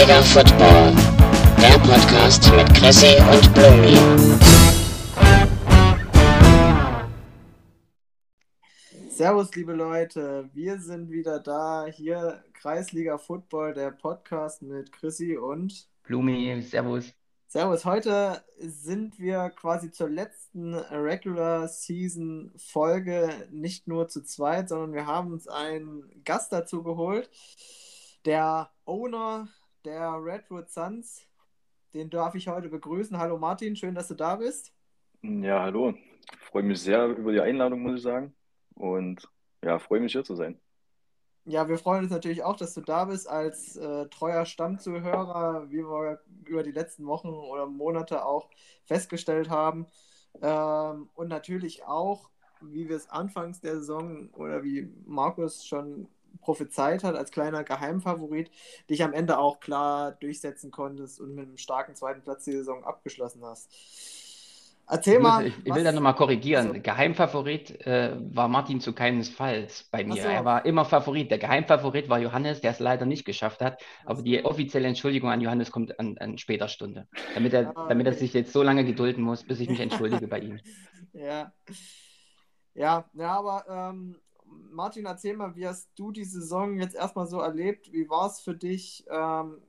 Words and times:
Kreisliga 0.00 0.22
Football, 0.22 0.94
der 1.60 1.78
Podcast 1.80 2.50
mit 2.56 2.74
Chrissy 2.74 3.16
und 3.20 3.52
Blumi. 3.52 3.98
Servus, 9.10 9.54
liebe 9.54 9.74
Leute, 9.74 10.48
wir 10.54 10.78
sind 10.78 11.10
wieder 11.10 11.38
da. 11.38 11.84
Hier 11.84 12.42
Kreisliga 12.54 13.18
Football, 13.18 13.74
der 13.74 13.90
Podcast 13.90 14.62
mit 14.62 14.90
Chrissy 14.90 15.36
und 15.36 15.86
Blumi, 16.04 16.62
Servus. 16.62 17.12
Servus, 17.46 17.84
heute 17.84 18.42
sind 18.58 19.18
wir 19.18 19.50
quasi 19.50 19.90
zur 19.90 20.08
letzten 20.08 20.76
Regular 20.76 21.68
Season 21.68 22.52
Folge 22.56 23.28
nicht 23.50 23.86
nur 23.86 24.08
zu 24.08 24.22
zweit, 24.22 24.70
sondern 24.70 24.94
wir 24.94 25.06
haben 25.06 25.34
uns 25.34 25.46
einen 25.46 26.24
Gast 26.24 26.54
dazu 26.54 26.82
geholt. 26.82 27.28
Der 28.24 28.70
Owner 28.86 29.48
der 29.84 30.12
Redwood 30.22 30.70
Suns, 30.70 31.26
den 31.94 32.10
darf 32.10 32.34
ich 32.34 32.48
heute 32.48 32.68
begrüßen. 32.68 33.18
Hallo 33.18 33.38
Martin, 33.38 33.76
schön, 33.76 33.94
dass 33.94 34.08
du 34.08 34.14
da 34.14 34.36
bist. 34.36 34.72
Ja, 35.22 35.62
hallo. 35.62 35.94
Ich 36.32 36.46
freue 36.46 36.62
mich 36.62 36.80
sehr 36.80 37.06
über 37.06 37.32
die 37.32 37.40
Einladung, 37.40 37.82
muss 37.82 37.96
ich 37.96 38.02
sagen. 38.02 38.34
Und 38.74 39.28
ja, 39.62 39.78
freue 39.78 40.00
mich 40.00 40.12
hier 40.12 40.24
zu 40.24 40.34
sein. 40.34 40.60
Ja, 41.46 41.68
wir 41.68 41.78
freuen 41.78 42.04
uns 42.04 42.12
natürlich 42.12 42.42
auch, 42.42 42.56
dass 42.56 42.74
du 42.74 42.80
da 42.80 43.06
bist 43.06 43.28
als 43.28 43.76
äh, 43.76 44.06
treuer 44.08 44.44
Stammzuhörer, 44.44 45.70
wie 45.70 45.82
wir 45.82 46.20
über 46.44 46.62
die 46.62 46.70
letzten 46.70 47.06
Wochen 47.06 47.28
oder 47.28 47.66
Monate 47.66 48.24
auch 48.24 48.50
festgestellt 48.84 49.48
haben. 49.48 49.86
Ähm, 50.42 51.08
und 51.14 51.28
natürlich 51.28 51.84
auch, 51.84 52.30
wie 52.60 52.88
wir 52.88 52.96
es 52.96 53.08
anfangs 53.08 53.60
der 53.60 53.76
Saison 53.76 54.28
oder 54.34 54.62
wie 54.62 54.92
Markus 55.06 55.66
schon 55.66 56.08
prophezeit 56.40 57.04
hat, 57.04 57.16
als 57.16 57.30
kleiner 57.30 57.64
Geheimfavorit, 57.64 58.50
dich 58.88 59.02
am 59.02 59.12
Ende 59.12 59.38
auch 59.38 59.60
klar 59.60 60.12
durchsetzen 60.12 60.70
konntest 60.70 61.20
und 61.20 61.34
mit 61.34 61.46
einem 61.46 61.58
starken 61.58 61.94
zweiten 61.94 62.22
Platz 62.22 62.44
die 62.44 62.52
Saison 62.52 62.84
abgeschlossen 62.84 63.44
hast. 63.44 63.70
Erzähl 64.90 65.14
ich 65.14 65.20
mal. 65.20 65.46
ich, 65.46 65.54
ich 65.64 65.72
will 65.72 65.84
da 65.84 65.92
nochmal 65.92 66.16
korrigieren. 66.16 66.68
Also, 66.68 66.80
Geheimfavorit 66.80 67.86
äh, 67.86 68.16
war 68.34 68.48
Martin 68.48 68.80
zu 68.80 68.92
keinesfalls 68.92 69.84
bei 69.84 70.02
mir. 70.02 70.20
So. 70.20 70.28
Er 70.28 70.44
war 70.44 70.66
immer 70.66 70.84
Favorit. 70.84 71.30
Der 71.30 71.38
Geheimfavorit 71.38 72.08
war 72.08 72.18
Johannes, 72.18 72.60
der 72.60 72.72
es 72.72 72.80
leider 72.80 73.06
nicht 73.06 73.24
geschafft 73.24 73.60
hat. 73.60 73.80
Aber 74.04 74.22
die 74.22 74.44
offizielle 74.44 74.88
Entschuldigung 74.88 75.30
an 75.30 75.40
Johannes 75.40 75.70
kommt 75.70 75.98
an, 76.00 76.18
an 76.18 76.38
später 76.38 76.66
Stunde. 76.66 77.06
Damit 77.34 77.52
er, 77.52 77.72
ah, 77.76 77.86
damit 77.88 78.06
er 78.06 78.14
sich 78.14 78.34
jetzt 78.34 78.52
so 78.52 78.64
lange 78.64 78.84
gedulden 78.84 79.22
muss, 79.22 79.44
bis 79.44 79.60
ich 79.60 79.68
mich 79.68 79.80
entschuldige 79.80 80.26
bei 80.26 80.40
ihm. 80.40 80.60
Ja. 81.12 81.52
Ja, 82.74 83.04
ja 83.14 83.36
aber 83.36 83.64
ähm, 83.68 84.14
Martin, 84.70 85.06
erzähl 85.06 85.36
mal, 85.36 85.56
wie 85.56 85.66
hast 85.66 85.90
du 85.96 86.12
die 86.12 86.24
Saison 86.24 86.76
jetzt 86.76 86.94
erstmal 86.94 87.26
so 87.26 87.40
erlebt? 87.40 87.92
Wie 87.92 88.08
war 88.08 88.26
es 88.26 88.40
für 88.40 88.54
dich? 88.54 89.04
Ähm, 89.08 89.62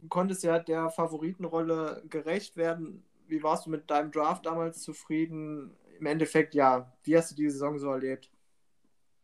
du 0.00 0.08
konntest 0.08 0.44
ja 0.44 0.58
der 0.58 0.90
Favoritenrolle 0.90 2.02
gerecht 2.08 2.56
werden 2.56 3.02
wie 3.28 3.42
warst 3.42 3.66
du 3.66 3.70
mit 3.70 3.90
deinem 3.90 4.10
Draft 4.10 4.46
damals 4.46 4.82
zufrieden? 4.82 5.76
Im 5.98 6.06
Endeffekt, 6.06 6.54
ja, 6.54 6.92
wie 7.04 7.16
hast 7.16 7.32
du 7.32 7.34
die 7.34 7.50
Saison 7.50 7.78
so 7.78 7.90
erlebt? 7.90 8.30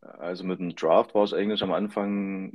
Also 0.01 0.45
mit 0.45 0.59
dem 0.59 0.75
Draft 0.75 1.15
war 1.15 1.25
ich 1.25 1.35
eigentlich 1.35 1.63
am 1.63 1.73
Anfang 1.73 2.53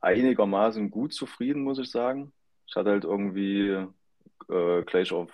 einigermaßen 0.00 0.90
gut 0.90 1.14
zufrieden, 1.14 1.62
muss 1.62 1.78
ich 1.78 1.90
sagen. 1.90 2.32
Ich 2.66 2.76
hatte 2.76 2.90
halt 2.90 3.04
irgendwie 3.04 3.86
äh, 4.48 4.82
gleich 4.82 5.12
auf 5.12 5.30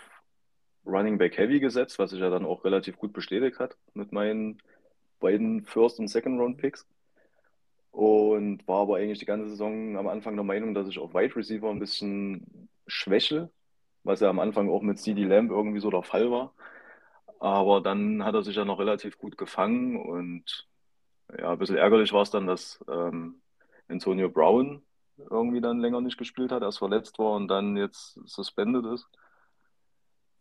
Running 0.86 1.18
Back 1.18 1.36
Heavy 1.38 1.60
gesetzt, 1.60 1.98
was 1.98 2.10
sich 2.10 2.20
ja 2.20 2.30
dann 2.30 2.46
auch 2.46 2.64
relativ 2.64 2.96
gut 2.96 3.12
bestätigt 3.12 3.58
hat 3.58 3.76
mit 3.94 4.12
meinen 4.12 4.62
beiden 5.20 5.64
First- 5.64 6.00
und 6.00 6.08
Second-Round-Picks. 6.08 6.86
Und 7.92 8.66
war 8.68 8.82
aber 8.82 8.96
eigentlich 8.96 9.18
die 9.18 9.26
ganze 9.26 9.48
Saison 9.50 9.96
am 9.96 10.08
Anfang 10.08 10.36
der 10.36 10.44
Meinung, 10.44 10.74
dass 10.74 10.88
ich 10.88 10.98
auf 10.98 11.14
Wide 11.14 11.34
Receiver 11.34 11.70
ein 11.70 11.80
bisschen 11.80 12.68
schwäche, 12.86 13.50
was 14.04 14.20
ja 14.20 14.30
am 14.30 14.38
Anfang 14.38 14.70
auch 14.70 14.82
mit 14.82 14.98
CD 14.98 15.24
Lamb 15.24 15.50
irgendwie 15.50 15.80
so 15.80 15.90
der 15.90 16.02
Fall 16.02 16.30
war. 16.30 16.54
Aber 17.40 17.80
dann 17.80 18.24
hat 18.24 18.34
er 18.34 18.42
sich 18.42 18.56
ja 18.56 18.64
noch 18.64 18.78
relativ 18.78 19.18
gut 19.18 19.38
gefangen 19.38 19.96
und 19.96 20.68
ja, 21.38 21.52
ein 21.52 21.58
bisschen 21.58 21.76
ärgerlich 21.76 22.12
war 22.12 22.22
es 22.22 22.30
dann, 22.30 22.46
dass 22.46 22.84
ähm, 22.88 23.40
Antonio 23.88 24.28
Brown 24.28 24.82
irgendwie 25.30 25.60
dann 25.60 25.80
länger 25.80 26.00
nicht 26.00 26.18
gespielt 26.18 26.52
hat, 26.52 26.62
erst 26.62 26.78
verletzt 26.78 27.18
war 27.18 27.32
und 27.32 27.48
dann 27.48 27.76
jetzt 27.76 28.14
suspended 28.26 28.84
ist. 28.86 29.08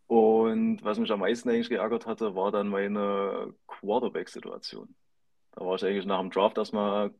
Und 0.10 0.84
was 0.84 0.98
mich 0.98 1.12
am 1.12 1.20
meisten 1.20 1.50
eigentlich 1.50 1.70
geärgert 1.70 2.08
hatte, 2.08 2.34
war 2.34 2.52
dann 2.52 2.68
meine 2.68 3.54
Quarterback-Situation. 3.68 4.96
Da 5.52 5.64
war 5.64 5.76
ich 5.76 5.86
eigentlich 5.86 6.08
nach 6.08 6.20
dem 6.20 6.32
Draft 6.32 6.58
erstmal 6.58 7.14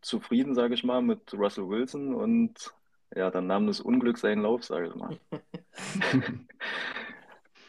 zufrieden, 0.00 0.56
sage 0.56 0.74
ich 0.74 0.82
mal, 0.82 1.02
mit 1.02 1.32
Russell 1.34 1.68
Wilson 1.68 2.16
und 2.16 2.74
ja, 3.14 3.30
dann 3.30 3.46
nahm 3.46 3.68
das 3.68 3.80
Unglück 3.80 4.18
seinen 4.18 4.42
Lauf, 4.42 4.64
sage 4.64 4.88
ich 4.88 4.94
mal. 4.96 5.16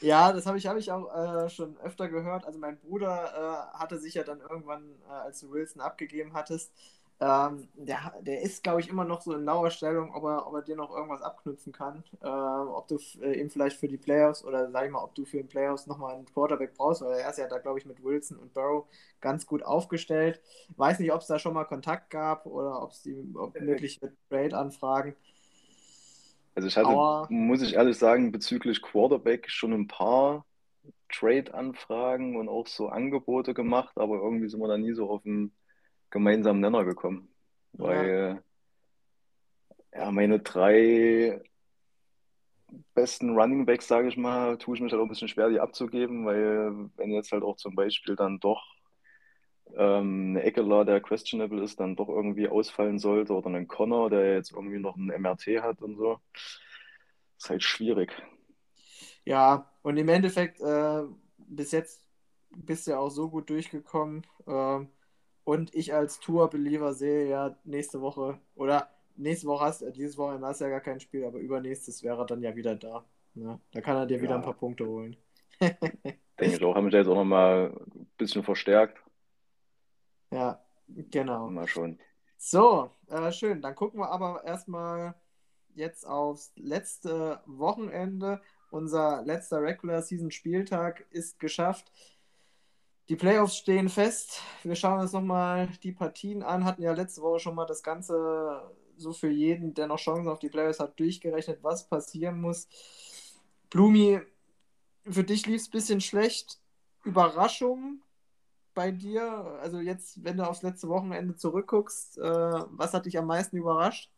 ja, 0.02 0.34
das 0.34 0.48
habe 0.48 0.58
ich, 0.58 0.66
hab 0.66 0.78
ich 0.78 0.92
auch 0.92 1.14
äh, 1.14 1.50
schon 1.52 1.78
öfter 1.78 2.10
gehört. 2.10 2.46
Also 2.46 2.58
mein 2.58 2.80
Bruder 2.80 3.70
äh, 3.76 3.78
hatte 3.78 4.00
sich 4.00 4.16
ja 4.16 4.24
dann 4.24 4.40
irgendwann, 4.42 4.96
äh, 5.08 5.12
als 5.12 5.40
du 5.40 5.52
Wilson 5.52 5.84
abgegeben 5.84 6.34
hattest, 6.34 6.74
ähm, 7.20 7.68
der, 7.76 8.14
der 8.22 8.42
ist, 8.42 8.64
glaube 8.64 8.80
ich, 8.80 8.90
immer 8.90 9.04
noch 9.04 9.22
so 9.22 9.34
in 9.34 9.44
lauer 9.44 9.72
Stellung, 9.72 10.14
ob 10.14 10.24
er, 10.24 10.46
ob 10.48 10.54
er 10.54 10.62
dir 10.62 10.76
noch 10.76 10.96
irgendwas 10.96 11.24
abknüpfen 11.24 11.74
kann. 11.74 12.04
Äh, 12.22 12.28
ob 12.28 12.88
du 12.88 13.00
äh, 13.22 13.40
ihm 13.40 13.50
vielleicht 13.50 13.78
für 13.78 13.88
die 13.88 13.98
Playoffs 13.98 14.44
oder 14.44 14.70
sag 14.70 14.86
ich 14.86 14.92
mal, 14.92 15.04
ob 15.04 15.16
du 15.16 15.26
für 15.26 15.38
den 15.38 15.48
Playoffs 15.48 15.88
nochmal 15.88 16.16
einen 16.16 16.26
Quarterback 16.26 16.76
brauchst, 16.76 17.02
weil 17.02 17.20
er 17.20 17.30
ist 17.30 17.40
ja 17.40 17.48
da, 17.48 17.58
glaube 17.58 17.80
ich, 17.80 17.86
mit 17.88 18.04
Wilson 18.04 18.38
und 18.38 18.54
Burrow 18.54 18.86
ganz 19.20 19.48
gut 19.48 19.64
aufgestellt. 19.64 20.42
Weiß 20.76 21.00
nicht, 21.00 21.12
ob 21.12 21.22
es 21.22 21.28
da 21.28 21.40
schon 21.40 21.56
mal 21.56 21.66
Kontakt 21.66 22.12
gab 22.12 22.46
oder 22.46 22.84
ob 22.84 22.92
es 22.92 23.02
die 23.02 23.26
ob 23.36 23.60
mögliche 23.60 24.14
Trade-Anfragen. 24.30 25.16
Also 26.54 26.68
ich 26.68 26.78
hatte, 26.78 26.90
Aber, 26.90 27.28
muss 27.30 27.62
ich 27.64 27.74
ehrlich 27.74 27.98
sagen, 27.98 28.32
bezüglich 28.32 28.82
Quarterback 28.82 29.50
schon 29.50 29.74
ein 29.74 29.88
paar 29.88 30.46
Trade-Anfragen 31.10 32.36
und 32.36 32.50
auch 32.50 32.68
so 32.68 32.90
Angebote 32.90 33.54
gemacht, 33.54 33.98
aber 33.98 34.18
irgendwie 34.18 34.50
sind 34.50 34.60
wir 34.60 34.68
da 34.68 34.78
nie 34.78 34.94
so 34.94 35.10
auf 35.10 35.26
einen 35.26 35.52
gemeinsamen 36.10 36.62
Nenner 36.62 36.86
gekommen. 36.86 37.30
Weil 37.74 38.44
ja, 39.94 40.12
meine 40.12 40.40
drei 40.40 41.42
besten 42.94 43.32
Running 43.38 43.66
Backs, 43.66 43.88
sage 43.88 44.08
ich 44.08 44.18
mal, 44.18 44.58
tue 44.58 44.76
ich 44.76 44.82
mich 44.82 44.92
halt 44.92 45.02
auch 45.02 45.06
ein 45.06 45.10
bisschen 45.10 45.28
schwer, 45.28 45.50
die 45.50 45.60
abzugeben, 45.60 46.26
weil 46.26 46.90
wenn 46.98 47.12
jetzt 47.12 47.32
halt 47.32 47.44
auch 47.44 47.56
zum 47.56 47.76
Beispiel 47.76 48.16
dann 48.16 48.40
doch 48.40 48.64
ähm, 49.76 50.32
eine 50.32 50.44
Eckler, 50.44 50.86
der 50.86 51.02
questionable 51.02 51.64
ist, 51.64 51.80
dann 51.80 51.96
doch 51.96 52.10
irgendwie 52.10 52.48
ausfallen 52.48 53.00
sollte 53.00 53.34
oder 53.34 53.48
einen 53.48 53.68
Connor, 53.68 54.10
der 54.10 54.36
jetzt 54.36 54.52
irgendwie 54.52 54.80
noch 54.80 54.96
ein 54.96 55.08
MRT 55.08 55.62
hat 55.62 55.82
und 55.82 55.98
so. 55.98 56.20
Ist 57.38 57.50
halt 57.50 57.64
schwierig. 57.64 58.12
Ja, 59.26 59.72
und 59.82 59.98
im 59.98 60.10
Endeffekt, 60.10 60.62
äh, 60.62 61.04
bis 61.38 61.72
jetzt 61.72 62.02
bist 62.50 62.88
du 62.88 62.92
ja 62.92 63.00
auch 63.00 63.10
so 63.10 63.30
gut 63.30 63.50
durchgekommen. 63.50 64.26
Äh, 64.46 64.86
und 65.48 65.74
ich 65.74 65.94
als 65.94 66.20
Tour-Believer 66.20 66.94
sehe 66.94 67.30
ja 67.30 67.56
nächste 67.64 68.02
Woche, 68.02 68.38
oder 68.56 68.90
nächste 69.16 69.48
Woche 69.48 69.64
hast 69.64 69.82
du, 69.82 69.90
dieses 69.94 70.18
Wochenende 70.18 70.46
hast 70.46 70.60
du 70.60 70.66
ja 70.66 70.72
gar 70.72 70.82
kein 70.82 71.00
Spiel, 71.00 71.24
aber 71.24 71.40
übernächstes 71.40 72.04
wäre 72.04 72.20
er 72.20 72.26
dann 72.26 72.42
ja 72.42 72.54
wieder 72.54 72.76
da. 72.76 73.06
Ne? 73.34 73.58
Da 73.72 73.80
kann 73.80 73.96
er 73.96 74.06
dir 74.06 74.18
ja. 74.18 74.24
wieder 74.24 74.36
ein 74.36 74.42
paar 74.42 74.58
Punkte 74.58 74.86
holen. 74.86 75.16
Denke 75.62 76.18
ich 76.38 76.62
auch, 76.62 76.76
haben 76.76 76.84
mich 76.84 76.94
jetzt 76.94 77.08
auch 77.08 77.16
nochmal 77.16 77.72
ein 77.96 78.10
bisschen 78.18 78.44
verstärkt. 78.44 79.02
Ja, 80.32 80.62
genau. 80.90 81.50
Mal 81.50 81.66
schon. 81.66 81.98
So, 82.36 82.92
äh, 83.08 83.32
schön. 83.32 83.62
Dann 83.62 83.74
gucken 83.74 84.02
wir 84.02 84.10
aber 84.10 84.44
erstmal 84.44 85.16
jetzt 85.76 86.06
aufs 86.06 86.52
letzte 86.58 87.40
Wochenende. 87.46 88.42
Unser 88.70 89.24
letzter 89.24 89.62
Regular 89.62 90.02
Season 90.02 90.30
Spieltag 90.30 91.06
ist 91.12 91.40
geschafft. 91.40 91.90
Die 93.10 93.16
Playoffs 93.16 93.56
stehen 93.56 93.88
fest. 93.88 94.42
Wir 94.64 94.76
schauen 94.76 95.00
uns 95.00 95.14
nochmal 95.14 95.70
die 95.82 95.94
Partien 95.94 96.44
an. 96.44 96.66
Hatten 96.66 96.82
ja 96.82 96.92
letzte 96.92 97.22
Woche 97.22 97.40
schon 97.40 97.56
mal 97.56 97.66
das 97.66 97.82
Ganze 97.82 98.70
so 98.98 99.14
für 99.14 99.30
jeden, 99.30 99.74
der 99.74 99.88
noch 99.88 100.00
Chancen 100.00 100.28
auf 100.28 100.40
die 100.40 100.50
Playoffs 100.50 100.80
hat, 100.80 101.00
durchgerechnet, 101.00 101.64
was 101.64 101.88
passieren 101.88 102.42
muss. 102.42 102.68
Blumi, 103.70 104.20
für 105.10 105.24
dich 105.24 105.46
lief 105.46 105.62
es 105.62 105.68
ein 105.68 105.72
bisschen 105.72 106.02
schlecht. 106.02 106.60
Überraschung 107.06 108.02
bei 108.74 108.92
dir? 108.92 109.58
Also 109.62 109.80
jetzt, 109.80 110.24
wenn 110.24 110.38
du 110.38 110.48
aufs 110.48 110.64
letzte 110.64 110.90
Wochenende 110.90 111.36
zurückguckst, 111.36 112.18
äh, 112.18 112.22
was 112.22 112.94
hat 112.94 113.06
dich 113.06 113.18
am 113.18 113.28
meisten 113.28 113.56
überrascht? 113.56 114.12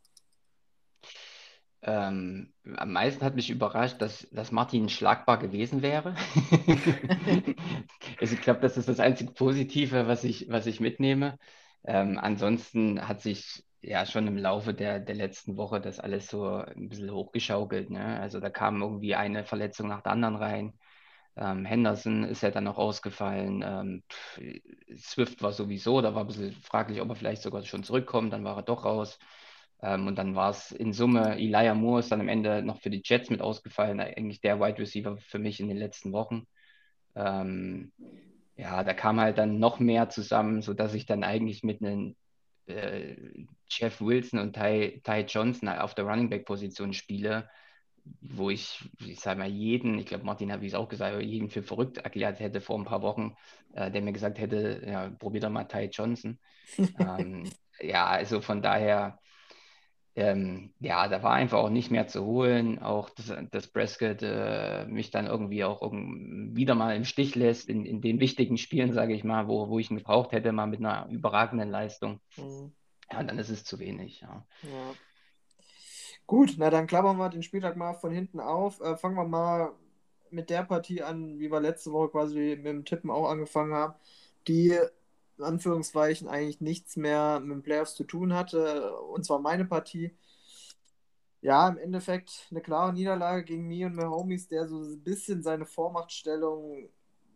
Ähm, 1.81 2.53
am 2.75 2.91
meisten 2.91 3.23
hat 3.23 3.35
mich 3.35 3.49
überrascht, 3.49 4.01
dass, 4.01 4.27
dass 4.31 4.51
Martin 4.51 4.89
schlagbar 4.89 5.37
gewesen 5.39 5.81
wäre. 5.81 6.15
also 8.19 8.33
ich 8.35 8.41
glaube, 8.41 8.59
das 8.61 8.77
ist 8.77 8.89
das 8.89 8.99
einzige 8.99 9.31
Positive, 9.31 10.07
was 10.07 10.23
ich, 10.23 10.49
was 10.49 10.65
ich 10.65 10.79
mitnehme. 10.79 11.37
Ähm, 11.85 12.17
ansonsten 12.19 13.07
hat 13.07 13.21
sich 13.21 13.63
ja 13.81 14.05
schon 14.05 14.27
im 14.27 14.37
Laufe 14.37 14.73
der, 14.73 14.99
der 14.99 15.15
letzten 15.15 15.55
Woche 15.57 15.79
das 15.79 15.99
alles 15.99 16.27
so 16.27 16.47
ein 16.55 16.89
bisschen 16.89 17.11
hochgeschaukelt. 17.11 17.89
Ne? 17.89 18.19
Also 18.19 18.39
da 18.41 18.49
kam 18.49 18.81
irgendwie 18.81 19.15
eine 19.15 19.45
Verletzung 19.45 19.87
nach 19.87 20.01
der 20.01 20.11
anderen 20.11 20.35
rein. 20.35 20.73
Ähm, 21.37 21.65
Henderson 21.65 22.23
ist 22.25 22.41
ja 22.43 22.51
dann 22.51 22.65
noch 22.65 22.77
ausgefallen. 22.77 23.63
Ähm, 23.65 24.03
Swift 24.97 25.41
war 25.41 25.53
sowieso, 25.53 26.01
da 26.01 26.13
war 26.15 26.21
ein 26.23 26.27
bisschen 26.27 26.53
fraglich, 26.53 27.01
ob 27.01 27.09
er 27.09 27.15
vielleicht 27.15 27.41
sogar 27.41 27.63
schon 27.63 27.83
zurückkommt. 27.83 28.33
Dann 28.33 28.43
war 28.43 28.57
er 28.57 28.63
doch 28.63 28.85
raus. 28.85 29.19
Ähm, 29.81 30.07
und 30.07 30.17
dann 30.17 30.35
war 30.35 30.51
es 30.51 30.71
in 30.71 30.93
Summe, 30.93 31.37
Elijah 31.37 31.73
Moore 31.73 32.01
ist 32.01 32.11
dann 32.11 32.21
am 32.21 32.27
Ende 32.27 32.61
noch 32.61 32.81
für 32.81 32.89
die 32.89 33.01
Jets 33.03 33.29
mit 33.29 33.41
ausgefallen, 33.41 33.99
eigentlich 33.99 34.41
der 34.41 34.59
Wide 34.59 34.79
Receiver 34.79 35.17
für 35.17 35.39
mich 35.39 35.59
in 35.59 35.67
den 35.67 35.77
letzten 35.77 36.11
Wochen. 36.11 36.47
Ähm, 37.15 37.91
ja, 38.55 38.83
da 38.83 38.93
kam 38.93 39.19
halt 39.21 39.37
dann 39.37 39.59
noch 39.59 39.79
mehr 39.79 40.09
zusammen, 40.09 40.61
sodass 40.61 40.93
ich 40.93 41.05
dann 41.05 41.23
eigentlich 41.23 41.63
mit 41.63 41.81
einem 41.81 42.15
äh, 42.67 43.15
Jeff 43.69 44.01
Wilson 44.01 44.39
und 44.39 44.53
Ty, 44.53 45.01
Ty 45.03 45.25
Johnson 45.27 45.69
auf 45.69 45.95
der 45.95 46.05
Running 46.05 46.29
Back 46.29 46.45
Position 46.45 46.93
spiele, 46.93 47.49
wo 48.21 48.49
ich, 48.49 48.89
ich 49.05 49.19
sage 49.19 49.39
mal, 49.39 49.49
jeden, 49.49 49.97
ich 49.99 50.07
glaube, 50.07 50.25
Martin 50.25 50.51
hat 50.51 50.63
es 50.63 50.73
auch 50.73 50.89
gesagt, 50.89 51.21
jeden 51.21 51.49
für 51.49 51.63
verrückt 51.63 51.97
erklärt 51.99 52.39
hätte 52.39 52.59
vor 52.59 52.77
ein 52.77 52.85
paar 52.85 53.01
Wochen, 53.01 53.35
äh, 53.73 53.89
der 53.91 54.01
mir 54.01 54.13
gesagt 54.13 54.39
hätte, 54.39 54.83
ja, 54.85 55.09
probier 55.09 55.41
doch 55.41 55.49
mal 55.49 55.65
Ty 55.65 55.89
Johnson. 55.91 56.39
ähm, 56.99 57.49
ja, 57.79 58.07
also 58.07 58.41
von 58.41 58.61
daher, 58.61 59.19
ähm, 60.19 60.73
ja, 60.81 61.07
da 61.07 61.23
war 61.23 61.31
einfach 61.31 61.59
auch 61.59 61.69
nicht 61.69 61.91
mehr 61.91 62.07
zu 62.07 62.25
holen. 62.25 62.79
Auch 62.79 63.09
dass, 63.09 63.33
dass 63.51 63.67
Prescott 63.67 64.21
äh, 64.21 64.85
mich 64.85 65.11
dann 65.11 65.27
irgendwie 65.27 65.63
auch 65.63 65.81
wieder 65.91 66.75
mal 66.75 66.95
im 66.95 67.05
Stich 67.05 67.35
lässt 67.35 67.69
in, 67.69 67.85
in 67.85 68.01
den 68.01 68.19
wichtigen 68.19 68.57
Spielen, 68.57 68.91
sage 68.91 69.13
ich 69.13 69.23
mal, 69.23 69.47
wo, 69.47 69.69
wo 69.69 69.79
ich 69.79 69.89
ihn 69.89 69.97
gebraucht 69.97 70.33
hätte, 70.33 70.51
mal 70.51 70.67
mit 70.67 70.79
einer 70.79 71.07
überragenden 71.09 71.69
Leistung. 71.69 72.19
Mhm. 72.35 72.73
Ja, 73.09 73.19
und 73.19 73.29
dann 73.29 73.39
ist 73.39 73.49
es 73.49 73.63
zu 73.63 73.79
wenig, 73.79 74.19
ja. 74.19 74.45
ja. 74.63 74.93
Gut, 76.27 76.55
na 76.57 76.69
dann 76.69 76.85
klappern 76.85 77.17
wir 77.17 77.29
den 77.29 77.41
Spieltag 77.41 77.77
mal 77.77 77.93
von 77.93 78.11
hinten 78.11 78.41
auf. 78.41 78.81
Äh, 78.81 78.97
fangen 78.97 79.15
wir 79.15 79.25
mal 79.25 79.71
mit 80.31 80.49
der 80.49 80.63
Partie 80.63 81.01
an, 81.01 81.39
wie 81.39 81.49
wir 81.49 81.61
letzte 81.61 81.93
Woche 81.93 82.09
quasi 82.09 82.57
mit 82.57 82.65
dem 82.65 82.85
Tippen 82.85 83.09
auch 83.09 83.29
angefangen 83.29 83.73
haben, 83.73 83.93
die 84.47 84.77
in 85.39 85.45
Anführungszeichen 85.45 86.27
eigentlich 86.27 86.61
nichts 86.61 86.97
mehr 86.97 87.39
mit 87.39 87.51
den 87.51 87.63
Playoffs 87.63 87.95
zu 87.95 88.03
tun 88.03 88.33
hatte. 88.33 88.93
Und 88.97 89.25
zwar 89.25 89.39
meine 89.39 89.65
Partie. 89.65 90.11
Ja, 91.41 91.69
im 91.69 91.77
Endeffekt 91.77 92.47
eine 92.51 92.61
klare 92.61 92.93
Niederlage 92.93 93.45
gegen 93.45 93.67
Me 93.67 93.85
und 93.85 93.97
Homies, 93.97 94.49
der 94.49 94.67
so 94.67 94.77
ein 94.81 95.01
bisschen 95.01 95.41
seine 95.41 95.65
Vormachtstellung 95.65 96.89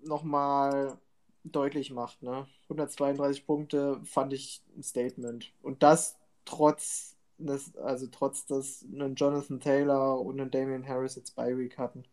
nochmal 0.03 0.97
deutlich 1.45 1.91
macht. 1.91 2.21
Ne? 2.21 2.45
132 2.63 3.45
Punkte 3.45 4.01
fand 4.03 4.33
ich 4.33 4.61
ein 4.75 4.83
Statement. 4.83 5.53
Und 5.61 5.83
das 5.83 6.17
trotz 6.44 7.15
des, 7.38 7.75
also 7.77 8.07
trotz 8.07 8.45
dass 8.45 8.85
einen 8.91 9.15
Jonathan 9.15 9.61
Taylor 9.61 10.19
und 10.19 10.39
einen 10.39 10.51
Damian 10.51 10.88
Harris 10.88 11.15
jetzt 11.15 11.35
bei 11.35 11.57
Week 11.57 11.77
hatten. 11.77 12.03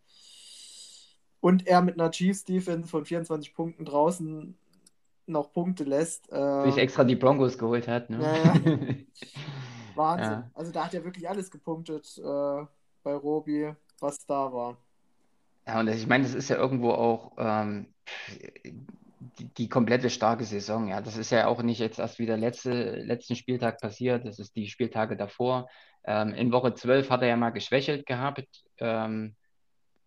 Und 1.40 1.66
er 1.66 1.82
mit 1.82 1.98
einer 1.98 2.10
Chiefs 2.10 2.44
Defense 2.44 2.88
von 2.88 3.04
24 3.04 3.54
Punkten 3.54 3.84
draußen 3.84 4.56
noch 5.30 5.52
Punkte 5.52 5.84
lässt. 5.84 6.30
Äh, 6.32 6.64
Sich 6.64 6.78
extra 6.78 7.04
die 7.04 7.16
Broncos 7.16 7.58
geholt 7.58 7.88
hat. 7.88 8.10
Ne? 8.10 8.20
Ja, 8.22 8.36
ja. 8.36 8.54
Wahnsinn. 9.94 10.30
Ja. 10.30 10.50
Also 10.54 10.72
da 10.72 10.84
hat 10.86 10.94
er 10.94 11.04
wirklich 11.04 11.28
alles 11.28 11.50
gepunktet 11.50 12.18
äh, 12.18 12.64
bei 13.02 13.14
Robi, 13.14 13.72
was 14.00 14.24
da 14.26 14.52
war. 14.52 14.76
Ja, 15.66 15.80
und 15.80 15.88
ich 15.88 16.06
meine, 16.06 16.24
das 16.24 16.34
ist 16.34 16.48
ja 16.48 16.56
irgendwo 16.56 16.90
auch 16.90 17.32
ähm, 17.38 17.86
die, 19.38 19.44
die, 19.56 19.68
komplette 19.68 20.10
starke 20.10 20.44
Saison. 20.44 20.88
Ja, 20.88 21.00
das 21.00 21.16
ist 21.16 21.30
ja 21.30 21.46
auch 21.46 21.62
nicht 21.62 21.78
jetzt 21.78 21.98
erst 21.98 22.18
wieder 22.18 22.36
letzte, 22.36 22.96
letzten 22.96 23.36
Spieltag 23.36 23.80
passiert, 23.80 24.24
das 24.24 24.38
ist 24.38 24.56
die 24.56 24.68
Spieltage 24.68 25.16
davor. 25.16 25.68
Ähm, 26.04 26.32
in 26.34 26.50
Woche 26.50 26.74
12 26.74 27.10
hat 27.10 27.22
er 27.22 27.28
ja 27.28 27.36
mal 27.36 27.50
geschwächelt 27.50 28.06
gehabt. 28.06 28.64
Ähm, 28.78 29.36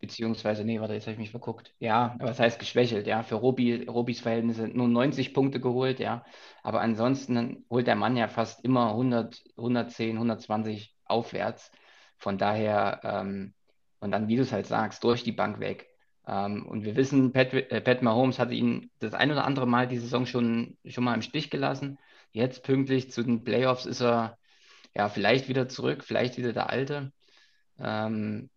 beziehungsweise, 0.04 0.66
nee, 0.66 0.82
warte, 0.82 0.96
jetzt 0.96 1.04
habe 1.04 1.14
ich 1.14 1.18
mich 1.18 1.32
verguckt. 1.32 1.74
Ja, 1.80 2.18
aber 2.20 2.32
was 2.32 2.40
heißt 2.42 2.60
geschwächelt? 2.60 3.08
Ja, 3.08 3.24
für 3.24 3.36
Robi, 3.36 3.86
Robis 3.86 4.20
Verhältnisse 4.20 4.68
nur 4.68 4.90
90 4.90 5.34
Punkte 5.34 5.62
geholt, 5.62 6.02
ja. 6.02 6.26
Aber 6.62 6.82
ansonsten 6.82 7.66
holt 7.70 7.88
der 7.88 7.96
Mann 7.96 8.18
ja 8.18 8.28
fast 8.28 8.66
immer 8.66 8.90
100, 8.90 9.42
110, 9.56 10.18
120 10.18 10.94
aufwärts. 11.06 11.72
Von 12.18 12.38
daher, 12.38 13.00
ähm, 13.06 13.54
und 14.02 14.12
dann, 14.12 14.28
wie 14.28 14.36
du 14.36 14.42
es 14.42 14.52
halt 14.52 14.68
sagst, 14.68 15.06
durch 15.06 15.24
die 15.24 15.32
Bank 15.32 15.62
weg. 15.62 15.88
Ähm, 16.28 16.66
und 16.68 16.84
wir 16.84 16.98
wissen, 16.98 17.32
Pat, 17.32 17.54
äh, 17.54 17.80
Pat 17.80 18.02
Mahomes 18.02 18.40
hatte 18.40 18.56
ihn 18.56 18.92
das 19.00 19.14
ein 19.14 19.32
oder 19.32 19.46
andere 19.46 19.68
Mal 19.68 19.88
die 19.88 20.00
Saison 20.00 20.26
schon, 20.26 20.78
schon 20.86 21.06
mal 21.06 21.16
im 21.16 21.22
Stich 21.22 21.50
gelassen. 21.50 21.98
Jetzt 22.34 22.64
pünktlich 22.66 23.10
zu 23.10 23.24
den 23.24 23.46
Playoffs 23.46 23.86
ist 23.86 24.02
er 24.02 24.38
ja 24.94 25.08
vielleicht 25.08 25.48
wieder 25.48 25.70
zurück, 25.70 26.04
vielleicht 26.04 26.38
wieder 26.38 26.52
der 26.52 26.70
Alte. 26.70 27.14
Ähm, 27.80 28.50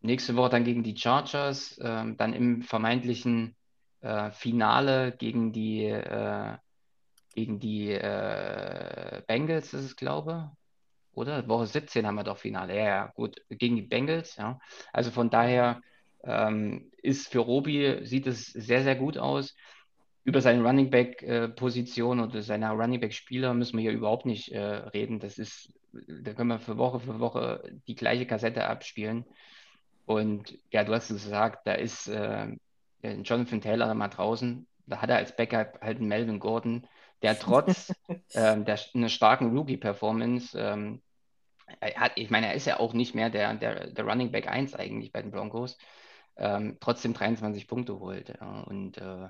nächste 0.00 0.36
Woche 0.36 0.50
dann 0.50 0.64
gegen 0.64 0.82
die 0.82 0.96
Chargers, 0.96 1.78
äh, 1.78 2.14
dann 2.16 2.34
im 2.34 2.62
vermeintlichen 2.62 3.56
äh, 4.00 4.30
Finale 4.30 5.12
gegen 5.12 5.52
die, 5.52 5.84
äh, 5.84 6.56
gegen 7.34 7.60
die 7.60 7.92
äh, 7.92 9.22
Bengals, 9.26 9.74
ist 9.74 9.84
es, 9.84 9.96
glaube 9.96 10.50
oder? 11.12 11.46
Woche 11.48 11.66
17 11.66 12.06
haben 12.06 12.14
wir 12.16 12.24
doch 12.24 12.38
Finale. 12.38 12.76
Ja, 12.76 12.84
ja, 12.84 13.06
gut, 13.14 13.42
gegen 13.50 13.76
die 13.76 13.82
Bengals, 13.82 14.36
ja. 14.36 14.58
Also 14.92 15.10
von 15.10 15.30
daher 15.30 15.80
ähm, 16.24 16.90
ist 17.02 17.28
für 17.28 17.40
Robi, 17.40 18.00
sieht 18.04 18.26
es 18.26 18.46
sehr, 18.46 18.82
sehr 18.82 18.96
gut 18.96 19.18
aus. 19.18 19.54
Über 20.24 20.40
seine 20.40 20.62
Running 20.62 20.90
Back-Position 20.90 22.18
äh, 22.18 22.22
oder 22.22 22.42
seine 22.42 22.70
Running 22.70 23.00
Back-Spieler 23.00 23.54
müssen 23.54 23.76
wir 23.78 23.82
hier 23.82 23.92
überhaupt 23.92 24.26
nicht 24.26 24.52
äh, 24.52 24.60
reden. 24.60 25.18
Das 25.18 25.38
ist, 25.38 25.72
da 25.92 26.34
können 26.34 26.48
wir 26.48 26.58
für 26.58 26.76
Woche 26.76 27.00
für 27.00 27.20
Woche 27.20 27.62
die 27.88 27.94
gleiche 27.94 28.26
Kassette 28.26 28.66
abspielen. 28.66 29.24
Und 30.10 30.58
ja, 30.72 30.82
du 30.82 30.92
hast 30.92 31.08
es 31.08 31.22
gesagt, 31.22 31.68
da 31.68 31.74
ist 31.74 32.08
äh, 32.08 32.48
Jonathan 33.00 33.60
Taylor 33.60 33.94
mal 33.94 34.08
draußen. 34.08 34.66
Da 34.86 35.00
hat 35.00 35.08
er 35.08 35.18
als 35.18 35.36
Backup 35.36 35.80
halt 35.80 35.98
einen 35.98 36.08
Melvin 36.08 36.40
Gordon, 36.40 36.84
der 37.22 37.38
trotz 37.38 37.92
ähm, 38.34 38.64
der, 38.64 38.80
einer 38.92 39.08
starken 39.08 39.56
Rookie-Performance, 39.56 40.58
ähm, 40.58 41.00
hat, 41.80 42.10
ich 42.16 42.28
meine, 42.28 42.48
er 42.48 42.54
ist 42.54 42.66
ja 42.66 42.80
auch 42.80 42.92
nicht 42.92 43.14
mehr 43.14 43.30
der, 43.30 43.54
der, 43.54 43.86
der 43.86 44.04
Running 44.04 44.32
Back 44.32 44.48
1 44.48 44.74
eigentlich 44.74 45.12
bei 45.12 45.22
den 45.22 45.30
Broncos, 45.30 45.78
ähm, 46.36 46.78
trotzdem 46.80 47.14
23 47.14 47.68
Punkte 47.68 48.00
holt. 48.00 48.30
Ja. 48.30 48.62
Und 48.62 48.98
äh, 48.98 49.28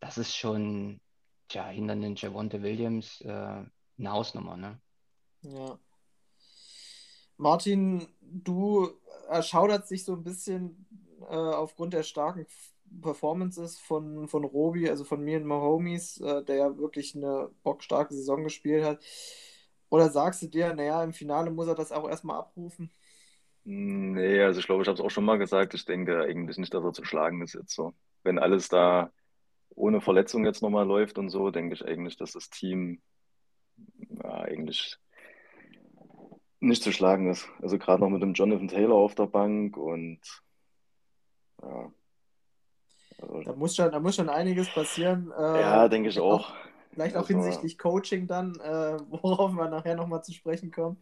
das 0.00 0.18
ist 0.18 0.36
schon, 0.36 1.00
tja, 1.46 1.68
hinter 1.68 1.94
den 1.94 2.16
Javonte 2.16 2.64
Williams 2.64 3.20
äh, 3.20 3.28
eine 3.28 4.10
Hausnummer, 4.10 4.56
ne? 4.56 4.80
Ja. 5.42 5.78
Martin, 7.38 8.06
du 8.20 8.90
erschaudert 9.28 9.86
sich 9.88 10.04
so 10.04 10.12
ein 10.14 10.24
bisschen 10.24 10.86
äh, 11.22 11.34
aufgrund 11.34 11.94
der 11.94 12.02
starken 12.02 12.46
Performances 13.02 13.78
von, 13.78 14.28
von 14.28 14.44
Robi, 14.44 14.88
also 14.88 15.04
von 15.04 15.22
mir 15.22 15.38
und 15.38 15.46
Mahomies, 15.46 16.20
äh, 16.20 16.42
der 16.44 16.56
ja 16.56 16.78
wirklich 16.78 17.14
eine 17.14 17.50
bockstarke 17.62 18.14
Saison 18.14 18.44
gespielt 18.44 18.84
hat. 18.84 19.02
Oder 19.90 20.10
sagst 20.10 20.42
du 20.42 20.48
dir, 20.48 20.74
naja, 20.74 21.02
im 21.02 21.12
Finale 21.12 21.50
muss 21.50 21.68
er 21.68 21.74
das 21.74 21.92
auch 21.92 22.08
erstmal 22.08 22.38
abrufen? 22.38 22.90
Nee, 23.64 24.42
also 24.42 24.60
ich 24.60 24.66
glaube, 24.66 24.82
ich 24.82 24.88
habe 24.88 24.98
es 24.98 25.04
auch 25.04 25.10
schon 25.10 25.24
mal 25.24 25.38
gesagt. 25.38 25.74
Ich 25.74 25.84
denke 25.84 26.22
eigentlich 26.22 26.58
nicht, 26.58 26.72
dass 26.74 26.84
er 26.84 26.92
zu 26.92 27.04
schlagen 27.04 27.42
ist 27.42 27.54
jetzt 27.54 27.74
so. 27.74 27.92
Wenn 28.22 28.38
alles 28.38 28.68
da 28.68 29.12
ohne 29.70 30.00
Verletzung 30.00 30.44
jetzt 30.44 30.62
nochmal 30.62 30.86
läuft 30.86 31.18
und 31.18 31.28
so, 31.28 31.50
denke 31.50 31.74
ich 31.74 31.84
eigentlich, 31.84 32.16
dass 32.16 32.32
das 32.32 32.50
Team 32.50 33.00
ja, 34.22 34.40
eigentlich 34.40 34.98
nicht 36.60 36.82
zu 36.82 36.92
schlagen 36.92 37.30
ist. 37.30 37.48
Also 37.60 37.78
gerade 37.78 38.02
noch 38.02 38.10
mit 38.10 38.22
dem 38.22 38.34
Jonathan 38.34 38.68
Taylor 38.68 38.96
auf 38.96 39.14
der 39.14 39.26
Bank 39.26 39.76
und 39.76 40.20
ja. 41.62 41.92
Also, 43.20 43.42
da, 43.42 43.52
muss 43.52 43.74
schon, 43.74 43.90
da 43.90 43.98
muss 43.98 44.14
schon 44.14 44.28
einiges 44.28 44.72
passieren. 44.72 45.32
Äh, 45.36 45.60
ja, 45.60 45.88
denke 45.88 46.08
ich 46.08 46.20
auch. 46.20 46.54
Vielleicht 46.92 47.16
auch 47.16 47.22
also, 47.22 47.34
hinsichtlich 47.34 47.78
Coaching 47.78 48.26
dann, 48.26 48.54
äh, 48.60 48.98
worauf 49.08 49.52
wir 49.52 49.68
nachher 49.68 49.96
nochmal 49.96 50.22
zu 50.22 50.32
sprechen 50.32 50.70
kommen. 50.70 50.98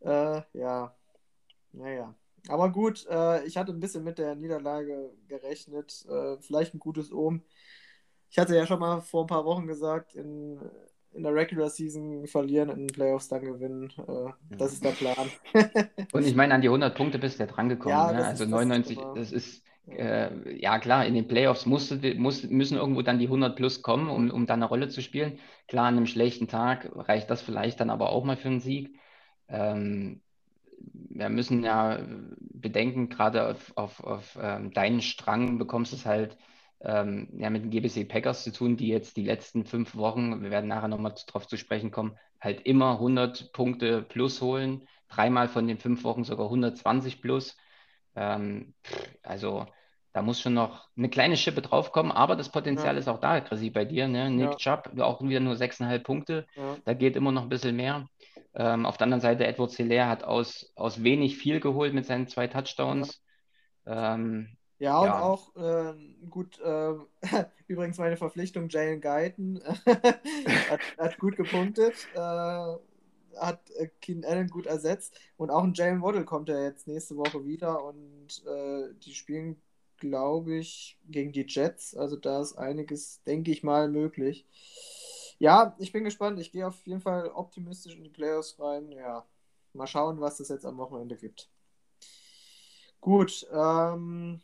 Äh, 0.00 0.42
ja, 0.52 0.94
naja. 1.72 2.14
Aber 2.48 2.70
gut, 2.70 3.06
äh, 3.08 3.44
ich 3.44 3.56
hatte 3.56 3.72
ein 3.72 3.80
bisschen 3.80 4.02
mit 4.02 4.18
der 4.18 4.34
Niederlage 4.34 5.12
gerechnet. 5.28 6.04
Äh, 6.08 6.38
vielleicht 6.40 6.74
ein 6.74 6.80
gutes 6.80 7.12
Ohm. 7.12 7.42
Ich 8.30 8.38
hatte 8.38 8.56
ja 8.56 8.66
schon 8.66 8.80
mal 8.80 9.00
vor 9.00 9.24
ein 9.24 9.28
paar 9.28 9.44
Wochen 9.44 9.66
gesagt, 9.66 10.14
in, 10.14 10.58
in 11.14 11.22
der 11.22 11.34
Regular 11.34 11.68
Season 11.68 12.26
verlieren, 12.26 12.70
in 12.70 12.86
den 12.86 12.94
Playoffs 12.94 13.28
dann 13.28 13.42
gewinnen. 13.42 13.92
Äh, 13.98 14.56
das 14.56 14.72
ist 14.72 14.84
der 14.84 14.90
Plan. 14.90 15.30
Und 16.12 16.26
ich 16.26 16.34
meine, 16.34 16.54
an 16.54 16.62
die 16.62 16.68
100 16.68 16.94
Punkte 16.94 17.18
bist 17.18 17.38
du 17.38 17.44
ja 17.44 17.50
drangekommen. 17.50 17.96
Ja, 17.96 18.12
ne? 18.12 18.24
Also 18.24 18.44
99, 18.44 18.98
das 19.14 19.32
ist, 19.32 19.62
äh, 19.88 20.58
ja 20.58 20.78
klar, 20.78 21.06
in 21.06 21.14
den 21.14 21.28
Playoffs 21.28 21.66
musst 21.66 22.02
musst, 22.16 22.50
müssen 22.50 22.78
irgendwo 22.78 23.02
dann 23.02 23.18
die 23.18 23.26
100 23.26 23.56
plus 23.56 23.82
kommen, 23.82 24.08
um, 24.08 24.30
um 24.30 24.46
dann 24.46 24.60
eine 24.60 24.68
Rolle 24.68 24.88
zu 24.88 25.02
spielen. 25.02 25.38
Klar, 25.68 25.86
an 25.86 25.96
einem 25.96 26.06
schlechten 26.06 26.48
Tag 26.48 26.90
reicht 26.94 27.30
das 27.30 27.42
vielleicht 27.42 27.80
dann 27.80 27.90
aber 27.90 28.10
auch 28.10 28.24
mal 28.24 28.36
für 28.36 28.48
einen 28.48 28.60
Sieg. 28.60 28.96
Ähm, 29.48 30.20
wir 30.78 31.28
müssen 31.28 31.62
ja 31.62 32.00
bedenken, 32.38 33.08
gerade 33.08 33.48
auf, 33.48 33.72
auf, 33.76 34.02
auf 34.02 34.38
ähm, 34.40 34.72
deinen 34.72 35.00
Strang 35.00 35.58
bekommst 35.58 35.92
du 35.92 35.96
es 35.96 36.06
halt 36.06 36.36
ähm, 36.84 37.28
ja, 37.38 37.50
mit 37.50 37.62
den 37.62 37.70
GBC 37.70 38.08
Packers 38.08 38.44
zu 38.44 38.52
tun, 38.52 38.76
die 38.76 38.88
jetzt 38.88 39.16
die 39.16 39.24
letzten 39.24 39.64
fünf 39.64 39.94
Wochen, 39.96 40.42
wir 40.42 40.50
werden 40.50 40.68
nachher 40.68 40.88
nochmal 40.88 41.14
darauf 41.26 41.46
zu 41.46 41.56
sprechen 41.56 41.90
kommen, 41.90 42.16
halt 42.40 42.62
immer 42.62 42.92
100 42.92 43.52
Punkte 43.52 44.02
plus 44.02 44.40
holen. 44.40 44.86
Dreimal 45.08 45.48
von 45.48 45.66
den 45.68 45.78
fünf 45.78 46.04
Wochen 46.04 46.24
sogar 46.24 46.46
120 46.46 47.20
plus. 47.20 47.56
Ähm, 48.16 48.74
also 49.22 49.66
da 50.12 50.22
muss 50.22 50.40
schon 50.40 50.54
noch 50.54 50.88
eine 50.96 51.08
kleine 51.08 51.36
Schippe 51.36 51.62
draufkommen, 51.62 52.12
aber 52.12 52.36
das 52.36 52.50
Potenzial 52.50 52.94
ja. 52.94 52.98
ist 52.98 53.08
auch 53.08 53.20
da, 53.20 53.40
Chrissy, 53.40 53.70
bei 53.70 53.84
dir. 53.84 54.08
Ne? 54.08 54.30
Nick 54.30 54.50
ja. 54.50 54.76
Chubb, 54.76 54.98
auch 55.00 55.22
wieder 55.22 55.40
nur 55.40 55.54
6,5 55.54 55.98
Punkte. 56.00 56.46
Ja. 56.56 56.76
Da 56.84 56.94
geht 56.94 57.16
immer 57.16 57.32
noch 57.32 57.42
ein 57.42 57.48
bisschen 57.48 57.76
mehr. 57.76 58.08
Ähm, 58.54 58.84
auf 58.84 58.98
der 58.98 59.04
anderen 59.04 59.22
Seite, 59.22 59.46
Edward 59.46 59.72
Hilaire 59.72 60.08
hat 60.08 60.24
aus, 60.24 60.72
aus 60.76 61.02
wenig 61.02 61.38
viel 61.38 61.60
geholt 61.60 61.94
mit 61.94 62.04
seinen 62.04 62.26
zwei 62.26 62.46
Touchdowns. 62.46 63.22
Ähm, 63.86 64.56
ja 64.82 64.98
und 64.98 65.06
ja. 65.06 65.22
auch 65.22 65.54
äh, 65.54 65.94
gut, 66.28 66.58
äh, 66.58 66.94
übrigens 67.68 67.98
meine 67.98 68.16
Verpflichtung, 68.16 68.68
Jalen 68.68 69.00
Guyton 69.00 69.62
hat, 69.86 70.80
hat, 70.98 71.18
gut 71.18 71.36
gepunktet, 71.36 71.94
äh, 72.14 72.18
hat 72.18 73.70
äh, 73.76 73.88
Keen 74.00 74.24
Allen 74.24 74.48
gut 74.48 74.66
ersetzt 74.66 75.16
und 75.36 75.50
auch 75.50 75.62
ein 75.62 75.74
Jalen 75.74 76.02
Waddle 76.02 76.24
kommt 76.24 76.48
ja 76.48 76.60
jetzt 76.60 76.88
nächste 76.88 77.16
Woche 77.16 77.44
wieder 77.44 77.84
und 77.84 78.44
äh, 78.44 78.92
die 79.04 79.14
spielen, 79.14 79.62
glaube 79.98 80.56
ich, 80.56 80.98
gegen 81.08 81.30
die 81.30 81.46
Jets. 81.46 81.96
Also 81.96 82.16
da 82.16 82.40
ist 82.40 82.58
einiges, 82.58 83.22
denke 83.22 83.52
ich 83.52 83.62
mal, 83.62 83.88
möglich. 83.88 84.46
Ja, 85.38 85.76
ich 85.78 85.92
bin 85.92 86.02
gespannt. 86.02 86.40
Ich 86.40 86.50
gehe 86.50 86.66
auf 86.66 86.84
jeden 86.86 87.00
Fall 87.00 87.28
optimistisch 87.28 87.94
in 87.94 88.02
die 88.02 88.10
Playoffs 88.10 88.58
rein. 88.58 88.90
Ja, 88.90 89.24
mal 89.74 89.86
schauen, 89.86 90.20
was 90.20 90.40
es 90.40 90.48
jetzt 90.48 90.66
am 90.66 90.78
Wochenende 90.78 91.16
gibt. 91.16 91.48
Gut. 93.00 93.46
Ähm, 93.52 94.40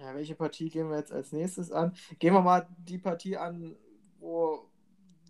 ja, 0.00 0.14
welche 0.14 0.34
Partie 0.34 0.70
gehen 0.70 0.88
wir 0.88 0.96
jetzt 0.96 1.12
als 1.12 1.32
nächstes 1.32 1.70
an? 1.70 1.94
Gehen 2.18 2.34
wir 2.34 2.40
mal 2.40 2.66
die 2.78 2.98
Partie 2.98 3.36
an, 3.36 3.76
wo 4.18 4.66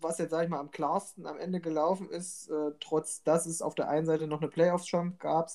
was 0.01 0.17
jetzt, 0.17 0.31
sag 0.31 0.43
ich 0.43 0.49
mal, 0.49 0.59
am 0.59 0.71
klarsten 0.71 1.27
am 1.27 1.37
Ende 1.37 1.59
gelaufen 1.59 2.09
ist, 2.09 2.49
äh, 2.49 2.71
trotz 2.79 3.23
dass 3.23 3.45
es 3.45 3.61
auf 3.61 3.75
der 3.75 3.87
einen 3.87 4.05
Seite 4.05 4.27
noch 4.27 4.41
eine 4.41 4.49
Playoffs-Chance 4.49 5.17
gab. 5.19 5.51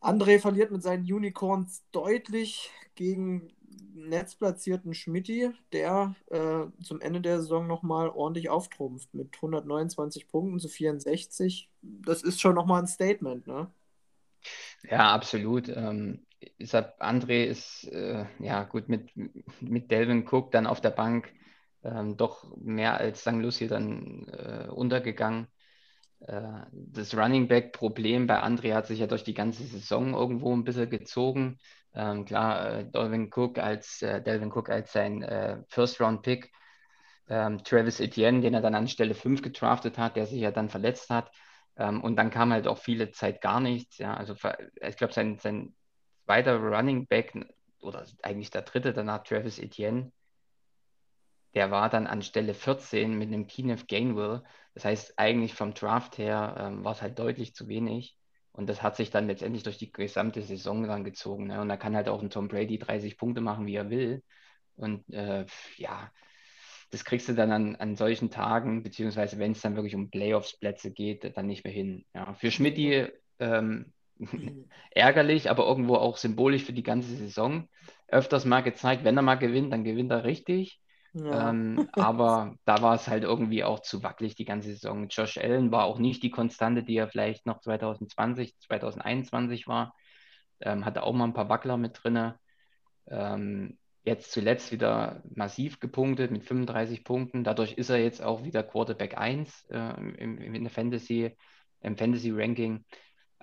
André 0.00 0.38
verliert 0.38 0.70
mit 0.70 0.82
seinen 0.82 1.02
Unicorns 1.02 1.82
deutlich 1.90 2.70
gegen 2.94 3.52
netzplatzierten 3.94 4.94
Schmidti, 4.94 5.50
der 5.72 6.14
äh, 6.30 6.66
zum 6.82 7.00
Ende 7.00 7.20
der 7.20 7.40
Saison 7.40 7.66
nochmal 7.66 8.08
ordentlich 8.08 8.50
auftrumpft 8.50 9.14
mit 9.14 9.34
129 9.34 10.28
Punkten 10.28 10.60
zu 10.60 10.68
64. 10.68 11.70
Das 11.82 12.22
ist 12.22 12.40
schon 12.40 12.54
nochmal 12.54 12.82
ein 12.82 12.86
Statement, 12.86 13.46
ne? 13.46 13.70
Ja, 14.88 15.12
absolut. 15.12 15.68
Ähm, 15.68 16.26
deshalb 16.58 17.00
André 17.00 17.44
ist 17.44 17.84
äh, 17.92 18.26
ja 18.40 18.64
gut 18.64 18.88
mit, 18.88 19.10
mit 19.60 19.90
Delvin 19.90 20.26
Cook 20.28 20.50
dann 20.52 20.66
auf 20.66 20.80
der 20.80 20.90
Bank 20.90 21.32
ähm, 21.82 22.16
doch 22.16 22.56
mehr 22.56 22.96
als 22.98 23.20
St. 23.24 23.42
Lucie 23.42 23.68
dann 23.68 24.26
äh, 24.28 24.68
untergegangen. 24.70 25.48
Äh, 26.20 26.42
das 26.72 27.16
Running 27.16 27.48
Back 27.48 27.72
Problem 27.72 28.26
bei 28.26 28.42
André 28.42 28.74
hat 28.74 28.86
sich 28.86 28.98
ja 29.00 29.06
durch 29.06 29.24
die 29.24 29.34
ganze 29.34 29.64
Saison 29.64 30.14
irgendwo 30.14 30.54
ein 30.54 30.64
bisschen 30.64 30.90
gezogen. 30.90 31.58
Ähm, 31.94 32.24
klar, 32.24 32.80
äh, 32.80 32.84
Delvin 32.90 33.30
Cook 33.32 33.58
als 33.58 34.02
äh, 34.02 34.22
Delvin 34.22 34.50
Cook 34.52 34.70
als 34.70 34.92
sein 34.92 35.22
äh, 35.22 35.58
First 35.68 36.00
Round 36.00 36.22
Pick, 36.22 36.50
ähm, 37.28 37.62
Travis 37.64 38.00
Etienne, 38.00 38.40
den 38.40 38.54
er 38.54 38.60
dann 38.60 38.74
an 38.74 38.88
Stelle 38.88 39.14
5 39.14 39.42
gedraftet 39.42 39.98
hat, 39.98 40.16
der 40.16 40.26
sich 40.26 40.40
ja 40.40 40.50
dann 40.50 40.68
verletzt 40.70 41.10
hat. 41.10 41.30
Ähm, 41.76 42.02
und 42.02 42.16
dann 42.16 42.30
kam 42.30 42.52
halt 42.52 42.66
auch 42.66 42.78
viele 42.78 43.10
Zeit 43.12 43.40
gar 43.40 43.60
nichts. 43.60 43.98
Ja, 43.98 44.14
also 44.14 44.34
ich 44.80 44.96
glaube, 44.96 45.12
sein, 45.12 45.38
sein 45.38 45.74
zweiter 46.24 46.58
Running 46.58 47.06
Back 47.06 47.34
oder 47.80 48.06
eigentlich 48.22 48.50
der 48.50 48.62
dritte 48.62 48.92
danach 48.92 49.22
Travis 49.22 49.58
Etienne, 49.58 50.12
der 51.54 51.70
war 51.70 51.88
dann 51.88 52.06
an 52.06 52.22
Stelle 52.22 52.54
14 52.54 53.16
mit 53.16 53.28
einem 53.28 53.46
Keeneth 53.46 53.86
Gainwell. 53.86 54.42
Das 54.74 54.84
heißt, 54.84 55.18
eigentlich 55.18 55.54
vom 55.54 55.72
Draft 55.72 56.18
her 56.18 56.56
ähm, 56.58 56.84
war 56.84 56.92
es 56.92 57.02
halt 57.02 57.18
deutlich 57.18 57.54
zu 57.54 57.68
wenig. 57.68 58.16
Und 58.52 58.68
das 58.68 58.82
hat 58.82 58.96
sich 58.96 59.10
dann 59.10 59.26
letztendlich 59.26 59.62
durch 59.62 59.78
die 59.78 59.92
gesamte 59.92 60.42
Saison 60.42 60.86
dann 60.86 61.04
gezogen. 61.04 61.48
Ne? 61.48 61.60
Und 61.60 61.68
da 61.68 61.76
kann 61.76 61.96
halt 61.96 62.08
auch 62.08 62.22
ein 62.22 62.30
Tom 62.30 62.48
Brady 62.48 62.78
30 62.78 63.16
Punkte 63.16 63.40
machen, 63.40 63.66
wie 63.66 63.76
er 63.76 63.90
will. 63.90 64.22
Und 64.76 65.08
äh, 65.12 65.46
ja, 65.76 66.10
das 66.90 67.04
kriegst 67.04 67.28
du 67.28 67.34
dann 67.34 67.50
an, 67.50 67.76
an 67.76 67.96
solchen 67.96 68.30
Tagen, 68.30 68.82
beziehungsweise 68.82 69.38
wenn 69.38 69.52
es 69.52 69.60
dann 69.60 69.74
wirklich 69.74 69.94
um 69.94 70.10
Playoffs-Plätze 70.10 70.92
geht, 70.92 71.36
dann 71.36 71.46
nicht 71.46 71.64
mehr 71.64 71.72
hin. 71.72 72.04
Ja, 72.14 72.34
für 72.34 72.50
Schmidti 72.50 73.08
ähm, 73.40 73.92
ärgerlich, 74.90 75.50
aber 75.50 75.66
irgendwo 75.66 75.96
auch 75.96 76.16
symbolisch 76.16 76.64
für 76.64 76.72
die 76.72 76.82
ganze 76.82 77.14
Saison. 77.16 77.68
Öfters 78.08 78.44
mal 78.44 78.62
gezeigt, 78.62 79.04
wenn 79.04 79.16
er 79.16 79.22
mal 79.22 79.36
gewinnt, 79.36 79.72
dann 79.72 79.84
gewinnt 79.84 80.10
er 80.10 80.24
richtig. 80.24 80.80
Ja. 81.14 81.50
Ähm, 81.50 81.88
aber 81.92 82.56
da 82.64 82.82
war 82.82 82.94
es 82.94 83.08
halt 83.08 83.22
irgendwie 83.22 83.64
auch 83.64 83.80
zu 83.80 84.02
wackelig 84.02 84.34
die 84.34 84.44
ganze 84.44 84.70
Saison. 84.70 85.08
Josh 85.08 85.38
Allen 85.38 85.70
war 85.70 85.84
auch 85.84 85.98
nicht 85.98 86.22
die 86.22 86.30
Konstante, 86.30 86.82
die 86.82 86.96
er 86.96 87.08
vielleicht 87.08 87.46
noch 87.46 87.60
2020, 87.60 88.58
2021 88.58 89.66
war. 89.66 89.94
Ähm, 90.60 90.84
hatte 90.84 91.02
auch 91.02 91.12
mal 91.12 91.24
ein 91.24 91.34
paar 91.34 91.48
Wackler 91.48 91.76
mit 91.76 92.00
drin. 92.02 92.34
Ähm, 93.08 93.78
jetzt 94.04 94.32
zuletzt 94.32 94.70
wieder 94.70 95.22
massiv 95.34 95.80
gepunktet 95.80 96.30
mit 96.30 96.44
35 96.44 97.04
Punkten. 97.04 97.44
Dadurch 97.44 97.72
ist 97.72 97.90
er 97.90 97.98
jetzt 97.98 98.22
auch 98.22 98.44
wieder 98.44 98.62
Quarterback 98.62 99.16
1 99.16 99.66
äh, 99.70 99.94
im, 99.96 100.38
im, 100.38 100.54
in 100.54 100.64
der 100.64 100.70
Fantasy, 100.70 101.36
im 101.80 101.96
Fantasy-Ranking. 101.96 102.84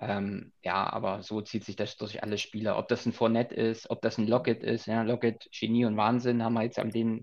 Ähm, 0.02 0.52
ja, 0.64 0.92
aber 0.92 1.22
so 1.22 1.40
zieht 1.42 1.64
sich 1.64 1.76
das 1.76 1.96
durch 1.96 2.24
alle 2.24 2.36
Spieler. 2.36 2.76
Ob 2.76 2.88
das 2.88 3.06
ein 3.06 3.12
Fournette 3.12 3.54
ist, 3.54 3.88
ob 3.88 4.02
das 4.02 4.18
ein 4.18 4.26
Lockett 4.26 4.64
ist. 4.64 4.86
Ja, 4.86 5.02
Lockett, 5.02 5.48
Genie 5.52 5.84
und 5.84 5.96
Wahnsinn 5.96 6.42
haben 6.42 6.54
wir 6.54 6.62
jetzt 6.62 6.80
an 6.80 6.90
dem 6.90 7.22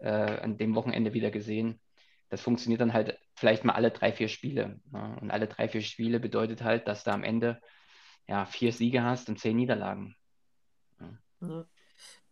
äh, 0.00 0.10
an 0.10 0.58
dem 0.58 0.74
Wochenende 0.74 1.14
wieder 1.14 1.30
gesehen. 1.30 1.80
Das 2.28 2.42
funktioniert 2.42 2.80
dann 2.80 2.92
halt 2.92 3.18
vielleicht 3.34 3.64
mal 3.64 3.72
alle 3.72 3.90
drei, 3.90 4.12
vier 4.12 4.28
Spiele. 4.28 4.80
Ja. 4.92 5.14
Und 5.14 5.30
alle 5.30 5.46
drei, 5.46 5.68
vier 5.68 5.80
Spiele 5.80 6.20
bedeutet 6.20 6.62
halt, 6.62 6.86
dass 6.88 7.04
du 7.04 7.12
am 7.12 7.24
Ende 7.24 7.60
ja, 8.28 8.44
vier 8.44 8.72
Siege 8.72 9.02
hast 9.02 9.28
und 9.28 9.38
zehn 9.38 9.56
Niederlagen. 9.56 10.14
Ja. 11.40 11.64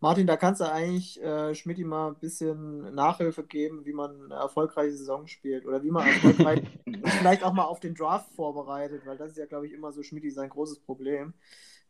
Martin, 0.01 0.27
da 0.27 0.37
kannst 0.37 0.61
du 0.61 0.71
eigentlich 0.71 1.21
äh, 1.21 1.53
Schmidt 1.55 1.77
mal 1.79 2.09
ein 2.09 2.19
bisschen 2.19 2.93
Nachhilfe 2.95 3.43
geben, 3.43 3.85
wie 3.85 3.91
man 3.91 4.25
eine 4.25 4.35
erfolgreiche 4.35 4.95
Saison 4.95 5.27
spielt 5.27 5.65
oder 5.65 5.83
wie 5.83 5.91
man 5.91 6.07
erfolgreich 6.07 6.61
vielleicht 7.19 7.43
auch 7.43 7.53
mal 7.53 7.65
auf 7.65 7.81
den 7.81 7.95
Draft 7.95 8.31
vorbereitet, 8.33 9.05
weil 9.05 9.17
das 9.17 9.31
ist 9.31 9.37
ja, 9.37 9.45
glaube 9.45 9.67
ich, 9.67 9.73
immer 9.73 9.91
so 9.91 10.01
Schmidt 10.01 10.33
sein 10.33 10.49
großes 10.49 10.79
Problem, 10.79 11.33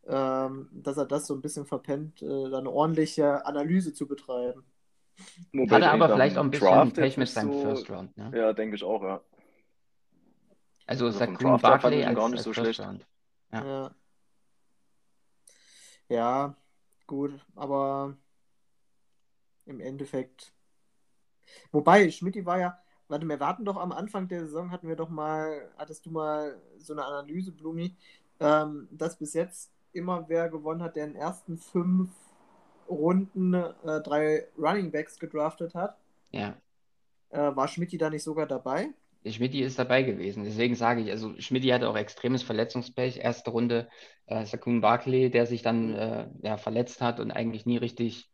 ähm, 0.08 0.68
dass 0.72 0.96
er 0.96 1.06
das 1.06 1.26
so 1.26 1.34
ein 1.34 1.40
bisschen 1.40 1.66
verpennt, 1.66 2.20
äh, 2.22 2.26
eine 2.26 2.70
ordentliche 2.70 3.46
Analyse 3.46 3.94
zu 3.94 4.08
betreiben. 4.08 4.64
Wobei 5.52 5.76
Hatte 5.76 5.90
aber 5.90 6.08
vielleicht 6.08 6.36
auch 6.36 6.44
ein 6.44 6.50
bisschen 6.50 6.66
Draft 6.66 6.94
Pech 6.94 7.16
mit 7.16 7.28
seinem 7.28 7.52
so, 7.52 7.60
First 7.60 7.90
Round. 7.90 8.16
Ne? 8.16 8.32
Ja, 8.34 8.52
denke 8.52 8.76
ich 8.76 8.82
auch, 8.82 9.02
ja. 9.02 9.20
Also, 10.86 11.06
also 11.06 11.18
Saquon 11.18 11.60
Barkley 11.60 12.04
als, 12.04 12.16
gar 12.16 12.28
nicht 12.28 12.38
als 12.38 12.44
so 12.44 12.52
schlecht. 12.52 12.80
Round. 12.80 13.06
Ja. 13.52 13.64
ja. 13.64 13.90
ja, 16.08 16.56
gut, 17.10 17.32
aber 17.56 18.16
im 19.66 19.80
Endeffekt. 19.80 20.52
Wobei, 21.72 22.08
Schmidt 22.12 22.46
war 22.46 22.60
ja, 22.60 22.78
warte, 23.08 23.26
wir 23.26 23.40
warten 23.40 23.64
doch 23.64 23.76
am 23.76 23.90
Anfang 23.90 24.28
der 24.28 24.42
Saison, 24.42 24.70
hatten 24.70 24.86
wir 24.86 24.94
doch 24.94 25.08
mal, 25.08 25.68
hattest 25.76 26.06
du 26.06 26.10
mal 26.10 26.62
so 26.78 26.92
eine 26.92 27.04
Analyse, 27.04 27.50
Blumi, 27.50 27.96
ähm, 28.38 28.86
dass 28.92 29.18
bis 29.18 29.34
jetzt 29.34 29.72
immer 29.92 30.28
wer 30.28 30.48
gewonnen 30.48 30.82
hat, 30.82 30.94
der 30.94 31.06
in 31.06 31.14
den 31.14 31.20
ersten 31.20 31.58
fünf 31.58 32.10
Runden 32.88 33.54
äh, 33.54 34.00
drei 34.02 34.46
Running 34.56 34.92
Backs 34.92 35.18
gedraftet 35.18 35.74
hat. 35.74 35.98
Ja. 36.30 36.56
Äh, 37.30 37.56
war 37.56 37.66
Schmidt 37.66 38.00
da 38.00 38.08
nicht 38.08 38.22
sogar 38.22 38.46
dabei? 38.46 38.90
Schmidt 39.26 39.54
ist 39.54 39.78
dabei 39.78 40.02
gewesen. 40.02 40.44
Deswegen 40.44 40.74
sage 40.74 41.02
ich, 41.02 41.10
also 41.10 41.34
Schmidt 41.38 41.70
hatte 41.70 41.88
auch 41.88 41.96
extremes 41.96 42.42
Verletzungspech. 42.42 43.18
Erste 43.18 43.50
Runde 43.50 43.88
äh, 44.26 44.44
Sakun 44.44 44.80
Barkley, 44.80 45.30
der 45.30 45.46
sich 45.46 45.62
dann 45.62 45.94
äh, 45.94 46.28
ja, 46.42 46.56
verletzt 46.56 47.00
hat 47.02 47.20
und 47.20 47.30
eigentlich 47.30 47.66
nie 47.66 47.76
richtig 47.76 48.30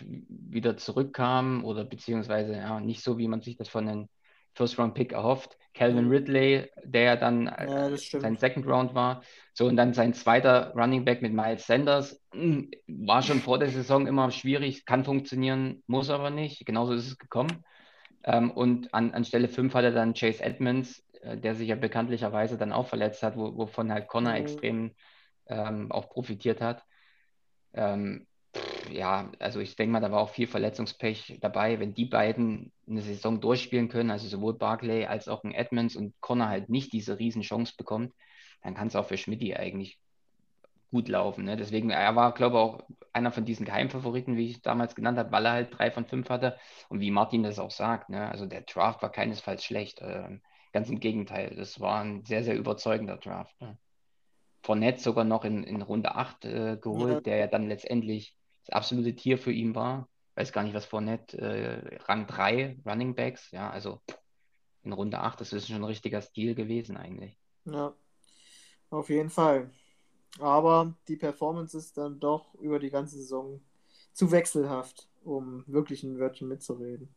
wieder 0.00 0.76
zurückkam 0.76 1.64
oder 1.64 1.84
beziehungsweise 1.84 2.52
ja, 2.54 2.80
nicht 2.80 3.02
so, 3.02 3.16
wie 3.18 3.28
man 3.28 3.40
sich 3.40 3.56
das 3.56 3.68
von 3.68 3.86
den 3.86 4.08
First-Round-Pick 4.54 5.12
erhofft. 5.12 5.56
Calvin 5.72 6.06
mhm. 6.06 6.10
Ridley, 6.10 6.70
der 6.82 7.02
ja 7.02 7.16
dann 7.16 7.46
ja, 7.46 7.96
sein 7.96 8.36
Second 8.36 8.66
Round 8.66 8.94
war. 8.94 9.22
So, 9.54 9.66
und 9.66 9.76
dann 9.76 9.94
sein 9.94 10.14
zweiter 10.14 10.72
Running 10.74 11.04
Back 11.04 11.22
mit 11.22 11.32
Miles 11.32 11.66
Sanders. 11.66 12.20
War 12.32 13.22
schon 13.22 13.38
vor 13.38 13.60
der 13.60 13.68
Saison 13.68 14.08
immer 14.08 14.32
schwierig, 14.32 14.84
kann 14.84 15.04
funktionieren, 15.04 15.84
muss 15.86 16.10
aber 16.10 16.30
nicht. 16.30 16.66
Genauso 16.66 16.94
ist 16.94 17.06
es 17.06 17.18
gekommen. 17.18 17.64
Ähm, 18.24 18.50
und 18.50 18.92
an, 18.94 19.12
an 19.12 19.24
Stelle 19.24 19.48
5 19.48 19.74
hat 19.74 19.84
er 19.84 19.92
dann 19.92 20.14
Chase 20.14 20.42
Edmonds, 20.42 21.04
äh, 21.22 21.36
der 21.36 21.54
sich 21.54 21.68
ja 21.68 21.76
bekanntlicherweise 21.76 22.58
dann 22.58 22.72
auch 22.72 22.86
verletzt 22.86 23.22
hat, 23.22 23.36
wo, 23.36 23.56
wovon 23.56 23.92
halt 23.92 24.08
Connor 24.08 24.32
mhm. 24.32 24.38
extrem 24.38 24.94
ähm, 25.46 25.90
auch 25.92 26.08
profitiert 26.08 26.60
hat. 26.60 26.84
Ähm, 27.74 28.26
ja, 28.90 29.30
also 29.38 29.60
ich 29.60 29.76
denke 29.76 29.92
mal, 29.92 30.00
da 30.00 30.10
war 30.10 30.20
auch 30.20 30.30
viel 30.30 30.46
Verletzungspech 30.46 31.38
dabei. 31.40 31.78
Wenn 31.78 31.94
die 31.94 32.06
beiden 32.06 32.72
eine 32.88 33.02
Saison 33.02 33.40
durchspielen 33.40 33.88
können, 33.88 34.10
also 34.10 34.26
sowohl 34.26 34.56
Barclay 34.56 35.06
als 35.06 35.28
auch 35.28 35.44
ein 35.44 35.52
Edmonds 35.52 35.96
und 35.96 36.14
Connor 36.20 36.48
halt 36.48 36.68
nicht 36.68 36.92
diese 36.92 37.18
Riesenchance 37.18 37.74
bekommt, 37.76 38.14
dann 38.62 38.74
kann 38.74 38.88
es 38.88 38.96
auch 38.96 39.06
für 39.06 39.16
Schmidti 39.16 39.54
eigentlich 39.54 39.98
gut 40.90 41.08
laufen. 41.08 41.44
Ne? 41.44 41.56
Deswegen, 41.56 41.90
er 41.90 42.16
war, 42.16 42.32
glaube 42.32 42.56
ich, 42.56 42.62
auch 42.62 42.82
einer 43.12 43.32
von 43.32 43.44
diesen 43.44 43.66
Geheimfavoriten, 43.66 44.36
wie 44.36 44.50
ich 44.50 44.62
damals 44.62 44.94
genannt 44.94 45.18
habe, 45.18 45.32
weil 45.32 45.46
er 45.46 45.52
halt 45.52 45.78
drei 45.78 45.90
von 45.90 46.06
fünf 46.06 46.30
hatte. 46.30 46.56
Und 46.88 47.00
wie 47.00 47.10
Martin 47.10 47.42
das 47.42 47.58
auch 47.58 47.70
sagt, 47.70 48.08
ne? 48.10 48.30
also 48.30 48.46
der 48.46 48.62
Draft 48.62 49.02
war 49.02 49.10
keinesfalls 49.10 49.64
schlecht. 49.64 50.00
Äh, 50.00 50.38
ganz 50.72 50.88
im 50.88 51.00
Gegenteil, 51.00 51.54
das 51.56 51.80
war 51.80 52.02
ein 52.02 52.24
sehr, 52.24 52.44
sehr 52.44 52.56
überzeugender 52.56 53.16
Draft. 53.16 53.60
Ne? 53.60 53.78
Fournette 54.62 55.00
sogar 55.00 55.24
noch 55.24 55.44
in, 55.44 55.62
in 55.64 55.82
Runde 55.82 56.14
8 56.14 56.44
äh, 56.44 56.76
geholt, 56.76 57.14
ja. 57.14 57.20
der 57.20 57.36
ja 57.36 57.46
dann 57.46 57.68
letztendlich 57.68 58.34
das 58.64 58.74
absolute 58.74 59.14
Tier 59.14 59.38
für 59.38 59.52
ihn 59.52 59.74
war. 59.74 60.08
Weiß 60.34 60.52
gar 60.52 60.62
nicht, 60.62 60.74
was 60.74 60.86
Fournette, 60.86 61.38
äh, 61.38 61.96
Rang 62.04 62.26
3 62.26 62.78
Running 62.84 63.14
Backs, 63.14 63.50
ja, 63.50 63.70
also 63.70 64.00
in 64.82 64.92
Runde 64.92 65.18
8. 65.20 65.40
Das 65.40 65.52
ist 65.52 65.68
schon 65.68 65.76
ein 65.76 65.84
richtiger 65.84 66.22
Stil 66.22 66.54
gewesen 66.54 66.96
eigentlich. 66.96 67.36
Ja, 67.64 67.94
auf 68.90 69.10
jeden 69.10 69.30
Fall. 69.30 69.70
Aber 70.40 70.94
die 71.08 71.16
Performance 71.16 71.76
ist 71.76 71.96
dann 71.98 72.20
doch 72.20 72.54
über 72.54 72.78
die 72.78 72.90
ganze 72.90 73.16
Saison 73.16 73.60
zu 74.12 74.30
wechselhaft, 74.30 75.08
um 75.24 75.64
wirklich 75.66 76.02
ein 76.02 76.18
Wörtchen 76.18 76.48
mitzureden. 76.48 77.08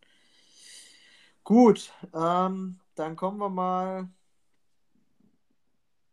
Gut, 1.44 1.92
ähm, 2.14 2.80
dann 2.96 3.16
kommen 3.16 3.40
wir 3.40 3.50
mal 3.50 4.10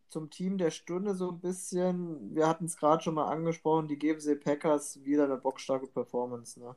zum 0.08 0.30
Team 0.30 0.56
der 0.56 0.70
Stunde 0.70 1.14
so 1.14 1.30
ein 1.30 1.40
bisschen. 1.40 2.34
Wir 2.34 2.48
hatten 2.48 2.64
es 2.64 2.76
gerade 2.76 3.02
schon 3.02 3.14
mal 3.14 3.30
angesprochen, 3.30 3.88
die 3.88 3.98
GFC 3.98 4.40
Packers 4.42 5.04
wieder 5.04 5.24
eine 5.24 5.36
bockstarke 5.36 5.86
Performance. 5.86 6.58
Ne? 6.58 6.74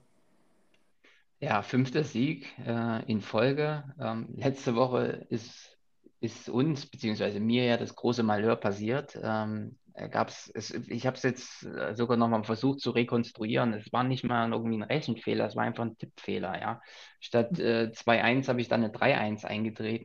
Ja, 1.39 1.61
fünfter 1.61 2.03
Sieg 2.03 2.47
äh, 2.65 3.03
in 3.09 3.21
Folge. 3.21 3.83
Ähm, 3.99 4.27
letzte 4.35 4.75
Woche 4.75 5.25
ist, 5.29 5.77
ist 6.19 6.49
uns, 6.49 6.85
beziehungsweise 6.85 7.39
mir 7.39 7.63
ja 7.63 7.77
das 7.77 7.95
große 7.95 8.21
Malheur 8.21 8.57
passiert. 8.57 9.17
Ähm, 9.21 9.77
gab's, 10.10 10.51
es, 10.53 10.71
ich 10.71 11.05
habe 11.05 11.17
es 11.17 11.24
jetzt 11.24 11.65
äh, 11.65 11.95
sogar 11.95 12.17
nochmal 12.17 12.43
versucht 12.43 12.79
zu 12.79 12.91
rekonstruieren. 12.91 13.74
Es 13.74 13.91
war 13.91 14.03
nicht 14.03 14.24
mal 14.24 14.51
irgendwie 14.51 14.77
ein 14.77 14.83
Rechenfehler, 14.83 15.45
es 15.45 15.55
war 15.55 15.63
einfach 15.63 15.83
ein 15.83 15.98
Tippfehler. 15.98 16.60
Ja. 16.60 16.81
Statt 17.19 17.60
äh, 17.60 17.91
2-1 17.93 18.48
habe 18.48 18.62
ich 18.62 18.67
dann 18.67 18.83
eine 18.83 18.93
3-1 18.93 19.45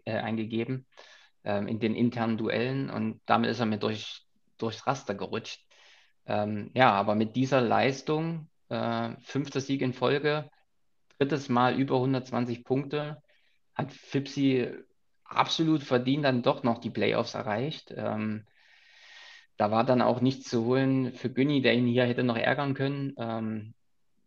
äh, 0.05 0.13
eingegeben 0.13 0.87
ähm, 1.45 1.69
in 1.69 1.79
den 1.79 1.95
internen 1.95 2.37
Duellen 2.37 2.91
und 2.91 3.21
damit 3.27 3.51
ist 3.51 3.61
er 3.61 3.67
mir 3.67 3.79
durch, 3.79 4.27
durchs 4.59 4.87
Raster 4.87 5.15
gerutscht. 5.15 5.65
Ähm, 6.27 6.71
ja, 6.75 6.93
aber 6.93 7.15
mit 7.15 7.37
dieser 7.37 7.61
Leistung, 7.61 8.49
äh, 8.69 9.11
fünfter 9.23 9.61
Sieg 9.61 9.83
in 9.83 9.93
Folge, 9.93 10.51
drittes 11.19 11.49
Mal 11.49 11.79
über 11.79 11.97
120 11.97 12.65
Punkte, 12.65 13.23
hat 13.75 13.93
Fipsi 13.93 14.69
absolut 15.25 15.83
verdient 15.83 16.25
dann 16.25 16.43
doch 16.43 16.63
noch 16.63 16.79
die 16.79 16.91
Playoffs 16.91 17.35
erreicht. 17.35 17.93
Ähm, 17.97 18.47
da 19.57 19.71
war 19.71 19.85
dann 19.85 20.03
auch 20.03 20.21
nichts 20.21 20.49
zu 20.49 20.65
holen 20.65 21.15
für 21.15 21.31
Günni, 21.31 21.63
der 21.63 21.75
ihn 21.75 21.87
hier 21.87 22.05
hätte 22.05 22.23
noch 22.23 22.37
ärgern 22.37 22.75
können. 22.75 23.15
Ähm, 23.19 23.75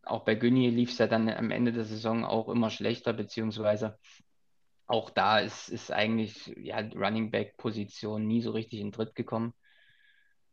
auch 0.04 0.26
bei 0.26 0.36
Günni 0.36 0.70
lief 0.70 0.92
es 0.92 0.98
ja 0.98 1.08
dann 1.08 1.30
am 1.30 1.52
Ende 1.52 1.72
der 1.72 1.86
Saison 1.86 2.26
auch 2.26 2.50
immer 2.50 2.70
schlechter, 2.70 3.14
beziehungsweise 3.14 4.00
auch 4.88 5.12
da 5.12 5.40
ist, 5.40 5.70
ist 5.70 5.92
eigentlich 5.92 6.48
ja, 6.58 6.80
Running 6.80 7.30
Back 7.30 7.58
Position 7.58 8.26
nie 8.26 8.42
so 8.42 8.52
richtig 8.52 8.80
in 8.80 8.92
Tritt 8.92 9.14
gekommen. 9.14 9.54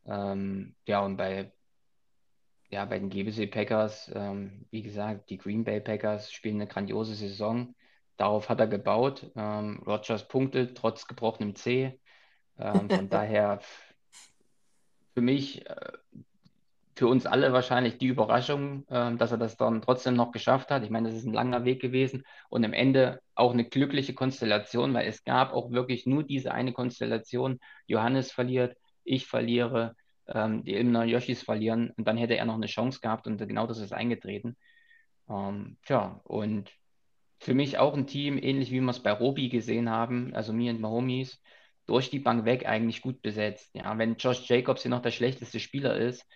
Ähm, 0.05 0.77
ja, 0.87 1.01
und 1.01 1.17
bei, 1.17 1.53
ja, 2.69 2.85
bei 2.85 2.99
den 2.99 3.09
GBC 3.09 3.51
Packers, 3.51 4.11
ähm, 4.15 4.67
wie 4.71 4.83
gesagt, 4.83 5.31
die 5.31 5.39
Green 5.39 5.65
Bay 5.65 5.81
Packers 5.81 6.31
spielen 6.31 6.57
eine 6.57 6.67
grandiose 6.67 7.15
Saison. 7.15 7.75
Darauf 8.19 8.51
hat 8.51 8.61
er 8.61 8.67
gebaut. 8.67 9.31
Ähm, 9.37 9.83
Rogers 9.87 10.29
punktet 10.29 10.77
trotz 10.77 11.07
gebrochenem 11.07 11.55
C. 11.55 11.99
Ähm, 12.59 12.91
von 12.91 13.09
daher 13.11 13.61
für 15.17 15.23
mich, 15.23 15.67
äh, 15.67 15.75
für 16.95 17.09
uns 17.09 17.25
alle 17.25 17.51
wahrscheinlich 17.55 17.97
die 17.97 18.09
Überraschung, 18.09 18.87
äh, 18.89 19.17
dass 19.17 19.33
er 19.33 19.39
das 19.39 19.57
dann 19.57 19.81
trotzdem 19.81 20.13
noch 20.13 20.31
geschafft 20.31 20.71
hat. 20.71 20.85
Ich 20.85 20.91
meine, 20.91 21.09
das 21.09 21.17
ist 21.17 21.25
ein 21.25 21.33
langer 21.33 21.65
Weg 21.65 21.81
gewesen 21.81 22.27
und 22.51 22.67
am 22.67 22.75
Ende 22.75 23.23
auch 23.35 23.55
eine 23.55 23.65
glückliche 23.65 24.13
Konstellation, 24.13 24.93
weil 24.93 25.09
es 25.09 25.25
gab 25.25 25.55
auch 25.55 25.71
wirklich 25.71 26.05
nur 26.05 26.23
diese 26.23 26.53
eine 26.53 26.75
Konstellation. 26.75 27.61
Johannes 27.87 28.31
verliert, 28.31 28.77
ich 29.05 29.27
verliere, 29.27 29.97
ähm, 30.27 30.65
die 30.65 30.75
Ilmner 30.75 31.05
Yoshis 31.05 31.43
verlieren 31.43 31.93
und 31.97 32.07
dann 32.07 32.19
hätte 32.19 32.37
er 32.37 32.45
noch 32.45 32.57
eine 32.57 32.67
Chance 32.67 33.01
gehabt 33.01 33.27
und 33.27 33.39
genau 33.39 33.67
das 33.67 33.79
ist 33.79 33.95
eingetreten. 33.95 34.59
Ähm, 35.31 35.79
tja, 35.87 36.21
und 36.25 36.71
für 37.41 37.55
mich 37.55 37.79
auch 37.79 37.95
ein 37.95 38.07
Team, 38.07 38.37
ähnlich 38.37 38.71
wie 38.71 38.83
wir 38.83 38.91
es 38.91 39.03
bei 39.03 39.13
Robi 39.13 39.49
gesehen 39.49 39.89
haben, 39.89 40.35
also 40.35 40.53
mir 40.53 40.73
und 40.73 40.81
Mahomies, 40.83 41.41
durch 41.87 42.11
die 42.11 42.19
Bank 42.19 42.45
weg 42.45 42.67
eigentlich 42.67 43.03
gut 43.03 43.23
besetzt. 43.23 43.71
Ja, 43.75 43.97
wenn 43.99 44.17
Josh 44.17 44.49
Jacobs 44.49 44.83
hier 44.83 44.91
noch 44.91 45.03
der 45.03 45.11
schlechteste 45.13 45.61
Spieler 45.61 45.97
ist, 45.97 46.27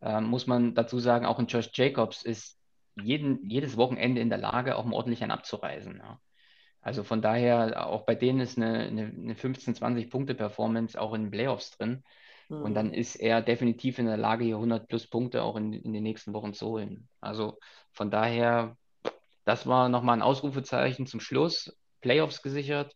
äh, 0.00 0.20
muss 0.20 0.46
man 0.46 0.74
dazu 0.74 0.98
sagen, 0.98 1.26
auch 1.26 1.38
ein 1.38 1.46
Josh 1.46 1.70
Jacobs 1.72 2.22
ist 2.22 2.58
jeden, 3.00 3.48
jedes 3.48 3.76
Wochenende 3.76 4.20
in 4.20 4.28
der 4.28 4.38
Lage, 4.38 4.76
auch 4.76 4.84
mal 4.84 4.96
ordentlich 4.96 5.22
einen 5.22 5.32
abzureisen. 5.32 6.00
Ja. 6.02 6.20
Also 6.80 7.04
von 7.04 7.22
daher, 7.22 7.86
auch 7.86 8.04
bei 8.06 8.14
denen 8.14 8.40
ist 8.40 8.56
eine, 8.56 8.80
eine, 8.80 9.06
eine 9.06 9.34
15, 9.34 9.74
20 9.74 10.10
Punkte 10.10 10.34
Performance 10.34 11.00
auch 11.00 11.14
in 11.14 11.24
den 11.24 11.30
Playoffs 11.30 11.70
drin. 11.72 12.04
Mhm. 12.48 12.62
Und 12.62 12.74
dann 12.74 12.92
ist 12.92 13.16
er 13.16 13.42
definitiv 13.42 13.98
in 13.98 14.06
der 14.06 14.16
Lage, 14.16 14.44
hier 14.44 14.56
100 14.56 14.88
plus 14.88 15.06
Punkte 15.06 15.42
auch 15.42 15.56
in, 15.56 15.72
in 15.72 15.92
den 15.92 16.02
nächsten 16.02 16.32
Wochen 16.32 16.54
zu 16.54 16.66
holen. 16.66 17.08
Also 17.20 17.58
von 17.92 18.10
daher, 18.10 18.76
das 19.44 19.66
war 19.66 19.88
nochmal 19.88 20.16
ein 20.16 20.22
Ausrufezeichen 20.22 21.06
zum 21.06 21.20
Schluss. 21.20 21.76
Playoffs 22.00 22.42
gesichert, 22.42 22.94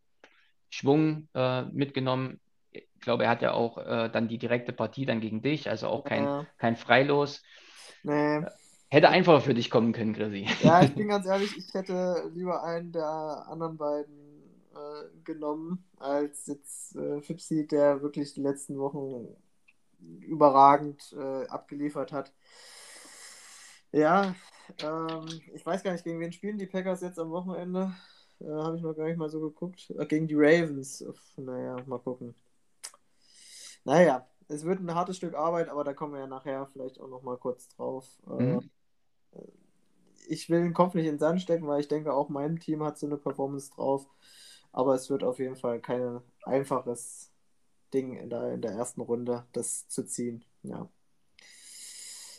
Schwung 0.72 1.28
äh, 1.34 1.62
mitgenommen. 1.66 2.40
Ich 2.70 2.86
glaube, 3.00 3.24
er 3.24 3.30
hat 3.30 3.42
ja 3.42 3.52
auch 3.52 3.76
äh, 3.76 4.08
dann 4.08 4.28
die 4.28 4.38
direkte 4.38 4.72
Partie 4.72 5.04
dann 5.04 5.20
gegen 5.20 5.42
dich, 5.42 5.68
also 5.68 5.88
auch 5.88 6.04
kein, 6.04 6.24
ja. 6.24 6.46
kein 6.56 6.76
Freilos. 6.76 7.42
Nee. 8.02 8.38
Äh, 8.38 8.46
hätte 8.88 9.10
einfacher 9.10 9.42
für 9.42 9.54
dich 9.54 9.70
kommen 9.70 9.92
können, 9.92 10.14
Chrissy. 10.14 10.48
Ja, 10.62 10.82
ich 10.82 10.94
bin 10.94 11.08
ganz 11.08 11.26
ehrlich, 11.26 11.56
ich 11.58 11.74
hätte 11.74 12.30
lieber 12.34 12.64
einen 12.64 12.90
der 12.90 13.04
anderen 13.04 13.76
beiden 13.76 14.42
äh, 14.72 15.22
genommen, 15.24 15.84
als 15.98 16.46
jetzt 16.46 16.96
äh, 16.96 17.20
Fipsi, 17.20 17.66
der 17.66 18.00
wirklich 18.00 18.32
die 18.32 18.42
letzten 18.42 18.78
Wochen 18.78 19.28
überragend 20.20 21.14
äh, 21.18 21.46
abgeliefert 21.48 22.12
hat. 22.12 22.32
Ja, 23.92 24.34
ähm, 24.82 25.26
ich 25.52 25.66
weiß 25.66 25.82
gar 25.82 25.92
nicht, 25.92 26.04
gegen 26.04 26.18
wen 26.18 26.32
spielen 26.32 26.56
die 26.56 26.66
Packers 26.66 27.02
jetzt 27.02 27.18
am 27.18 27.30
Wochenende. 27.30 27.92
Äh, 28.42 28.48
Habe 28.48 28.76
ich 28.76 28.82
noch 28.82 28.94
gar 28.94 29.06
nicht 29.06 29.18
mal 29.18 29.28
so 29.28 29.40
geguckt. 29.40 29.90
Äh, 29.90 30.06
gegen 30.06 30.26
die 30.26 30.34
Ravens. 30.36 31.04
Naja, 31.36 31.76
mal 31.86 31.98
gucken. 31.98 32.34
Naja, 33.84 34.26
es 34.48 34.64
wird 34.64 34.80
ein 34.80 34.94
hartes 34.94 35.16
Stück 35.16 35.34
Arbeit, 35.34 35.68
aber 35.68 35.84
da 35.84 35.94
kommen 35.94 36.14
wir 36.14 36.20
ja 36.20 36.26
nachher 36.26 36.66
vielleicht 36.66 37.00
auch 37.00 37.08
noch 37.08 37.22
mal 37.22 37.36
kurz 37.36 37.68
drauf. 37.68 38.06
Äh, 38.26 38.42
mhm. 38.42 38.70
Ich 40.28 40.48
will 40.50 40.62
den 40.62 40.74
Kopf 40.74 40.94
nicht 40.94 41.06
in 41.06 41.14
den 41.14 41.18
Sand 41.18 41.40
stecken, 41.40 41.66
weil 41.66 41.80
ich 41.80 41.88
denke, 41.88 42.12
auch 42.12 42.28
mein 42.28 42.58
Team 42.58 42.82
hat 42.82 42.98
so 42.98 43.06
eine 43.06 43.16
Performance 43.16 43.70
drauf. 43.72 44.08
Aber 44.72 44.94
es 44.94 45.10
wird 45.10 45.24
auf 45.24 45.38
jeden 45.38 45.56
Fall 45.56 45.80
kein 45.80 46.20
einfaches 46.44 47.30
Ding 47.92 48.14
in 48.14 48.30
der, 48.30 48.52
in 48.52 48.62
der 48.62 48.72
ersten 48.72 49.02
Runde, 49.02 49.44
das 49.52 49.88
zu 49.88 50.04
ziehen. 50.04 50.44
Ja. 50.62 50.88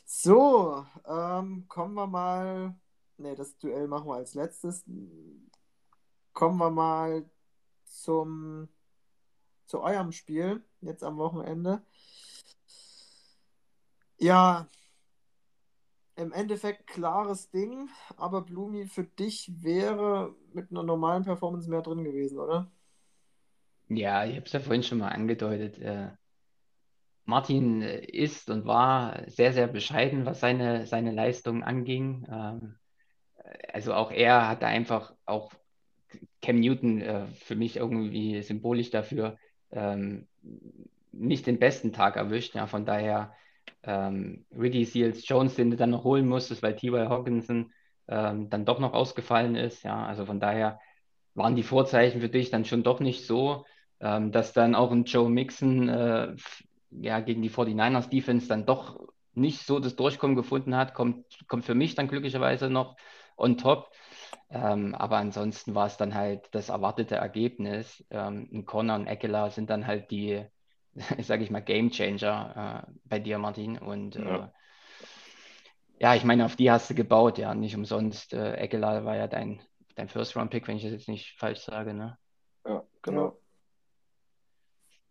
So, 0.06 0.86
ähm, 1.06 1.66
kommen 1.68 1.94
wir 1.96 2.08
mal. 2.08 2.76
Ne, 3.18 3.36
das 3.36 3.58
Duell 3.58 3.88
machen 3.88 4.08
wir 4.08 4.16
als 4.16 4.34
letztes 4.34 4.84
kommen 6.34 6.58
wir 6.58 6.72
mal 6.72 7.26
zum, 7.86 8.68
zu 9.66 9.82
eurem 9.82 10.12
Spiel 10.12 10.64
jetzt 10.82 11.04
am 11.04 11.18
Wochenende. 11.18 11.82
Ja, 14.18 14.68
im 16.16 16.32
Endeffekt 16.32 16.88
klares 16.88 17.50
Ding, 17.50 17.90
aber 18.18 18.42
Blumi, 18.42 18.86
für 18.86 19.04
dich 19.04 19.52
wäre 19.64 20.36
mit 20.54 20.72
einer 20.72 20.84
normalen 20.84 21.24
Performance 21.24 21.70
mehr 21.70 21.82
drin 21.82 22.04
gewesen, 22.04 22.38
oder? 22.38 22.72
Ja, 23.90 24.26
ich 24.26 24.36
habe 24.36 24.46
es 24.46 24.54
ja 24.54 24.60
vorhin 24.60 24.84
schon 24.84 25.00
mal 25.00 25.10
angedeutet. 25.10 25.80
Äh, 25.80 26.12
Martin 27.26 27.82
ist 27.82 28.50
und 28.50 28.66
war 28.66 29.24
sehr, 29.30 29.54
sehr 29.54 29.68
bescheiden, 29.68 30.26
was 30.26 30.40
seine, 30.40 30.86
seine 30.86 31.12
Leistung 31.12 31.64
anging. 31.64 32.28
Ähm, 32.30 32.76
also 33.72 33.94
auch 33.94 34.12
er 34.12 34.48
hatte 34.48 34.68
einfach 34.68 35.14
auch 35.26 35.52
Cam 36.44 36.60
Newton 36.60 37.02
äh, 37.02 37.26
für 37.36 37.56
mich 37.56 37.78
irgendwie 37.78 38.42
symbolisch 38.42 38.92
dafür 38.92 39.38
ähm, 39.72 40.28
nicht 41.12 41.48
den 41.48 41.60
besten 41.60 41.94
Tag 41.94 42.16
erwischt. 42.18 42.56
Ja, 42.56 42.68
von 42.68 42.86
daher 42.86 43.34
ähm, 43.84 44.46
Ricky 44.58 44.86
Seals 44.86 45.28
Jones, 45.28 45.56
den 45.56 45.72
du 45.72 45.78
dann 45.78 45.92
noch 45.92 46.04
holen 46.04 46.28
musstest, 46.28 46.62
weil 46.62 46.76
T.Y. 46.76 47.10
Hawkinson 47.10 47.72
ähm, 48.08 48.50
dann 48.50 48.66
doch 48.66 48.80
noch 48.80 48.94
ausgefallen 48.94 49.56
ist. 49.56 49.84
Ja, 49.84 50.06
also 50.06 50.26
von 50.26 50.40
daher 50.40 50.80
waren 51.34 51.56
die 51.56 51.64
Vorzeichen 51.64 52.22
für 52.22 52.30
dich 52.30 52.50
dann 52.50 52.66
schon 52.66 52.84
doch 52.84 53.00
nicht 53.00 53.26
so, 53.26 53.66
ähm, 54.00 54.32
dass 54.32 54.54
dann 54.54 54.76
auch 54.76 54.92
ein 54.92 55.06
Joe 55.06 55.30
Mixon 55.30 55.90
äh, 55.90 56.36
ja, 56.92 57.20
gegen 57.22 57.42
die 57.42 57.50
49ers 57.50 58.10
Defense 58.10 58.48
dann 58.48 58.66
doch 58.66 59.00
nicht 59.34 59.66
so 59.66 59.80
das 59.80 59.96
Durchkommen 59.96 60.36
gefunden 60.36 60.76
hat, 60.76 60.94
kommt, 60.94 61.26
kommt 61.48 61.66
für 61.66 61.74
mich 61.74 61.96
dann 61.96 62.08
glücklicherweise 62.08 62.70
noch 62.70 62.96
on 63.38 63.58
top. 63.58 63.90
Ähm, 64.54 64.94
aber 64.94 65.18
ansonsten 65.18 65.74
war 65.74 65.88
es 65.88 65.98
dann 65.98 66.14
halt 66.14 66.48
das 66.52 66.70
erwartete 66.70 67.16
Ergebnis. 67.16 68.06
Ähm, 68.12 68.66
Connor 68.66 68.98
und 68.98 69.08
Eckler 69.08 69.50
sind 69.50 69.72
dann 69.72 69.88
halt 69.88 70.12
die, 70.12 70.46
sage 71.20 71.44
ich 71.44 71.50
mal, 71.50 71.62
Game 71.62 71.90
Changer 71.90 72.86
äh, 72.88 72.92
bei 73.06 73.20
dir, 73.20 73.40
Martin. 73.40 73.80
Und 73.80 74.16
ja. 74.16 74.46
Äh, 74.46 74.50
ja. 76.00 76.16
ich 76.16 76.24
meine, 76.24 76.46
auf 76.46 76.56
die 76.56 76.70
hast 76.70 76.90
du 76.92 76.94
gebaut, 76.94 77.40
ja, 77.40 77.56
nicht 77.56 77.76
umsonst. 77.76 78.34
Äh, 78.34 78.54
Eckler 78.58 79.06
war 79.06 79.16
ja 79.16 79.28
dein, 79.28 79.60
dein 79.96 80.08
First-Round-Pick, 80.08 80.68
wenn 80.68 80.78
ich 80.78 80.84
das 80.84 80.92
jetzt 80.92 81.10
nicht 81.10 81.36
falsch 81.40 81.62
sage, 81.62 81.96
ne? 81.96 82.20
Ja, 82.66 82.84
genau. 83.02 83.40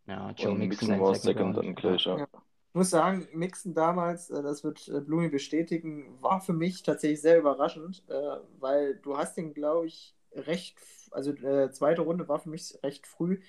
Ja, 0.06 0.30
Joe 0.36 0.52
und 0.52 0.58
Mixon, 0.58 0.88
Mixon 0.88 1.00
war 1.00 1.14
Second 1.16 1.56
dann 1.56 1.74
gleich, 1.74 2.04
ja. 2.04 2.18
ja. 2.18 2.26
Ich 2.72 2.74
muss 2.74 2.88
sagen, 2.88 3.28
Mixen 3.34 3.74
damals, 3.74 4.30
äh, 4.30 4.42
das 4.42 4.64
wird 4.64 4.88
äh, 4.88 5.02
Blumi 5.02 5.28
bestätigen, 5.28 6.16
war 6.22 6.40
für 6.40 6.54
mich 6.54 6.82
tatsächlich 6.82 7.20
sehr 7.20 7.38
überraschend, 7.38 8.02
äh, 8.08 8.38
weil 8.60 8.94
du 8.94 9.18
hast 9.18 9.36
ihn, 9.36 9.52
glaube 9.52 9.88
ich, 9.88 10.14
recht, 10.34 10.78
also 11.10 11.32
äh, 11.32 11.70
zweite 11.70 12.00
Runde 12.00 12.26
war 12.28 12.38
für 12.38 12.48
mich 12.48 12.78
recht 12.82 13.06
früh. 13.06 13.40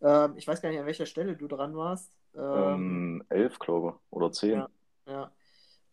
Ähm, 0.00 0.34
ich 0.36 0.48
weiß 0.48 0.60
gar 0.60 0.70
nicht, 0.70 0.80
an 0.80 0.86
welcher 0.86 1.06
Stelle 1.06 1.36
du 1.36 1.46
dran 1.46 1.76
warst. 1.76 2.10
Ähm, 2.36 3.22
elf, 3.28 3.60
glaube 3.60 3.90
ich, 3.90 3.94
oder 4.10 4.32
zehn. 4.32 4.50
Ja, 4.50 4.68
ja. 5.06 5.30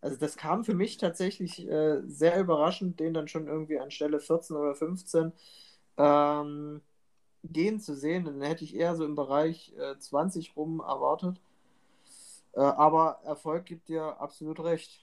Also 0.02 0.17
das 0.17 0.36
kam 0.36 0.63
für 0.63 0.73
mich 0.73 0.97
tatsächlich 0.97 1.67
sehr 2.06 2.39
überraschend, 2.39 3.02
den 3.02 3.13
dann 3.13 3.28
schon 3.28 3.47
irgendwie 3.47 3.80
an 3.80 3.91
Stelle 3.91 4.21
14 4.21 4.56
oder 4.56 4.73
15 4.73 5.34
ähm, 5.97 6.82
gehen 7.43 7.80
zu 7.80 7.93
sehen. 7.93 8.25
Dann 8.25 8.41
hätte 8.41 8.63
ich 8.63 8.75
eher 8.75 8.95
so 8.95 9.06
im 9.06 9.15
Bereich 9.15 9.73
äh, 9.78 9.99
20 9.99 10.56
rum 10.56 10.80
erwartet. 10.80 11.39
Äh, 12.53 12.62
aber 12.62 13.19
Erfolg 13.23 13.65
gibt 13.65 13.89
dir 13.89 14.19
absolut 14.19 14.59
recht. 14.63 15.01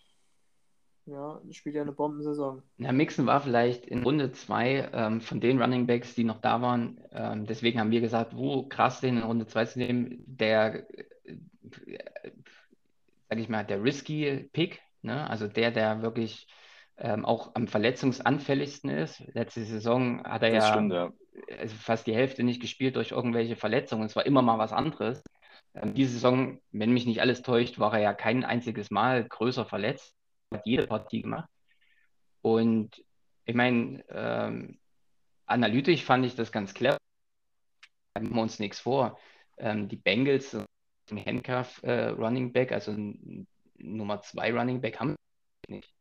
Ja, 1.07 1.41
spielt 1.53 1.77
ja 1.77 1.83
eine 1.83 1.93
Bombensaison. 1.93 2.63
Ja, 2.79 2.91
Mixon 2.91 3.27
war 3.27 3.41
vielleicht 3.41 3.87
in 3.87 4.03
Runde 4.03 4.33
2 4.33 4.91
ähm, 4.93 5.21
von 5.21 5.41
den 5.41 5.63
Running 5.63 5.87
Backs, 5.87 6.17
die 6.17 6.25
noch 6.25 6.41
da 6.41 6.61
waren. 6.61 7.01
Ähm, 7.13 7.47
deswegen 7.47 7.79
haben 7.79 7.93
wir 7.93 8.01
gesagt, 8.01 8.37
wo 8.37 8.55
oh, 8.55 8.63
krass, 8.65 9.01
den 9.01 9.19
in 9.19 9.23
Runde 9.23 9.47
2 9.47 9.65
zu 9.67 9.79
nehmen. 9.79 10.25
Der, 10.27 10.85
äh, 10.91 11.05
sag 13.29 13.39
ich 13.39 13.49
mal, 13.49 13.65
der 13.65 13.85
risky 13.85 14.49
Pick, 14.53 14.83
ne? 15.03 15.31
also 15.31 15.47
der, 15.47 15.71
der 15.71 16.03
wirklich 16.03 16.49
ähm, 16.99 17.25
auch 17.25 17.55
am 17.55 17.69
verletzungsanfälligsten 17.69 18.91
ist. 18.91 19.23
Letzte 19.33 19.63
Saison 19.63 20.25
hat 20.25 20.43
er 20.43 20.53
ja, 20.53 20.61
stimmt, 20.63 20.93
ja, 20.93 21.13
also 21.61 21.77
fast 21.77 22.09
die 22.09 22.15
Hälfte 22.15 22.43
nicht 22.43 22.61
gespielt 22.61 22.97
durch 22.97 23.13
irgendwelche 23.13 23.55
Verletzungen. 23.55 24.07
Es 24.07 24.17
war 24.17 24.27
immer 24.27 24.43
mal 24.43 24.59
was 24.59 24.73
anderes. 24.73 25.23
Ähm, 25.77 25.95
diese 25.95 26.13
Saison, 26.15 26.61
wenn 26.73 26.93
mich 26.93 27.07
nicht 27.07 27.21
alles 27.21 27.43
täuscht, 27.43 27.79
war 27.79 27.95
er 27.95 28.01
ja 28.01 28.15
kein 28.15 28.45
einziges 28.45 28.91
Mal 28.91 29.25
größer 29.29 29.65
verletzt 29.65 30.17
hat 30.53 30.67
jede 30.67 30.87
Partie 30.87 31.23
gemacht. 31.23 31.49
Und 32.43 33.05
ich 33.45 33.55
meine, 33.55 34.05
ähm, 34.11 34.79
analytisch 35.47 36.05
fand 36.05 36.27
ich 36.27 36.35
das 36.35 36.53
ganz 36.53 36.75
clever. 36.75 36.99
Machen 38.15 38.35
wir 38.35 38.43
uns 38.43 38.59
nichts 38.59 38.81
vor. 38.81 39.19
Ähm, 39.59 39.89
die 39.89 39.97
Bengals, 39.97 40.55
ein 40.55 41.25
Handcuff 41.25 41.83
äh, 41.83 42.09
Running 42.09 42.53
Back, 42.53 42.73
also 42.73 42.93
ein 42.93 43.47
Nummer 43.79 44.23
2 44.23 44.53
Running 44.53 44.81
Back, 44.81 45.01
haben 45.01 45.17
nicht. 45.69 45.93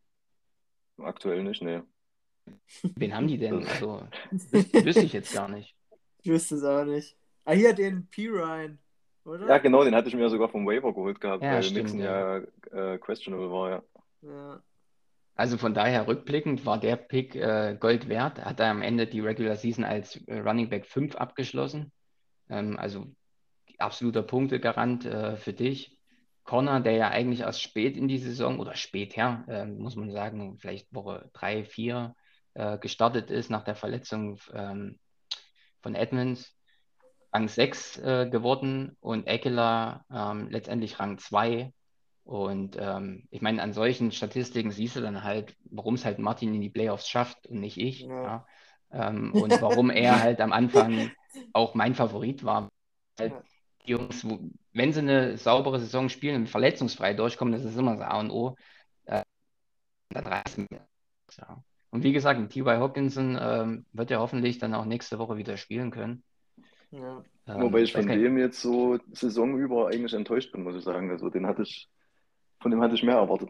Aktuell 0.98 1.44
nicht, 1.44 1.62
ne. 1.62 1.86
Wen 2.96 3.16
haben 3.16 3.28
die 3.28 3.38
denn? 3.38 3.66
Also, 3.68 4.08
wüsste 4.32 5.04
ich 5.04 5.14
jetzt 5.14 5.34
gar 5.34 5.50
nicht. 5.50 5.76
Ich 6.22 6.30
wüsste 6.30 6.56
es 6.56 6.64
auch 6.64 6.86
nicht. 6.86 7.18
Ah, 7.44 7.54
hier 7.54 7.74
den 7.74 8.08
P. 8.08 8.28
Ryan, 8.28 8.80
oder? 9.26 9.48
Ja, 9.48 9.58
genau, 9.58 9.84
den 9.84 9.96
hatte 9.96 10.10
ich 10.10 10.16
mir 10.16 10.30
sogar 10.30 10.50
vom 10.50 10.66
Waiver 10.66 10.94
geholt 10.94 11.20
gehabt, 11.20 11.44
Ja, 11.44 11.54
weil 11.54 11.64
stimmt, 11.64 11.94
Nixon 11.94 12.00
ja, 12.00 12.38
äh, 12.72 12.98
questionable 12.98 13.52
war, 13.52 13.70
ja. 13.70 13.84
Ja. 14.22 14.62
Also 15.36 15.58
von 15.58 15.74
daher 15.74 16.08
rückblickend 16.08 16.66
war 16.66 16.80
der 16.80 16.96
Pick 16.96 17.36
äh, 17.36 17.76
Gold 17.78 18.08
wert. 18.08 18.44
Hat 18.44 18.62
er 18.62 18.72
am 18.72 18.82
Ende 18.82 19.06
die 19.06 19.20
Regular 19.20 19.58
Season 19.58 19.84
als 19.84 20.16
äh, 20.28 20.40
Running 20.40 20.70
Back 20.70 20.86
5 20.86 21.16
abgeschlossen. 21.16 21.92
Ähm, 22.50 22.78
also 22.80 23.08
absoluter 23.78 24.24
Punktegarant 24.24 25.06
äh, 25.06 25.36
für 25.36 25.52
dich. 25.52 26.00
Connor, 26.46 26.80
der 26.80 26.94
ja 26.94 27.10
eigentlich 27.10 27.42
erst 27.42 27.62
spät 27.62 27.98
in 27.98 28.08
die 28.08 28.20
Saison 28.20 28.60
oder 28.60 28.76
spät 28.76 29.18
her, 29.18 29.44
äh, 29.50 29.66
muss 29.66 29.96
man 29.96 30.12
sagen, 30.12 30.58
vielleicht 30.58 30.94
Woche 30.94 31.30
3, 31.34 31.66
4 31.66 32.16
äh, 32.54 32.78
gestartet 32.78 33.32
ist 33.32 33.50
nach 33.50 33.64
der 33.64 33.76
Verletzung 33.76 34.40
ähm, 34.54 35.00
von 35.82 35.96
Edmonds. 35.96 36.56
Rang 37.36 37.50
6 37.50 37.98
äh, 37.98 38.30
geworden 38.30 38.96
und 39.02 39.28
Eckler 39.28 40.06
ähm, 40.10 40.48
letztendlich 40.50 41.00
Rang 41.00 41.18
2 41.18 41.74
und 42.24 42.76
ähm, 42.80 43.28
ich 43.30 43.42
meine, 43.42 43.62
an 43.62 43.74
solchen 43.74 44.12
Statistiken 44.12 44.72
siehst 44.72 44.96
du 44.96 45.02
dann 45.02 45.24
halt, 45.24 45.56
warum 45.66 45.94
es 45.94 46.06
halt 46.06 46.18
Martin 46.18 46.56
in 46.56 46.62
die 46.62 46.72
Playoffs 46.72 47.08
schafft 47.08 47.46
und 47.48 47.60
nicht 47.60 47.78
ich. 47.78 48.02
Ja. 48.02 48.24
Ja. 48.24 49.10
Ähm, 49.10 49.34
und 49.34 49.62
warum 49.62 49.92
er 49.92 50.22
halt 50.22 50.42
am 50.42 50.52
Anfang 50.52 51.12
auch 51.54 51.76
mein 51.76 51.94
Favorit 51.94 52.44
war. 52.44 52.70
Halt 53.20 53.34
Ja. 53.34 53.44
die 53.86 53.92
Jungs, 53.92 54.26
wenn 54.74 54.94
sie 54.94 55.02
eine 55.02 55.38
saubere 55.38 55.80
Saison 55.80 56.10
spielen 56.10 56.38
und 56.38 56.50
verletzungsfrei 56.50 57.14
durchkommen, 57.14 57.52
das 57.52 57.64
ist 57.64 57.78
immer 57.78 57.98
das 57.98 58.02
A 58.02 58.20
und 58.20 58.32
O. 58.32 58.56
Äh, 59.06 59.22
dann 60.10 60.26
reißen 60.26 60.66
wir. 60.70 60.88
Ja. 61.38 61.64
Und 61.92 62.04
wie 62.04 62.14
gesagt, 62.14 62.52
T.Y. 62.52 62.80
Hawkinson 62.80 63.38
ähm, 63.40 63.86
wird 63.94 64.10
er 64.10 64.20
hoffentlich 64.20 64.58
dann 64.58 64.74
auch 64.74 64.86
nächste 64.86 65.20
Woche 65.20 65.38
wieder 65.38 65.58
spielen 65.58 65.92
können. 65.92 66.24
Ja. 66.96 67.24
Ähm, 67.48 67.62
Wobei 67.62 67.82
ich 67.82 67.94
von 67.94 68.08
dem 68.08 68.38
jetzt 68.38 68.62
so 68.62 68.98
Saison 69.12 69.58
über 69.60 69.88
eigentlich 69.90 70.14
enttäuscht 70.14 70.52
bin, 70.52 70.64
muss 70.64 70.76
ich 70.76 70.84
sagen. 70.84 71.12
Also 71.12 71.30
den 71.30 71.46
hatte 71.46 71.62
ich, 71.64 71.90
von 72.60 72.72
dem 72.72 72.82
hatte 72.82 72.96
ich 72.96 73.04
mehr 73.04 73.18
erwartet. 73.18 73.50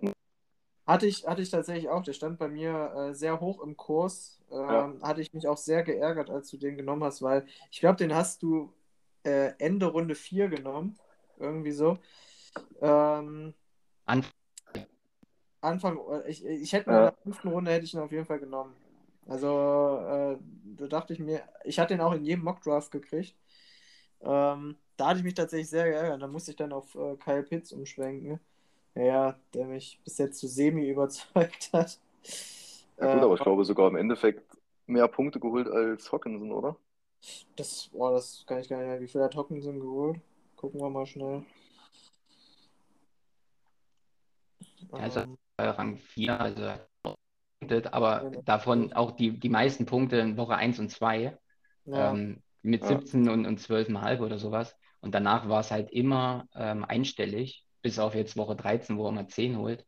Hatte 0.86 1.08
ich, 1.08 1.26
hatte 1.26 1.42
ich 1.42 1.50
tatsächlich 1.50 1.90
auch. 1.90 2.04
Der 2.04 2.14
stand 2.14 2.38
bei 2.38 2.48
mir 2.48 2.94
äh, 2.96 3.14
sehr 3.14 3.40
hoch 3.40 3.62
im 3.62 3.76
Kurs. 3.78 4.40
Ähm, 4.52 4.58
Ja. 4.60 4.94
Hatte 5.02 5.22
ich 5.22 5.34
mich 5.34 5.48
auch 5.48 5.58
sehr 5.58 5.84
geärgert, 5.84 6.30
als 6.30 6.50
du 6.50 6.58
den 6.58 6.78
genommen 6.78 7.04
hast, 7.04 7.22
weil 7.22 7.46
ich 7.72 7.80
glaube, 7.80 7.96
den 7.98 8.14
hast 8.14 8.44
du 8.44 8.72
äh, 9.24 9.54
Ende 9.58 9.88
Runde 9.88 10.16
4 10.16 10.50
genommen. 10.50 10.98
Irgendwie 11.38 11.72
so. 11.72 11.98
Ähm, 12.82 13.54
Anfang- 14.06 14.32
Anfang, 15.62 16.00
äh, 16.12 16.30
ich, 16.30 16.46
ich 16.46 16.74
hätte 16.74 16.90
ihn 16.90 16.94
Ja. 16.94 17.00
in 17.00 17.06
der 17.06 17.24
fünften 17.24 17.48
Runde 17.50 17.72
hätte 17.72 17.86
ich 17.86 17.94
ihn 17.94 18.00
auf 18.00 18.12
jeden 18.12 18.26
Fall 18.26 18.40
genommen. 18.40 18.74
Also, 19.28 19.48
äh, 20.08 20.38
da 20.78 20.88
dachte 20.88 21.14
ich 21.14 21.20
mir, 21.20 21.44
ich 21.64 21.80
hatte 21.80 21.94
ihn 21.96 22.02
auch 22.02 22.14
in 22.14 22.24
jedem 22.26 22.44
Mockdraft 22.44 22.92
gekriegt. 22.92 23.36
Ähm, 24.22 24.78
da 24.98 25.08
hatte 25.10 25.20
ich 25.20 25.26
mich 25.26 25.34
tatsächlich 25.36 25.70
sehr 25.70 25.86
geärgert. 25.90 26.22
Da 26.24 26.28
musste 26.28 26.52
ich 26.52 26.58
dann 26.58 26.74
auf 26.74 26.96
äh, 26.96 27.16
Kyle 27.18 27.44
Pitts 27.44 27.72
umschwenken. 27.74 28.40
Ja, 28.96 29.40
der 29.54 29.68
mich 29.68 30.02
bis 30.06 30.18
jetzt 30.20 30.40
zu 30.40 30.48
semi 30.48 30.90
überzeugt 30.90 31.70
hat. 31.74 32.00
Ja, 33.00 33.08
gut, 33.08 33.24
Äh, 33.24 33.24
aber 33.24 33.36
ich 33.36 33.42
glaube 33.42 33.64
sogar 33.66 33.88
im 33.90 33.96
Endeffekt 33.96 34.58
mehr 34.86 35.08
Punkte 35.08 35.40
geholt 35.40 35.68
als 35.68 36.12
Hawkinson, 36.12 36.52
oder? 36.52 36.78
das, 37.56 37.90
boah, 37.92 38.12
das 38.12 38.44
kann 38.48 38.60
ich 38.60 38.70
gar 38.70 38.78
nicht 38.80 38.88
mehr. 38.88 39.02
Wie 39.02 39.08
viel 39.08 39.22
hat 39.24 39.36
Hawkinson 39.36 39.80
geholt? 39.80 40.20
Gucken 40.56 40.80
wir 40.82 40.90
mal 40.90 41.06
schnell. 41.06 41.44
Also, 44.98 45.22
Ähm, 45.22 45.38
äh, 45.58 45.64
Rang 45.68 45.98
4, 45.98 46.40
also 46.40 46.62
punktet, 47.68 47.94
aber 47.94 48.32
davon 48.46 48.94
auch 48.94 49.12
die, 49.12 49.40
die 49.40 49.50
meisten 49.50 49.86
Punkte 49.86 50.18
in 50.18 50.38
Woche 50.38 50.56
1 50.56 50.80
und 50.80 50.90
2 50.90 51.38
ja, 51.86 52.12
ähm, 52.12 52.42
mit 52.62 52.82
Ja. 52.82 52.90
17 52.90 53.30
und, 53.30 53.46
und 53.46 53.60
12,5 53.60 54.20
oder 54.22 54.38
sowas. 54.38 54.76
Und 55.02 55.14
danach 55.14 55.48
war 55.48 55.60
es 55.60 55.72
halt 55.72 55.92
immer 55.92 56.48
ähm, 56.56 56.84
einstellig, 56.84 57.64
bis 57.82 58.00
auf 58.00 58.16
jetzt 58.16 58.38
Woche 58.38 58.56
13, 58.56 58.98
wo 58.98 59.06
er 59.08 59.12
mal 59.12 59.28
10 59.28 59.58
holt. 59.58 59.86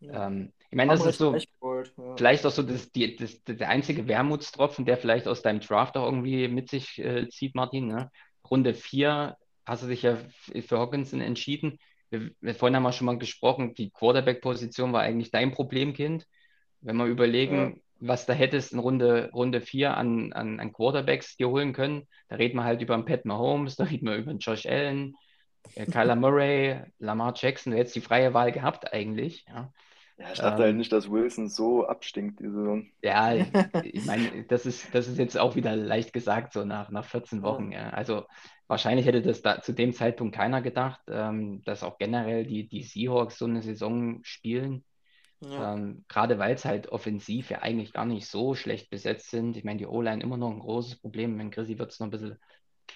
ja. 0.00 0.26
Ähm, 0.26 0.52
ich 0.70 0.76
meine, 0.76 0.90
das 0.90 1.00
Haben 1.00 1.08
ist 1.10 1.18
so 1.18 1.36
geholt, 1.60 1.94
ja. 1.96 2.16
vielleicht 2.16 2.44
auch 2.44 2.50
so 2.50 2.64
das, 2.64 2.90
die, 2.90 3.14
das, 3.14 3.44
der 3.44 3.68
einzige 3.68 4.08
Wermutstropfen, 4.08 4.84
der 4.84 4.96
vielleicht 4.96 5.28
aus 5.28 5.40
deinem 5.40 5.60
Draft 5.60 5.96
auch 5.96 6.04
irgendwie 6.04 6.48
mit 6.48 6.68
sich 6.68 6.98
äh, 6.98 7.28
zieht, 7.28 7.54
Martin. 7.54 7.86
Ne? 7.86 8.10
Runde 8.50 8.74
4 8.74 9.36
hast 9.64 9.84
du 9.84 9.86
dich 9.86 10.02
ja 10.02 10.18
für 10.66 10.78
Hawkinson 10.78 11.20
entschieden. 11.20 11.78
Wir, 12.10 12.30
wir, 12.40 12.54
vorhin 12.56 12.74
haben 12.74 12.82
wir 12.82 12.92
schon 12.92 13.06
mal 13.06 13.18
gesprochen, 13.18 13.74
die 13.74 13.90
Quarterback-Position 13.90 14.92
war 14.92 15.02
eigentlich 15.02 15.30
dein 15.30 15.52
Problemkind. 15.52 16.26
Wenn 16.84 16.96
wir 16.98 17.06
überlegen, 17.06 17.82
was 18.00 18.26
da 18.26 18.32
hättest 18.34 18.72
in 18.72 18.78
Runde, 18.80 19.30
Runde 19.34 19.60
4 19.62 19.96
an, 19.96 20.32
an, 20.34 20.60
an 20.60 20.72
Quarterbacks 20.72 21.36
dir 21.36 21.48
holen 21.50 21.72
können, 21.74 22.08
da 22.28 22.36
reden 22.36 22.56
wir 22.58 22.64
halt 22.64 22.82
über 22.82 22.94
einen 22.94 23.06
Pat 23.06 23.24
Mahomes, 23.26 23.76
da 23.78 23.84
reden 23.84 24.06
wir 24.08 24.16
über 24.16 24.30
einen 24.30 24.40
Josh 24.40 24.66
Allen, 24.66 25.18
äh, 25.74 25.86
Kyler 25.88 26.16
Murray, 26.16 26.82
Lamar 26.98 27.34
Jackson. 27.36 27.72
Du 27.72 27.78
hättest 27.78 27.96
die 27.96 28.02
freie 28.02 28.34
Wahl 28.34 28.52
gehabt 28.52 28.92
eigentlich. 28.92 29.44
Ja. 29.48 29.72
Ja, 30.18 30.32
ich 30.32 30.40
dachte 30.40 30.62
Ähm, 30.62 30.64
halt 30.64 30.76
nicht, 30.76 30.92
dass 30.92 31.10
Wilson 31.10 31.48
so 31.48 31.86
abstinkt 31.86 32.40
diese 32.40 32.52
Saison. 32.52 32.92
Ja, 33.02 33.34
ich 33.82 34.04
meine, 34.04 34.44
das 34.46 34.66
ist, 34.66 34.94
das 34.94 35.08
ist 35.08 35.18
jetzt 35.18 35.36
auch 35.38 35.56
wieder 35.56 35.76
leicht 35.76 36.12
gesagt, 36.12 36.52
so 36.52 36.64
nach, 36.64 36.90
nach 36.90 37.04
14 37.04 37.42
Ja. 37.42 37.42
Wochen. 37.42 37.72
Ja. 37.72 37.90
Also 37.90 38.26
wahrscheinlich 38.66 39.06
hätte 39.06 39.22
das 39.22 39.42
da 39.42 39.60
zu 39.60 39.72
dem 39.72 39.92
Zeitpunkt 39.92 40.34
keiner 40.34 40.62
gedacht, 40.62 41.00
ähm, 41.08 41.62
dass 41.64 41.82
auch 41.82 41.98
generell 41.98 42.46
die, 42.46 42.68
die 42.68 42.82
Seahawks 42.82 43.38
so 43.38 43.44
eine 43.46 43.62
Saison 43.62 44.20
spielen. 44.24 44.84
Ja. 45.50 45.74
Ähm, 45.74 46.04
gerade 46.08 46.38
weil 46.38 46.54
es 46.54 46.64
halt 46.64 46.88
offensiv 46.88 47.50
ja 47.50 47.60
eigentlich 47.62 47.92
gar 47.92 48.06
nicht 48.06 48.26
so 48.28 48.54
schlecht 48.54 48.90
besetzt 48.90 49.30
sind. 49.30 49.56
Ich 49.56 49.64
meine, 49.64 49.78
die 49.78 49.86
O-Line 49.86 50.22
immer 50.22 50.36
noch 50.36 50.50
ein 50.50 50.60
großes 50.60 51.00
Problem. 51.00 51.38
Wenn 51.38 51.50
Chrissy 51.50 51.78
wird 51.78 51.92
es 51.92 52.00
noch 52.00 52.06
ein 52.08 52.10
bisschen 52.10 52.38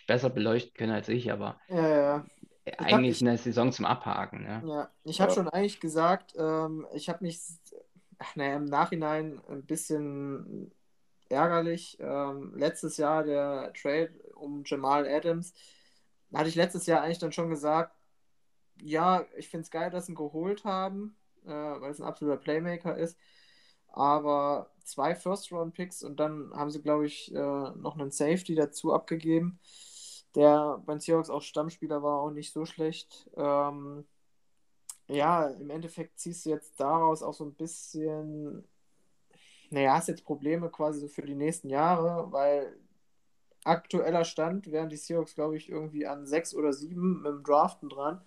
besser 0.07 0.31
beleuchten 0.31 0.75
können 0.75 0.93
als 0.93 1.09
ich, 1.09 1.33
aber 1.33 1.61
Ja, 1.69 1.89
ja. 1.89 2.27
hab- 2.67 2.79
eigentlich 2.79 3.21
ich- 3.21 3.23
eine 3.23 3.39
Saison 3.39 3.73
zum 3.73 3.85
Abhaken. 3.87 4.43
Ne? 4.43 4.63
Ja, 4.63 4.91
ich 5.05 5.21
habe 5.21 5.31
Ja. 5.31 5.35
schon 5.35 5.49
eigentlich 5.49 5.81
gesagt, 5.81 6.35
ähm, 6.37 6.87
ich 6.93 7.09
habe 7.09 7.25
mich, 7.25 7.41
ach, 8.19 8.35
naja, 8.37 8.57
im 8.57 8.65
Nachhinein 8.65 9.41
ein 9.49 9.65
bisschen 9.67 10.73
ärgerlich. 11.29 11.99
Ähm, 12.01 12.55
letztes 12.57 12.97
Jahr 12.99 13.25
der 13.25 13.73
Trade 13.75 14.13
um 14.37 14.65
Jamal 14.67 15.07
Adams, 15.09 15.55
da 16.31 16.41
hatte 16.41 16.49
ich 16.51 16.57
letztes 16.57 16.87
Jahr 16.87 17.03
eigentlich 17.03 17.19
dann 17.19 17.33
schon 17.33 17.51
gesagt, 17.51 17.95
ja, 18.83 19.27
ich 19.39 19.49
finde 19.51 19.65
es 19.65 19.73
geil, 19.73 19.91
dass 19.91 20.07
sie 20.07 20.13
ihn 20.15 20.17
geholt 20.17 20.65
haben, 20.65 21.18
äh, 21.49 21.81
weil 21.81 21.91
es 21.91 22.01
ein 22.01 22.07
absoluter 22.07 22.39
Playmaker 22.39 22.97
ist. 22.97 23.19
Aber 23.89 24.71
zwei 24.85 25.15
First-Round-Picks 25.15 26.03
und 26.03 26.21
dann 26.21 26.53
haben 26.55 26.71
sie, 26.71 26.83
glaube 26.83 27.07
ich, 27.07 27.35
äh, 27.35 27.39
noch 27.39 27.99
einen 27.99 28.11
Safety 28.11 28.55
dazu 28.55 28.93
abgegeben, 28.93 29.59
der 30.35 30.83
bei 30.87 30.95
den 30.95 31.01
Seahawks 31.01 31.31
auch 31.31 31.43
Stammspieler 31.43 32.03
war, 32.03 32.21
auch 32.21 32.31
nicht 32.31 32.53
so 32.53 32.65
schlecht. 32.67 33.31
Ähm, 33.37 34.05
ja, 35.09 35.49
im 35.49 35.71
Endeffekt 35.71 36.19
ziehst 36.19 36.45
du 36.47 36.51
jetzt 36.51 36.79
daraus 36.79 37.23
auch 37.23 37.35
so 37.35 37.45
ein 37.45 37.55
bisschen, 37.55 38.65
naja, 39.71 39.95
hast 39.95 40.09
jetzt 40.09 40.25
Probleme 40.25 40.71
quasi 40.71 41.01
so 41.01 41.09
für 41.09 41.23
die 41.23 41.35
nächsten 41.35 41.71
Jahre, 41.71 42.31
weil 42.31 42.79
aktueller 43.65 44.25
Stand 44.25 44.71
wären 44.71 44.89
die 44.89 44.97
Seahawks, 44.97 45.35
glaube 45.35 45.57
ich, 45.57 45.69
irgendwie 45.69 46.07
an 46.07 46.27
sechs 46.27 46.55
oder 46.55 46.73
sieben 46.73 47.23
mit 47.23 47.33
dem 47.33 47.43
Draften 47.43 47.89
dran. 47.89 48.21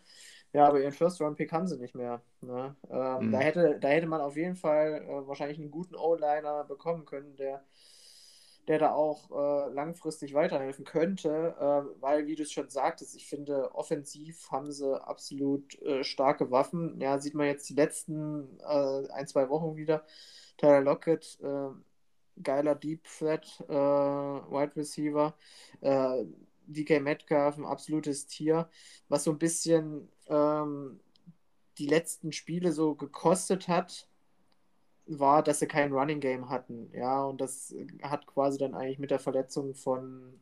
Ja, 0.54 0.68
aber 0.68 0.82
ihren 0.82 0.92
First-Round-Pick 0.92 1.52
haben 1.54 1.68
sie 1.68 1.78
nicht 1.78 1.96
mehr. 1.96 2.22
Ne? 2.42 2.76
Ähm, 2.90 3.28
mhm. 3.28 3.32
da, 3.32 3.40
hätte, 3.40 3.80
da 3.80 3.88
hätte 3.88 4.08
man 4.08 4.20
auf 4.20 4.36
jeden 4.36 4.56
Fall 4.56 5.02
äh, 5.02 5.28
wahrscheinlich 5.28 5.58
einen 5.58 5.72
guten 5.72 5.96
O-Liner 5.96 6.66
bekommen 6.66 7.06
können, 7.06 7.36
der, 7.38 7.64
der 8.68 8.80
da 8.80 8.92
auch 8.92 9.32
äh, 9.32 9.74
langfristig 9.74 10.34
weiterhelfen 10.34 10.84
könnte, 10.84 11.56
äh, 11.58 12.02
weil, 12.02 12.28
wie 12.28 12.36
du 12.36 12.44
es 12.44 12.52
schon 12.52 12.70
sagtest, 12.70 13.16
ich 13.16 13.28
finde, 13.28 13.74
offensiv 13.74 14.52
haben 14.52 14.72
sie 14.74 15.02
absolut 15.02 15.82
äh, 15.84 16.04
starke 16.04 16.52
Waffen. 16.52 17.00
Ja, 17.00 17.18
sieht 17.20 17.34
man 17.34 17.48
jetzt 17.48 17.70
die 17.70 17.76
letzten 17.76 18.60
äh, 18.60 19.08
ein, 19.14 19.28
zwei 19.28 19.48
Wochen 19.50 19.78
wieder. 19.78 20.04
Tyler 20.58 20.82
Lockett, 20.82 21.40
äh, 21.42 21.70
geiler 22.44 22.76
Deep 22.76 23.06
Threat, 23.06 23.48
Wide 23.68 24.76
Receiver. 24.76 25.34
DK 26.72 27.00
Metcalf, 27.02 27.58
ein 27.58 27.66
absolutes 27.66 28.28
Tier, 28.28 28.70
was 29.10 29.24
so 29.24 29.32
ein 29.32 29.40
bisschen 29.40 30.10
ähm, 30.32 31.00
die 31.78 31.88
letzten 31.88 32.32
Spiele 32.32 32.72
so 32.74 32.96
gekostet 32.96 33.68
hat, 33.68 34.08
war, 35.08 35.44
dass 35.44 35.60
sie 35.60 35.68
kein 35.68 35.94
Running 35.94 36.20
Game 36.20 36.50
hatten. 36.50 36.90
Ja, 36.94 37.24
und 37.26 37.42
das 37.42 37.76
hat 38.04 38.28
quasi 38.28 38.58
dann 38.58 38.76
eigentlich 38.76 39.00
mit 39.00 39.12
der 39.12 39.20
Verletzung 39.20 39.76
von 39.76 40.40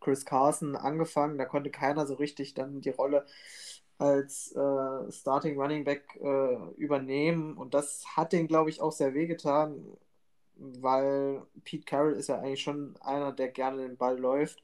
Chris 0.00 0.24
Carson 0.24 0.76
angefangen. 0.76 1.38
Da 1.38 1.44
konnte 1.46 1.70
keiner 1.70 2.06
so 2.06 2.14
richtig 2.14 2.54
dann 2.54 2.80
die 2.80 2.90
Rolle 2.90 3.26
als 3.98 4.52
äh, 4.52 5.12
Starting 5.12 5.58
Running 5.60 5.84
Back 5.84 6.18
äh, 6.22 6.56
übernehmen. 6.76 7.56
Und 7.56 7.74
das 7.74 8.04
hat 8.16 8.32
den, 8.32 8.46
glaube 8.48 8.70
ich, 8.70 8.80
auch 8.80 8.92
sehr 8.92 9.14
wehgetan, 9.14 9.96
weil 10.56 11.42
Pete 11.64 11.84
Carroll 11.86 12.12
ist 12.14 12.28
ja 12.28 12.38
eigentlich 12.38 12.62
schon 12.62 12.96
einer, 13.00 13.32
der 13.32 13.48
gerne 13.48 13.82
den 13.82 13.96
Ball 13.96 14.18
läuft. 14.18 14.62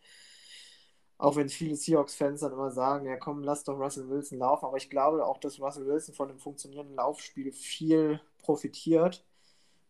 Auch 1.19 1.37
wenn 1.37 1.49
viele 1.49 1.77
Seahawks-Fans 1.77 2.41
dann 2.41 2.53
immer 2.53 2.71
sagen, 2.71 3.07
ja 3.07 3.17
komm, 3.17 3.43
lass 3.45 3.65
doch 3.65 3.79
Russell 3.79 4.09
Wilson 4.09 4.39
laufen. 4.39 4.67
Aber 4.67 4.77
ich 4.77 4.91
glaube 4.91 5.25
auch, 5.25 5.39
dass 5.39 5.61
Russell 5.61 5.87
Wilson 5.87 6.15
von 6.15 6.31
einem 6.31 6.39
funktionierenden 6.39 6.97
Laufspiel 6.97 7.53
viel 7.53 8.21
profitiert. 8.39 9.25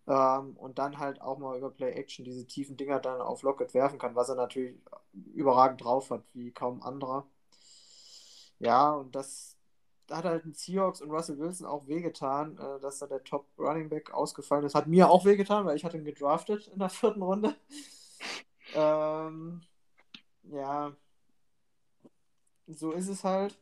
Ähm, 0.06 0.56
und 0.56 0.78
dann 0.78 0.98
halt 0.98 1.20
auch 1.20 1.38
mal 1.38 1.56
über 1.58 1.70
Play-Action 1.70 2.24
diese 2.24 2.46
tiefen 2.46 2.76
Dinger 2.76 3.00
dann 3.00 3.20
auf 3.20 3.42
Lockett 3.42 3.72
werfen 3.74 3.98
kann, 3.98 4.16
was 4.16 4.28
er 4.28 4.34
natürlich 4.36 4.76
überragend 5.34 5.82
drauf 5.84 6.10
hat, 6.10 6.22
wie 6.34 6.50
kaum 6.52 6.82
anderer. 6.82 7.26
Ja, 8.58 8.92
und 8.92 9.14
das 9.14 9.56
hat 10.10 10.24
halt 10.24 10.44
den 10.44 10.54
Seahawks 10.54 11.00
und 11.02 11.10
Russell 11.10 11.38
Wilson 11.38 11.66
auch 11.66 11.86
wehgetan, 11.86 12.58
äh, 12.58 12.80
dass 12.80 12.98
da 12.98 13.06
der 13.06 13.24
Top 13.24 13.46
Running 13.58 13.88
Back 13.88 14.12
ausgefallen 14.12 14.64
ist. 14.64 14.74
Hat 14.74 14.86
mir 14.86 15.10
auch 15.10 15.24
wehgetan, 15.24 15.64
weil 15.66 15.76
ich 15.76 15.84
hatte 15.84 15.98
ihn 15.98 16.04
gedraftet 16.04 16.68
in 16.68 16.78
der 16.78 16.90
vierten 16.90 17.22
Runde. 17.22 17.54
ähm, 18.74 19.62
ja, 20.44 20.92
so 22.66 22.92
ist 22.92 23.08
es 23.08 23.24
halt. 23.24 23.58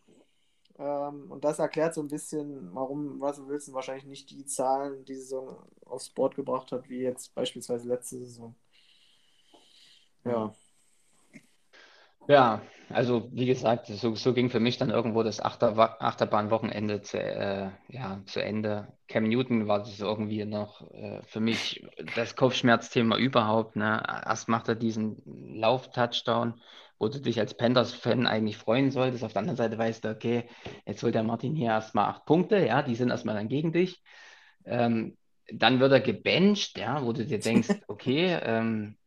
Ähm, 0.78 1.30
und 1.30 1.44
das 1.44 1.58
erklärt 1.58 1.94
so 1.94 2.00
ein 2.00 2.08
bisschen, 2.08 2.74
warum 2.74 3.22
Russell 3.22 3.46
Wilson 3.48 3.74
wahrscheinlich 3.74 4.06
nicht 4.06 4.30
die 4.30 4.46
Zahlen 4.46 5.04
die 5.04 5.14
Saison 5.14 5.58
aufs 5.84 6.10
Board 6.10 6.36
gebracht 6.36 6.72
hat, 6.72 6.88
wie 6.88 7.00
jetzt 7.00 7.34
beispielsweise 7.34 7.88
letzte 7.88 8.18
Saison. 8.18 8.54
Ja. 10.24 10.54
Ja, 12.30 12.62
also 12.90 13.28
wie 13.32 13.46
gesagt, 13.46 13.86
so, 13.86 14.14
so 14.14 14.32
ging 14.32 14.50
für 14.50 14.60
mich 14.60 14.78
dann 14.78 14.90
irgendwo 14.90 15.24
das 15.24 15.40
Achter, 15.40 15.76
Achterbahnwochenende 16.00 17.02
zu, 17.02 17.18
äh, 17.18 17.70
ja, 17.88 18.22
zu 18.26 18.40
Ende. 18.40 18.86
Cam 19.08 19.24
Newton 19.24 19.66
war 19.66 19.80
das 19.80 19.98
irgendwie 19.98 20.44
noch 20.44 20.88
äh, 20.92 21.22
für 21.24 21.40
mich 21.40 21.84
das 22.14 22.36
Kopfschmerzthema 22.36 23.16
überhaupt. 23.16 23.74
Ne? 23.74 24.00
Erst 24.24 24.48
macht 24.48 24.68
er 24.68 24.76
diesen 24.76 25.20
Lauf-Touchdown 25.56 26.54
wo 27.00 27.08
du 27.08 27.18
dich 27.18 27.40
als 27.40 27.56
Panthers-Fan 27.56 28.26
eigentlich 28.26 28.58
freuen 28.58 28.90
solltest. 28.90 29.24
Auf 29.24 29.32
der 29.32 29.40
anderen 29.40 29.56
Seite 29.56 29.78
weißt 29.78 30.04
du, 30.04 30.10
okay, 30.10 30.44
jetzt 30.86 31.02
holt 31.02 31.14
der 31.14 31.22
Martin 31.22 31.56
hier 31.56 31.70
erstmal 31.70 32.10
acht 32.10 32.26
Punkte, 32.26 32.64
ja, 32.64 32.82
die 32.82 32.94
sind 32.94 33.08
erstmal 33.08 33.34
dann 33.34 33.48
gegen 33.48 33.72
dich. 33.72 34.02
Ähm, 34.66 35.16
dann 35.50 35.80
wird 35.80 35.92
er 35.92 36.00
gebencht, 36.00 36.78
ja, 36.78 37.02
wo 37.02 37.12
du 37.14 37.24
dir 37.24 37.40
denkst, 37.40 37.70
okay, 37.88 38.38
ähm, 38.42 38.98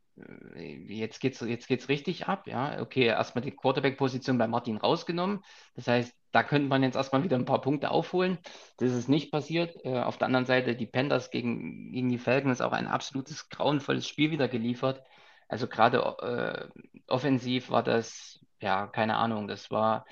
jetzt 0.88 1.20
geht's, 1.20 1.42
jetzt 1.42 1.68
geht's 1.68 1.90
richtig 1.90 2.28
ab, 2.28 2.48
ja. 2.48 2.80
Okay, 2.82 3.06
erstmal 3.06 3.44
die 3.44 3.52
Quarterback-Position 3.52 4.38
bei 4.38 4.48
Martin 4.48 4.78
rausgenommen. 4.78 5.44
Das 5.76 5.88
heißt, 5.88 6.14
da 6.32 6.44
könnte 6.44 6.68
man 6.68 6.84
jetzt 6.84 6.96
erstmal 6.96 7.24
wieder 7.24 7.38
ein 7.38 7.46
paar 7.46 7.62
Punkte 7.62 7.92
aufholen. 7.92 8.38
Das 8.78 8.92
ist 8.92 9.10
nicht 9.10 9.32
passiert. 9.32 9.76
Äh, 9.86 10.00
auf 10.00 10.18
der 10.18 10.28
anderen 10.28 10.46
Seite, 10.46 10.76
die 10.76 10.86
Panthers 10.88 11.32
gegen, 11.32 11.92
gegen 11.92 12.10
die 12.10 12.18
Falcons 12.18 12.62
auch 12.62 12.74
ein 12.74 12.88
absolutes 12.88 13.50
grauenvolles 13.50 14.08
Spiel 14.08 14.32
wieder 14.32 14.48
geliefert. 14.48 15.04
Also 15.48 15.68
gerade 15.68 16.00
äh, 16.22 16.82
offensiv 17.08 17.70
war 17.70 17.84
das, 17.84 18.40
ja, 18.60 18.88
keine 18.88 19.18
Ahnung, 19.18 19.48
das 19.48 19.70
war, 19.72 20.06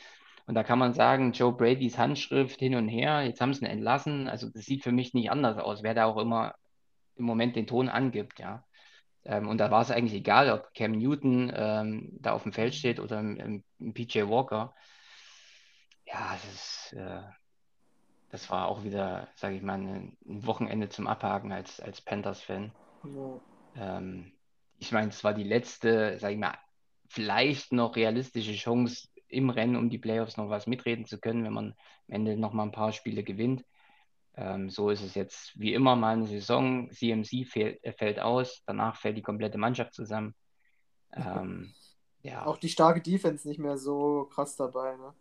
und 0.45 0.55
da 0.55 0.63
kann 0.63 0.79
man 0.79 0.93
sagen, 0.93 1.31
Joe 1.31 1.53
Bradys 1.53 1.97
Handschrift 1.97 2.59
hin 2.59 2.75
und 2.75 2.87
her, 2.87 3.21
jetzt 3.23 3.41
haben 3.41 3.53
sie 3.53 3.61
ihn 3.61 3.71
entlassen. 3.71 4.27
Also 4.27 4.49
das 4.49 4.65
sieht 4.65 4.83
für 4.83 4.91
mich 4.91 5.13
nicht 5.13 5.31
anders 5.31 5.57
aus, 5.57 5.83
wer 5.83 5.93
da 5.93 6.05
auch 6.05 6.17
immer 6.17 6.55
im 7.15 7.25
Moment 7.25 7.55
den 7.55 7.67
Ton 7.67 7.89
angibt, 7.89 8.39
ja. 8.39 8.63
Ähm, 9.23 9.47
und 9.47 9.57
da 9.60 9.69
war 9.71 9.81
es 9.81 9.91
eigentlich 9.91 10.13
egal, 10.13 10.49
ob 10.49 10.73
Cam 10.73 10.93
Newton 10.93 11.51
ähm, 11.55 12.17
da 12.19 12.31
auf 12.31 12.43
dem 12.43 12.53
Feld 12.53 12.73
steht 12.73 12.99
oder 12.99 13.19
im 13.19 13.63
PJ 13.93 14.27
Walker. 14.27 14.73
Ja, 16.05 16.34
das 16.34 16.45
ist, 16.45 16.93
äh, 16.93 17.21
das 18.29 18.49
war 18.49 18.67
auch 18.67 18.84
wieder, 18.84 19.27
sage 19.36 19.55
ich 19.55 19.62
mal, 19.62 19.77
ein 19.77 20.17
Wochenende 20.21 20.89
zum 20.89 21.07
Abhaken 21.07 21.51
als, 21.51 21.79
als 21.79 22.01
Panthers-Fan. 22.01 22.71
Ja. 23.03 23.39
Ähm, 23.97 24.31
ich 24.79 24.91
meine, 24.91 25.10
es 25.10 25.23
war 25.23 25.34
die 25.34 25.43
letzte, 25.43 26.17
sag 26.19 26.31
ich 26.31 26.39
mal, 26.39 26.57
vielleicht 27.07 27.71
noch 27.73 27.95
realistische 27.95 28.53
Chance 28.53 29.10
im 29.27 29.49
Rennen, 29.49 29.75
um 29.75 29.89
die 29.89 29.99
Playoffs 29.99 30.38
noch 30.38 30.49
was 30.49 30.67
mitreden 30.67 31.05
zu 31.05 31.19
können, 31.19 31.43
wenn 31.43 31.53
man 31.53 31.75
am 32.07 32.15
Ende 32.15 32.38
noch 32.38 32.53
mal 32.53 32.63
ein 32.63 32.71
paar 32.71 32.91
Spiele 32.91 33.23
gewinnt. 33.23 33.63
Ähm, 34.35 34.69
so 34.69 34.89
ist 34.89 35.03
es 35.03 35.15
jetzt 35.15 35.59
wie 35.59 35.73
immer 35.73 35.95
mal 35.95 36.13
eine 36.13 36.27
Saison. 36.27 36.89
CMC 36.91 37.45
fällt, 37.45 37.83
äh, 37.83 37.93
fällt 37.93 38.19
aus, 38.19 38.63
danach 38.65 38.95
fällt 38.95 39.17
die 39.17 39.21
komplette 39.21 39.57
Mannschaft 39.57 39.93
zusammen. 39.93 40.35
Ähm, 41.13 41.73
ja. 42.21 42.45
Auch 42.45 42.55
die 42.55 42.69
starke 42.69 43.01
Defense 43.01 43.45
nicht 43.45 43.59
mehr 43.59 43.77
so 43.77 44.29
krass 44.33 44.55
dabei, 44.55 44.95
ne? 44.95 45.13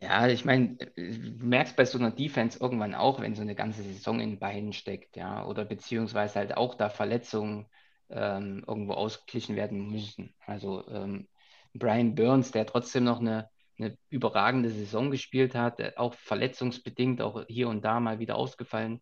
Ja, 0.00 0.28
ich 0.28 0.44
meine, 0.44 0.76
du 0.76 1.44
merkst 1.44 1.76
bei 1.76 1.84
so 1.84 1.98
einer 1.98 2.12
Defense 2.12 2.58
irgendwann 2.60 2.94
auch, 2.94 3.20
wenn 3.20 3.34
so 3.34 3.42
eine 3.42 3.56
ganze 3.56 3.82
Saison 3.82 4.20
in 4.20 4.30
den 4.30 4.38
Beinen 4.38 4.72
steckt, 4.72 5.16
ja, 5.16 5.44
oder 5.44 5.64
beziehungsweise 5.64 6.36
halt 6.36 6.56
auch 6.56 6.76
da 6.76 6.88
Verletzungen 6.88 7.66
ähm, 8.08 8.64
irgendwo 8.66 8.92
ausgeglichen 8.92 9.56
werden 9.56 9.90
müssen. 9.90 10.34
Also 10.46 10.86
ähm, 10.88 11.28
Brian 11.74 12.14
Burns, 12.14 12.52
der 12.52 12.66
trotzdem 12.66 13.04
noch 13.04 13.20
eine, 13.20 13.50
eine 13.78 13.96
überragende 14.10 14.70
Saison 14.70 15.10
gespielt 15.10 15.54
hat, 15.54 15.96
auch 15.96 16.14
verletzungsbedingt, 16.14 17.22
auch 17.22 17.44
hier 17.48 17.68
und 17.68 17.84
da 17.84 18.00
mal 18.00 18.18
wieder 18.18 18.36
ausgefallen. 18.36 19.00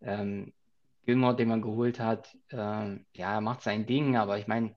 Ähm, 0.00 0.52
Gilmore, 1.06 1.36
den 1.36 1.48
man 1.48 1.62
geholt 1.62 1.98
hat, 1.98 2.36
ähm, 2.50 3.06
ja, 3.14 3.40
macht 3.40 3.62
sein 3.62 3.86
Ding, 3.86 4.16
aber 4.16 4.38
ich 4.38 4.46
meine, 4.46 4.74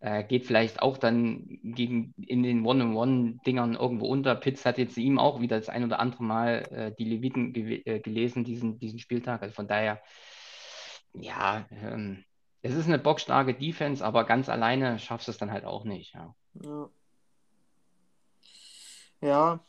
äh, 0.00 0.24
geht 0.24 0.46
vielleicht 0.46 0.80
auch 0.80 0.96
dann 0.96 1.60
gegen, 1.62 2.14
in 2.16 2.42
den 2.42 2.64
One-on-One-Dingern 2.64 3.74
irgendwo 3.74 4.06
unter. 4.06 4.34
Pitts 4.34 4.64
hat 4.64 4.78
jetzt 4.78 4.96
ihm 4.96 5.18
auch 5.18 5.40
wieder 5.40 5.58
das 5.58 5.68
ein 5.68 5.84
oder 5.84 6.00
andere 6.00 6.24
Mal 6.24 6.48
äh, 6.70 6.92
die 6.98 7.04
Leviten 7.04 7.52
ge 7.52 7.82
äh, 7.84 8.00
gelesen, 8.00 8.44
diesen, 8.44 8.78
diesen 8.78 8.98
Spieltag. 8.98 9.42
Also 9.42 9.54
von 9.54 9.68
daher, 9.68 10.00
ja, 11.12 11.66
ähm, 11.70 12.24
es 12.62 12.74
ist 12.74 12.86
eine 12.86 12.98
bockstarke 12.98 13.54
Defense, 13.54 14.04
aber 14.04 14.24
ganz 14.24 14.48
alleine 14.48 14.98
schaffst 14.98 15.28
du 15.28 15.32
es 15.32 15.38
dann 15.38 15.52
halt 15.52 15.64
auch 15.64 15.84
nicht. 15.84 16.14
Ja. 16.14 16.34
ja. 16.62 16.88
Ja, 19.20 19.60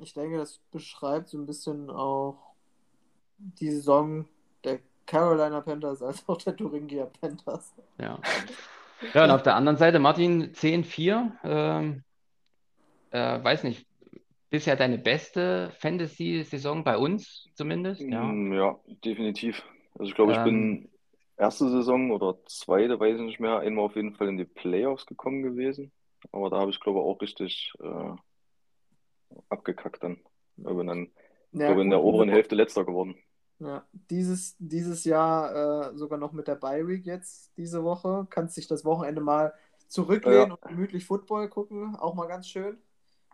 ich 0.00 0.14
denke, 0.14 0.38
das 0.38 0.58
beschreibt 0.70 1.28
so 1.28 1.38
ein 1.38 1.46
bisschen 1.46 1.90
auch 1.90 2.54
die 3.38 3.70
Saison 3.70 4.26
der 4.64 4.80
Carolina 5.06 5.60
Panthers 5.60 6.02
als 6.02 6.28
auch 6.28 6.38
der 6.38 6.56
Thuringia 6.56 7.06
Panthers. 7.20 7.74
Ja. 7.98 8.18
Ja, 9.14 9.24
und 9.24 9.30
auf 9.30 9.42
der 9.42 9.56
anderen 9.56 9.78
Seite 9.78 9.98
Martin 9.98 10.52
10-4. 10.52 11.32
Ähm, 11.42 12.04
äh, 13.10 13.42
weiß 13.42 13.64
nicht, 13.64 13.86
bisher 14.50 14.76
deine 14.76 14.98
beste 14.98 15.70
Fantasy-Saison 15.78 16.84
bei 16.84 16.96
uns 16.96 17.48
zumindest? 17.54 18.02
Ja, 18.02 18.22
mm, 18.22 18.52
ja 18.52 18.78
definitiv. 19.04 19.62
Also 19.98 20.10
ich 20.10 20.14
glaube, 20.14 20.32
ich 20.32 20.38
ähm, 20.38 20.44
bin 20.44 20.88
erste 21.36 21.68
Saison 21.70 22.10
oder 22.10 22.36
zweite, 22.46 23.00
weiß 23.00 23.16
ich 23.16 23.22
nicht 23.22 23.40
mehr, 23.40 23.60
einmal 23.60 23.86
auf 23.86 23.96
jeden 23.96 24.14
Fall 24.14 24.28
in 24.28 24.36
die 24.36 24.44
Playoffs 24.44 25.06
gekommen 25.06 25.42
gewesen. 25.42 25.92
Aber 26.32 26.50
da 26.50 26.58
habe 26.60 26.70
ich, 26.70 26.80
glaube 26.80 26.98
ich, 26.98 27.04
auch 27.04 27.20
richtig 27.20 27.72
äh, 27.80 28.12
abgekackt 29.48 30.02
dann. 30.02 30.18
Ich 30.56 30.64
bin 30.64 30.86
dann, 30.86 31.10
ja, 31.52 31.66
glaube, 31.66 31.82
in 31.82 31.90
der 31.90 32.02
oberen 32.02 32.28
Hälfte 32.28 32.54
letzter 32.54 32.84
geworden. 32.84 33.16
Ja, 33.58 33.84
dieses, 33.92 34.56
dieses 34.58 35.04
Jahr 35.04 35.90
äh, 35.90 35.96
sogar 35.96 36.18
noch 36.18 36.32
mit 36.32 36.48
der 36.48 36.54
Bye 36.54 36.86
Week 36.88 37.04
jetzt, 37.04 37.52
diese 37.56 37.84
Woche. 37.84 38.26
Kannst 38.30 38.56
dich 38.56 38.68
das 38.68 38.84
Wochenende 38.84 39.20
mal 39.20 39.52
zurücklehnen 39.86 40.48
ja. 40.48 40.54
und 40.54 40.62
gemütlich 40.62 41.04
Football 41.04 41.48
gucken, 41.48 41.96
auch 41.96 42.14
mal 42.14 42.26
ganz 42.26 42.48
schön. 42.48 42.78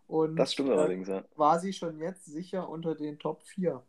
Und, 0.09 0.37
das 0.37 0.53
stimmt 0.53 0.71
äh, 0.71 0.73
allerdings, 0.73 1.09
ja. 1.09 1.25
War 1.37 1.59
sie 1.61 1.73
schon 1.73 1.99
jetzt 1.99 2.25
sicher 2.25 2.69
unter 2.69 2.95
den 2.95 3.19
Top 3.19 3.43
4 3.45 3.83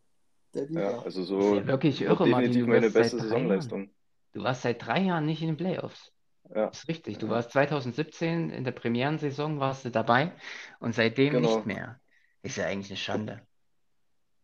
der 0.53 0.65
Liga. 0.65 0.91
Ja, 0.91 1.01
also 1.01 1.23
so 1.23 1.55
ja, 1.55 1.67
wirklich 1.67 2.01
irre, 2.01 2.25
definitiv 2.25 2.67
Martin, 2.67 2.69
meine 2.69 2.89
beste 2.89 3.19
Saisonleistung. 3.19 3.89
Du 4.33 4.43
warst 4.43 4.61
seit 4.63 4.85
drei 4.85 5.01
Jahren 5.01 5.25
nicht 5.25 5.41
in 5.41 5.47
den 5.47 5.57
Playoffs. 5.57 6.11
Ja. 6.53 6.67
Das 6.67 6.79
ist 6.79 6.87
richtig. 6.87 7.17
Du 7.17 7.29
warst 7.29 7.51
2017 7.51 8.49
in 8.49 8.63
der 8.63 8.71
Premierensaison 8.71 9.59
warst 9.59 9.85
du 9.85 9.91
dabei 9.91 10.31
und 10.79 10.95
seitdem 10.95 11.33
Genau. 11.33 11.55
nicht 11.55 11.65
mehr. 11.65 11.99
Ist 12.41 12.57
ja 12.57 12.65
eigentlich 12.65 12.89
eine 12.89 12.97
Schande. 12.97 13.41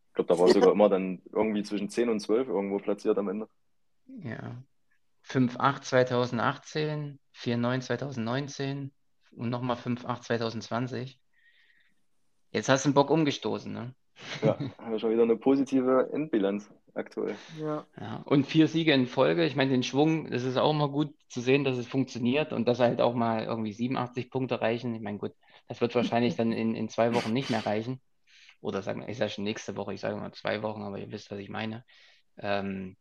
Ich 0.09 0.15
glaube, 0.15 0.33
da 0.33 0.39
war 0.39 0.47
sogar 0.49 0.71
immer 0.71 0.89
dann 0.89 1.21
irgendwie 1.31 1.63
zwischen 1.63 1.89
10 1.89 2.09
und 2.09 2.19
12 2.19 2.47
irgendwo 2.47 2.77
platziert 2.77 3.17
am 3.17 3.29
Ende. 3.29 3.47
Ja. 4.07 4.61
5-8 5.25 5.81
2018, 5.81 7.19
4-9 7.33 7.81
2019 7.81 8.91
und 9.31 9.49
nochmal 9.49 9.77
5-8 9.77 10.21
2020. 10.21 11.19
Jetzt 12.51 12.69
hast 12.69 12.85
du 12.85 12.89
den 12.89 12.93
Bock 12.93 13.09
umgestoßen, 13.09 13.71
ne? 13.71 13.95
Ja, 14.43 14.59
haben 14.77 14.91
wir 14.91 14.99
schon 14.99 15.11
wieder 15.11 15.23
eine 15.23 15.37
positive 15.37 16.09
Endbilanz 16.13 16.69
aktuell. 16.95 17.35
Ja. 17.59 17.85
Ja, 17.99 18.23
und 18.25 18.45
vier 18.45 18.67
Siege 18.67 18.93
in 18.93 19.07
Folge. 19.07 19.45
Ich 19.45 19.55
meine, 19.55 19.71
den 19.71 19.83
Schwung, 19.83 20.29
das 20.31 20.43
ist 20.43 20.57
auch 20.57 20.73
mal 20.73 20.89
gut 20.89 21.13
zu 21.29 21.41
sehen, 21.41 21.63
dass 21.63 21.77
es 21.77 21.87
funktioniert 21.87 22.53
und 22.53 22.67
dass 22.67 22.79
halt 22.79 23.01
auch 23.01 23.13
mal 23.13 23.43
irgendwie 23.43 23.73
87 23.73 24.29
Punkte 24.29 24.61
reichen. 24.61 24.95
Ich 24.95 25.01
meine, 25.01 25.17
gut, 25.17 25.33
das 25.67 25.81
wird 25.81 25.95
wahrscheinlich 25.95 26.35
dann 26.35 26.51
in, 26.51 26.75
in 26.75 26.89
zwei 26.89 27.13
Wochen 27.13 27.33
nicht 27.33 27.49
mehr 27.49 27.65
reichen. 27.65 28.01
Oder 28.61 28.81
sagen 28.81 29.01
wir, 29.01 29.09
ist 29.09 29.19
ja 29.19 29.29
schon 29.29 29.43
nächste 29.43 29.75
Woche, 29.75 29.93
ich 29.93 30.01
sage 30.01 30.15
mal 30.15 30.31
zwei 30.33 30.61
Wochen, 30.63 30.83
aber 30.83 30.97
ihr 30.97 31.11
wisst, 31.11 31.31
was 31.31 31.39
ich 31.39 31.49
meine. 31.49 31.83
Ähm, 32.37 32.95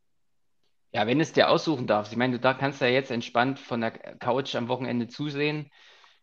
ja, 0.92 1.06
wenn 1.06 1.20
es 1.20 1.32
dir 1.32 1.48
aussuchen 1.48 1.86
darfst, 1.86 2.12
ich 2.12 2.18
meine, 2.18 2.34
du 2.34 2.40
da 2.40 2.54
kannst 2.54 2.80
ja 2.80 2.88
jetzt 2.88 3.10
entspannt 3.10 3.58
von 3.58 3.80
der 3.80 3.92
Couch 3.92 4.54
am 4.54 4.68
Wochenende 4.68 5.08
zusehen. 5.08 5.70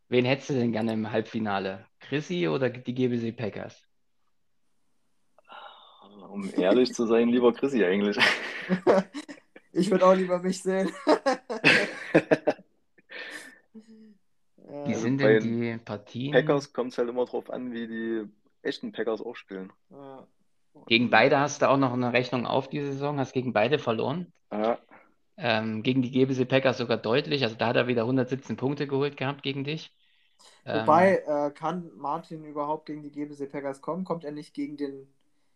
Wen 0.10 0.26
hättest 0.26 0.52
du 0.52 0.54
denn 0.56 0.72
gerne 0.72 0.94
im 0.94 1.12
Halbfinale? 1.12 1.88
Chrissy 2.00 2.48
oder 2.48 2.70
die 2.70 2.94
GBC 2.94 3.32
Packers? 3.36 3.89
Um 6.32 6.50
ehrlich 6.56 6.94
zu 6.94 7.08
sein, 7.08 7.30
lieber 7.30 7.54
Chrissy 7.54 7.84
eigentlich. 7.84 8.18
Ich 9.72 9.92
würde 9.92 10.06
auch 10.06 10.16
lieber 10.16 10.40
mich 10.40 10.64
sehen. 10.64 10.90
Wie 14.84 14.96
sind 14.96 15.20
denn 15.20 15.40
die 15.40 15.78
Partien? 15.84 16.32
Packers 16.32 16.74
kommt 16.74 16.92
es 16.92 16.98
halt 16.98 17.10
immer 17.10 17.26
drauf 17.26 17.50
an, 17.50 17.72
wie 17.72 17.88
die 17.88 18.24
echten 18.62 18.92
Packers 18.92 19.22
auch 19.22 19.36
spielen. 19.36 19.72
Gegen 20.88 21.10
beide 21.10 21.40
hast 21.40 21.62
du 21.62 21.70
auch 21.70 21.78
noch 21.78 21.94
eine 21.94 22.14
Rechnung 22.14 22.46
auf 22.46 22.70
die 22.70 22.82
Saison, 22.82 23.20
hast 23.20 23.34
gegen 23.34 23.54
beide 23.54 23.80
verloren. 23.80 24.32
Ja, 24.52 24.80
Ähm, 25.38 25.84
gegen 25.84 26.02
die 26.02 26.12
GBC 26.12 26.46
Packers 26.46 26.78
sogar 26.78 26.98
deutlich. 26.98 27.44
Also 27.44 27.56
da 27.56 27.68
hat 27.68 27.78
er 27.78 27.88
wieder 27.88 28.04
117 28.04 28.58
Punkte 28.58 28.88
geholt 28.88 29.18
gehabt 29.18 29.44
gegen 29.44 29.64
dich. 29.64 29.92
Ähm, 30.66 30.82
Wobei, 30.82 31.24
äh, 31.26 31.52
kann 31.52 31.92
Martin 31.96 32.46
überhaupt 32.46 32.86
gegen 32.86 33.04
die 33.04 33.12
GBC 33.12 33.48
Packers 33.48 33.82
kommen? 33.82 34.06
Kommt 34.06 34.24
er 34.24 34.32
nicht 34.32 34.54
gegen 34.54 34.78
den 34.78 35.08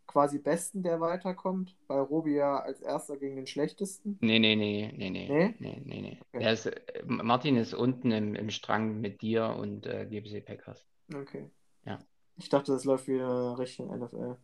quasi 0.07 0.39
Besten, 0.39 0.83
der 0.83 0.99
weiterkommt? 0.99 1.75
Weil 1.87 2.01
Robi 2.01 2.35
ja 2.35 2.59
als 2.59 2.81
erster 2.81 3.17
gegen 3.17 3.35
den 3.35 3.47
Schlechtesten. 3.47 4.17
Nee, 4.21 4.39
nee, 4.39 4.55
nee, 4.55 4.91
nee, 4.95 5.09
nee, 5.09 5.27
Nee? 5.27 5.55
nee, 5.59 5.81
nee, 5.85 6.01
nee. 6.01 6.19
Okay. 6.33 6.53
Ist, 6.53 6.65
äh, 6.67 7.03
Martin 7.05 7.57
ist 7.57 7.73
unten 7.73 8.11
im, 8.11 8.35
im 8.35 8.49
Strang 8.49 8.99
mit 9.01 9.21
dir 9.21 9.55
und 9.57 9.85
äh, 9.85 10.05
GBC 10.05 10.45
Packers. 10.45 10.85
Okay. 11.13 11.49
Ja. 11.85 11.99
Ich 12.37 12.49
dachte, 12.49 12.71
das 12.71 12.83
läuft 12.83 13.07
wieder 13.07 13.57
Richtung 13.57 13.97
NFL. 13.97 14.37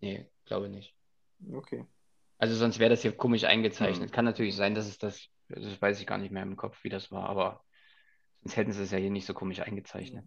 Nee, 0.00 0.26
glaube 0.44 0.68
nicht. 0.68 0.94
Okay. 1.52 1.84
Also 2.38 2.54
sonst 2.54 2.78
wäre 2.78 2.90
das 2.90 3.02
hier 3.02 3.16
komisch 3.16 3.44
eingezeichnet. 3.44 4.10
Hm. 4.10 4.14
Kann 4.14 4.24
natürlich 4.24 4.56
sein, 4.56 4.74
dass 4.74 4.86
es 4.86 4.98
das, 4.98 5.28
das 5.48 5.80
weiß 5.80 6.00
ich 6.00 6.06
gar 6.06 6.18
nicht 6.18 6.32
mehr 6.32 6.42
im 6.42 6.56
Kopf, 6.56 6.82
wie 6.84 6.88
das 6.88 7.10
war, 7.10 7.28
aber 7.28 7.64
sonst 8.42 8.56
hätten 8.56 8.72
sie 8.72 8.82
es 8.82 8.90
ja 8.90 8.98
hier 8.98 9.10
nicht 9.10 9.26
so 9.26 9.34
komisch 9.34 9.60
eingezeichnet. 9.60 10.24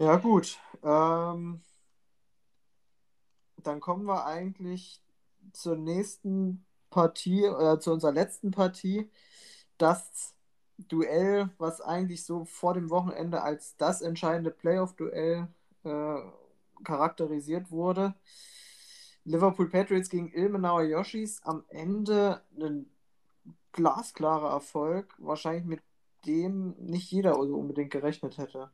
Ja, 0.00 0.16
gut. 0.16 0.58
Ähm, 0.82 1.60
dann 3.62 3.80
kommen 3.80 4.06
wir 4.06 4.24
eigentlich 4.26 5.02
zur 5.52 5.76
nächsten 5.76 6.64
Partie, 6.90 7.46
oder 7.48 7.78
zu 7.80 7.92
unserer 7.92 8.12
letzten 8.12 8.50
Partie. 8.50 9.10
Das 9.78 10.34
Duell, 10.88 11.50
was 11.58 11.80
eigentlich 11.82 12.24
so 12.24 12.44
vor 12.46 12.74
dem 12.74 12.88
Wochenende 12.90 13.42
als 13.42 13.76
das 13.76 14.00
entscheidende 14.02 14.50
Playoff-Duell 14.50 15.48
äh, 15.84 16.16
charakterisiert 16.84 17.70
wurde. 17.70 18.14
Liverpool 19.24 19.68
Patriots 19.68 20.08
gegen 20.08 20.32
Ilmenauer 20.32 20.84
Yoshis. 20.84 21.42
Am 21.44 21.64
Ende 21.68 22.42
ein 22.58 22.90
glasklarer 23.72 24.50
Erfolg. 24.52 25.14
Wahrscheinlich 25.18 25.64
mit 25.66 25.82
dem 26.26 26.74
nicht 26.78 27.10
jeder 27.12 27.38
unbedingt 27.38 27.90
gerechnet 27.90 28.38
hätte. 28.38 28.70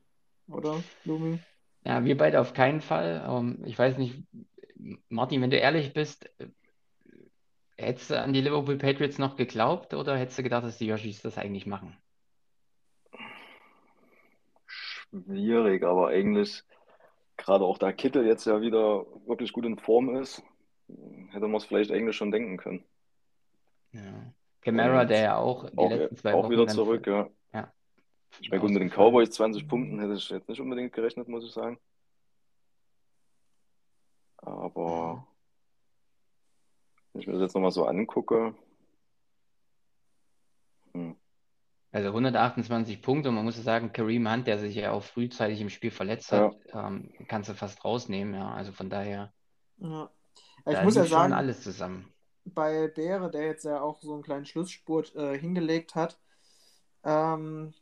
Oder, 0.49 0.83
Lumi? 1.05 1.39
Ja, 1.85 2.05
wir 2.05 2.17
beide 2.17 2.41
auf 2.41 2.53
keinen 2.53 2.81
Fall. 2.81 3.25
Ähm, 3.29 3.63
ich 3.65 3.79
weiß 3.79 3.99
nicht, 3.99 4.25
Martin, 5.09 5.41
wenn 5.43 5.51
du 5.51 5.59
ehrlich 5.59 5.93
bist, 5.95 6.27
äh, 6.41 6.49
hättest 7.79 8.11
du 8.11 8.21
an 8.21 8.33
die 8.33 8.41
Liverpool 8.43 8.77
Patriots 8.77 9.19
noch 9.19 9.37
geglaubt 9.37 9.95
oder 9.95 10.17
hättest 10.17 10.39
du 10.39 10.43
gedacht, 10.43 10.65
dass 10.65 10.79
die 10.79 10.87
Yoshis 10.87 11.23
das 11.23 11.39
eigentlich 11.39 11.67
machen? 11.67 11.97
schwierig, 15.11 15.85
aber 15.85 16.09
eigentlich, 16.09 16.63
gerade 17.37 17.65
auch 17.65 17.79
da 17.79 17.93
Kittel 17.93 18.27
jetzt 18.27 18.47
ja 18.47 18.61
wieder 18.61 19.07
wirklich 19.27 19.53
gut 19.53 19.65
in 19.67 19.79
Form 19.79 20.17
ist, 20.17 20.43
hätte 21.31 21.49
man 21.49 21.57
es 21.57 21.65
vielleicht 21.65 21.91
eigentlich 21.91 22.17
schon 22.17 22.31
denken 22.31 22.57
können. 22.57 22.85
Ja. 23.93 24.33
Camara, 24.61 25.05
der 25.05 25.21
ja 25.21 25.37
auch 25.37 25.71
die 25.71 25.77
Auch, 25.77 25.91
letzten 25.91 26.17
zwei 26.17 26.35
auch 26.35 26.45
Wochen 26.45 26.51
wieder 26.51 26.67
zurück, 26.69 27.07
ja. 27.07 27.29
Ja, 28.33 28.39
Ich 28.41 28.51
meine, 28.51 28.63
mit 28.69 28.83
den. 28.83 28.91
Cowboys 28.91 29.31
20 29.31 29.69
Punkten 29.69 30.01
hätte 30.01 30.15
ich 30.15 30.29
jetzt 30.31 30.49
nicht 30.49 30.61
unbedingt 30.61 30.93
gerechnet, 30.93 31.29
muss 31.29 31.45
ich 31.45 31.53
sagen. 31.53 31.79
Aber 34.39 35.27
wenn 37.13 37.21
ich 37.23 37.27
mir 37.27 37.33
das 37.35 37.43
jetzt 37.43 37.55
nochmal 37.55 37.71
so 37.73 37.87
angucke, 37.87 38.55
hm, 40.93 41.17
Also 41.93 42.09
128 42.09 43.01
Punkte 43.03 43.29
und 43.31 43.35
man 43.37 43.45
muss 43.45 43.57
sagen, 43.57 43.93
Kareem 43.93 44.31
Hunt, 44.31 44.47
der 44.47 44.59
sich 44.59 44.75
ja 44.75 44.93
auch 44.93 45.03
frühzeitig 45.03 45.61
im 45.61 45.71
Spiel 45.71 45.91
verletzt 45.91 46.31
hat, 46.33 46.55
ähm, 46.73 47.13
kannst 47.29 47.49
du 47.49 47.55
fast 47.55 47.85
rausnehmen, 47.85 48.35
ja. 48.35 48.53
Also 48.53 48.73
von 48.73 48.91
daher, 48.91 49.33
Ja. 49.79 50.11
Ich 50.69 50.75
da 50.75 50.83
muss 50.83 50.97
ja 50.97 51.05
sagen, 51.07 51.33
alles 51.33 51.63
zusammen. 51.63 52.13
bei 52.45 52.89
Beere, 52.89 53.31
der 53.31 53.47
jetzt 53.47 53.65
ja 53.65 53.81
auch 53.81 54.01
so 54.03 54.13
einen 54.15 54.23
kleinen 54.23 54.45
Schlussspurt 54.47 55.15
äh, 55.15 55.39
hingelegt 55.39 55.95
hat, 55.95 56.19
ähm, 57.05 57.73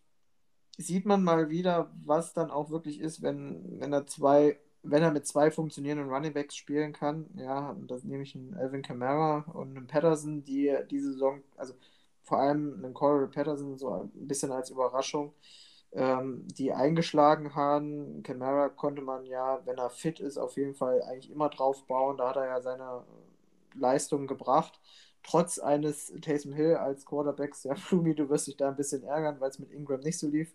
sieht 0.78 1.06
man 1.06 1.22
mal 1.24 1.50
wieder, 1.50 1.90
was 2.04 2.32
dann 2.34 2.50
auch 2.50 2.70
wirklich 2.70 3.00
ist, 3.00 3.22
wenn, 3.22 3.80
wenn 3.80 3.92
er 3.92 4.06
zwei, 4.06 4.58
wenn 4.82 5.02
er 5.02 5.10
mit 5.12 5.26
zwei 5.26 5.50
funktionierenden 5.50 6.10
Runningbacks 6.10 6.56
spielen 6.56 6.92
kann. 6.92 7.26
Ja, 7.36 7.70
und 7.70 7.90
das 7.90 8.04
nehme 8.04 8.22
ich 8.22 8.34
einen 8.34 8.54
Alvin 8.54 8.82
Kamara 8.82 9.44
und 9.52 9.76
einen 9.76 9.86
Patterson, 9.86 10.44
die 10.44 10.74
diese 10.90 11.12
Saison, 11.12 11.42
also 11.56 11.74
vor 12.22 12.38
allem 12.38 12.74
einen 12.84 12.94
Corey 12.94 13.28
Patterson 13.28 13.76
so 13.78 13.90
ein 13.92 14.10
bisschen 14.28 14.50
als 14.52 14.70
Überraschung, 14.70 15.32
ähm, 15.92 16.46
die 16.48 16.72
eingeschlagen 16.72 17.54
haben. 17.54 18.22
Kamara 18.22 18.68
konnte 18.70 19.02
man 19.02 19.26
ja, 19.26 19.60
wenn 19.66 19.78
er 19.78 19.90
fit 19.90 20.20
ist, 20.20 20.38
auf 20.38 20.56
jeden 20.56 20.74
Fall 20.74 21.02
eigentlich 21.02 21.30
immer 21.30 21.48
drauf 21.50 21.86
bauen. 21.86 22.16
Da 22.16 22.30
hat 22.30 22.36
er 22.36 22.46
ja 22.46 22.60
seine 22.62 23.04
Leistungen 23.74 24.26
gebracht. 24.26 24.80
Trotz 25.22 25.58
eines 25.58 26.12
Taysom 26.20 26.52
Hill 26.52 26.76
als 26.76 27.06
Quarterbacks, 27.06 27.64
ja, 27.64 27.74
Flumi, 27.76 28.14
du 28.14 28.28
wirst 28.28 28.46
dich 28.46 28.56
da 28.56 28.68
ein 28.68 28.76
bisschen 28.76 29.04
ärgern, 29.04 29.40
weil 29.40 29.50
es 29.50 29.58
mit 29.58 29.70
Ingram 29.72 30.00
nicht 30.00 30.18
so 30.18 30.28
lief. 30.28 30.54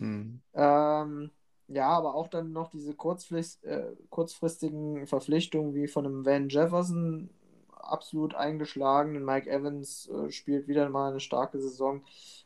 Hm. 0.00 0.40
Ähm, 0.54 1.30
ja, 1.68 1.88
aber 1.88 2.14
auch 2.14 2.28
dann 2.28 2.52
noch 2.52 2.70
diese 2.70 2.94
kurzfrist, 2.94 3.64
äh, 3.64 3.94
kurzfristigen 4.10 5.06
Verpflichtungen 5.06 5.74
wie 5.74 5.86
von 5.86 6.04
einem 6.04 6.26
Van 6.26 6.48
Jefferson 6.48 7.30
absolut 7.76 8.34
eingeschlagen. 8.34 9.24
Mike 9.24 9.48
Evans 9.48 10.08
äh, 10.08 10.30
spielt 10.30 10.66
wieder 10.68 10.88
mal 10.88 11.10
eine 11.10 11.20
starke 11.20 11.60
Saison 11.60 12.02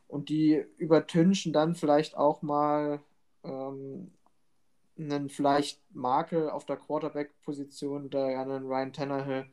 und 0.09 0.29
die 0.29 0.65
übertünchen 0.77 1.53
dann 1.53 1.75
vielleicht 1.75 2.17
auch 2.17 2.43
mal 2.43 3.01
ähm, 3.45 4.11
einen 4.99 5.29
vielleicht 5.29 5.81
Makel 5.95 6.51
auf 6.51 6.67
der 6.67 6.77
Quarterback-Position, 6.77 8.11
da 8.11 8.31
ja 8.31 8.43
einen 8.43 8.67
Ryan 8.67 8.93
Tannehill, 8.93 9.47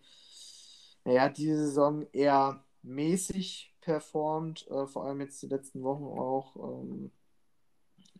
naja, 1.06 1.30
diese 1.30 1.58
Saison 1.58 2.06
eher 2.12 2.64
mäßig 2.84 3.74
performt, 3.82 4.68
äh, 4.70 4.86
vor 4.88 5.06
allem 5.06 5.22
jetzt 5.22 5.42
die 5.42 5.48
letzten 5.48 5.84
Wochen 5.84 6.04
auch. 6.06 6.56
Ähm, 6.56 7.12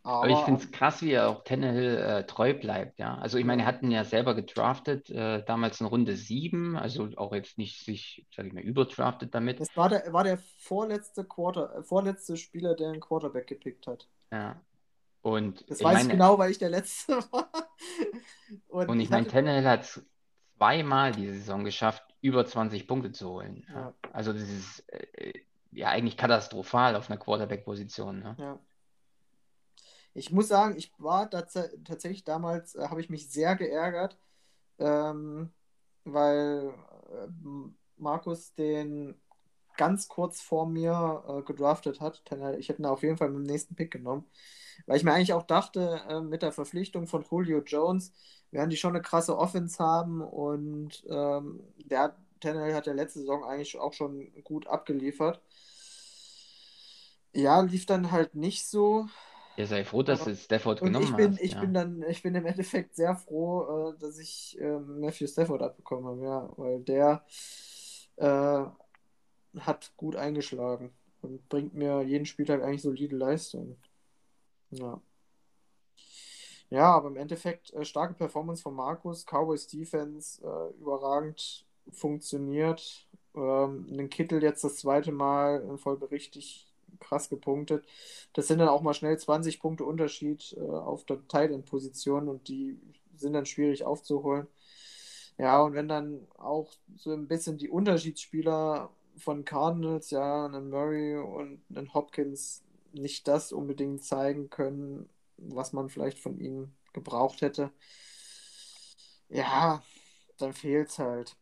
Aber 0.04 0.28
ich 0.28 0.34
aber 0.34 0.44
finde 0.46 0.60
es 0.62 0.70
krass, 0.72 1.00
wie 1.02 1.12
er 1.12 1.28
auch 1.28 1.44
Tannehill 1.44 1.96
äh, 1.96 2.26
treu 2.26 2.54
bleibt, 2.54 2.98
ja. 2.98 3.16
Also 3.18 3.38
ich 3.38 3.44
meine, 3.44 3.62
er 3.62 3.66
hat 3.68 3.82
ihn 3.82 3.90
ja 3.92 4.04
selber 4.04 4.34
gedraftet, 4.34 5.08
äh, 5.10 5.44
damals 5.44 5.80
in 5.80 5.86
Runde 5.86 6.16
7, 6.16 6.76
also 6.76 7.08
auch 7.16 7.32
jetzt 7.32 7.56
nicht 7.56 7.84
sich, 7.84 8.26
sage 8.34 8.48
ich 8.48 8.54
mal, 8.54 8.62
überdraftet 8.62 9.32
damit. 9.34 9.60
Das 9.60 9.76
war 9.76 9.88
der, 9.88 10.12
war 10.12 10.24
der 10.24 10.38
vorletzte 10.58 11.24
Quarter, 11.24 11.76
äh, 11.78 11.82
vorletzte 11.84 12.36
Spieler, 12.36 12.74
der 12.74 12.88
einen 12.90 13.00
Quarterback 13.00 13.46
gepickt 13.46 13.86
hat. 13.86 14.08
Ja. 14.32 14.60
Und 15.20 15.70
Das 15.70 15.78
ich 15.78 15.84
weiß 15.84 15.98
ich 15.98 16.04
meine, 16.08 16.14
genau, 16.14 16.36
weil 16.36 16.50
ich 16.50 16.58
der 16.58 16.70
Letzte 16.70 17.12
war. 17.32 17.48
Und, 18.68 18.88
und 18.88 19.00
ich 19.00 19.08
meine, 19.08 19.24
hatte- 19.24 19.34
Tannehill 19.36 19.68
hat 19.68 19.82
es 19.82 20.04
zweimal 20.58 21.12
diese 21.12 21.34
Saison 21.34 21.64
geschafft, 21.64 22.02
über 22.20 22.44
20 22.44 22.88
Punkte 22.88 23.12
zu 23.12 23.28
holen. 23.28 23.64
Ja. 23.68 23.80
Ja. 23.80 23.94
Also 24.12 24.32
das 24.32 24.42
ist 24.42 24.84
äh, 24.88 25.32
ja 25.70 25.90
eigentlich 25.90 26.16
katastrophal 26.16 26.96
auf 26.96 27.08
einer 27.08 27.18
Quarterback-Position. 27.20 28.18
Ne? 28.20 28.36
Ja. 28.38 28.58
Ich 30.14 30.30
muss 30.32 30.48
sagen, 30.48 30.76
ich 30.76 30.92
war 30.98 31.30
tats 31.30 31.58
tatsächlich 31.84 32.24
damals, 32.24 32.74
äh, 32.74 32.88
habe 32.88 33.00
ich 33.00 33.10
mich 33.10 33.30
sehr 33.30 33.56
geärgert, 33.56 34.18
ähm, 34.78 35.52
weil 36.04 36.74
ähm, 37.12 37.76
Markus 37.96 38.54
den 38.54 39.20
ganz 39.76 40.08
kurz 40.08 40.40
vor 40.42 40.66
mir 40.66 41.24
äh, 41.28 41.42
gedraftet 41.42 42.00
hat. 42.00 42.22
Ich 42.58 42.68
hätte 42.68 42.82
ihn 42.82 42.86
auf 42.86 43.02
jeden 43.02 43.16
Fall 43.16 43.30
mit 43.30 43.38
dem 43.46 43.52
nächsten 43.52 43.74
Pick 43.74 43.90
genommen. 43.90 44.26
Weil 44.86 44.96
ich 44.96 45.04
mir 45.04 45.12
eigentlich 45.12 45.32
auch 45.32 45.44
dachte, 45.46 46.02
äh, 46.08 46.20
mit 46.20 46.42
der 46.42 46.52
Verpflichtung 46.52 47.06
von 47.06 47.24
Julio 47.30 47.62
Jones 47.62 48.12
werden 48.50 48.70
die 48.70 48.76
schon 48.76 48.94
eine 48.94 49.02
krasse 49.02 49.36
Offense 49.38 49.78
haben 49.82 50.20
und 50.20 51.04
ähm, 51.08 51.60
der 51.78 52.16
Tannehill 52.40 52.74
hat 52.74 52.86
ja 52.86 52.92
letzte 52.92 53.20
Saison 53.20 53.44
eigentlich 53.44 53.78
auch 53.78 53.92
schon 53.92 54.32
gut 54.44 54.66
abgeliefert. 54.66 55.40
Ja, 57.34 57.60
lief 57.60 57.86
dann 57.86 58.10
halt 58.10 58.34
nicht 58.34 58.66
so. 58.66 59.06
Ja, 59.56 59.66
sei 59.66 59.84
froh, 59.84 60.02
dass 60.02 60.24
du 60.24 60.34
Stafford 60.34 60.80
genommen 60.80 61.04
ich 61.04 61.14
bin, 61.14 61.32
hast. 61.32 61.40
Ich 61.40 61.52
ja. 61.52 61.60
bin 61.60 61.74
dann, 61.74 62.02
ich 62.08 62.22
bin 62.22 62.34
im 62.34 62.46
Endeffekt 62.46 62.94
sehr 62.94 63.14
froh, 63.16 63.90
äh, 63.90 63.98
dass 63.98 64.18
ich 64.18 64.58
äh, 64.60 64.78
Matthew 64.78 65.26
Stafford 65.26 65.62
abbekommen 65.62 66.06
habe, 66.06 66.22
ja, 66.22 66.48
weil 66.56 66.80
der 66.80 67.24
äh, 68.16 68.64
hat 69.60 69.92
gut 69.96 70.16
eingeschlagen 70.16 70.90
und 71.20 71.48
bringt 71.48 71.74
mir 71.74 72.02
jeden 72.02 72.24
Spieltag 72.26 72.62
eigentlich 72.62 72.82
solide 72.82 73.16
Leistung. 73.16 73.76
Ja. 74.70 75.00
Ja, 76.70 76.90
aber 76.94 77.08
im 77.08 77.16
Endeffekt 77.16 77.70
äh, 77.74 77.84
starke 77.84 78.14
Performance 78.14 78.62
von 78.62 78.74
Markus, 78.74 79.26
Cowboys 79.26 79.66
Defense 79.66 80.42
äh, 80.42 80.80
überragend 80.80 81.66
funktioniert. 81.90 83.06
Ähm, 83.34 83.86
den 83.94 84.08
Kittel 84.08 84.42
jetzt 84.42 84.64
das 84.64 84.76
zweite 84.76 85.12
Mal 85.12 85.60
in 85.68 85.76
Folge 85.76 86.10
richtig 86.10 86.71
krass 87.02 87.28
gepunktet. 87.28 87.84
Das 88.34 88.48
sind 88.48 88.58
dann 88.58 88.68
auch 88.68 88.82
mal 88.82 88.94
schnell 88.94 89.18
20 89.18 89.60
Punkte 89.60 89.84
Unterschied 89.84 90.54
äh, 90.58 90.60
auf 90.60 91.04
der 91.04 91.26
Tight 91.28 91.52
Position 91.66 92.28
und 92.28 92.48
die 92.48 92.78
sind 93.16 93.34
dann 93.34 93.46
schwierig 93.46 93.84
aufzuholen. 93.84 94.46
Ja, 95.38 95.62
und 95.62 95.74
wenn 95.74 95.88
dann 95.88 96.26
auch 96.38 96.70
so 96.96 97.12
ein 97.12 97.26
bisschen 97.28 97.58
die 97.58 97.68
Unterschiedsspieler 97.70 98.90
von 99.16 99.44
Cardinals, 99.44 100.10
ja, 100.10 100.46
einen 100.46 100.70
Murray 100.70 101.16
und 101.16 101.62
einen 101.74 101.92
Hopkins 101.94 102.62
nicht 102.92 103.26
das 103.28 103.52
unbedingt 103.52 104.04
zeigen 104.04 104.50
können, 104.50 105.08
was 105.38 105.72
man 105.72 105.88
vielleicht 105.88 106.18
von 106.18 106.38
ihnen 106.38 106.74
gebraucht 106.92 107.40
hätte, 107.42 107.70
ja, 109.28 109.82
dann 110.38 110.52
fehlt 110.52 110.90
es 110.90 110.98
halt. 110.98 111.36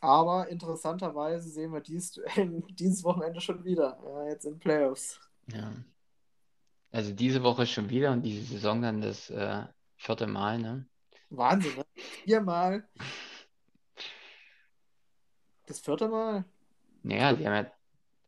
Aber 0.00 0.48
interessanterweise 0.48 1.48
sehen 1.48 1.72
wir 1.72 1.80
dies, 1.80 2.20
dieses 2.70 3.02
Wochenende 3.04 3.40
schon 3.40 3.64
wieder, 3.64 3.98
ja, 4.04 4.28
jetzt 4.28 4.44
in 4.44 4.58
Playoffs. 4.58 5.20
Ja. 5.52 5.72
Also 6.90 7.12
diese 7.12 7.42
Woche 7.42 7.66
schon 7.66 7.90
wieder 7.90 8.12
und 8.12 8.22
diese 8.22 8.44
Saison 8.44 8.80
dann 8.80 9.00
das 9.00 9.28
äh, 9.30 9.64
vierte 9.96 10.26
Mal, 10.26 10.58
ne? 10.58 10.86
Wahnsinn, 11.30 11.76
ne? 11.76 11.84
Viermal. 12.24 12.88
Das 15.66 15.80
vierte 15.80 16.08
Mal? 16.08 16.44
Naja, 17.02 17.34
die 17.34 17.46
haben 17.46 17.54
ja. 17.54 17.72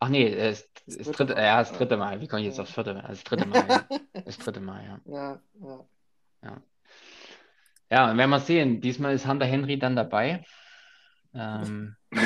Ach 0.00 0.08
nee, 0.08 0.34
das, 0.34 0.68
das, 0.86 0.96
das 0.98 1.10
dritte, 1.12 1.34
Mal. 1.34 1.42
ja, 1.42 1.58
das 1.58 1.72
dritte 1.72 1.96
Mal. 1.96 2.20
Wie 2.20 2.26
komme 2.26 2.40
ich 2.40 2.46
jetzt 2.46 2.56
ja. 2.56 2.62
aufs 2.62 2.72
vierte 2.72 2.94
Mal? 2.94 3.04
Das 3.08 3.24
dritte 3.24 3.46
Mal. 3.46 3.66
ja. 3.68 3.86
Das 4.24 4.38
dritte 4.38 4.60
Mal, 4.60 4.84
ja. 4.84 5.00
Ja, 5.06 5.42
ja. 5.60 5.86
Ja, 6.42 6.62
ja 7.90 8.10
und 8.10 8.18
werden 8.18 8.30
wir 8.30 8.40
sehen. 8.40 8.80
Diesmal 8.80 9.14
ist 9.14 9.26
Hunter 9.26 9.46
Henry 9.46 9.78
dann 9.78 9.96
dabei. 9.96 10.44
Ähm, 11.35 11.97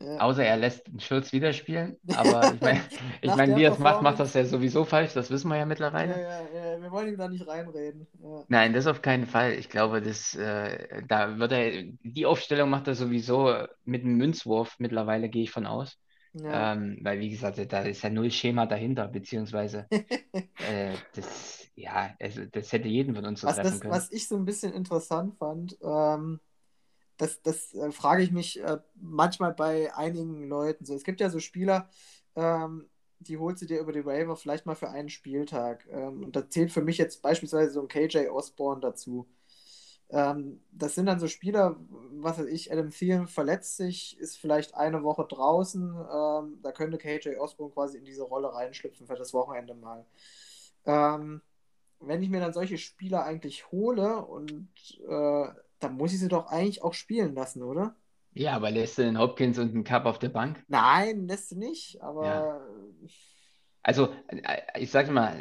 ja. 0.00 0.18
Außer 0.18 0.44
er 0.44 0.56
lässt 0.56 0.88
Schulz 0.98 1.32
wieder 1.32 1.52
spielen. 1.52 1.96
Aber 2.14 2.52
ich 2.54 2.60
meine, 2.60 2.80
ich 3.22 3.34
mein, 3.34 3.56
wie 3.56 3.62
er 3.62 3.72
es 3.72 3.78
macht, 3.78 4.02
macht 4.02 4.20
das 4.20 4.34
ja 4.34 4.44
sowieso 4.44 4.84
falsch. 4.84 5.14
Das 5.14 5.30
wissen 5.30 5.48
wir 5.48 5.56
ja 5.56 5.66
mittlerweile. 5.66 6.12
Ja, 6.12 6.20
ja, 6.20 6.72
ja. 6.72 6.82
Wir 6.82 6.90
wollen 6.90 7.08
ihm 7.08 7.16
da 7.16 7.28
nicht 7.28 7.46
reinreden. 7.46 8.06
Nein, 8.48 8.72
das 8.72 8.86
auf 8.86 9.02
keinen 9.02 9.26
Fall. 9.26 9.52
Ich 9.54 9.68
glaube, 9.68 10.02
das, 10.02 10.34
äh, 10.34 11.02
da 11.06 11.38
wird 11.38 11.52
er, 11.52 11.84
die 12.02 12.26
Aufstellung 12.26 12.70
macht 12.70 12.88
er 12.88 12.94
sowieso 12.94 13.54
mit 13.84 14.04
einem 14.04 14.16
Münzwurf 14.16 14.76
mittlerweile, 14.78 15.28
gehe 15.28 15.44
ich 15.44 15.50
von 15.50 15.66
aus. 15.66 15.98
Ähm, 16.44 16.98
weil, 17.02 17.20
wie 17.20 17.30
gesagt, 17.30 17.58
da 17.72 17.80
ist 17.80 18.02
ja 18.02 18.10
null 18.10 18.30
Schema 18.30 18.66
dahinter, 18.66 19.08
beziehungsweise 19.08 19.86
äh, 19.90 20.94
das, 21.14 21.66
ja, 21.74 22.14
also 22.20 22.44
das 22.44 22.72
hätte 22.72 22.88
jeden 22.88 23.14
von 23.14 23.24
uns 23.24 23.40
so 23.40 23.46
was, 23.46 23.56
treffen 23.56 23.70
das, 23.70 23.80
können. 23.80 23.92
Was 23.92 24.12
ich 24.12 24.28
so 24.28 24.36
ein 24.36 24.44
bisschen 24.44 24.72
interessant 24.72 25.36
fand, 25.36 25.78
ähm, 25.82 26.40
das, 27.18 27.42
das 27.42 27.74
äh, 27.74 27.90
frage 27.92 28.22
ich 28.22 28.32
mich 28.32 28.62
äh, 28.62 28.78
manchmal 28.94 29.52
bei 29.52 29.94
einigen 29.94 30.48
Leuten 30.48 30.84
so. 30.84 30.94
Es 30.94 31.04
gibt 31.04 31.20
ja 31.20 31.30
so 31.30 31.40
Spieler, 31.40 31.90
ähm, 32.36 32.88
die 33.20 33.36
holst 33.36 33.62
du 33.62 33.66
dir 33.66 33.80
über 33.80 33.92
die 33.92 34.06
Waiver 34.06 34.36
vielleicht 34.36 34.66
mal 34.66 34.76
für 34.76 34.90
einen 34.90 35.08
Spieltag. 35.08 35.86
Ähm, 35.90 36.24
und 36.24 36.36
da 36.36 36.48
zählt 36.48 36.72
für 36.72 36.82
mich 36.82 36.98
jetzt 36.98 37.20
beispielsweise 37.22 37.72
so 37.72 37.82
ein 37.82 37.88
KJ 37.88 38.28
Osborne 38.28 38.80
dazu. 38.80 39.28
Ähm, 40.10 40.62
das 40.72 40.94
sind 40.94 41.06
dann 41.06 41.20
so 41.20 41.26
Spieler, 41.28 41.76
was 42.12 42.38
weiß 42.38 42.46
ich, 42.46 42.72
Adam 42.72 42.90
Thielen 42.90 43.26
verletzt 43.26 43.76
sich, 43.76 44.18
ist 44.18 44.38
vielleicht 44.38 44.74
eine 44.74 45.02
Woche 45.02 45.26
draußen. 45.28 45.82
Ähm, 45.82 46.58
da 46.62 46.72
könnte 46.72 46.98
KJ 46.98 47.36
Osborne 47.38 47.74
quasi 47.74 47.98
in 47.98 48.04
diese 48.04 48.22
Rolle 48.22 48.54
reinschlüpfen 48.54 49.06
für 49.06 49.16
das 49.16 49.34
Wochenende 49.34 49.74
mal. 49.74 50.06
Ähm, 50.86 51.42
wenn 52.00 52.22
ich 52.22 52.30
mir 52.30 52.40
dann 52.40 52.52
solche 52.52 52.78
Spieler 52.78 53.24
eigentlich 53.24 53.70
hole 53.72 54.24
und 54.24 54.70
äh, 55.08 55.48
dann 55.80 55.96
muss 55.96 56.12
ich 56.12 56.20
sie 56.20 56.28
doch 56.28 56.46
eigentlich 56.46 56.82
auch 56.82 56.94
spielen 56.94 57.34
lassen, 57.34 57.62
oder? 57.62 57.96
Ja, 58.34 58.54
aber 58.54 58.70
lässt 58.70 58.98
du 58.98 59.02
den 59.02 59.18
Hopkins 59.18 59.58
und 59.58 59.74
den 59.74 59.84
Cup 59.84 60.06
auf 60.06 60.18
der 60.18 60.28
Bank? 60.28 60.62
Nein, 60.68 61.26
lässt 61.26 61.52
du 61.52 61.58
nicht, 61.58 62.00
aber. 62.02 62.26
Ja. 62.26 62.60
Also, 63.82 64.14
ich 64.78 64.90
sage 64.90 65.10
mal, 65.10 65.36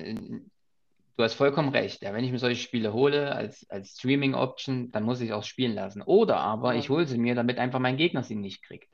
du 1.18 1.24
hast 1.24 1.34
vollkommen 1.34 1.70
recht. 1.70 2.02
Ja, 2.02 2.14
wenn 2.14 2.24
ich 2.24 2.32
mir 2.32 2.40
solche 2.40 2.62
Spiele 2.62 2.94
hole 2.94 3.36
als, 3.36 3.70
als 3.70 3.98
Streaming-Option, 3.98 4.92
dann 4.92 5.04
muss 5.04 5.22
ich 5.22 5.34
auch 5.34 5.44
spielen 5.44 5.74
lassen. 5.74 6.02
Oder 6.02 6.38
aber 6.38 6.74
ja. 6.74 6.80
ich 6.80 6.90
hole 6.90 7.06
sie 7.08 7.18
mir, 7.18 7.36
damit 7.36 7.58
einfach 7.58 7.80
mein 7.80 7.98
Gegner 7.98 8.24
sie 8.24 8.36
nicht 8.36 8.64
kriegt. 8.64 8.90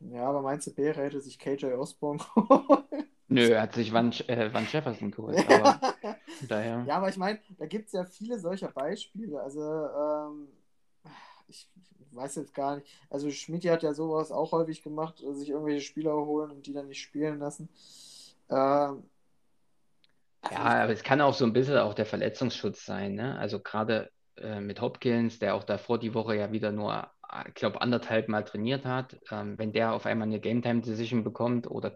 Ja, 0.00 0.28
aber 0.28 0.42
meinst 0.42 0.66
du, 0.68 0.74
B 0.74 0.92
hätte 0.92 1.20
sich 1.20 1.38
KJ 1.38 1.66
Osborne 1.72 2.22
Nö, 3.28 3.58
hat 3.58 3.74
sich 3.74 3.92
Van, 3.92 4.10
äh, 4.26 4.52
Van 4.52 4.66
Jefferson 4.70 5.10
geholt. 5.10 5.38
Aber 5.50 5.80
daher. 6.48 6.84
Ja, 6.86 6.96
aber 6.96 7.08
ich 7.10 7.16
meine, 7.16 7.38
da 7.58 7.66
gibt 7.66 7.86
es 7.86 7.92
ja 7.92 8.04
viele 8.04 8.38
solcher 8.38 8.68
Beispiele. 8.68 9.40
Also, 9.40 9.60
ähm, 9.60 10.48
ich 11.46 11.68
weiß 12.12 12.36
jetzt 12.36 12.54
gar 12.54 12.76
nicht. 12.76 12.86
Also, 13.10 13.30
Schmidt 13.30 13.68
hat 13.68 13.82
ja 13.82 13.92
sowas 13.92 14.32
auch 14.32 14.52
häufig 14.52 14.82
gemacht, 14.82 15.18
sich 15.18 15.50
irgendwelche 15.50 15.82
Spieler 15.82 16.14
holen 16.14 16.50
und 16.50 16.66
die 16.66 16.72
dann 16.72 16.88
nicht 16.88 17.02
spielen 17.02 17.38
lassen. 17.38 17.68
Ähm, 18.48 19.04
ja, 20.50 20.58
aber 20.58 20.92
es 20.92 21.02
kann 21.02 21.20
auch 21.20 21.34
so 21.34 21.44
ein 21.44 21.52
bisschen 21.52 21.76
auch 21.78 21.94
der 21.94 22.06
Verletzungsschutz 22.06 22.86
sein. 22.86 23.14
Ne? 23.14 23.38
Also, 23.38 23.60
gerade 23.60 24.10
äh, 24.36 24.60
mit 24.60 24.80
Hopkins, 24.80 25.38
der 25.38 25.54
auch 25.54 25.64
davor 25.64 25.98
die 25.98 26.14
Woche 26.14 26.34
ja 26.36 26.50
wieder 26.50 26.72
nur, 26.72 27.10
ich 27.46 27.54
glaube, 27.54 27.82
anderthalb 27.82 28.28
Mal 28.28 28.44
trainiert 28.44 28.86
hat. 28.86 29.18
Ähm, 29.30 29.58
wenn 29.58 29.72
der 29.72 29.92
auf 29.92 30.06
einmal 30.06 30.28
eine 30.28 30.40
Game 30.40 30.62
Time 30.62 30.80
Decision 30.80 31.24
bekommt 31.24 31.70
oder 31.70 31.94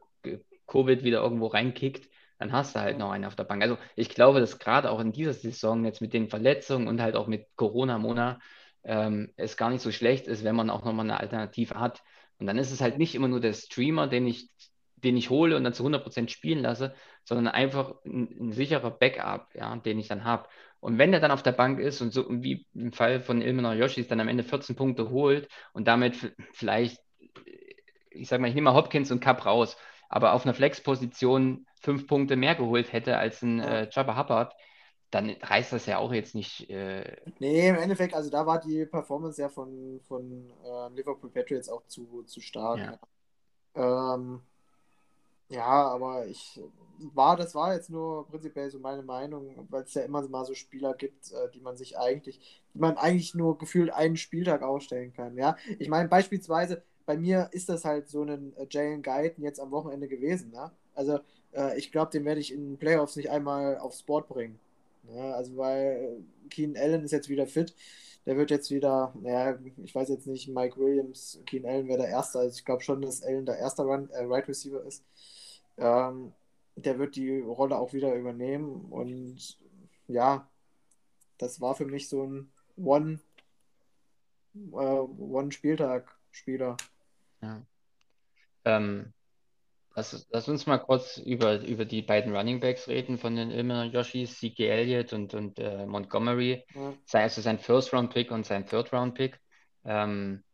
Covid 0.73 1.05
wieder 1.05 1.21
irgendwo 1.23 1.49
reinkickt, 1.49 2.09
dann 2.39 2.53
hast 2.53 2.75
du 2.75 2.81
halt 2.81 2.99
noch 2.99 3.11
einen 3.11 3.27
auf 3.27 3.37
der 3.37 3.45
Bank. 3.45 3.63
Also 3.63 3.79
ich 3.95 4.09
glaube, 4.09 4.41
dass 4.41 4.59
gerade 4.59 4.91
auch 4.91 5.01
in 5.01 5.13
dieser 5.13 5.35
Saison 5.35 5.85
jetzt 5.85 6.01
mit 6.01 6.13
den 6.13 6.29
Verletzungen 6.29 6.89
und 6.89 7.01
halt 7.01 7.15
auch 7.15 7.27
mit 7.27 7.47
Corona, 7.57 7.99
Mona, 7.99 8.41
ähm, 8.85 9.33
es 9.37 9.57
gar 9.57 9.71
nicht 9.71 9.83
so 9.83 9.93
schlecht 9.93 10.27
ist, 10.27 10.43
wenn 10.43 10.57
man 10.57 10.71
auch 10.71 10.85
nochmal 10.85 11.07
eine 11.07 11.21
Alternative 11.21 11.79
hat. 11.79 12.03
Und 12.39 12.47
dann 12.47 12.59
ist 12.59 12.73
es 12.73 12.81
halt 12.81 12.99
nicht 12.99 13.15
immer 13.15 13.29
nur 13.29 13.41
der 13.41 13.53
Streamer, 13.53 14.09
den 14.09 14.27
ich, 14.27 14.51
den 14.97 15.17
ich 15.17 15.31
hole 15.31 15.57
und 15.57 15.63
dann 15.63 15.75
zu 15.75 15.85
100% 15.85 16.31
spielen 16.31 16.63
lasse, 16.63 16.95
sondern 17.25 17.49
einfach 17.49 17.95
ein, 18.05 18.49
ein 18.49 18.53
sicherer 18.53 18.91
Backup, 18.91 19.55
ja, 19.55 19.77
den 19.77 19.99
ich 19.99 20.09
dann 20.09 20.25
habe. 20.25 20.49
Und 20.81 20.99
wenn 20.99 21.13
der 21.13 21.21
dann 21.21 21.31
auf 21.31 21.45
der 21.45 21.53
Bank 21.53 21.79
ist 21.79 22.01
und 22.01 22.13
so 22.13 22.27
wie 22.29 22.67
im 22.75 22.93
Fall 22.93 23.21
von 23.21 23.41
Ilmenor 23.41 23.75
Yoshis 23.75 24.09
dann 24.09 24.21
am 24.21 24.29
Ende 24.29 24.43
14 24.43 24.75
Punkte 24.75 25.11
holt 25.11 25.49
und 25.75 25.87
damit 25.87 26.17
vielleicht, 26.53 26.99
ich 28.11 28.29
sag 28.29 28.41
mal, 28.41 28.49
ich 28.49 28.55
nehme 28.55 28.71
mal 28.71 28.75
Hopkins 28.75 29.13
und 29.13 29.21
Cup 29.21 29.47
raus 29.47 29.77
aber 30.13 30.35
auf 30.35 30.45
einer 30.45 30.55
Flex-Position 30.55 31.67
fünf 31.81 32.07
Punkte 32.07 32.37
mehr 32.37 32.55
geholt 32.55 32.93
hätte 32.93 33.17
als 33.17 33.41
ein 33.43 33.61
äh, 33.61 33.89
Jabba 33.91 34.17
Hubbard, 34.17 34.55
dann 35.11 35.31
reißt 35.31 35.73
das 35.73 35.87
ja 35.87 35.99
auch 35.99 36.13
jetzt 36.13 36.35
nicht. 36.35 36.69
Äh... 36.69 37.17
Nee, 37.39 37.71
im 37.71 37.77
Endeffekt, 37.77 38.15
also 38.15 38.31
da 38.31 38.45
war 38.47 38.61
die 38.61 38.85
Performance 38.85 39.41
ja 39.41 39.49
von, 39.49 40.01
von 40.07 40.53
äh, 40.65 40.95
Liverpool 40.95 41.31
Patriots 41.31 41.71
auch 41.71 41.87
zu, 41.87 42.25
zu 42.25 42.43
stark. 42.43 42.99
Ja. 43.75 44.15
Ähm, 44.15 44.43
ja, 45.49 45.89
aber 45.89 46.27
ich 46.27 46.61
war, 47.15 47.37
das 47.37 47.55
war 47.55 47.73
jetzt 47.75 47.89
nur 47.89 48.29
prinzipiell 48.29 48.71
so 48.71 48.79
meine 48.79 49.03
Meinung, 49.03 49.67
weil 49.71 49.83
es 49.85 49.95
ja 49.95 50.03
immer 50.03 50.27
mal 50.29 50.45
so 50.45 50.55
Spieler 50.55 50.93
gibt, 50.95 51.33
äh, 51.33 51.51
die 51.55 51.61
man 51.61 51.77
sich 51.79 51.99
eigentlich, 51.99 52.63
die 52.75 52.79
man 52.79 52.99
eigentlich 52.99 53.35
nur 53.35 53.57
gefühlt 53.57 53.91
einen 53.91 54.19
Spieltag 54.19 54.63
ausstellen 54.63 55.15
kann. 55.15 55.39
Ja, 55.39 55.57
ich 55.79 55.89
meine 55.89 56.09
beispielsweise, 56.09 56.83
bei 57.07 57.17
mir 57.17 57.49
ist 57.53 57.69
das 57.69 57.85
halt 57.85 58.09
so 58.09 58.23
ein 58.23 58.55
äh, 58.57 58.67
Jalen 58.71 59.03
Guyton 59.03 59.45
jetzt 59.45 59.61
am 59.61 59.71
Wochenende 59.71 60.09
gewesen. 60.09 60.51
Ne? 60.51 60.71
Also 60.95 61.21
äh, 61.53 61.79
ich 61.79 61.93
glaube, 61.93 62.11
den 62.11 62.25
werde 62.25 62.41
ich 62.41 62.53
in 62.53 62.71
den 62.71 62.79
Playoffs 62.79 63.17
nicht 63.17 63.31
einmal 63.31 63.79
aufs 63.79 64.03
Board 64.03 64.29
bringen. 64.29 64.59
Ne? 65.05 65.35
Also 65.35 65.57
weil 65.57 66.21
äh, 66.21 66.49
Keen 66.49 66.77
Allen 66.77 67.05
ist 67.05 67.13
jetzt 67.13 67.29
wieder 67.29 67.47
fit. 67.47 67.75
Der 68.25 68.37
wird 68.37 68.51
jetzt 68.51 68.71
wieder, 68.71 69.13
naja, 69.21 69.59
ich 69.83 69.95
weiß 69.95 70.09
jetzt 70.09 70.29
nicht, 70.29 70.49
Mike 70.49 70.79
Williams, 70.79 71.41
Keen 71.45 71.67
Allen 71.67 71.89
wäre 71.89 71.99
der 72.03 72.09
Erste. 72.09 72.39
Also 72.39 72.57
ich 72.57 72.65
glaube 72.65 72.83
schon, 72.83 73.03
dass 73.03 73.23
Allen 73.23 73.47
der 73.47 73.59
erste 73.59 73.83
Run, 73.83 74.09
äh, 74.11 74.25
Right 74.25 74.49
Receiver 74.49 74.83
ist. 74.85 75.05
Ähm, 75.77 76.33
der 76.77 76.99
wird 76.99 77.17
die 77.17 77.41
Rolle 77.41 77.77
auch 77.77 77.93
wieder 77.93 78.15
übernehmen. 78.15 78.87
Und 78.91 79.59
ja, 80.09 80.49
das 81.39 81.61
war 81.61 81.75
für 81.75 81.87
mich 81.87 82.09
so 82.09 82.25
ein 82.25 82.53
One 82.77 83.19
äh, 84.55 84.59
One-Spieltag-Spieler. 84.79 86.77
Ja. 87.43 87.63
Ähm, 88.65 89.13
lass, 89.95 90.27
lass, 90.31 90.49
uns 90.49 90.67
mal 90.67 90.79
kurz 90.79 91.19
über, 91.19 91.61
über 91.61 91.85
die 91.85 92.03
beiden 92.03 92.35
Running 92.35 92.61
Backs 92.61 92.89
reden 92.89 93.19
von 93.19 93.37
den 93.37 93.51
Ilmer 93.51 93.85
Yoshis, 93.85 94.39
C.K. 94.39 94.69
Elliott 94.69 95.13
und, 95.13 95.35
und 95.35 95.59
äh, 95.59 95.87
Montgomery. 95.87 96.65
Sei 97.05 97.23
also 97.23 97.41
sein 97.41 97.59
First-Round-Pick 97.59 98.31
und 98.31 98.47
sein 98.47 98.67
Third-Round-Pick. 98.67 99.39
Ähm, 99.85 100.45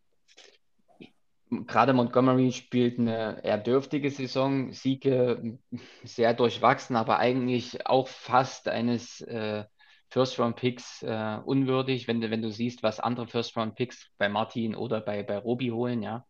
gerade 1.51 1.93
Montgomery 1.93 2.53
spielt 2.53 2.99
eine 2.99 3.43
eher 3.45 3.59
dürftige 3.59 4.11
Saison, 4.11 4.73
Siege 4.73 5.59
sehr 6.05 6.35
durchwachsen, 6.35 6.97
aber 6.97 7.19
eigentlich 7.19 7.87
auch 7.87 8.09
fast 8.09 8.69
eines 8.69 9.21
äh, 9.23 9.65
First-Round-Picks 10.11 11.03
äh, 11.03 11.39
unwürdig, 11.45 12.09
wenn 12.09 12.21
du, 12.21 12.31
wenn 12.31 12.43
du 12.43 12.51
siehst, 12.51 12.83
was 12.83 13.01
andere 13.01 13.27
First-Round-Picks 13.27 14.11
bei 14.17 14.29
Martin 14.29 14.75
oder 14.75 15.01
bei, 15.01 15.23
bei 15.23 15.37
Robi 15.37 15.69
holen, 15.69 16.03
ja. 16.03 16.27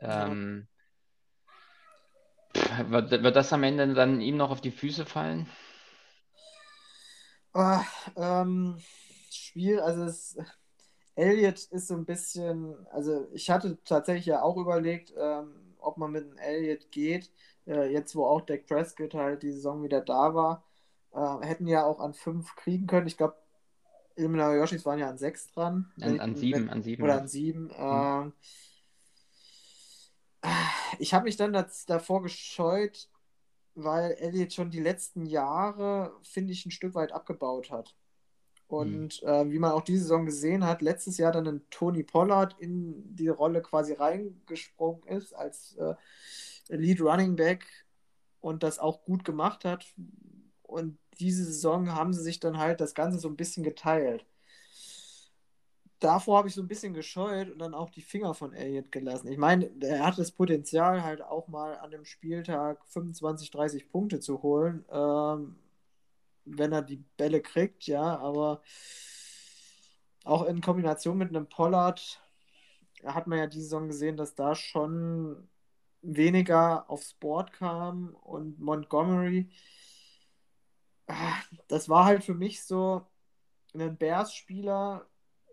Ähm. 0.00 0.68
Wird, 2.88 3.10
wird 3.10 3.36
das 3.36 3.52
am 3.52 3.62
Ende 3.62 3.94
dann 3.94 4.20
ihm 4.20 4.36
noch 4.36 4.50
auf 4.50 4.60
die 4.60 4.70
Füße 4.70 5.06
fallen? 5.06 5.48
Oh, 7.54 7.80
ähm, 8.16 8.78
Spiel, 9.30 9.80
also 9.80 10.04
es, 10.04 10.36
Elliot 11.14 11.58
ist 11.58 11.88
so 11.88 11.94
ein 11.94 12.04
bisschen, 12.04 12.86
also 12.92 13.26
ich 13.32 13.50
hatte 13.50 13.78
tatsächlich 13.84 14.26
ja 14.26 14.42
auch 14.42 14.56
überlegt, 14.56 15.12
ähm, 15.18 15.74
ob 15.78 15.96
man 15.96 16.12
mit 16.12 16.24
einem 16.24 16.38
Elliot 16.38 16.90
geht, 16.90 17.30
äh, 17.66 17.90
jetzt 17.92 18.14
wo 18.14 18.26
auch 18.26 18.42
Dak 18.42 18.66
Prescott 18.66 19.14
halt 19.14 19.42
die 19.42 19.52
Saison 19.52 19.82
wieder 19.82 20.00
da 20.00 20.34
war. 20.34 20.64
Äh, 21.12 21.46
hätten 21.46 21.66
ja 21.66 21.84
auch 21.84 22.00
an 22.00 22.14
fünf 22.14 22.54
kriegen 22.54 22.86
können. 22.86 23.06
Ich 23.06 23.16
glaube, 23.16 23.36
Illinois 24.16 24.56
Yoshis 24.56 24.84
waren 24.84 24.98
ja 24.98 25.08
an 25.08 25.18
sechs 25.18 25.50
dran. 25.52 25.90
An, 26.00 26.20
an 26.20 26.36
sieben, 26.36 26.70
an 26.70 26.82
sieben. 26.82 27.02
Oder 27.02 27.20
an 27.20 27.28
sieben. 27.28 27.64
Mhm. 27.64 28.32
Ich 30.98 31.14
habe 31.14 31.24
mich 31.24 31.36
dann 31.36 31.52
das, 31.52 31.86
davor 31.86 32.22
gescheut, 32.22 33.08
weil 33.74 34.12
Elliot 34.12 34.52
schon 34.52 34.70
die 34.70 34.80
letzten 34.80 35.26
Jahre, 35.26 36.12
finde 36.22 36.52
ich, 36.52 36.66
ein 36.66 36.70
Stück 36.70 36.94
weit 36.94 37.12
abgebaut 37.12 37.70
hat. 37.70 37.94
Und 38.66 39.22
mhm. 39.22 39.28
äh, 39.28 39.50
wie 39.50 39.58
man 39.58 39.72
auch 39.72 39.82
diese 39.82 40.02
Saison 40.02 40.26
gesehen 40.26 40.64
hat, 40.64 40.82
letztes 40.82 41.16
Jahr 41.16 41.32
dann 41.32 41.46
ein 41.46 41.62
Tony 41.70 42.02
Pollard 42.02 42.56
in 42.58 43.16
die 43.16 43.28
Rolle 43.28 43.62
quasi 43.62 43.94
reingesprungen 43.94 45.02
ist 45.04 45.32
als 45.32 45.74
äh, 45.76 45.94
Lead 46.68 47.00
Running 47.00 47.36
Back 47.36 47.66
und 48.40 48.62
das 48.62 48.78
auch 48.78 49.02
gut 49.04 49.24
gemacht 49.24 49.64
hat. 49.64 49.86
Und 50.62 50.98
diese 51.18 51.44
Saison 51.44 51.94
haben 51.94 52.12
sie 52.12 52.22
sich 52.22 52.40
dann 52.40 52.58
halt 52.58 52.80
das 52.80 52.94
Ganze 52.94 53.18
so 53.18 53.28
ein 53.28 53.36
bisschen 53.36 53.64
geteilt. 53.64 54.26
Davor 56.00 56.38
habe 56.38 56.48
ich 56.48 56.54
so 56.54 56.62
ein 56.62 56.68
bisschen 56.68 56.94
gescheut 56.94 57.50
und 57.50 57.58
dann 57.58 57.74
auch 57.74 57.90
die 57.90 58.02
Finger 58.02 58.34
von 58.34 58.52
Elliott 58.52 58.92
gelassen. 58.92 59.28
Ich 59.28 59.38
meine, 59.38 59.70
er 59.80 60.06
hat 60.06 60.18
das 60.18 60.30
Potenzial, 60.30 61.02
halt 61.02 61.22
auch 61.22 61.48
mal 61.48 61.76
an 61.78 61.90
dem 61.90 62.04
Spieltag 62.04 62.84
25, 62.86 63.50
30 63.50 63.90
Punkte 63.90 64.20
zu 64.20 64.42
holen, 64.42 64.84
ähm, 64.90 65.56
wenn 66.44 66.72
er 66.72 66.82
die 66.82 67.04
Bälle 67.16 67.42
kriegt, 67.42 67.86
ja, 67.86 68.18
aber 68.18 68.62
auch 70.24 70.44
in 70.46 70.60
Kombination 70.60 71.18
mit 71.18 71.30
einem 71.30 71.48
Pollard 71.48 72.22
hat 73.04 73.26
man 73.26 73.38
ja 73.38 73.46
diese 73.46 73.64
Saison 73.64 73.88
gesehen, 73.88 74.16
dass 74.16 74.34
da 74.34 74.54
schon 74.54 75.48
weniger 76.02 76.88
aufs 76.90 77.14
Board 77.14 77.52
kam 77.52 78.14
und 78.22 78.60
Montgomery 78.60 79.50
das 81.68 81.88
war 81.88 82.04
halt 82.04 82.24
für 82.24 82.34
mich 82.34 82.62
so 82.62 83.06
ein 83.74 83.96
Bears-Spieler. 83.96 85.06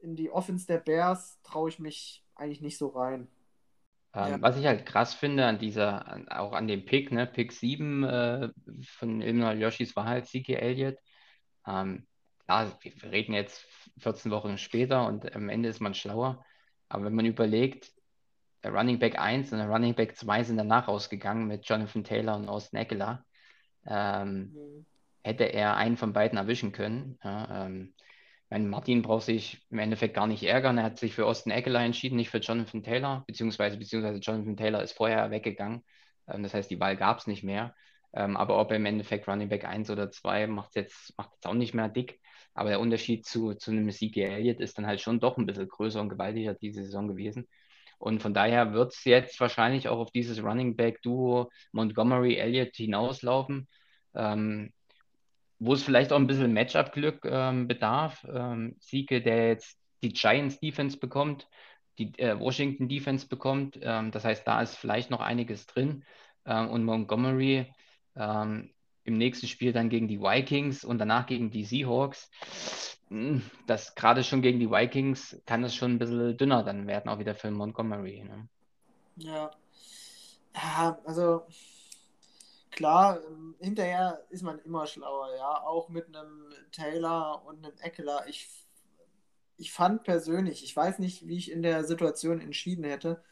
In 0.06 0.16
die 0.16 0.30
Offense 0.30 0.68
der 0.68 0.78
Bears 0.78 1.42
traue 1.44 1.70
ich 1.70 1.80
mich 1.80 2.24
eigentlich 2.36 2.62
nicht 2.62 2.78
so 2.78 2.88
rein. 2.90 3.28
Ähm, 4.14 4.32
ja. 4.32 4.42
Was 4.42 4.58
ich 4.58 4.66
halt 4.66 4.86
krass 4.86 5.14
finde 5.14 5.46
an 5.46 5.58
dieser, 5.58 6.22
auch 6.30 6.54
an 6.54 6.68
dem 6.68 6.86
Pick, 6.86 7.12
ne, 7.12 7.26
Pick 7.26 7.52
7 7.52 8.04
äh, 8.04 8.50
von 8.84 9.22
Illinois 9.22 9.56
Yoshis 9.56 9.96
war 9.96 10.06
halt 10.06 10.26
CK 10.26 10.50
Elliott. 10.50 10.98
Ähm, 11.66 12.06
klar, 12.46 12.78
wir 12.82 13.12
reden 13.12 13.34
jetzt 13.34 13.66
14 13.98 14.32
Wochen 14.32 14.58
später 14.58 15.08
und 15.08 15.36
am 15.36 15.50
Ende 15.50 15.70
ist 15.70 15.82
man 15.82 15.94
schlauer. 15.94 16.46
Aber 16.88 17.06
wenn 17.06 17.16
man 17.16 17.26
überlegt, 17.26 17.92
der 18.64 18.74
Running 18.74 19.00
Back 19.00 19.18
1 19.18 19.52
und 19.52 19.58
der 19.58 19.70
Running 19.70 19.96
Back 19.96 20.16
2 20.16 20.44
sind 20.44 20.58
danach 20.58 20.88
rausgegangen 20.88 21.48
mit 21.48 21.68
Jonathan 21.68 22.04
Taylor 22.04 22.36
und 22.36 22.48
Austin 22.48 22.80
Eckler. 22.80 23.26
Ähm, 23.88 24.54
mhm 24.54 24.86
hätte 25.26 25.46
er 25.46 25.76
einen 25.76 25.98
von 25.98 26.14
beiden 26.14 26.38
erwischen 26.38 26.72
können. 26.72 27.18
Ja, 27.24 27.66
ähm, 27.66 27.96
mein 28.56 28.70
Martin 28.70 29.02
braucht 29.02 29.26
sich 29.26 29.60
im 29.70 29.80
Endeffekt 29.80 30.14
gar 30.14 30.28
nicht 30.28 30.44
ärgern. 30.44 30.78
Er 30.78 30.86
hat 30.86 30.98
sich 30.98 31.14
für 31.14 31.26
Austin 31.26 31.52
Eckler 31.52 31.82
entschieden, 31.82 32.16
nicht 32.16 32.30
für 32.30 32.38
Jonathan 32.38 32.84
Taylor, 32.84 33.26
beziehungsweise, 33.28 33.76
beziehungsweise 33.78 34.20
Jonathan 34.20 34.56
Taylor 34.56 34.82
ist 34.82 34.94
vorher 34.94 35.30
weggegangen. 35.30 35.84
Ähm, 36.26 36.42
das 36.42 36.54
heißt, 36.54 36.72
die 36.72 36.80
Wahl 36.80 36.96
gab 36.96 37.18
es 37.20 37.28
nicht 37.28 37.44
mehr. 37.44 37.76
Ähm, 38.14 38.38
aber 38.38 38.58
ob 38.58 38.72
er 38.72 38.78
im 38.78 38.86
Endeffekt 38.86 39.28
Running 39.28 39.50
Back 39.50 39.66
1 39.66 39.90
oder 39.90 40.10
2 40.10 40.48
macht 40.48 40.78
jetzt, 40.78 41.18
macht 41.18 41.32
jetzt 41.34 41.46
auch 41.48 41.54
nicht 41.54 41.74
mehr 41.74 41.90
dick. 41.90 42.22
Aber 42.54 42.70
der 42.70 42.80
Unterschied 42.80 43.26
zu, 43.26 43.56
zu 43.56 43.72
einem 43.72 43.92
CG 43.92 44.22
Elliott 44.24 44.62
ist 44.62 44.78
dann 44.78 44.88
halt 44.88 45.02
schon 45.02 45.20
doch 45.20 45.38
ein 45.38 45.46
bisschen 45.46 45.68
größer 45.68 46.00
und 46.00 46.08
gewaltiger 46.08 46.54
diese 46.54 46.86
Saison 46.86 47.10
gewesen. 47.10 47.50
Und 47.98 48.22
von 48.22 48.34
daher 48.34 48.72
wird 48.72 48.94
es 48.94 49.04
jetzt 49.04 49.38
wahrscheinlich 49.42 49.90
auch 49.90 50.00
auf 50.00 50.12
dieses 50.12 50.42
Running 50.42 50.78
Back 50.78 51.02
Duo 51.02 51.52
Montgomery 51.74 52.38
Elliott 52.38 52.74
hinauslaufen. 52.78 53.68
Ähm, 54.14 54.72
wo 55.60 55.74
es 55.74 55.84
vielleicht 55.84 56.12
auch 56.12 56.18
ein 56.18 56.28
bisschen 56.28 56.54
Matchup-Glück 56.54 57.26
ähm, 57.26 57.68
bedarf. 57.68 58.26
Ähm, 58.32 58.76
Siege, 58.80 59.22
der 59.22 59.50
jetzt 59.50 59.78
die 60.04 60.14
Giants 60.14 60.60
Defense 60.60 60.98
bekommt, 60.98 61.48
die 61.98 62.18
äh, 62.20 62.40
Washington 62.40 62.90
Defense 62.90 63.28
bekommt. 63.28 63.80
Ähm, 63.82 64.12
das 64.12 64.26
heißt, 64.26 64.46
da 64.48 64.62
ist 64.62 64.76
vielleicht 64.76 65.10
noch 65.10 65.22
einiges 65.22 65.66
drin. 65.66 66.04
Ähm, 66.46 66.70
und 66.70 66.84
Montgomery 66.84 67.74
ähm, 68.16 68.72
im 69.04 69.18
nächsten 69.18 69.48
Spiel 69.48 69.72
dann 69.72 69.90
gegen 69.90 70.08
die 70.08 70.20
Vikings 70.20 70.84
und 70.84 70.98
danach 70.98 71.26
gegen 71.28 71.52
die 71.52 71.64
Seahawks. 71.64 72.30
Hm, 73.10 73.44
das 73.68 73.96
gerade 73.96 74.24
schon 74.24 74.42
gegen 74.42 74.60
die 74.60 74.70
Vikings 74.70 75.42
kann 75.46 75.64
es 75.64 75.76
schon 75.76 75.92
ein 75.92 76.00
bisschen 76.00 76.38
dünner 76.38 76.64
dann 76.64 76.88
werden, 76.88 77.10
auch 77.10 77.20
wieder 77.20 77.36
für 77.36 77.52
Montgomery. 77.52 78.24
Ne? 78.24 78.48
Ja. 79.18 79.52
Ja, 80.56 80.98
also 81.06 81.46
klar, 82.76 83.20
ähm, 83.26 83.56
hinterher 83.60 84.26
ist 84.30 84.44
man 84.44 84.60
immer 84.60 84.86
schlauer, 84.86 85.36
ja. 85.36 85.64
Auch 85.64 85.90
mit 85.90 86.08
einem 86.08 86.54
Taylor 86.72 87.44
und 87.46 87.66
einem 87.66 87.78
Eckler. 87.80 88.28
Ich, 88.28 88.50
ich 89.58 89.72
fand 89.72 90.04
persönlich, 90.04 90.64
ich 90.64 90.76
weiß 90.76 91.00
nicht, 91.00 91.28
wie 91.28 91.38
ich 91.38 91.52
in 91.52 91.64
der 91.64 91.84
Situation 91.86 92.42
entschieden 92.42 92.84
hätte, 92.84 93.24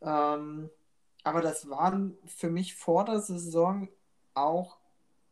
ähm, 0.00 0.70
aber 1.24 1.42
das 1.42 1.68
waren 1.68 2.16
für 2.26 2.48
mich 2.50 2.76
vor 2.76 3.04
der 3.04 3.20
Saison 3.20 3.88
auch 4.34 4.78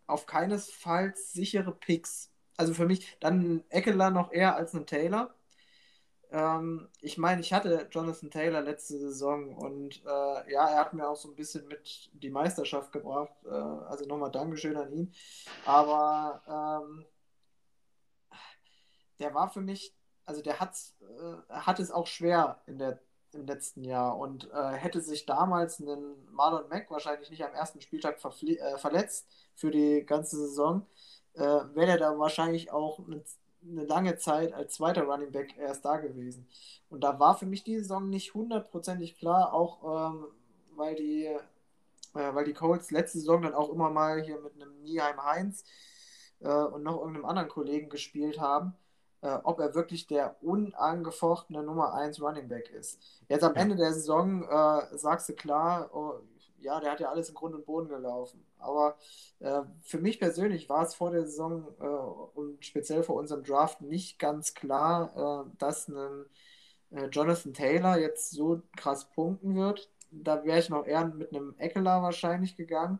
auf 0.06 0.26
keinesfalls 0.26 1.32
sichere 1.32 1.72
Picks. 1.72 2.32
Also 2.56 2.74
für 2.74 2.86
mich 2.86 3.16
dann 3.20 3.64
Eckler 3.68 4.10
noch 4.10 4.32
eher 4.32 4.56
als 4.56 4.74
ein 4.74 4.86
Taylor. 4.86 5.35
Ähm, 6.30 6.88
ich 7.00 7.18
meine, 7.18 7.40
ich 7.40 7.52
hatte 7.52 7.88
Jonathan 7.90 8.30
Taylor 8.30 8.60
letzte 8.60 8.98
Saison 8.98 9.54
und 9.54 10.02
äh, 10.04 10.52
ja, 10.52 10.68
er 10.68 10.78
hat 10.78 10.92
mir 10.94 11.08
auch 11.08 11.16
so 11.16 11.28
ein 11.28 11.36
bisschen 11.36 11.66
mit 11.68 12.10
die 12.14 12.30
Meisterschaft 12.30 12.92
gebracht. 12.92 13.32
Äh, 13.44 13.50
also 13.50 14.06
nochmal 14.06 14.30
Dankeschön 14.30 14.76
an 14.76 14.92
ihn. 14.92 15.14
Aber 15.64 16.42
ähm, 16.82 17.06
der 19.18 19.34
war 19.34 19.48
für 19.50 19.60
mich, 19.60 19.94
also 20.24 20.42
der 20.42 20.60
hat's, 20.60 20.96
äh, 21.00 21.52
hat 21.52 21.80
es 21.80 21.90
auch 21.90 22.06
schwer 22.06 22.60
in 22.66 22.78
der, 22.78 23.00
im 23.32 23.46
letzten 23.46 23.84
Jahr 23.84 24.18
und 24.18 24.50
äh, 24.52 24.72
hätte 24.72 25.00
sich 25.00 25.26
damals 25.26 25.80
einen 25.80 26.26
Marlon 26.32 26.68
Mack 26.68 26.90
wahrscheinlich 26.90 27.30
nicht 27.30 27.44
am 27.44 27.54
ersten 27.54 27.80
Spieltag 27.80 28.18
äh, 28.24 28.78
verletzt 28.78 29.28
für 29.54 29.70
die 29.70 30.04
ganze 30.04 30.36
Saison, 30.36 30.86
äh, 31.34 31.40
wäre 31.42 31.92
er 31.92 31.98
da 31.98 32.18
wahrscheinlich 32.18 32.72
auch 32.72 32.98
eine 33.68 33.84
lange 33.84 34.16
Zeit 34.16 34.52
als 34.52 34.74
zweiter 34.74 35.04
Running 35.04 35.32
Back 35.32 35.56
erst 35.58 35.84
da 35.84 35.96
gewesen. 35.96 36.46
Und 36.88 37.02
da 37.04 37.18
war 37.18 37.36
für 37.36 37.46
mich 37.46 37.64
die 37.64 37.78
Saison 37.78 38.08
nicht 38.08 38.34
hundertprozentig 38.34 39.16
klar, 39.18 39.52
auch 39.52 40.12
ähm, 40.12 40.26
weil 40.76 40.94
die 40.94 41.24
äh, 42.16 42.34
weil 42.34 42.44
die 42.44 42.54
Colts 42.54 42.90
letzte 42.90 43.18
Saison 43.18 43.42
dann 43.42 43.54
auch 43.54 43.70
immer 43.70 43.90
mal 43.90 44.22
hier 44.22 44.40
mit 44.40 44.54
einem 44.54 44.82
Nieheim 44.82 45.22
Heinz 45.24 45.64
äh, 46.40 46.48
und 46.48 46.82
noch 46.82 46.98
irgendeinem 46.98 47.26
anderen 47.26 47.48
Kollegen 47.48 47.88
gespielt 47.90 48.40
haben, 48.40 48.74
äh, 49.20 49.38
ob 49.44 49.60
er 49.60 49.74
wirklich 49.74 50.06
der 50.06 50.36
unangefochtene 50.42 51.62
Nummer 51.62 51.94
1 51.94 52.20
Running 52.20 52.48
Back 52.48 52.70
ist. 52.70 53.00
Jetzt 53.28 53.44
am 53.44 53.54
Ende 53.54 53.76
der 53.76 53.92
Saison 53.92 54.44
äh, 54.44 54.96
sagst 54.96 55.28
du 55.28 55.34
klar, 55.34 55.90
oh, 55.92 56.14
ja, 56.60 56.80
der 56.80 56.92
hat 56.92 57.00
ja 57.00 57.10
alles 57.10 57.28
im 57.28 57.34
Grund 57.34 57.54
und 57.54 57.66
Boden 57.66 57.88
gelaufen. 57.88 58.44
Aber 58.58 58.96
äh, 59.40 59.62
für 59.82 59.98
mich 59.98 60.18
persönlich 60.18 60.68
war 60.68 60.82
es 60.84 60.94
vor 60.94 61.10
der 61.10 61.26
Saison 61.26 61.66
äh, 61.80 61.86
und 61.86 62.64
speziell 62.64 63.02
vor 63.02 63.16
unserem 63.16 63.44
Draft 63.44 63.80
nicht 63.82 64.18
ganz 64.18 64.54
klar, 64.54 65.46
äh, 65.46 65.56
dass 65.58 65.88
ein 65.88 66.26
äh, 66.90 67.06
Jonathan 67.06 67.54
Taylor 67.54 67.98
jetzt 67.98 68.30
so 68.30 68.62
krass 68.76 69.08
punkten 69.10 69.54
wird. 69.56 69.90
Da 70.10 70.44
wäre 70.44 70.58
ich 70.58 70.70
noch 70.70 70.86
eher 70.86 71.04
mit 71.06 71.30
einem 71.34 71.54
Eckler 71.58 72.02
wahrscheinlich 72.02 72.56
gegangen. 72.56 72.98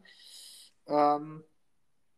Ähm, 0.86 1.44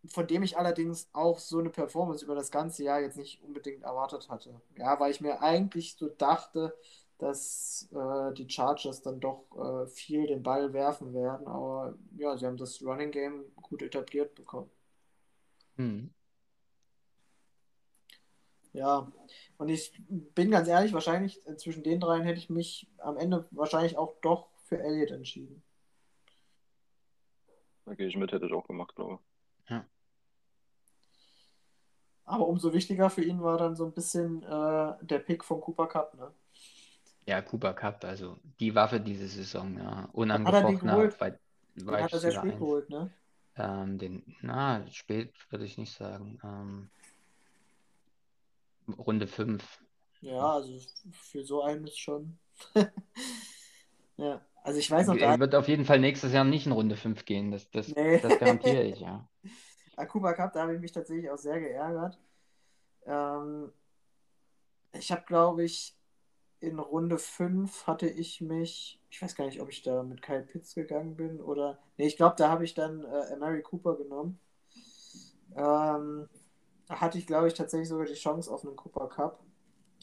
von 0.06 0.26
dem 0.26 0.42
ich 0.42 0.56
allerdings 0.56 1.08
auch 1.12 1.38
so 1.38 1.58
eine 1.58 1.70
Performance 1.70 2.24
über 2.24 2.34
das 2.34 2.50
ganze 2.50 2.84
Jahr 2.84 3.00
jetzt 3.00 3.16
nicht 3.16 3.42
unbedingt 3.42 3.82
erwartet 3.82 4.28
hatte. 4.28 4.60
Ja, 4.76 4.98
weil 5.00 5.10
ich 5.10 5.20
mir 5.20 5.42
eigentlich 5.42 5.96
so 5.96 6.08
dachte, 6.08 6.74
dass 7.18 7.88
äh, 7.92 8.32
die 8.34 8.48
Chargers 8.48 9.02
dann 9.02 9.20
doch 9.20 9.44
äh, 9.56 9.86
viel 9.88 10.26
den 10.26 10.42
Ball 10.42 10.72
werfen 10.72 11.12
werden, 11.12 11.46
aber 11.46 11.94
ja, 12.16 12.36
sie 12.36 12.46
haben 12.46 12.56
das 12.56 12.82
Running 12.82 13.10
Game 13.10 13.44
gut 13.56 13.82
etabliert 13.82 14.34
bekommen. 14.34 14.70
Hm. 15.76 16.10
Ja, 18.72 19.10
und 19.56 19.68
ich 19.68 19.92
bin 20.08 20.50
ganz 20.50 20.68
ehrlich, 20.68 20.92
wahrscheinlich 20.92 21.44
äh, 21.46 21.56
zwischen 21.56 21.82
den 21.82 21.98
dreien 21.98 22.22
hätte 22.22 22.38
ich 22.38 22.50
mich 22.50 22.88
am 22.98 23.16
Ende 23.16 23.46
wahrscheinlich 23.50 23.96
auch 23.96 24.14
doch 24.20 24.48
für 24.64 24.78
Elliott 24.78 25.10
entschieden. 25.10 25.62
Da 27.84 27.94
gehe 27.94 28.06
ich 28.06 28.16
mit, 28.16 28.30
hätte 28.30 28.46
ich 28.46 28.52
auch 28.52 28.66
gemacht, 28.66 28.94
glaube 28.94 29.14
ich. 29.14 29.70
Ja. 29.70 29.84
Aber 32.24 32.46
umso 32.46 32.72
wichtiger 32.72 33.10
für 33.10 33.24
ihn 33.24 33.42
war 33.42 33.56
dann 33.56 33.74
so 33.74 33.86
ein 33.86 33.92
bisschen 33.92 34.42
äh, 34.42 34.94
der 35.00 35.18
Pick 35.20 35.42
von 35.42 35.60
Cooper 35.60 35.86
Cup, 35.88 36.14
ne? 36.14 36.32
Ja, 37.28 37.42
Cooper 37.42 37.74
Cup, 37.74 38.04
also 38.04 38.38
die 38.58 38.74
Waffe 38.74 39.00
diese 39.00 39.28
Saison, 39.28 39.76
ja. 39.76 40.08
Unangefochtener. 40.14 40.96
Hat 40.96 41.38
er 41.86 42.02
hat 42.02 42.12
er 42.14 42.20
sehr 42.20 42.32
spät 42.32 42.58
geholt, 42.58 42.88
ne? 42.88 43.10
Ähm, 43.54 43.98
den, 43.98 44.34
na, 44.40 44.86
spät 44.90 45.34
würde 45.50 45.66
ich 45.66 45.76
nicht 45.76 45.92
sagen. 45.92 46.40
Ähm, 46.42 46.90
Runde 48.96 49.26
5. 49.26 49.62
Ja, 50.22 50.54
also 50.54 50.72
für 51.12 51.44
so 51.44 51.60
einen 51.60 51.86
ist 51.86 51.98
schon. 51.98 52.38
ja, 54.16 54.40
also 54.62 54.78
ich 54.78 54.90
weiß 54.90 55.08
noch. 55.08 55.16
Er 55.16 55.38
wird 55.38 55.54
auf 55.54 55.68
jeden 55.68 55.84
Fall 55.84 55.98
nächstes 55.98 56.32
Jahr 56.32 56.44
nicht 56.44 56.64
in 56.64 56.72
Runde 56.72 56.96
5 56.96 57.26
gehen, 57.26 57.50
das, 57.50 57.70
das, 57.70 57.88
nee. 57.88 58.20
das 58.20 58.38
garantiere 58.38 58.84
ich, 58.84 59.00
ja. 59.00 59.28
Akuba 59.96 60.32
Cup, 60.32 60.54
da 60.54 60.62
habe 60.62 60.76
ich 60.76 60.80
mich 60.80 60.92
tatsächlich 60.92 61.30
auch 61.30 61.36
sehr 61.36 61.60
geärgert. 61.60 62.18
Ähm, 63.04 63.70
ich 64.92 65.12
habe, 65.12 65.24
glaube 65.26 65.64
ich, 65.64 65.97
in 66.60 66.78
Runde 66.78 67.18
5 67.18 67.86
hatte 67.86 68.08
ich 68.08 68.40
mich, 68.40 69.00
ich 69.10 69.22
weiß 69.22 69.34
gar 69.36 69.46
nicht, 69.46 69.60
ob 69.60 69.68
ich 69.70 69.82
da 69.82 70.02
mit 70.02 70.22
Kyle 70.22 70.42
Pitts 70.42 70.74
gegangen 70.74 71.16
bin 71.16 71.40
oder. 71.40 71.78
Nee, 71.96 72.06
ich 72.06 72.16
glaube, 72.16 72.36
da 72.36 72.48
habe 72.48 72.64
ich 72.64 72.74
dann 72.74 73.04
äh, 73.04 73.36
Mary 73.36 73.62
Cooper 73.62 73.96
genommen. 73.96 74.40
Ähm, 75.56 76.28
hatte 76.88 77.18
ich, 77.18 77.26
glaube 77.26 77.48
ich, 77.48 77.54
tatsächlich 77.54 77.88
sogar 77.88 78.06
die 78.06 78.14
Chance 78.14 78.52
auf 78.52 78.64
einen 78.64 78.76
Cooper 78.76 79.08
Cup. 79.08 79.40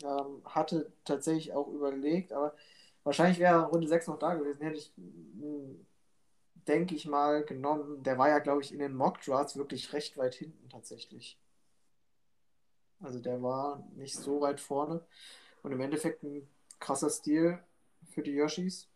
Ähm, 0.04 0.42
hatte 0.46 0.92
tatsächlich 1.06 1.54
auch 1.54 1.68
überlegt, 1.70 2.34
aber 2.34 2.54
wahrscheinlich 3.04 3.40
wäre 3.40 3.68
Runde 3.68 3.88
6 3.88 4.08
noch 4.08 4.20
da 4.20 4.36
gewesen. 4.36 4.62
Hätte 4.62 4.78
ich, 4.78 4.94
hm, 4.98 5.86
denke 6.68 6.96
ich 6.96 7.06
mal, 7.06 7.44
genommen. 7.44 8.04
Der 8.04 8.18
war 8.18 8.30
ja, 8.30 8.40
glaube 8.40 8.62
ich, 8.62 8.74
in 8.74 8.80
den 8.80 8.96
Mock 8.96 9.22
Drafts 9.22 9.58
wirklich 9.58 9.94
recht 9.94 10.18
weit 10.18 10.36
hinten 10.36 10.70
tatsächlich. 10.70 11.40
Also 13.02 13.20
der 13.20 13.42
war 13.44 13.84
nicht 13.96 14.16
so 14.16 14.42
weit 14.42 14.60
vorne. 14.60 15.06
Und 15.66 15.72
im 15.72 15.82
Endeffekt 15.82 16.22
ein 16.22 16.48
krasser 16.80 17.10
Stil 17.10 17.58
für 18.12 18.22
die 18.22 18.34
Yoshis. 18.34 18.88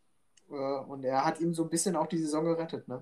Äh, 0.52 0.54
und 0.54 1.04
er 1.04 1.26
hat 1.26 1.42
ihm 1.42 1.52
so 1.52 1.64
ein 1.64 1.70
bisschen 1.72 1.96
auch 1.96 2.06
die 2.06 2.20
Saison 2.20 2.46
gerettet, 2.46 2.88
ne? 2.88 3.02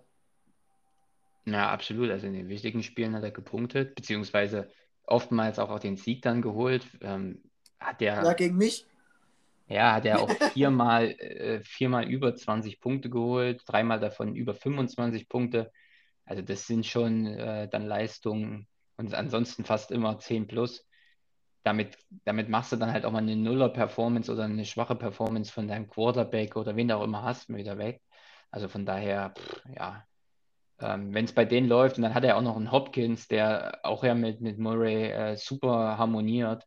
Ja, 1.43 1.69
absolut. 1.69 2.09
Also 2.09 2.27
in 2.27 2.33
den 2.33 2.47
wichtigen 2.47 2.81
Spielen 2.81 3.13
hat 3.13 3.23
er 3.23 3.31
gepunktet, 3.31 3.93
beziehungsweise 3.93 4.71
oftmals 5.03 5.59
auch, 5.59 5.69
auch 5.69 5.79
den 5.79 5.97
Sieg 5.97 6.21
dann 6.21 6.41
geholt. 6.41 6.87
Ähm, 7.01 7.43
hat 7.77 7.99
der, 7.99 8.23
ja, 8.23 8.33
gegen 8.33 8.55
mich. 8.55 8.85
Ja, 9.67 9.95
hat 9.95 10.05
er 10.05 10.21
auch 10.21 10.29
viermal, 10.53 11.11
äh, 11.19 11.59
viermal 11.59 12.09
über 12.09 12.33
20 12.33 12.79
Punkte 12.79 13.09
geholt, 13.09 13.63
dreimal 13.65 13.99
davon 13.99 14.33
über 14.33 14.55
25 14.55 15.27
Punkte. 15.27 15.73
Also 16.23 16.41
das 16.41 16.67
sind 16.67 16.85
schon 16.85 17.25
äh, 17.25 17.67
dann 17.67 17.85
Leistungen 17.85 18.65
und 18.95 19.13
ansonsten 19.13 19.65
fast 19.65 19.91
immer 19.91 20.19
10 20.19 20.47
plus. 20.47 20.86
Damit, 21.67 21.97
damit 22.23 22.47
machst 22.47 22.71
du 22.71 22.77
dann 22.77 22.93
halt 22.93 23.03
auch 23.03 23.11
mal 23.11 23.17
eine 23.17 23.35
Nuller-Performance 23.35 24.31
oder 24.31 24.45
eine 24.45 24.63
schwache 24.63 24.95
Performance 24.95 25.51
von 25.51 25.67
deinem 25.67 25.89
Quarterback 25.89 26.55
oder 26.55 26.77
wen 26.77 26.87
du 26.87 26.95
auch 26.95 27.03
immer 27.03 27.23
hast, 27.23 27.49
wieder 27.53 27.77
weg. 27.77 28.01
Also 28.51 28.69
von 28.69 28.85
daher, 28.85 29.33
pff, 29.37 29.61
ja, 29.75 30.05
ähm, 30.79 31.13
wenn 31.13 31.25
es 31.25 31.33
bei 31.33 31.43
denen 31.43 31.67
läuft, 31.67 31.97
und 31.97 32.03
dann 32.03 32.13
hat 32.13 32.23
er 32.23 32.37
auch 32.37 32.41
noch 32.41 32.55
einen 32.55 32.71
Hopkins, 32.71 33.27
der 33.27 33.81
auch 33.83 34.05
ja 34.05 34.13
mit, 34.13 34.39
mit 34.39 34.57
Murray 34.57 35.11
äh, 35.11 35.35
super 35.35 35.97
harmoniert. 35.97 36.65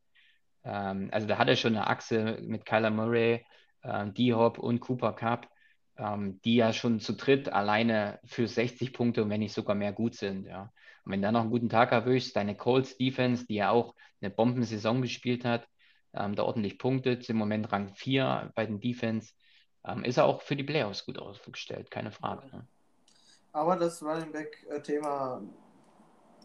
Ähm, 0.64 1.08
also 1.12 1.26
da 1.26 1.38
hat 1.38 1.48
er 1.48 1.56
schon 1.56 1.76
eine 1.76 1.86
Achse 1.86 2.36
mit 2.42 2.66
Kyler 2.66 2.90
Murray, 2.90 3.42
äh, 3.82 4.06
D-Hop 4.06 4.58
und 4.58 4.80
Cooper 4.80 5.14
Cup, 5.14 5.48
ähm, 6.00 6.40
die 6.44 6.56
ja 6.56 6.72
schon 6.72 6.98
zu 6.98 7.12
dritt 7.12 7.52
alleine 7.52 8.20
für 8.24 8.48
60 8.48 8.92
Punkte 8.92 9.22
und 9.22 9.30
wenn 9.30 9.40
nicht 9.40 9.52
sogar 9.52 9.76
mehr 9.76 9.92
gut 9.92 10.14
sind. 10.14 10.46
Ja. 10.46 10.72
Und 11.04 11.12
wenn 11.12 11.20
du 11.20 11.26
dann 11.26 11.34
noch 11.34 11.42
einen 11.42 11.50
guten 11.50 11.68
Tag 11.68 11.92
erwischst, 11.92 12.34
deine 12.34 12.56
Colts 12.56 12.96
Defense, 12.96 13.46
die 13.46 13.56
ja 13.56 13.70
auch 13.70 13.94
eine 14.20 14.30
Bombensaison 14.30 15.02
gespielt 15.02 15.44
hat, 15.44 15.68
ähm, 16.14 16.34
da 16.34 16.44
ordentlich 16.44 16.78
punktet, 16.78 17.28
im 17.28 17.36
Moment 17.36 17.70
Rang 17.70 17.88
4 17.94 18.50
bei 18.54 18.64
den 18.64 18.80
Defense, 18.80 19.34
ähm, 19.84 20.02
ist 20.04 20.16
er 20.16 20.24
auch 20.24 20.40
für 20.40 20.56
die 20.56 20.64
Playoffs 20.64 21.04
gut 21.04 21.18
aufgestellt, 21.18 21.90
keine 21.90 22.10
Frage. 22.10 22.46
Ne? 22.48 22.66
Aber 23.52 23.76
das 23.76 24.02
Running 24.02 24.32
Back-Thema 24.32 25.42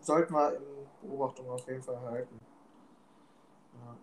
sollten 0.01 0.33
wir 0.33 0.55
in 0.55 1.09
Beobachtung 1.09 1.49
auf 1.49 1.65
jeden 1.67 1.81
Fall 1.81 1.99
halten. 2.01 2.39
Ja. 3.73 3.97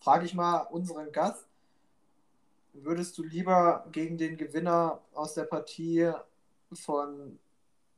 Frage 0.00 0.26
ich 0.26 0.34
mal 0.34 0.58
unseren 0.58 1.10
Gast, 1.12 1.51
würdest 2.72 3.16
du 3.18 3.22
lieber 3.22 3.86
gegen 3.92 4.18
den 4.18 4.36
Gewinner 4.36 5.02
aus 5.12 5.34
der 5.34 5.44
Partie 5.44 6.10
von 6.72 7.38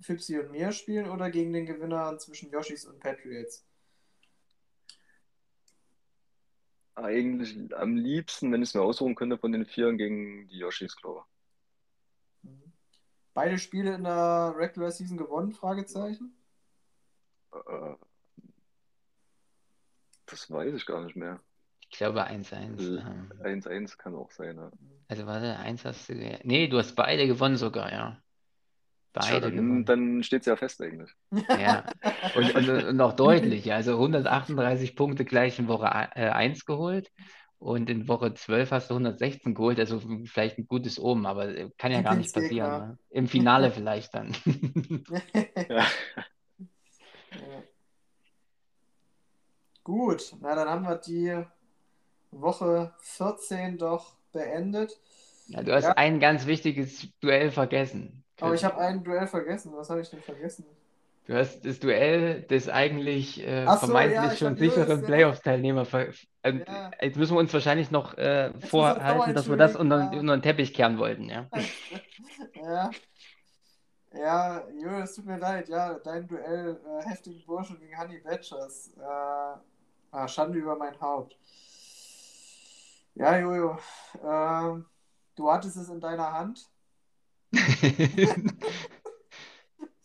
Fipsi 0.00 0.38
und 0.38 0.50
mir 0.50 0.72
spielen 0.72 1.08
oder 1.08 1.30
gegen 1.30 1.52
den 1.52 1.66
Gewinner 1.66 2.18
zwischen 2.18 2.50
Yoshis 2.50 2.84
und 2.84 2.98
Patriots? 3.00 3.66
Eigentlich 6.96 7.56
am 7.74 7.96
liebsten, 7.96 8.52
wenn 8.52 8.62
ich 8.62 8.70
es 8.70 8.74
mir 8.74 8.82
aussuchen 8.82 9.14
könnte, 9.14 9.38
von 9.38 9.52
den 9.52 9.66
Vieren 9.66 9.98
gegen 9.98 10.46
die 10.48 10.58
Yoshis, 10.58 10.96
glaube 10.96 11.20
ich. 11.20 11.34
Beide 13.32 13.58
Spiele 13.58 13.94
in 13.94 14.04
der 14.04 14.54
Regular 14.56 14.92
Season 14.92 15.16
gewonnen? 15.16 15.50
Fragezeichen. 15.50 16.36
Äh, 17.52 17.94
das 20.26 20.50
weiß 20.50 20.72
ich 20.72 20.86
gar 20.86 21.02
nicht 21.04 21.16
mehr. 21.16 21.40
Ich 21.94 21.98
glaube 21.98 22.26
1-1. 22.26 23.04
1-1 23.40 23.70
ähm. 23.70 23.86
kann 23.96 24.16
auch 24.16 24.32
sein, 24.32 24.56
ja. 24.56 24.68
Also 25.06 25.26
warte, 25.26 25.56
1 25.60 25.84
hast 25.84 26.08
du. 26.08 26.14
Nee, 26.42 26.66
du 26.66 26.78
hast 26.78 26.96
beide 26.96 27.28
gewonnen 27.28 27.56
sogar, 27.56 27.92
ja. 27.92 28.20
Beide 29.12 29.28
Tja, 29.28 29.50
dann, 29.50 29.84
dann 29.84 30.22
steht 30.24 30.40
es 30.40 30.46
ja 30.46 30.56
fest 30.56 30.82
eigentlich. 30.82 31.14
Ja, 31.30 31.84
und, 32.34 32.52
und, 32.52 32.68
und 32.68 33.00
auch 33.00 33.12
deutlich. 33.12 33.72
Also 33.72 33.92
138 33.92 34.96
Punkte 34.96 35.24
gleich 35.24 35.60
in 35.60 35.68
Woche 35.68 35.92
1 35.92 36.58
äh, 36.58 36.64
geholt 36.66 37.12
und 37.58 37.88
in 37.88 38.08
Woche 38.08 38.34
12 38.34 38.72
hast 38.72 38.90
du 38.90 38.94
116 38.94 39.54
geholt, 39.54 39.78
also 39.78 40.02
vielleicht 40.24 40.58
ein 40.58 40.66
gutes 40.66 40.98
Oben, 40.98 41.26
aber 41.26 41.46
äh, 41.46 41.70
kann 41.78 41.92
ja 41.92 42.02
gar 42.02 42.16
nicht 42.16 42.34
passieren. 42.34 42.88
Ne? 42.88 42.98
Im 43.10 43.28
Finale 43.28 43.70
vielleicht 43.70 44.12
dann. 44.16 44.34
ja. 45.68 45.86
Gut, 49.84 50.34
na 50.40 50.56
dann 50.56 50.68
haben 50.68 50.82
wir 50.82 50.96
die 50.96 51.44
Woche 52.40 52.92
14 53.00 53.78
doch 53.78 54.14
beendet. 54.32 54.98
Ja, 55.48 55.62
du 55.62 55.72
hast 55.74 55.84
ja. 55.84 55.92
ein 55.92 56.20
ganz 56.20 56.46
wichtiges 56.46 57.08
Duell 57.20 57.50
vergessen. 57.50 58.24
Aber 58.40 58.54
ich 58.54 58.64
habe 58.64 58.78
ein 58.78 59.04
Duell 59.04 59.26
vergessen. 59.26 59.72
Was 59.74 59.90
habe 59.90 60.00
ich 60.00 60.10
denn 60.10 60.20
vergessen? 60.20 60.64
Du 61.26 61.34
hast 61.34 61.64
das 61.64 61.80
Duell 61.80 62.42
des 62.42 62.68
eigentlich 62.68 63.46
äh, 63.46 63.64
so, 63.64 63.86
vermeintlich 63.86 64.32
ja, 64.32 64.36
schon 64.36 64.56
sicheren 64.56 65.02
Playoffs-Teilnehmer. 65.02 65.86
Ver 65.86 66.08
äh, 66.42 66.52
ja. 66.66 66.90
Jetzt 67.00 67.16
müssen 67.16 67.34
wir 67.34 67.40
uns 67.40 67.52
wahrscheinlich 67.54 67.90
noch 67.90 68.18
äh, 68.18 68.52
vorhalten, 68.60 69.34
dass 69.34 69.48
wir 69.48 69.56
das 69.56 69.74
unter, 69.74 70.10
unter 70.12 70.36
den 70.36 70.42
Teppich 70.42 70.74
kehren 70.74 70.98
wollten. 70.98 71.30
Ja. 71.30 71.48
ja. 72.62 72.90
Ja, 74.12 74.62
Jojo, 74.70 75.00
es 75.00 75.14
tut 75.14 75.26
mir 75.26 75.38
leid. 75.38 75.68
Ja, 75.68 75.94
dein 75.94 76.28
Duell 76.28 76.78
äh, 76.86 77.08
heftigen 77.08 77.42
Burschen 77.46 77.80
gegen 77.80 77.98
Honey 77.98 78.18
Badgers. 78.18 78.92
Äh, 78.96 79.58
ah, 80.12 80.28
Schande 80.28 80.58
über 80.58 80.76
mein 80.76 81.00
Haupt. 81.00 81.36
Ja, 83.14 83.38
Jojo. 83.38 83.78
Ähm, 84.22 84.86
du 85.36 85.50
hattest 85.50 85.76
es 85.76 85.88
in 85.88 86.00
deiner 86.00 86.32
Hand. 86.32 86.68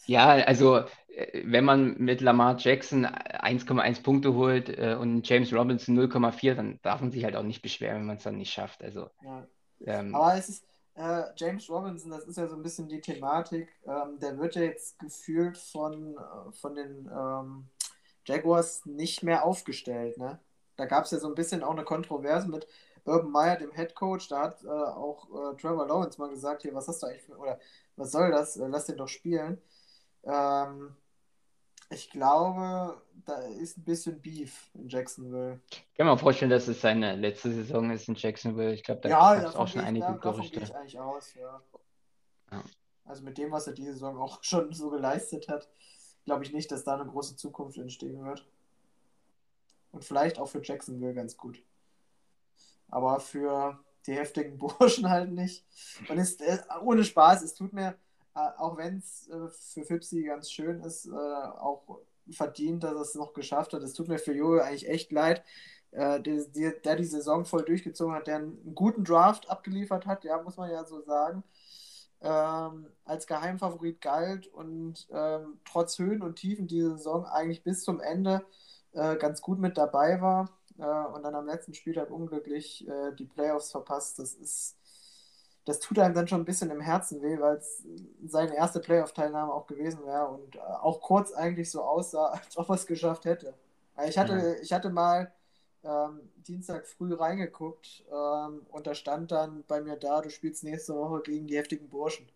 ja, 0.06 0.28
also 0.46 0.78
äh, 1.08 1.42
wenn 1.46 1.66
man 1.66 1.98
mit 1.98 2.22
Lamar 2.22 2.58
Jackson 2.58 3.06
1,1 3.06 4.04
Punkte 4.04 4.34
holt 4.36 4.70
äh, 4.70 4.96
und 5.00 5.28
James 5.28 5.52
Robinson 5.52 5.98
0,4, 5.98 6.54
dann 6.54 6.80
darf 6.84 7.02
man 7.02 7.12
sich 7.12 7.24
halt 7.24 7.36
auch 7.36 7.44
nicht 7.44 7.62
beschweren, 7.62 7.98
wenn 7.98 8.06
man 8.06 8.18
es 8.18 8.24
dann 8.24 8.38
nicht 8.38 8.54
schafft. 8.54 8.84
Also, 8.84 9.10
ja. 9.24 9.48
ähm, 9.86 10.14
Aber 10.14 10.36
es 10.36 10.50
ist, 10.50 10.66
äh, 10.94 11.24
James 11.36 11.70
Robinson, 11.70 12.12
das 12.12 12.26
ist 12.26 12.38
ja 12.38 12.48
so 12.48 12.56
ein 12.56 12.62
bisschen 12.62 12.88
die 12.90 13.02
Thematik, 13.02 13.70
ähm, 13.88 14.20
der 14.20 14.38
wird 14.38 14.56
ja 14.56 14.64
jetzt 14.64 15.00
gefühlt 15.00 15.58
von, 15.58 16.16
äh, 16.16 16.52
von 16.52 16.76
den 16.76 17.10
ähm, 17.12 17.70
Jaguars 18.26 18.86
nicht 18.86 19.24
mehr 19.24 19.46
aufgestellt. 19.46 20.18
Ne? 20.18 20.40
Da 20.76 20.86
gab 20.86 21.06
es 21.06 21.12
ja 21.12 21.20
so 21.20 21.28
ein 21.28 21.36
bisschen 21.36 21.64
auch 21.64 21.72
eine 21.72 21.84
Kontroverse 21.84 22.50
mit, 22.50 22.68
Urban 23.06 23.32
Meyer, 23.32 23.58
dem 23.58 23.72
Head 23.72 23.96
Coach, 23.96 24.28
da 24.28 24.44
hat 24.44 24.64
äh, 24.64 24.68
auch 24.68 25.28
äh, 25.30 25.56
Trevor 25.58 25.88
Lawrence 25.88 26.20
mal 26.20 26.30
gesagt, 26.30 26.64
hier, 26.64 26.74
was 26.74 26.88
hast 26.88 27.04
du 27.04 27.08
eigentlich 27.08 27.24
für, 27.24 27.38
oder 27.38 27.60
was 27.96 28.12
soll 28.12 28.32
das? 28.32 28.58
Äh, 28.58 28.68
lass 28.68 28.86
den 28.86 28.98
doch 28.98 29.08
spielen. 29.08 29.62
Ähm, 30.24 30.96
ich 31.92 32.10
glaube, 32.12 33.02
da 33.26 33.42
ist 33.48 33.78
ein 33.78 33.84
bisschen 33.84 34.22
Beef 34.22 34.70
in 34.76 34.88
Jacksonville. 34.88 35.60
Ich 35.72 35.94
kann 35.96 36.06
mir 36.06 36.18
vorstellen, 36.18 36.52
dass 36.52 36.68
es 36.68 36.82
seine 36.82 37.16
letzte 37.16 37.52
Saison 37.52 37.90
ist 37.90 38.08
in 38.08 38.16
Jacksonville. 38.16 38.74
Ich 38.74 38.84
glaube, 38.84 39.02
da 39.02 39.10
ja, 39.10 39.36
gab 39.36 39.50
es 39.50 39.56
auch 39.56 39.68
schon 39.68 39.82
einige 39.82 40.06
da, 40.06 40.14
Gerüchte. 40.14 40.60
ich 40.60 40.76
eigentlich 40.76 41.00
aus, 41.00 41.34
ja. 41.34 41.62
ja. 42.52 42.64
Also 43.06 43.24
mit 43.24 43.40
dem, 43.40 43.52
was 43.52 43.66
er 43.66 43.74
diese 43.74 43.94
Saison 43.94 44.18
auch 44.20 44.40
schon 44.44 44.72
so 44.72 44.92
geleistet 44.92 45.48
hat, 45.48 45.68
glaube 46.26 46.44
ich 46.44 46.54
nicht, 46.54 46.72
dass 46.72 46.84
da 46.84 46.94
eine 46.94 47.10
große 47.10 47.36
Zukunft 47.36 47.78
entstehen 47.78 48.24
wird. 48.24 48.46
Und 49.92 50.04
vielleicht 50.04 50.38
auch 50.38 50.48
für 50.48 50.62
Jacksonville 50.64 51.16
ganz 51.16 51.36
gut. 51.36 51.64
Aber 52.90 53.20
für 53.20 53.80
die 54.06 54.14
heftigen 54.14 54.58
Burschen 54.80 55.10
halt 55.10 55.32
nicht. 55.32 55.66
Und 56.10 56.18
es, 56.18 56.36
äh, 56.42 56.60
ohne 56.82 57.04
Spaß, 57.04 57.44
es 57.44 57.54
tut 57.54 57.74
mir, 57.74 57.96
äh, 58.36 58.40
auch 58.58 58.78
wenn 58.78 58.98
es 58.98 59.30
äh, 59.30 59.48
für 59.50 59.86
Fipsi 59.86 60.24
ganz 60.24 60.52
schön 60.52 60.82
ist, 60.82 61.10
auch 61.12 62.00
verdient, 62.32 62.84
dass 62.84 62.94
er 62.94 63.02
es 63.02 63.16
noch 63.16 63.34
geschafft 63.34 63.74
hat. 63.74 63.82
Es 63.82 63.94
tut 63.94 64.08
mir 64.08 64.20
für 64.20 64.34
Jojo 64.34 64.62
eigentlich 64.62 64.88
echt 64.88 65.12
leid, 65.12 65.44
der, 65.92 66.20
der, 66.20 66.96
die 66.96 67.04
Saison 67.04 67.46
voll 67.46 67.66
durchgezogen 67.66 68.14
hat, 68.14 68.28
der 68.28 68.36
einen 68.36 68.76
guten 68.76 69.04
Draft 69.04 69.50
abgeliefert 69.50 70.06
hat, 70.06 70.24
ja, 70.24 70.40
muss 70.40 70.56
man 70.58 70.70
ja 70.70 70.86
so 70.86 71.02
sagen. 71.02 71.44
Ähm, 72.22 72.86
als 73.06 73.26
Geheimfavorit 73.26 74.00
galt 74.00 74.46
und 74.46 75.08
ähm, 75.12 75.60
trotz 75.66 75.98
Höhen 75.98 76.22
und 76.22 76.36
Tiefen 76.36 76.68
diese 76.68 76.92
Saison 76.92 77.26
eigentlich 77.26 77.64
bis 77.64 77.82
zum 77.82 78.00
Ende 78.02 78.46
äh, 78.92 79.16
ganz 79.16 79.42
gut 79.42 79.58
mit 79.58 79.80
dabei 79.80 80.22
war 80.22 80.59
äh, 80.80 81.14
und 81.14 81.24
dann 81.24 81.36
am 81.36 81.46
letzten 81.46 81.74
Spieltag 81.74 82.10
unglücklich 82.10 82.88
äh, 82.88 83.14
die 83.14 83.26
Playoffs 83.26 83.72
verpasst. 83.72 84.20
Das 84.20 84.34
ist 84.34 84.80
das 85.70 85.80
tut 85.80 86.00
einem 86.00 86.16
dann 86.16 86.28
schon 86.28 86.42
ein 86.42 86.46
bisschen 86.46 86.72
im 86.72 86.82
Herzen 86.82 87.22
weh, 87.22 87.40
weil 87.40 87.58
es 87.58 87.84
seine 88.26 88.56
erste 88.56 88.80
Playoff-Teilnahme 88.80 89.54
auch 89.54 89.68
gewesen 89.68 90.04
wäre 90.04 90.28
und 90.28 90.56
äh, 90.56 90.60
auch 90.60 91.00
kurz 91.00 91.32
eigentlich 91.32 91.70
so 91.70 91.84
aussah, 91.84 92.26
als 92.44 92.58
ob 92.58 92.70
er 92.70 92.76
es 92.76 92.88
geschafft 92.88 93.26
hätte. 93.26 93.54
Ich 94.08 94.18
hatte, 94.18 94.34
ja. 94.34 94.62
ich 94.62 94.74
hatte 94.74 94.90
mal 94.90 95.32
ähm, 95.84 96.22
Dienstag 96.38 96.88
früh 96.88 97.14
reingeguckt 97.14 98.04
ähm, 98.12 98.66
und 98.70 98.88
da 98.88 98.96
stand 98.96 99.32
dann 99.32 99.64
bei 99.68 99.82
mir 99.82 99.98
da, 99.98 100.22
du 100.22 100.30
spielst 100.30 100.64
nächste 100.64 100.96
Woche 100.96 101.22
gegen 101.22 101.48
die 101.48 101.58
heftigen 101.58 101.90
Burschen. 101.90 102.28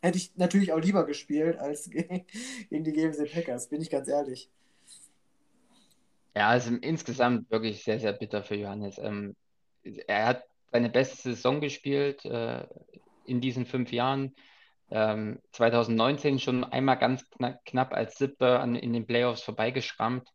Hätte 0.00 0.18
ich 0.18 0.36
natürlich 0.36 0.72
auch 0.72 0.80
lieber 0.80 1.06
gespielt 1.06 1.58
als 1.58 1.88
gegen, 1.88 2.26
gegen 2.68 2.84
die 2.84 2.92
GMC 2.92 3.30
Packers, 3.32 3.68
bin 3.68 3.80
ich 3.80 3.90
ganz 3.90 4.08
ehrlich. 4.08 4.50
Ja, 6.34 6.48
also 6.48 6.74
insgesamt 6.76 7.50
wirklich 7.50 7.84
sehr, 7.84 8.00
sehr 8.00 8.12
bitter 8.12 8.42
für 8.42 8.54
Johannes. 8.56 8.98
Ähm, 8.98 9.36
er 10.06 10.26
hat 10.26 10.44
seine 10.70 10.88
beste 10.88 11.16
Saison 11.16 11.60
gespielt 11.60 12.24
äh, 12.24 12.66
in 13.24 13.40
diesen 13.40 13.66
fünf 13.66 13.92
Jahren. 13.92 14.34
Ähm, 14.90 15.40
2019 15.52 16.38
schon 16.38 16.64
einmal 16.64 16.98
ganz 16.98 17.28
knapp, 17.30 17.64
knapp 17.66 17.92
als 17.94 18.16
Siebter 18.16 18.60
an, 18.60 18.76
in 18.76 18.92
den 18.92 19.06
Playoffs 19.06 19.42
vorbeigeschrammt. 19.42 20.28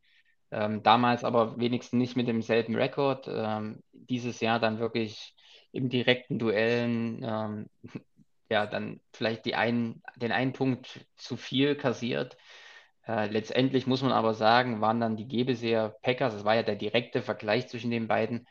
Ähm, 0.51 0.83
damals 0.83 1.23
aber 1.23 1.59
wenigstens 1.59 1.97
nicht 1.97 2.15
mit 2.15 2.27
demselben 2.27 2.75
Rekord. 2.75 3.27
Ähm, 3.29 3.81
dieses 3.91 4.39
Jahr 4.39 4.59
dann 4.59 4.79
wirklich 4.79 5.35
im 5.71 5.89
direkten 5.89 6.39
Duellen, 6.39 7.23
ähm, 7.23 7.69
ja, 8.49 8.67
dann 8.67 9.01
vielleicht 9.13 9.45
die 9.45 9.55
ein, 9.55 10.01
den 10.15 10.31
einen 10.31 10.53
Punkt 10.53 11.05
zu 11.17 11.37
viel 11.37 11.75
kassiert. 11.75 12.37
Äh, 13.07 13.27
letztendlich 13.27 13.87
muss 13.87 14.01
man 14.01 14.11
aber 14.11 14.33
sagen, 14.33 14.81
waren 14.81 14.99
dann 14.99 15.15
die 15.17 15.27
Gebeseer 15.27 15.95
Packers, 16.01 16.33
das 16.33 16.43
war 16.45 16.55
ja 16.55 16.63
der 16.63 16.75
direkte 16.75 17.21
Vergleich 17.21 17.67
zwischen 17.69 17.91
den 17.91 18.07
beiden, 18.07 18.47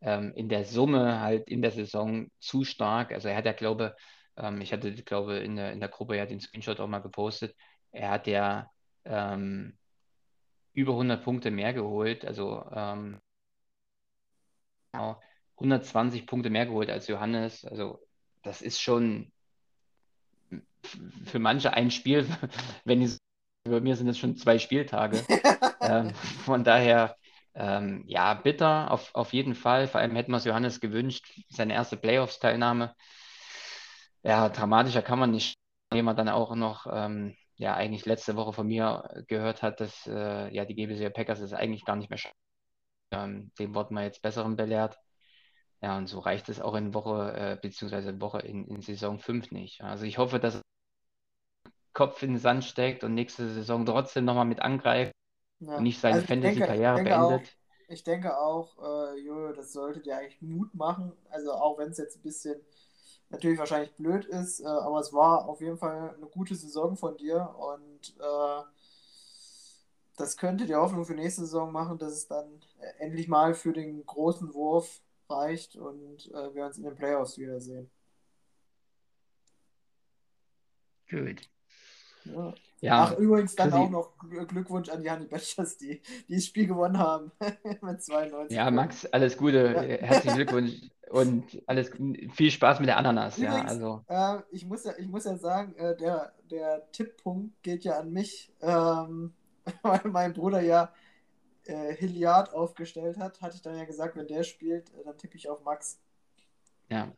ähm, 0.00 0.32
in 0.34 0.48
der 0.48 0.64
Summe 0.64 1.20
halt 1.20 1.48
in 1.48 1.62
der 1.62 1.70
Saison 1.70 2.28
zu 2.40 2.64
stark. 2.64 3.12
Also 3.12 3.28
er 3.28 3.36
hat 3.36 3.46
ja, 3.46 3.52
glaube 3.52 3.94
ähm, 4.36 4.60
ich 4.60 4.72
hatte, 4.72 4.92
glaube 4.94 5.36
in 5.38 5.56
der, 5.56 5.72
in 5.72 5.80
der 5.80 5.88
Gruppe 5.88 6.16
ja 6.16 6.26
den 6.26 6.40
Screenshot 6.40 6.80
auch 6.80 6.88
mal 6.88 7.00
gepostet, 7.00 7.54
er 7.92 8.10
hat 8.10 8.26
ja 8.26 8.70
ähm, 9.04 9.78
über 10.74 10.92
100 10.92 11.22
Punkte 11.22 11.50
mehr 11.50 11.72
geholt, 11.72 12.24
also 12.24 12.64
ähm, 12.74 13.20
120 15.56 16.26
Punkte 16.26 16.50
mehr 16.50 16.66
geholt 16.66 16.90
als 16.90 17.06
Johannes. 17.08 17.64
Also 17.64 18.00
das 18.42 18.62
ist 18.62 18.80
schon 18.80 19.32
für 21.24 21.38
manche 21.38 21.72
ein 21.72 21.90
Spiel, 21.90 22.26
wenn 22.84 23.00
die, 23.00 23.16
bei 23.64 23.80
mir 23.80 23.96
sind 23.96 24.08
es 24.08 24.18
schon 24.18 24.36
zwei 24.36 24.58
Spieltage. 24.58 25.24
ähm, 25.80 26.14
von 26.44 26.64
daher 26.64 27.16
ähm, 27.54 28.04
ja, 28.06 28.34
bitter 28.34 28.90
auf, 28.90 29.14
auf 29.14 29.32
jeden 29.32 29.54
Fall. 29.54 29.86
Vor 29.88 30.00
allem 30.00 30.16
hätten 30.16 30.32
wir 30.32 30.38
es 30.38 30.44
Johannes 30.44 30.80
gewünscht, 30.80 31.40
seine 31.50 31.74
erste 31.74 31.96
Playoffs-Teilnahme. 31.96 32.94
Ja, 34.22 34.48
dramatischer 34.48 35.02
kann 35.02 35.18
man 35.18 35.30
nicht, 35.32 35.56
indem 35.90 36.06
man 36.06 36.16
dann 36.16 36.28
auch 36.28 36.54
noch, 36.54 36.86
ähm, 36.90 37.36
ja, 37.56 37.74
eigentlich 37.74 38.06
letzte 38.06 38.36
Woche 38.36 38.52
von 38.52 38.66
mir 38.66 39.24
gehört 39.28 39.62
hat, 39.62 39.80
dass 39.80 40.06
äh, 40.06 40.52
ja, 40.54 40.64
die 40.64 40.74
GBC 40.74 41.12
Packers 41.12 41.40
es 41.40 41.52
eigentlich 41.52 41.84
gar 41.84 41.96
nicht 41.96 42.10
mehr 42.10 42.18
schaffen. 42.18 42.36
Ähm, 43.12 43.52
dem 43.58 43.74
wurden 43.74 43.94
wir 43.94 44.04
jetzt 44.04 44.22
Besseren 44.22 44.56
belehrt. 44.56 44.98
Ja, 45.82 45.98
und 45.98 46.06
so 46.08 46.20
reicht 46.20 46.48
es 46.48 46.60
auch 46.60 46.74
in 46.74 46.94
Woche, 46.94 47.32
äh, 47.34 47.58
beziehungsweise 47.60 48.20
Woche 48.20 48.40
in, 48.40 48.66
in 48.68 48.82
Saison 48.82 49.18
5 49.18 49.50
nicht. 49.50 49.82
Also 49.82 50.04
ich 50.04 50.18
hoffe, 50.18 50.38
dass 50.38 50.62
Kopf 51.92 52.22
in 52.22 52.30
den 52.30 52.38
Sand 52.38 52.64
steckt 52.64 53.04
und 53.04 53.14
nächste 53.14 53.48
Saison 53.48 53.84
trotzdem 53.84 54.24
nochmal 54.24 54.44
mit 54.44 54.60
angreift 54.60 55.12
ja. 55.60 55.76
und 55.76 55.82
nicht 55.82 56.00
seine 56.00 56.16
also 56.16 56.26
Fantasy-Karriere 56.26 57.02
beendet. 57.02 57.48
Auch, 57.48 57.92
ich 57.92 58.04
denke 58.04 58.38
auch, 58.38 58.78
äh, 58.78 59.20
Jojo, 59.20 59.52
das 59.52 59.72
sollte 59.72 60.00
dir 60.00 60.16
eigentlich 60.16 60.40
Mut 60.40 60.74
machen. 60.74 61.12
Also 61.30 61.52
auch 61.52 61.78
wenn 61.78 61.90
es 61.90 61.98
jetzt 61.98 62.16
ein 62.16 62.22
bisschen 62.22 62.60
natürlich 63.28 63.58
wahrscheinlich 63.58 63.94
blöd 63.94 64.24
ist, 64.26 64.60
äh, 64.60 64.66
aber 64.66 65.00
es 65.00 65.12
war 65.12 65.46
auf 65.46 65.60
jeden 65.60 65.78
Fall 65.78 66.14
eine 66.14 66.26
gute 66.26 66.54
Saison 66.54 66.96
von 66.96 67.16
dir 67.16 67.54
und 67.58 68.16
äh, 68.18 68.62
das 70.16 70.36
könnte 70.36 70.66
die 70.66 70.74
Hoffnung 70.74 71.04
für 71.04 71.14
nächste 71.14 71.42
Saison 71.42 71.72
machen, 71.72 71.98
dass 71.98 72.12
es 72.12 72.28
dann 72.28 72.62
endlich 72.98 73.28
mal 73.28 73.54
für 73.54 73.72
den 73.72 74.04
großen 74.04 74.52
Wurf 74.52 75.00
reicht 75.28 75.76
und 75.76 76.30
äh, 76.32 76.54
wir 76.54 76.66
uns 76.66 76.76
in 76.76 76.84
den 76.84 76.94
Playoffs 76.94 77.38
wiedersehen. 77.38 77.90
Gut. 81.08 81.51
Ja. 82.24 82.54
Ja, 82.82 83.04
Ach, 83.04 83.16
übrigens 83.16 83.54
dann 83.54 83.72
auch 83.72 83.88
noch 83.88 84.10
Glückwunsch 84.48 84.88
an 84.88 85.04
die 85.04 85.10
Honey 85.10 85.26
Badgers, 85.26 85.76
die, 85.76 86.02
die 86.28 86.34
das 86.34 86.46
Spiel 86.46 86.66
gewonnen 86.66 86.98
haben 86.98 87.30
mit 87.80 88.02
92. 88.02 88.56
Ja, 88.56 88.72
Max, 88.72 89.06
alles 89.06 89.36
Gute, 89.36 89.72
ja. 89.72 90.04
herzlichen 90.04 90.34
Glückwunsch 90.34 90.90
und 91.08 91.62
alles 91.66 91.92
viel 92.32 92.50
Spaß 92.50 92.80
mit 92.80 92.88
der 92.88 92.96
Ananas. 92.96 93.38
Übrigens, 93.38 93.56
ja, 93.56 93.68
also. 93.68 94.04
Äh, 94.08 94.42
ich, 94.50 94.66
muss 94.66 94.82
ja, 94.82 94.94
ich 94.98 95.06
muss 95.06 95.24
ja 95.26 95.36
sagen, 95.36 95.76
äh, 95.76 95.96
der, 95.96 96.32
der 96.50 96.90
Tipppunkt 96.90 97.62
geht 97.62 97.84
ja 97.84 98.00
an 98.00 98.12
mich, 98.12 98.52
ähm, 98.60 99.32
weil 99.82 100.00
mein 100.06 100.32
Bruder 100.32 100.60
ja 100.60 100.92
äh, 101.66 101.94
Hilliard 101.94 102.52
aufgestellt 102.52 103.16
hat, 103.16 103.40
hatte 103.40 103.54
ich 103.54 103.62
dann 103.62 103.78
ja 103.78 103.84
gesagt, 103.84 104.16
wenn 104.16 104.26
der 104.26 104.42
spielt, 104.42 104.90
äh, 104.94 105.04
dann 105.04 105.16
tippe 105.16 105.36
ich 105.36 105.48
auf 105.48 105.62
Max. 105.62 106.00
Ja, 106.88 107.12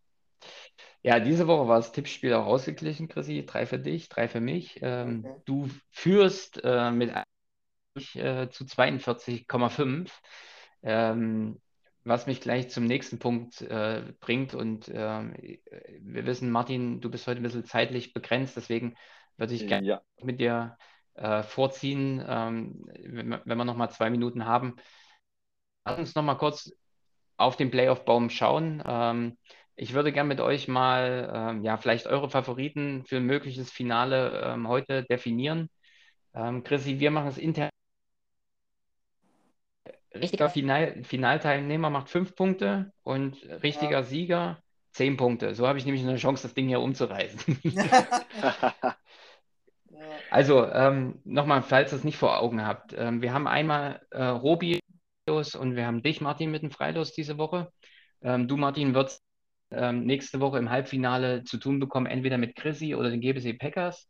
ja, 1.03 1.21
diese 1.21 1.47
Woche 1.47 1.69
war 1.69 1.77
das 1.77 1.93
Tippspiel 1.93 2.33
auch 2.35 2.47
ausgeglichen, 2.47 3.09
Chrissy. 3.09 3.45
Drei 3.47 3.67
für 3.67 3.79
dich, 3.79 4.09
drei 4.09 4.29
für 4.29 4.41
mich. 4.41 4.79
Ähm, 4.83 5.25
okay. 5.25 5.43
Du 5.45 5.69
führst 5.91 6.61
äh, 6.65 6.91
mit 6.91 7.13
äh, 8.15 8.49
zu 8.49 8.65
42,5. 8.65 10.11
Ähm, 10.83 11.61
was 12.05 12.27
mich 12.27 12.41
gleich 12.41 12.69
zum 12.69 12.85
nächsten 12.85 13.19
Punkt 13.19 13.63
äh, 13.63 14.13
bringt. 14.21 14.55
Und 14.55 14.91
ähm, 14.93 15.35
wir 16.01 16.27
wissen, 16.27 16.51
Martin, 16.51 17.01
du 17.01 17.11
bist 17.11 17.27
heute 17.27 17.41
ein 17.41 17.43
bisschen 17.43 17.65
zeitlich 17.65 18.13
begrenzt, 18.13 18.57
deswegen 18.57 18.95
würde 19.37 19.55
ich 19.55 19.67
gerne 19.67 19.87
ja. 19.87 20.03
mit 20.23 20.39
dir 20.39 20.77
äh, 21.15 21.43
vorziehen, 21.43 22.23
ähm, 22.27 22.85
wenn, 23.01 23.41
wenn 23.45 23.59
wir 23.59 23.65
noch 23.65 23.77
mal 23.77 23.89
zwei 23.89 24.11
Minuten 24.11 24.45
haben. 24.45 24.77
Lass 25.87 25.99
uns 25.99 26.15
noch 26.15 26.23
mal 26.23 26.37
kurz 26.37 26.73
auf 27.37 27.57
den 27.57 27.71
Playoff-Baum 27.71 28.31
schauen. 28.31 28.83
Ähm, 28.87 29.39
ich 29.77 29.93
würde 29.95 30.12
gerne 30.12 30.29
mit 30.29 30.41
euch 30.41 30.68
mal 30.68 31.31
ähm, 31.35 31.64
ja, 31.64 31.77
vielleicht 31.77 32.07
eure 32.07 32.31
Favoriten 32.31 33.05
für 33.07 33.16
ein 33.16 33.27
mögliches 33.27 33.70
Finale 33.70 34.43
ähm, 34.45 34.68
heute 34.68 35.05
definieren. 35.05 35.68
Ähm, 36.35 36.62
Chrissy, 36.62 37.01
wir 37.01 37.11
machen 37.11 37.29
es 37.29 37.39
intern. 37.39 37.70
Richtiger 40.14 40.49
Final 40.49 41.03
Finalteilnehmer 41.03 41.91
macht 41.91 42.09
fünf 42.09 42.37
Punkte 42.37 42.93
und 43.03 43.37
richtiger 43.62 43.99
ja. 43.99 44.03
Sieger 44.05 44.62
zehn 44.93 45.16
Punkte. 45.16 45.57
So 45.57 45.66
habe 45.66 45.79
ich 45.79 45.85
nämlich 45.87 46.05
eine 46.05 46.16
Chance, 46.16 46.45
das 46.45 46.55
Ding 46.55 46.68
hier 46.68 46.81
umzureißen. 46.81 47.59
also 50.31 50.64
ähm, 50.70 51.20
nochmal, 51.25 51.62
falls 51.62 51.93
ihr 51.93 51.97
es 51.97 52.05
nicht 52.05 52.16
vor 52.16 52.41
Augen 52.41 52.64
habt. 52.64 52.95
Ähm, 52.97 53.22
wir 53.22 53.33
haben 53.33 53.49
einmal 53.49 54.07
äh, 54.11 54.22
Robi 54.22 54.79
und 55.27 55.75
wir 55.75 55.87
haben 55.87 56.03
dich, 56.03 56.20
Martin, 56.20 56.51
mit 56.51 56.62
dem 56.62 56.70
Freilos 56.70 57.12
diese 57.12 57.39
Woche. 57.39 57.72
Ähm, 58.22 58.47
du, 58.47 58.57
Martin, 58.57 58.95
wirst 58.95 59.25
ähm, 59.77 60.05
nächste 60.05 60.41
Woche 60.41 60.59
im 60.59 60.70
Halbfinale 60.70 61.45
zu 61.45 61.59
tun 61.59 61.81
bekommen, 61.81 62.07
entweder 62.07 62.39
mit 62.39 62.57
Chrissy 62.57 62.95
oder 62.95 63.11
den 63.11 63.20
GBC 63.20 63.59
Packers. 63.59 64.09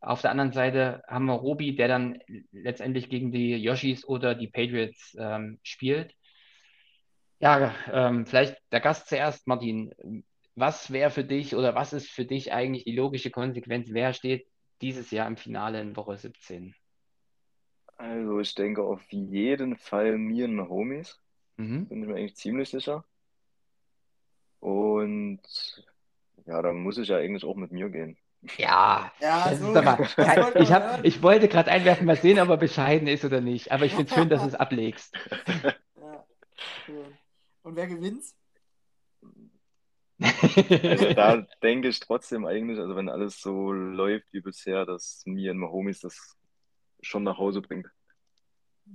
Auf 0.00 0.22
der 0.22 0.30
anderen 0.30 0.52
Seite 0.52 1.02
haben 1.08 1.26
wir 1.26 1.34
Robi, 1.34 1.74
der 1.74 1.88
dann 1.88 2.18
letztendlich 2.52 3.08
gegen 3.08 3.32
die 3.32 3.56
Yoshis 3.56 4.06
oder 4.06 4.34
die 4.34 4.48
Patriots 4.48 5.16
ähm, 5.18 5.58
spielt. 5.62 6.14
Ja, 7.40 7.74
ähm, 7.92 8.26
vielleicht 8.26 8.56
der 8.72 8.80
Gast 8.80 9.08
zuerst, 9.08 9.46
Martin. 9.46 9.92
Was 10.54 10.92
wäre 10.92 11.10
für 11.10 11.24
dich 11.24 11.54
oder 11.54 11.74
was 11.74 11.92
ist 11.92 12.10
für 12.10 12.24
dich 12.24 12.52
eigentlich 12.52 12.84
die 12.84 12.96
logische 12.96 13.30
Konsequenz? 13.30 13.88
Wer 13.90 14.12
steht 14.12 14.46
dieses 14.82 15.10
Jahr 15.10 15.28
im 15.28 15.36
Finale 15.36 15.80
in 15.80 15.96
Woche 15.96 16.16
17? 16.16 16.74
Also 17.96 18.40
ich 18.40 18.54
denke 18.54 18.82
auf 18.82 19.02
jeden 19.10 19.76
Fall 19.76 20.18
mir 20.18 20.46
und 20.46 20.68
Homies. 20.68 21.20
Mhm. 21.56 21.86
Bin 21.88 22.02
ich 22.02 22.08
mir 22.08 22.14
eigentlich 22.14 22.36
ziemlich 22.36 22.68
sicher. 22.70 23.04
Und 24.60 25.40
ja, 26.46 26.62
dann 26.62 26.76
muss 26.76 26.98
ich 26.98 27.08
ja 27.08 27.18
eigentlich 27.18 27.44
auch 27.44 27.56
mit 27.56 27.72
mir 27.72 27.88
gehen. 27.90 28.16
Ja, 28.56 29.12
ja 29.20 29.54
so, 29.56 29.74
ich, 30.60 30.72
hab, 30.72 31.04
ich 31.04 31.22
wollte 31.22 31.48
gerade 31.48 31.70
einwerfen, 31.70 32.06
mal 32.06 32.16
sehen, 32.16 32.38
ob 32.38 32.48
er 32.48 32.56
bescheiden 32.56 33.08
ist 33.08 33.24
oder 33.24 33.40
nicht. 33.40 33.72
Aber 33.72 33.84
ich 33.84 33.94
finde 33.94 34.10
es 34.10 34.14
schön, 34.14 34.28
dass 34.28 34.42
du 34.42 34.48
es 34.48 34.54
ablegst. 34.54 35.14
Ja. 36.88 36.94
Und 37.62 37.76
wer 37.76 37.86
gewinnt? 37.86 38.24
Also 40.20 41.12
da 41.14 41.46
denke 41.62 41.88
ich 41.88 42.00
trotzdem 42.00 42.46
eigentlich, 42.46 42.78
also 42.78 42.96
wenn 42.96 43.08
alles 43.08 43.40
so 43.40 43.72
läuft 43.72 44.32
wie 44.32 44.40
bisher, 44.40 44.84
dass 44.84 45.22
mir 45.26 45.52
und 45.52 45.62
Homies 45.70 46.00
das 46.00 46.36
schon 47.00 47.22
nach 47.22 47.38
Hause 47.38 47.60
bringt. 47.60 47.88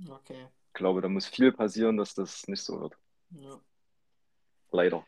Okay. 0.08 0.48
Ich 0.68 0.74
glaube, 0.74 1.00
da 1.00 1.08
muss 1.08 1.26
viel 1.26 1.52
passieren, 1.52 1.96
dass 1.96 2.14
das 2.14 2.46
nicht 2.48 2.62
so 2.62 2.80
wird. 2.80 2.98
Ja. 3.30 3.60
Leider. 4.70 5.06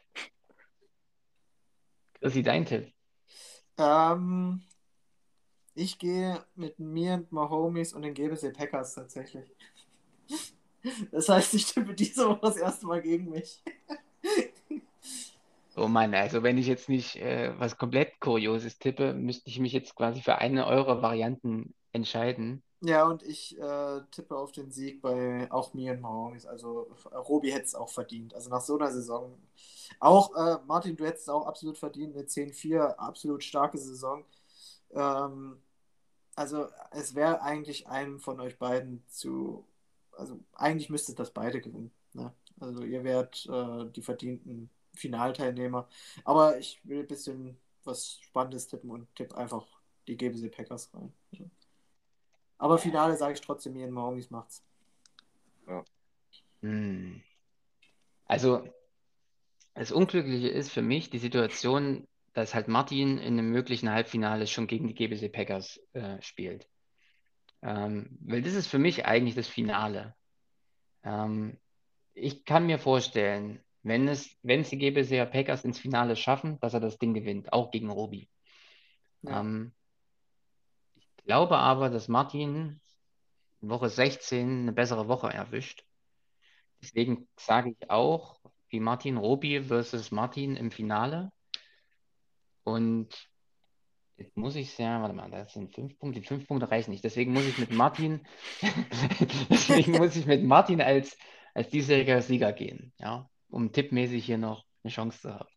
Chrissy, 2.20 2.42
dein 2.42 2.64
Tipp? 2.64 2.92
Ähm, 3.78 4.62
ich 5.74 5.98
gehe 5.98 6.44
mit 6.54 6.78
mir 6.78 7.14
und 7.14 7.32
Mahomes 7.32 7.92
und 7.92 8.02
den 8.02 8.14
GBC 8.14 8.52
Packers 8.52 8.94
tatsächlich. 8.94 9.54
Das 11.10 11.28
heißt, 11.28 11.54
ich 11.54 11.66
tippe 11.66 11.94
diese 11.94 12.28
Woche 12.28 12.40
das 12.42 12.56
erste 12.56 12.86
Mal 12.86 13.02
gegen 13.02 13.30
mich. 13.30 13.62
Oh 15.78 15.88
Mann, 15.88 16.14
also 16.14 16.42
wenn 16.42 16.56
ich 16.56 16.66
jetzt 16.66 16.88
nicht 16.88 17.16
äh, 17.16 17.52
was 17.58 17.76
komplett 17.76 18.18
Kurioses 18.18 18.78
tippe, 18.78 19.12
müsste 19.12 19.50
ich 19.50 19.58
mich 19.58 19.74
jetzt 19.74 19.94
quasi 19.94 20.22
für 20.22 20.38
eine 20.38 20.66
eurer 20.66 21.02
Varianten 21.02 21.74
entscheiden. 21.92 22.62
Ja, 22.82 23.06
und 23.08 23.22
ich 23.22 23.58
äh, 23.58 24.00
tippe 24.10 24.36
auf 24.36 24.52
den 24.52 24.70
Sieg 24.70 25.00
bei 25.00 25.50
auch 25.50 25.72
mir 25.72 25.92
und 25.92 26.02
Mahomes. 26.02 26.44
Also 26.46 26.88
Robi 27.12 27.50
hätte 27.50 27.64
es 27.64 27.74
auch 27.74 27.88
verdient. 27.88 28.34
Also 28.34 28.50
nach 28.50 28.60
so 28.60 28.76
einer 28.78 28.92
Saison. 28.92 29.38
Auch 29.98 30.34
äh, 30.36 30.58
Martin, 30.66 30.96
du 30.96 31.06
hättest 31.06 31.24
es 31.24 31.28
auch 31.30 31.46
absolut 31.46 31.78
verdient. 31.78 32.14
Eine 32.16 32.26
10-4, 32.26 32.96
absolut 32.96 33.42
starke 33.44 33.78
Saison. 33.78 34.24
Ähm, 34.92 35.62
also 36.36 36.68
es 36.92 37.14
wäre 37.14 37.42
eigentlich 37.42 37.88
einem 37.88 38.20
von 38.20 38.40
euch 38.40 38.58
beiden 38.58 39.04
zu. 39.08 39.66
Also 40.12 40.38
eigentlich 40.54 40.90
müsstet 40.90 41.18
das 41.18 41.32
beide 41.32 41.60
gewinnen. 41.60 41.92
Ne? 42.14 42.32
Also 42.60 42.82
ihr 42.84 43.04
wärt 43.04 43.46
äh, 43.46 43.90
die 43.92 44.02
verdienten 44.02 44.70
Finalteilnehmer. 44.94 45.88
Aber 46.24 46.58
ich 46.58 46.80
will 46.84 47.00
ein 47.00 47.08
bisschen 47.08 47.58
was 47.84 48.18
Spannendes 48.22 48.68
tippen 48.68 48.90
und 48.90 49.14
tippe 49.16 49.36
einfach 49.36 49.66
die 50.08 50.16
GBC 50.16 50.50
Packers 50.50 50.90
rein. 50.94 51.12
Aber 52.58 52.78
Finale 52.78 53.16
sage 53.16 53.34
ich 53.34 53.40
trotzdem, 53.40 53.76
Ian 53.76 53.90
Mahomes 53.90 54.30
macht's. 54.30 54.64
Ja. 55.66 55.84
Hm. 56.62 57.22
Also, 58.26 58.68
das 59.74 59.92
Unglückliche 59.92 60.48
ist 60.48 60.70
für 60.70 60.82
mich 60.82 61.10
die 61.10 61.18
Situation, 61.18 62.08
dass 62.32 62.54
halt 62.54 62.68
Martin 62.68 63.18
in 63.18 63.38
einem 63.38 63.50
möglichen 63.50 63.90
Halbfinale 63.90 64.46
schon 64.46 64.66
gegen 64.66 64.88
die 64.88 64.94
GBC 64.94 65.30
Packers 65.32 65.80
äh, 65.92 66.20
spielt. 66.22 66.66
Ähm, 67.62 68.18
weil 68.20 68.42
das 68.42 68.54
ist 68.54 68.66
für 68.66 68.78
mich 68.78 69.06
eigentlich 69.06 69.34
das 69.34 69.48
Finale. 69.48 70.14
Ähm, 71.02 71.58
ich 72.14 72.44
kann 72.44 72.66
mir 72.66 72.78
vorstellen, 72.78 73.60
wenn 73.82 74.08
es, 74.08 74.36
wenn 74.42 74.60
es 74.60 74.70
die 74.70 74.78
GBC 74.78 75.30
Packers 75.30 75.64
ins 75.64 75.78
Finale 75.78 76.16
schaffen, 76.16 76.58
dass 76.60 76.74
er 76.74 76.80
das 76.80 76.98
Ding 76.98 77.14
gewinnt, 77.14 77.52
auch 77.52 77.70
gegen 77.70 77.90
Robi. 77.90 78.28
Ja. 79.22 79.40
Ähm, 79.40 79.72
glaube 81.26 81.58
aber, 81.58 81.90
dass 81.90 82.08
Martin 82.08 82.80
in 83.60 83.68
Woche 83.68 83.88
16 83.88 84.62
eine 84.62 84.72
bessere 84.72 85.08
Woche 85.08 85.28
erwischt. 85.28 85.84
Deswegen 86.80 87.28
sage 87.36 87.70
ich 87.70 87.90
auch, 87.90 88.40
wie 88.68 88.80
Martin 88.80 89.16
Robi 89.16 89.62
versus 89.62 90.10
Martin 90.10 90.56
im 90.56 90.70
Finale. 90.70 91.30
Und 92.64 93.28
jetzt 94.16 94.36
muss 94.36 94.56
ich 94.56 94.76
ja, 94.78 95.00
warte 95.02 95.14
mal, 95.14 95.30
das 95.30 95.52
sind 95.52 95.74
fünf 95.74 95.98
Punkte. 95.98 96.20
Die 96.20 96.26
fünf 96.26 96.46
Punkte 96.46 96.70
reichen 96.70 96.90
nicht. 96.90 97.04
Deswegen 97.04 97.32
muss 97.32 97.46
ich 97.46 97.58
mit 97.58 97.72
Martin, 97.72 98.26
deswegen 99.50 99.92
muss 99.92 100.16
ich 100.16 100.26
mit 100.26 100.44
Martin 100.44 100.80
als, 100.80 101.16
als 101.54 101.68
diesjähriger 101.68 102.22
Sieger 102.22 102.52
gehen. 102.52 102.92
Ja 102.98 103.28
um 103.48 103.72
tippmäßig 103.72 104.24
hier 104.24 104.38
noch 104.38 104.64
eine 104.82 104.92
Chance 104.92 105.20
zu 105.20 105.34
haben. 105.34 105.48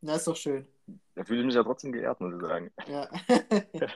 Na, 0.00 0.14
ist 0.16 0.26
doch 0.26 0.36
schön. 0.36 0.66
Da 1.14 1.24
fühle 1.24 1.40
ich 1.40 1.46
mich 1.46 1.54
ja 1.54 1.62
trotzdem 1.62 1.92
geehrt, 1.92 2.20
muss 2.20 2.34
ich 2.34 2.40
sagen. 2.40 2.70
Ja. 2.88 3.08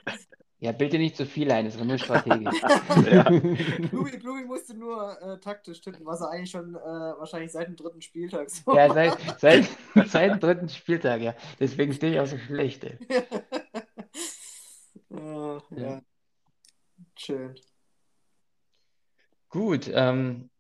ja, 0.59 0.73
bild 0.73 0.93
dir 0.93 0.99
nicht 0.99 1.17
zu 1.17 1.27
viel 1.27 1.51
ein, 1.51 1.65
das 1.65 1.79
war 1.79 1.85
nur 1.85 1.99
strategisch. 1.99 2.63
ja. 3.11 3.23
Blubi, 3.23 4.45
musste 4.47 4.75
nur 4.75 5.21
äh, 5.23 5.39
taktisch 5.41 5.81
tippen, 5.81 6.05
was 6.05 6.21
er 6.21 6.31
eigentlich 6.31 6.51
schon 6.51 6.75
äh, 6.75 6.79
wahrscheinlich 6.79 7.53
seit 7.53 7.69
dem 7.69 7.77
dritten 7.77 8.03
Spieltag 8.03 8.51
so 8.51 8.77
Ja, 8.77 8.93
seit, 8.93 9.17
seit, 9.39 9.69
seit 10.07 10.33
dem 10.33 10.41
dritten 10.41 10.69
Spieltag, 10.69 11.21
ja. 11.21 11.35
Deswegen 11.59 11.93
stehe 11.93 12.15
ich 12.15 12.21
auch 12.21 12.27
so 12.27 12.39
schlecht. 12.39 12.85
ja, 15.11 15.63
ja. 15.71 16.03
Schön. 17.17 17.55
Gut, 19.49 19.91
ähm, 19.93 20.51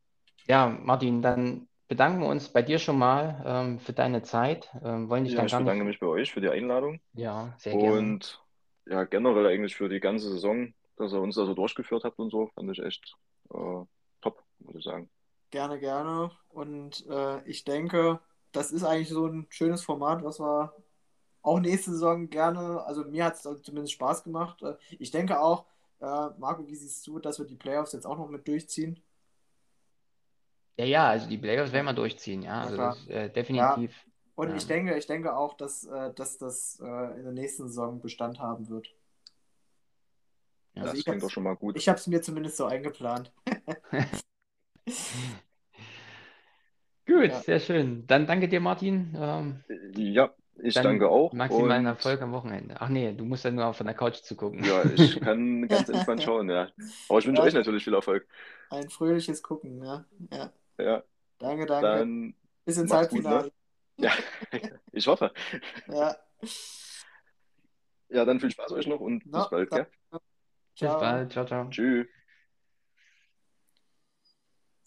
ja, 0.46 0.68
Martin, 0.68 1.20
dann 1.20 1.68
bedanken 1.88 2.20
wir 2.20 2.28
uns 2.28 2.48
bei 2.48 2.62
dir 2.62 2.78
schon 2.78 2.98
mal 2.98 3.42
ähm, 3.46 3.78
für 3.78 3.92
deine 3.92 4.22
Zeit. 4.22 4.70
Ähm, 4.82 5.08
wollen 5.08 5.24
dich 5.24 5.34
ja, 5.34 5.38
dann 5.38 5.46
ich 5.46 5.52
gar 5.52 5.60
bedanke 5.60 5.84
nicht... 5.84 5.94
mich 5.94 6.00
bei 6.00 6.06
euch 6.06 6.32
für 6.32 6.40
die 6.40 6.48
Einladung. 6.48 7.00
Ja, 7.12 7.54
sehr 7.58 7.76
gerne. 7.76 7.98
Und 7.98 8.42
ja, 8.86 9.04
generell 9.04 9.46
eigentlich 9.46 9.76
für 9.76 9.88
die 9.88 10.00
ganze 10.00 10.30
Saison, 10.30 10.74
dass 10.96 11.12
ihr 11.12 11.20
uns 11.20 11.36
da 11.36 11.46
so 11.46 11.54
durchgeführt 11.54 12.04
habt 12.04 12.18
und 12.18 12.30
so, 12.30 12.48
fand 12.54 12.70
ich 12.70 12.82
echt 12.82 13.16
äh, 13.50 13.84
top, 14.20 14.42
muss 14.58 14.76
ich 14.76 14.84
sagen. 14.84 15.10
Gerne, 15.50 15.78
gerne. 15.78 16.30
Und 16.48 17.06
äh, 17.08 17.42
ich 17.48 17.64
denke, 17.64 18.20
das 18.52 18.72
ist 18.72 18.84
eigentlich 18.84 19.08
so 19.08 19.26
ein 19.26 19.46
schönes 19.50 19.82
Format, 19.82 20.24
was 20.24 20.40
wir 20.40 20.74
auch 21.42 21.60
nächste 21.60 21.90
Saison 21.90 22.30
gerne, 22.30 22.82
also 22.84 23.04
mir 23.04 23.26
hat 23.26 23.34
es 23.34 23.42
zumindest 23.62 23.92
Spaß 23.92 24.24
gemacht. 24.24 24.62
Äh, 24.62 24.76
ich 24.98 25.10
denke 25.10 25.40
auch, 25.40 25.66
äh, 26.00 26.30
Marco, 26.38 26.66
wie 26.66 26.74
siehst 26.74 27.06
du, 27.06 27.18
dass 27.18 27.38
wir 27.38 27.46
die 27.46 27.56
Playoffs 27.56 27.92
jetzt 27.92 28.06
auch 28.06 28.18
noch 28.18 28.28
mit 28.28 28.48
durchziehen? 28.48 29.02
Ja, 30.76 30.84
ja, 30.84 31.08
also 31.08 31.28
die 31.28 31.38
Playoffs 31.38 31.72
werden 31.72 31.86
wir 31.86 31.92
durchziehen, 31.92 32.42
ja. 32.42 32.62
Also 32.62 32.76
das, 32.76 33.06
äh, 33.06 33.30
definitiv. 33.30 33.92
Ja. 33.92 34.12
Und 34.36 34.48
ja. 34.50 34.56
ich 34.56 34.66
denke, 34.66 34.96
ich 34.96 35.06
denke 35.06 35.36
auch, 35.36 35.56
dass, 35.56 35.84
äh, 35.84 36.12
dass 36.14 36.38
das 36.38 36.80
äh, 36.82 37.18
in 37.18 37.22
der 37.22 37.32
nächsten 37.32 37.68
Saison 37.68 38.00
Bestand 38.00 38.40
haben 38.40 38.68
wird. 38.68 38.88
Ja, 40.74 40.82
also 40.82 40.94
das 40.94 41.04
klingt 41.04 41.22
doch 41.22 41.30
schon 41.30 41.44
mal 41.44 41.54
gut. 41.54 41.76
Ich 41.76 41.88
habe 41.88 41.98
es 41.98 42.08
mir 42.08 42.20
zumindest 42.20 42.56
so 42.56 42.64
eingeplant. 42.64 43.32
gut, 47.06 47.28
ja. 47.28 47.40
sehr 47.42 47.60
schön. 47.60 48.04
Dann 48.08 48.26
danke 48.26 48.48
dir, 48.48 48.58
Martin. 48.58 49.16
Ähm, 49.16 49.62
ja, 49.94 50.34
ich 50.56 50.74
danke 50.74 51.08
auch. 51.08 51.32
Maximalen 51.32 51.86
und... 51.86 51.92
Erfolg 51.92 52.20
am 52.20 52.32
Wochenende. 52.32 52.74
Ach 52.80 52.88
nee, 52.88 53.12
du 53.12 53.24
musst 53.24 53.44
ja 53.44 53.52
nur 53.52 53.72
von 53.72 53.86
der 53.86 53.94
Couch 53.94 54.16
zugucken. 54.16 54.64
Ja, 54.64 54.82
ich 54.96 55.20
kann 55.20 55.68
ganz 55.68 55.88
entspannt 55.88 56.24
schauen, 56.24 56.50
ja. 56.50 56.70
Aber 57.08 57.20
ich 57.20 57.26
wünsche 57.26 57.42
euch 57.42 57.54
natürlich 57.54 57.84
viel 57.84 57.94
Erfolg. 57.94 58.26
Ein 58.70 58.90
fröhliches 58.90 59.44
Gucken, 59.44 59.84
ja. 59.84 60.04
ja. 60.32 60.52
Ja. 60.78 61.02
Danke, 61.38 61.66
danke. 61.66 61.86
Dann 61.86 62.34
Bis 62.64 62.78
ins 62.78 62.92
Halbfinale. 62.92 63.52
Ne? 63.96 64.08
Ja, 64.08 64.12
ich 64.92 65.06
hoffe. 65.06 65.32
Ja. 65.88 66.16
Ja, 68.08 68.24
dann 68.24 68.40
viel 68.40 68.50
Spaß 68.50 68.72
euch 68.72 68.86
noch 68.86 69.00
und 69.00 69.26
no, 69.26 69.38
bis 69.38 69.50
bald. 69.50 69.72
Ja? 69.72 69.86
Bis 70.10 70.20
bald. 70.80 71.32
Ciao, 71.32 71.44
ciao. 71.44 71.68
Tschüss. 71.70 72.06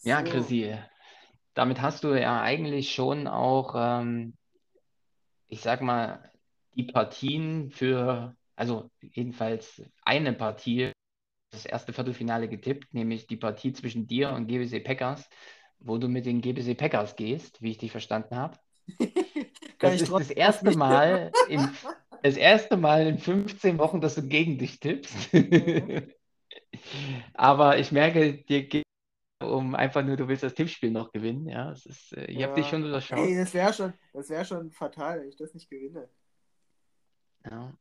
Ja, 0.01 0.21
Chrissy, 0.21 0.77
damit 1.53 1.81
hast 1.81 2.03
du 2.03 2.13
ja 2.13 2.41
eigentlich 2.41 2.93
schon 2.93 3.27
auch, 3.27 3.73
ähm, 3.75 4.37
ich 5.47 5.61
sag 5.61 5.81
mal, 5.81 6.31
die 6.73 6.83
Partien 6.83 7.71
für, 7.71 8.35
also 8.55 8.91
jedenfalls 9.01 9.81
eine 10.03 10.33
Partie 10.33 10.91
das 11.49 11.65
erste 11.65 11.93
Viertelfinale 11.93 12.47
getippt, 12.47 12.93
nämlich 12.93 13.27
die 13.27 13.37
Partie 13.37 13.73
zwischen 13.73 14.05
dir 14.05 14.31
und 14.31 14.47
GBC 14.47 14.83
Packers, 14.83 15.27
wo 15.79 15.97
du 15.97 16.07
mit 16.07 16.25
den 16.25 16.41
GBC 16.41 16.77
Packers 16.77 17.15
gehst, 17.15 17.61
wie 17.61 17.71
ich 17.71 17.77
dich 17.77 17.91
verstanden 17.91 18.35
habe. 18.35 18.57
Das 19.79 20.01
ist 20.01 20.11
das 20.11 20.31
erste 20.31 20.75
Mal 20.75 21.31
in, 21.49 21.69
das 22.23 22.35
erste 22.35 22.77
Mal 22.77 23.05
in 23.05 23.19
15 23.19 23.77
Wochen, 23.77 24.01
dass 24.01 24.15
du 24.15 24.23
gegen 24.23 24.57
dich 24.57 24.79
tippst. 24.79 25.29
Aber 27.35 27.77
ich 27.77 27.91
merke, 27.91 28.33
dir 28.33 28.67
geht 28.67 28.83
um 29.39 29.75
einfach 29.75 30.03
nur, 30.03 30.17
du 30.17 30.27
willst 30.27 30.43
das 30.43 30.55
Tippspiel 30.55 30.91
noch 30.91 31.11
gewinnen. 31.11 31.47
Ja, 31.47 31.71
es 31.71 31.85
ist, 31.85 32.17
äh, 32.17 32.25
ich 32.25 32.39
ja. 32.39 32.47
habe 32.47 32.59
dich 32.59 32.67
schon 32.67 32.85
überschaut. 32.85 33.19
Hey, 33.19 33.37
das 33.37 33.53
wäre 33.53 33.71
schon, 33.71 33.93
wär 34.13 34.45
schon 34.45 34.71
fatal, 34.71 35.21
wenn 35.21 35.29
ich 35.29 35.35
das 35.35 35.53
nicht 35.53 35.69
gewinne. 35.69 36.09
Ja. 37.45 37.71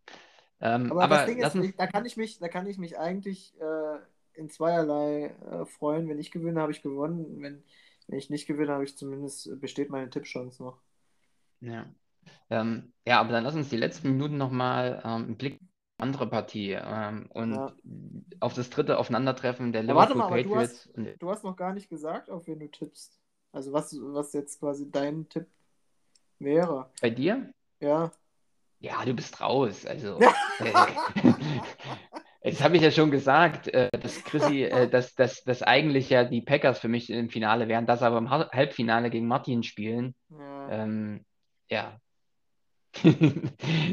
Ähm, 0.61 0.91
aber, 0.91 1.05
aber 1.05 1.17
das 1.17 1.27
Ding 1.27 1.39
ist, 1.39 1.55
uns... 1.55 1.77
da, 1.77 1.87
kann 1.87 2.05
ich 2.05 2.17
mich, 2.17 2.39
da 2.39 2.49
kann 2.49 2.67
ich 2.67 2.79
mich 2.79 2.99
eigentlich 2.99 3.55
äh, 3.59 3.99
in 4.37 4.51
zweierlei 4.51 5.35
äh, 5.51 5.67
freuen. 5.67 6.09
Wenn 6.09 6.19
ich 6.19 6.31
gewinne, 6.31 6.61
habe 6.61 6.73
ich 6.73 6.83
gewonnen. 6.83 7.41
Wenn, 7.41 7.63
Wenn 8.07 8.19
ich 8.19 8.31
nicht 8.31 8.47
gewinne, 8.47 8.73
habe 8.73 8.85
ich 8.85 8.97
zumindest, 8.97 9.61
besteht 9.61 9.91
meine 9.91 10.11
Tippchance 10.11 10.63
noch. 10.63 10.79
Ja. 11.61 11.87
Ähm, 12.51 12.93
ja, 13.07 13.21
aber 13.21 13.33
dann 13.33 13.45
lass 13.45 13.55
uns 13.55 13.69
die 13.69 13.77
letzten 13.77 14.13
Minuten 14.13 14.37
nochmal 14.37 15.01
ähm, 15.05 15.25
einen 15.25 15.37
Blick 15.37 15.59
andere 15.99 16.27
Partie 16.27 16.73
ähm, 16.73 17.29
und 17.33 17.55
ja. 17.55 17.73
auf 18.41 18.55
das 18.55 18.69
dritte 18.69 18.99
Aufeinandertreffen 18.99 19.73
der 19.73 19.83
Liverpool 19.83 20.17
mal, 20.17 20.29
Patriots. 20.29 20.91
Du 20.95 21.05
hast, 21.05 21.23
du 21.23 21.31
hast, 21.31 21.45
noch 21.45 21.57
gar 21.57 21.73
nicht 21.73 21.89
gesagt, 21.89 22.29
auf 22.29 22.47
wen 22.47 22.61
du 22.61 22.69
tippst. 22.69 23.19
Also 23.53 23.73
was, 23.73 23.97
was 23.99 24.35
jetzt 24.35 24.61
quasi 24.61 24.91
dein 24.91 25.29
Tipp 25.29 25.47
wäre. 26.39 26.91
Bei 27.01 27.09
dir? 27.09 27.51
Ja. 27.81 28.13
Ja, 28.81 29.05
du 29.05 29.15
bist 29.15 29.41
raus. 29.41 29.87
Also. 29.87 30.21
Jetzt 32.47 32.63
habe 32.63 32.77
ich 32.77 32.83
ja 32.83 32.93
schon 32.93 33.11
gesagt, 33.11 33.67
äh, 33.67 33.89
dass 33.91 34.23
Chrissy, 34.23 34.63
äh, 34.63 34.89
dass, 34.91 35.17
dass, 35.17 35.43
dass 35.43 35.63
eigentlich 35.63 36.11
ja 36.11 36.23
die 36.23 36.43
Packers 36.43 36.79
für 36.79 36.87
mich 36.87 37.11
im 37.11 37.29
Finale 37.29 37.67
wären, 37.67 37.87
dass 37.87 38.03
aber 38.03 38.19
im 38.19 38.31
Halbfinale 38.31 39.11
gegen 39.11 39.27
Martin 39.27 39.65
spielen. 39.65 40.15
Ja. 40.31 40.71
Ähm, 40.71 41.25
ja. 41.69 42.01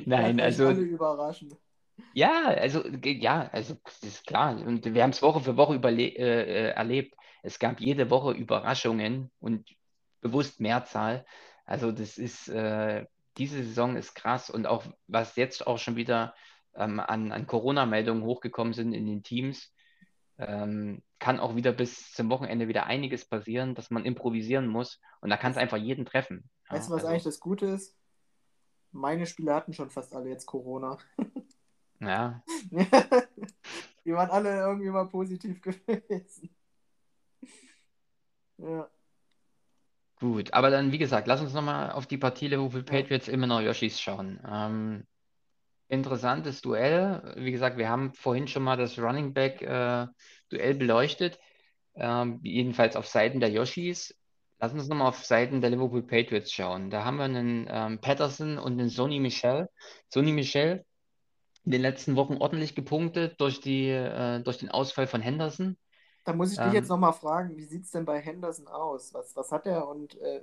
Nein, 0.06 0.40
also. 0.40 0.68
Alle 0.68 0.82
überraschen. 0.82 1.56
Ja, 2.14 2.44
also 2.46 2.88
ja, 3.04 3.50
also 3.52 3.76
das 3.84 4.04
ist 4.04 4.28
klar. 4.28 4.56
Und 4.56 4.86
wir 4.94 5.02
haben 5.02 5.10
es 5.10 5.24
Woche 5.24 5.40
für 5.40 5.58
Woche 5.58 5.76
äh, 5.76 6.12
äh, 6.20 6.70
erlebt. 6.74 7.16
Es 7.42 7.58
gab 7.58 7.80
jede 7.80 8.12
Woche 8.12 8.34
Überraschungen 8.34 9.32
und 9.40 9.68
bewusst 10.22 10.60
Mehrzahl. 10.60 11.26
Also 11.66 11.92
das 11.92 12.20
ist 12.20 12.50
äh, 12.50 13.06
diese 13.38 13.64
Saison 13.64 13.96
ist 13.96 14.14
krass 14.14 14.52
und 14.52 14.68
auch 14.68 14.84
was 15.08 15.36
jetzt 15.38 15.66
auch 15.66 15.80
schon 15.80 15.96
wieder 15.96 16.36
ähm, 16.76 17.00
an, 17.00 17.32
an 17.32 17.48
Corona-Meldungen 17.48 18.24
hochgekommen 18.24 18.74
sind 18.74 18.94
in 18.94 19.06
den 19.06 19.24
Teams, 19.24 19.74
ähm, 20.38 21.02
kann 21.20 21.40
auch 21.40 21.56
wieder 21.56 21.72
bis 21.72 22.12
zum 22.14 22.30
Wochenende 22.30 22.68
wieder 22.68 22.86
einiges 22.86 23.26
passieren, 23.26 23.76
dass 23.76 23.92
man 23.92 24.06
improvisieren 24.06 24.68
muss 24.68 25.00
und 25.22 25.30
da 25.30 25.38
kann 25.38 25.52
es 25.52 25.58
einfach 25.58 25.78
jeden 25.78 26.06
treffen. 26.06 26.50
Weißt 26.70 26.90
du, 26.90 26.94
was 26.94 27.02
also, 27.02 27.08
eigentlich 27.08 27.24
das 27.24 27.40
Gute 27.40 27.68
ist? 27.68 27.96
Meine 28.92 29.26
Spieler 29.26 29.56
hatten 29.56 29.74
schon 29.74 29.90
fast 29.90 30.14
alle 30.16 30.30
jetzt 30.30 30.46
Corona. 30.46 30.98
Ja. 32.00 32.44
Die 34.06 34.14
waren 34.14 34.30
alle 34.30 34.60
irgendwie 34.60 34.90
mal 34.90 35.08
positiv 35.08 35.62
gewesen. 35.62 36.54
Ja. 38.58 38.90
Gut, 40.20 40.54
aber 40.54 40.70
dann, 40.70 40.92
wie 40.92 40.98
gesagt, 40.98 41.28
lass 41.28 41.42
uns 41.42 41.54
nochmal 41.54 41.92
auf 41.92 42.08
die 42.08 42.18
Partie 42.18 42.48
Liverpool 42.48 42.84
Patriots 42.84 43.28
immer 43.28 43.48
noch 43.48 43.62
Yoshis 43.62 44.00
schauen. 44.00 44.40
Ähm, 44.46 45.06
interessantes 45.88 46.62
Duell. 46.62 47.34
Wie 47.38 47.52
gesagt, 47.52 47.78
wir 47.78 47.90
haben 47.90 48.14
vorhin 48.14 48.48
schon 48.48 48.64
mal 48.64 48.78
das 48.78 48.98
Running 48.98 49.34
Back 49.34 49.62
äh, 49.62 50.08
Duell 50.50 50.76
beleuchtet. 50.76 51.40
Ähm, 51.96 52.40
jedenfalls 52.44 52.96
auf 52.96 53.08
Seiten 53.08 53.40
der 53.40 53.50
Yoshis. 53.50 54.16
Lass 54.60 54.74
uns 54.74 54.88
nochmal 54.88 55.10
auf 55.10 55.24
Seiten 55.24 55.62
der 55.62 55.70
Liverpool 55.70 56.04
Patriots 56.04 56.52
schauen. 56.52 56.90
Da 56.90 57.04
haben 57.04 57.18
wir 57.18 57.26
einen 57.26 57.68
ähm, 57.70 58.00
Patterson 58.00 58.58
und 58.58 58.74
einen 58.74 58.90
Sonny 58.90 59.20
Michel. 59.20 59.70
Sonny 60.10 60.32
Michel 60.32 60.86
in 61.66 61.72
den 61.72 61.82
letzten 61.82 62.16
Wochen 62.16 62.38
ordentlich 62.38 62.76
gepunktet 62.76 63.40
durch, 63.40 63.60
die, 63.60 63.90
äh, 63.90 64.42
durch 64.42 64.58
den 64.58 64.70
Ausfall 64.70 65.08
von 65.08 65.22
Henderson. 65.22 65.78
Da 66.26 66.34
muss 66.34 66.54
ich 66.54 66.58
dich 66.58 66.68
ähm, 66.68 66.74
jetzt 66.74 66.90
nochmal 66.90 67.14
fragen, 67.14 67.58
wie 67.58 67.66
sieht 67.66 67.84
es 67.84 67.92
denn 67.92 68.06
bei 68.06 68.20
Henderson 68.20 68.68
aus? 68.68 69.14
Was, 69.14 69.36
was 69.36 69.52
hat 69.52 69.66
er 69.66 69.88
und 69.88 70.20
äh, 70.22 70.42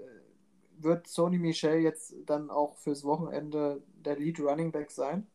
wird 0.83 1.07
Sony 1.07 1.39
Michel 1.39 1.81
jetzt 1.81 2.15
dann 2.27 2.51
auch 2.51 2.77
fürs 2.77 3.05
Wochenende 3.05 3.83
der 3.95 4.17
Lead 4.17 4.41
Running 4.41 4.73
Back 4.73 4.91
sein? 4.91 5.27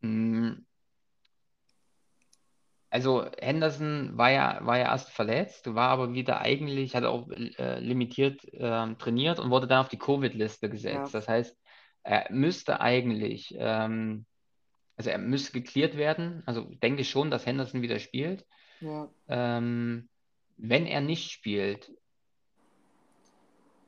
Hm. 0.00 0.64
Also 2.90 3.26
Henderson 3.40 4.16
war 4.16 4.30
ja, 4.30 4.60
war 4.62 4.78
ja 4.78 4.84
erst 4.84 5.10
verletzt, 5.10 5.74
war 5.74 5.88
aber 5.88 6.12
wieder 6.12 6.40
eigentlich, 6.40 6.94
hat 6.94 7.04
auch 7.04 7.28
äh, 7.30 7.80
limitiert 7.80 8.44
äh, 8.54 8.94
trainiert 8.94 9.40
und 9.40 9.50
wurde 9.50 9.66
dann 9.66 9.80
auf 9.80 9.88
die 9.88 9.98
Covid-Liste 9.98 10.70
gesetzt. 10.70 11.12
Ja. 11.12 11.18
Das 11.18 11.26
heißt, 11.26 11.58
er 12.04 12.26
müsste 12.30 12.80
eigentlich 12.80 13.52
ähm, 13.58 14.26
also 14.96 15.10
er 15.10 15.18
müsste 15.18 15.52
geklärt 15.52 15.96
werden. 15.96 16.42
Also 16.46 16.62
denke 16.82 17.04
schon, 17.04 17.30
dass 17.30 17.46
Henderson 17.46 17.82
wieder 17.82 17.98
spielt. 17.98 18.46
Ja. 18.80 19.10
Ähm, 19.28 20.08
wenn 20.56 20.86
er 20.86 21.00
nicht 21.00 21.32
spielt, 21.32 21.90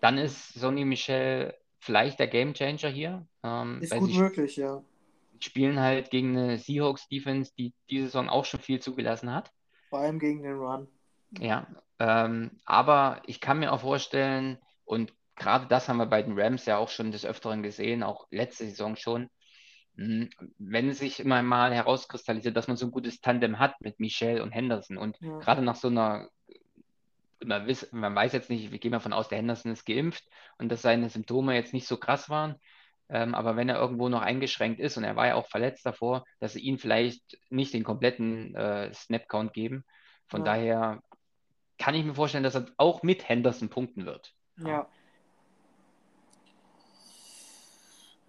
dann 0.07 0.19
ist 0.19 0.55
Sonny 0.55 0.85
Michel 0.85 1.53
vielleicht 1.81 2.21
der 2.21 2.29
Gamechanger 2.29 2.89
hier. 2.89 3.27
Ähm, 3.43 3.81
ist 3.83 3.93
gut 3.93 4.15
möglich, 4.15 4.55
ja. 4.55 4.85
Spielen 5.41 5.81
halt 5.81 6.11
gegen 6.11 6.37
eine 6.37 6.59
Seahawks 6.59 7.09
Defense, 7.09 7.53
die 7.59 7.75
diese 7.91 8.05
Saison 8.05 8.29
auch 8.29 8.45
schon 8.45 8.61
viel 8.61 8.81
zugelassen 8.81 9.35
hat. 9.35 9.51
Vor 9.91 9.99
allem 9.99 10.21
gegen 10.21 10.45
den 10.45 10.59
Run. 10.59 10.87
Ja, 11.41 11.67
ähm, 11.99 12.53
aber 12.65 13.21
ich 13.27 13.41
kann 13.41 13.59
mir 13.59 13.73
auch 13.73 13.81
vorstellen, 13.81 14.59
und 14.85 15.13
gerade 15.35 15.67
das 15.67 15.89
haben 15.89 15.97
wir 15.97 16.07
bei 16.07 16.23
den 16.23 16.39
Rams 16.39 16.67
ja 16.67 16.77
auch 16.79 16.89
schon 16.89 17.11
des 17.11 17.27
Öfteren 17.27 17.65
gesehen, 17.65 18.05
auch 18.05 18.29
letzte 18.31 18.65
Saison 18.65 18.95
schon, 18.95 19.29
Mhm. 19.97 20.29
wenn 20.59 20.91
es 20.91 20.99
sich 20.99 21.21
immer 21.21 21.43
mal 21.43 21.73
herauskristallisiert, 21.75 22.55
dass 22.57 22.69
man 22.69 22.77
so 22.77 22.87
ein 22.87 22.93
gutes 22.93 23.21
Tandem 23.23 23.59
hat 23.59 23.81
mit 23.81 23.99
Michel 23.99 24.43
und 24.43 24.51
Henderson 24.53 24.99
und 24.99 25.19
ja. 25.21 25.39
gerade 25.39 25.63
nach 25.63 25.77
so 25.77 25.89
einer, 25.89 26.29
man, 27.47 27.67
wiss, 27.67 27.91
man 27.93 28.15
weiß 28.15 28.33
jetzt 28.33 28.51
nicht, 28.51 28.73
wir 28.73 28.79
gehen 28.79 28.91
mal 28.91 29.01
von 29.01 29.13
aus, 29.13 29.29
der 29.29 29.39
Henderson 29.39 29.73
ist 29.73 29.87
geimpft 29.87 30.25
und 30.59 30.71
dass 30.71 30.83
seine 30.83 31.09
Symptome 31.09 31.55
jetzt 31.55 31.73
nicht 31.73 31.87
so 31.87 31.97
krass 31.97 32.29
waren, 32.29 32.57
ähm, 33.09 33.35
aber 33.35 33.57
wenn 33.57 33.69
er 33.69 33.79
irgendwo 33.79 34.09
noch 34.09 34.23
eingeschränkt 34.23 34.81
ist 34.81 34.97
und 34.97 35.05
er 35.05 35.17
war 35.17 35.29
ja 35.29 35.35
auch 35.37 35.47
verletzt 35.47 35.87
davor, 35.87 36.25
dass 36.41 36.55
sie 36.55 36.61
ihn 36.61 36.79
vielleicht 36.79 37.39
nicht 37.51 37.73
den 37.73 37.85
kompletten 37.85 38.55
äh, 38.55 38.93
Snap-Count 38.93 39.53
geben. 39.53 39.85
Von 40.27 40.45
ja. 40.45 40.55
daher 40.55 41.03
kann 41.79 41.95
ich 41.95 42.05
mir 42.05 42.15
vorstellen, 42.15 42.45
dass 42.45 42.57
er 42.57 42.67
auch 42.79 43.03
mit 43.03 43.29
Henderson 43.29 43.69
punkten 43.69 44.07
wird. 44.07 44.35
Ja. 44.57 44.89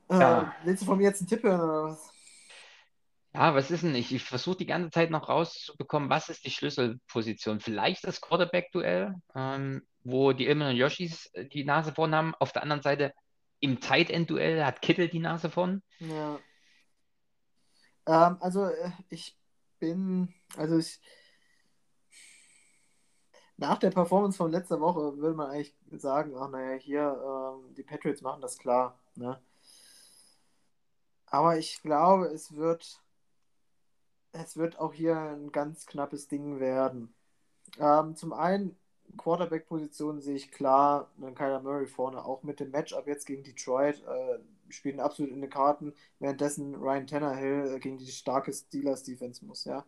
Ja. 0.09 0.41
Äh, 0.41 0.45
willst 0.65 0.83
du 0.83 0.85
von 0.85 0.97
mir 0.97 1.05
jetzt 1.05 1.21
einen 1.21 1.29
Tipp 1.29 1.43
hören 1.43 1.61
oder 1.61 1.83
was? 1.85 2.16
Ja, 3.33 3.53
was 3.53 3.69
ist 3.71 3.83
denn? 3.83 3.95
Ich, 3.95 4.13
ich 4.13 4.23
versuche 4.23 4.57
die 4.57 4.65
ganze 4.65 4.89
Zeit 4.89 5.11
noch 5.11 5.29
rauszubekommen, 5.29 6.09
was 6.09 6.29
ist 6.29 6.45
die 6.45 6.51
Schlüsselposition? 6.51 7.59
Vielleicht 7.59 8.03
das 8.03 8.21
Quarterback-Duell, 8.21 9.13
ähm, 9.35 9.85
wo 10.03 10.33
die 10.33 10.47
Ilman 10.47 10.69
und 10.69 10.75
Yoshis 10.75 11.27
äh, 11.33 11.45
die 11.45 11.63
Nase 11.63 11.93
vorn 11.93 12.15
haben. 12.15 12.33
Auf 12.39 12.51
der 12.51 12.63
anderen 12.63 12.81
Seite 12.81 13.13
im 13.59 13.79
Tight 13.79 14.09
End-Duell 14.09 14.63
hat 14.63 14.81
Kittel 14.81 15.07
die 15.07 15.19
Nase 15.19 15.49
vorn. 15.49 15.83
Ja. 15.99 16.39
Ähm, 18.07 18.37
also 18.39 18.65
äh, 18.65 18.91
ich 19.09 19.37
bin, 19.79 20.33
also 20.55 20.77
ich, 20.77 20.99
nach 23.57 23.77
der 23.79 23.91
Performance 23.91 24.37
von 24.37 24.51
letzter 24.51 24.79
Woche 24.79 25.17
würde 25.17 25.35
man 25.35 25.49
eigentlich 25.49 25.75
sagen, 25.91 26.35
ach 26.37 26.49
naja, 26.49 26.77
hier, 26.77 27.01
ähm, 27.01 27.73
die 27.75 27.83
Patriots 27.83 28.21
machen 28.21 28.41
das 28.41 28.57
klar. 28.57 28.99
Ne? 29.15 29.39
Aber 31.25 31.57
ich 31.57 31.81
glaube, 31.81 32.27
es 32.27 32.55
wird, 32.55 33.01
es 34.43 34.57
wird 34.57 34.79
auch 34.79 34.93
hier 34.93 35.17
ein 35.17 35.51
ganz 35.51 35.85
knappes 35.85 36.27
Ding 36.27 36.59
werden. 36.59 37.13
Ähm, 37.79 38.15
zum 38.15 38.33
einen, 38.33 38.77
Quarterback-Position 39.17 40.19
sehe 40.19 40.35
ich 40.35 40.51
klar, 40.51 41.09
dann 41.17 41.33
Kyler 41.33 41.61
Murray 41.61 41.87
vorne, 41.87 42.23
auch 42.25 42.43
mit 42.43 42.59
dem 42.59 42.71
Matchup 42.71 43.07
jetzt 43.07 43.25
gegen 43.25 43.43
Detroit, 43.43 44.03
äh, 44.03 44.39
spielen 44.69 44.99
absolut 44.99 45.31
in 45.31 45.41
den 45.41 45.49
Karten, 45.49 45.93
währenddessen 46.19 46.75
Ryan 46.75 47.07
Tannehill 47.07 47.75
äh, 47.75 47.79
gegen 47.79 47.97
die 47.97 48.07
starke 48.07 48.51
Steelers-Defense 48.51 49.45
muss, 49.45 49.63
ja. 49.63 49.85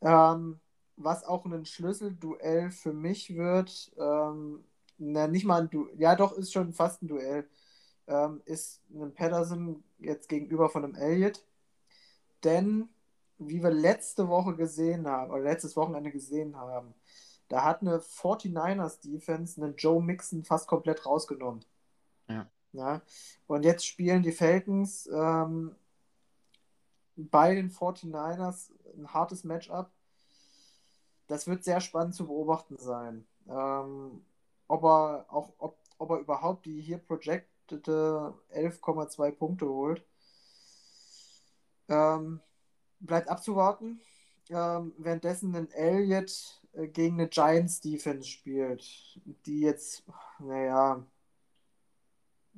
Ähm, 0.00 0.58
was 0.96 1.24
auch 1.24 1.44
ein 1.44 1.66
Schlüsselduell 1.66 2.70
für 2.70 2.94
mich 2.94 3.36
wird, 3.36 3.92
ähm, 3.98 4.64
na, 4.98 5.26
nicht 5.28 5.44
mal 5.44 5.62
ein 5.62 5.70
Duell, 5.70 5.94
ja 5.98 6.16
doch, 6.16 6.32
ist 6.32 6.52
schon 6.52 6.72
fast 6.72 7.02
ein 7.02 7.08
Duell 7.08 7.46
ähm, 8.10 8.42
ist 8.44 8.82
einem 8.94 9.14
Patterson 9.14 9.82
jetzt 9.98 10.28
gegenüber 10.28 10.68
von 10.68 10.84
einem 10.84 10.94
Elliott. 10.94 11.42
Denn, 12.44 12.88
wie 13.40 13.62
wir 13.62 13.70
letzte 13.70 14.28
Woche 14.28 14.54
gesehen 14.54 15.06
haben, 15.06 15.30
oder 15.30 15.42
letztes 15.42 15.76
Wochenende 15.76 16.10
gesehen 16.10 16.56
haben, 16.56 16.94
da 17.48 17.64
hat 17.64 17.80
eine 17.80 17.98
49ers 17.98 19.00
Defense 19.00 19.60
einen 19.60 19.76
Joe 19.76 20.02
Mixon 20.02 20.44
fast 20.44 20.68
komplett 20.68 21.04
rausgenommen. 21.04 21.64
Ja. 22.28 22.46
ja? 22.72 23.02
Und 23.46 23.64
jetzt 23.64 23.86
spielen 23.86 24.22
die 24.22 24.32
Falcons 24.32 25.08
ähm, 25.12 25.74
bei 27.16 27.54
den 27.54 27.70
49ers 27.70 28.70
ein 28.96 29.12
hartes 29.12 29.42
Matchup. 29.42 29.90
Das 31.26 31.46
wird 31.46 31.64
sehr 31.64 31.80
spannend 31.80 32.14
zu 32.14 32.26
beobachten 32.26 32.76
sein. 32.78 33.26
Ähm, 33.48 34.24
ob 34.68 34.84
er 34.84 35.26
auch, 35.28 35.52
ob, 35.58 35.78
ob 35.98 36.10
er 36.10 36.18
überhaupt 36.18 36.66
die 36.66 36.80
hier 36.80 36.98
Project 36.98 37.48
erwartete 37.70 38.34
11,2 38.54 39.32
Punkte 39.32 39.68
holt. 39.68 40.04
Ähm, 41.88 42.40
bleibt 43.00 43.28
abzuwarten. 43.28 44.00
Ähm, 44.48 44.94
währenddessen 44.98 45.54
ein 45.54 45.70
Elliott 45.70 46.60
äh, 46.72 46.88
gegen 46.88 47.20
eine 47.20 47.28
Giants 47.28 47.80
Defense 47.80 48.28
spielt, 48.28 48.84
die 49.46 49.60
jetzt, 49.60 50.04
naja, 50.38 51.04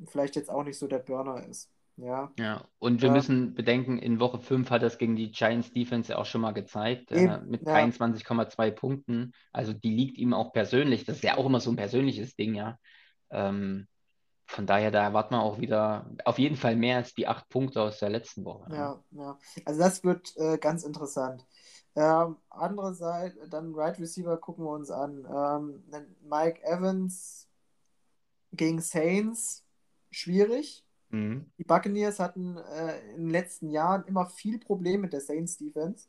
vielleicht 0.07 0.37
jetzt 0.37 0.51
auch 0.51 0.65
nicht 0.65 0.79
so 0.79 0.87
der 0.87 0.99
Burner 0.99 1.47
ist. 1.47 1.71
Ja. 1.97 2.33
Ja, 2.39 2.65
und 2.79 3.03
wir 3.03 3.09
ja. 3.09 3.15
müssen 3.15 3.55
bedenken, 3.55 3.99
in 3.99 4.19
Woche 4.19 4.39
5 4.39 4.71
hat 4.71 4.83
das 4.83 4.97
gegen 4.97 5.15
die 5.15 5.31
Giants 5.31 5.73
Defense 5.73 6.17
auch 6.17 6.25
schon 6.25 6.41
mal 6.41 6.53
gezeigt, 6.53 7.13
äh, 7.13 7.39
mit 7.45 7.67
ja. 7.67 7.75
23,2 7.75 8.71
Punkten. 8.71 9.33
Also 9.53 9.73
die 9.73 9.95
liegt 9.95 10.17
ihm 10.17 10.33
auch 10.33 10.53
persönlich. 10.53 11.05
Das 11.05 11.17
ist 11.17 11.25
ja 11.25 11.37
auch 11.37 11.47
immer 11.47 11.61
so 11.61 11.71
ein 11.71 11.77
persönliches 11.77 12.35
Ding, 12.35 12.55
ja. 12.55 12.79
Ähm, 13.31 13.87
von 14.47 14.67
daher, 14.67 14.91
da 14.91 15.03
erwarten 15.03 15.35
wir 15.35 15.43
auch 15.43 15.59
wieder 15.59 16.11
auf 16.25 16.39
jeden 16.39 16.57
Fall 16.57 16.77
mehr 16.77 16.99
als 16.99 17.15
die 17.15 17.27
acht 17.27 17.49
Punkte 17.49 17.81
aus 17.81 17.99
der 17.99 18.11
letzten 18.11 18.45
Woche. 18.45 18.75
Ja, 18.75 19.03
ja. 19.13 19.39
Also 19.65 19.81
das 19.81 20.05
wird 20.05 20.37
äh, 20.37 20.59
ganz 20.59 20.85
interessant. 20.85 21.47
Ähm, 21.95 22.37
andere 22.49 22.95
Seite, 22.95 23.49
dann 23.49 23.75
Right 23.75 23.99
Receiver 23.99 24.37
gucken 24.39 24.65
wir 24.65 24.71
uns 24.73 24.91
an. 24.91 25.27
Ähm, 25.27 25.85
Mike 26.23 26.63
Evans 26.65 27.49
gegen 28.53 28.81
Saints, 28.81 29.65
schwierig. 30.11 30.85
Mhm. 31.11 31.51
Die 31.59 31.65
Buccaneers 31.65 32.19
hatten 32.19 32.57
äh, 32.57 33.01
in 33.11 33.23
den 33.23 33.31
letzten 33.31 33.71
Jahren 33.71 34.05
immer 34.05 34.27
viel 34.27 34.59
Probleme 34.59 35.03
mit 35.03 35.13
der 35.13 35.21
Saints 35.21 35.59
Defense. 35.59 36.09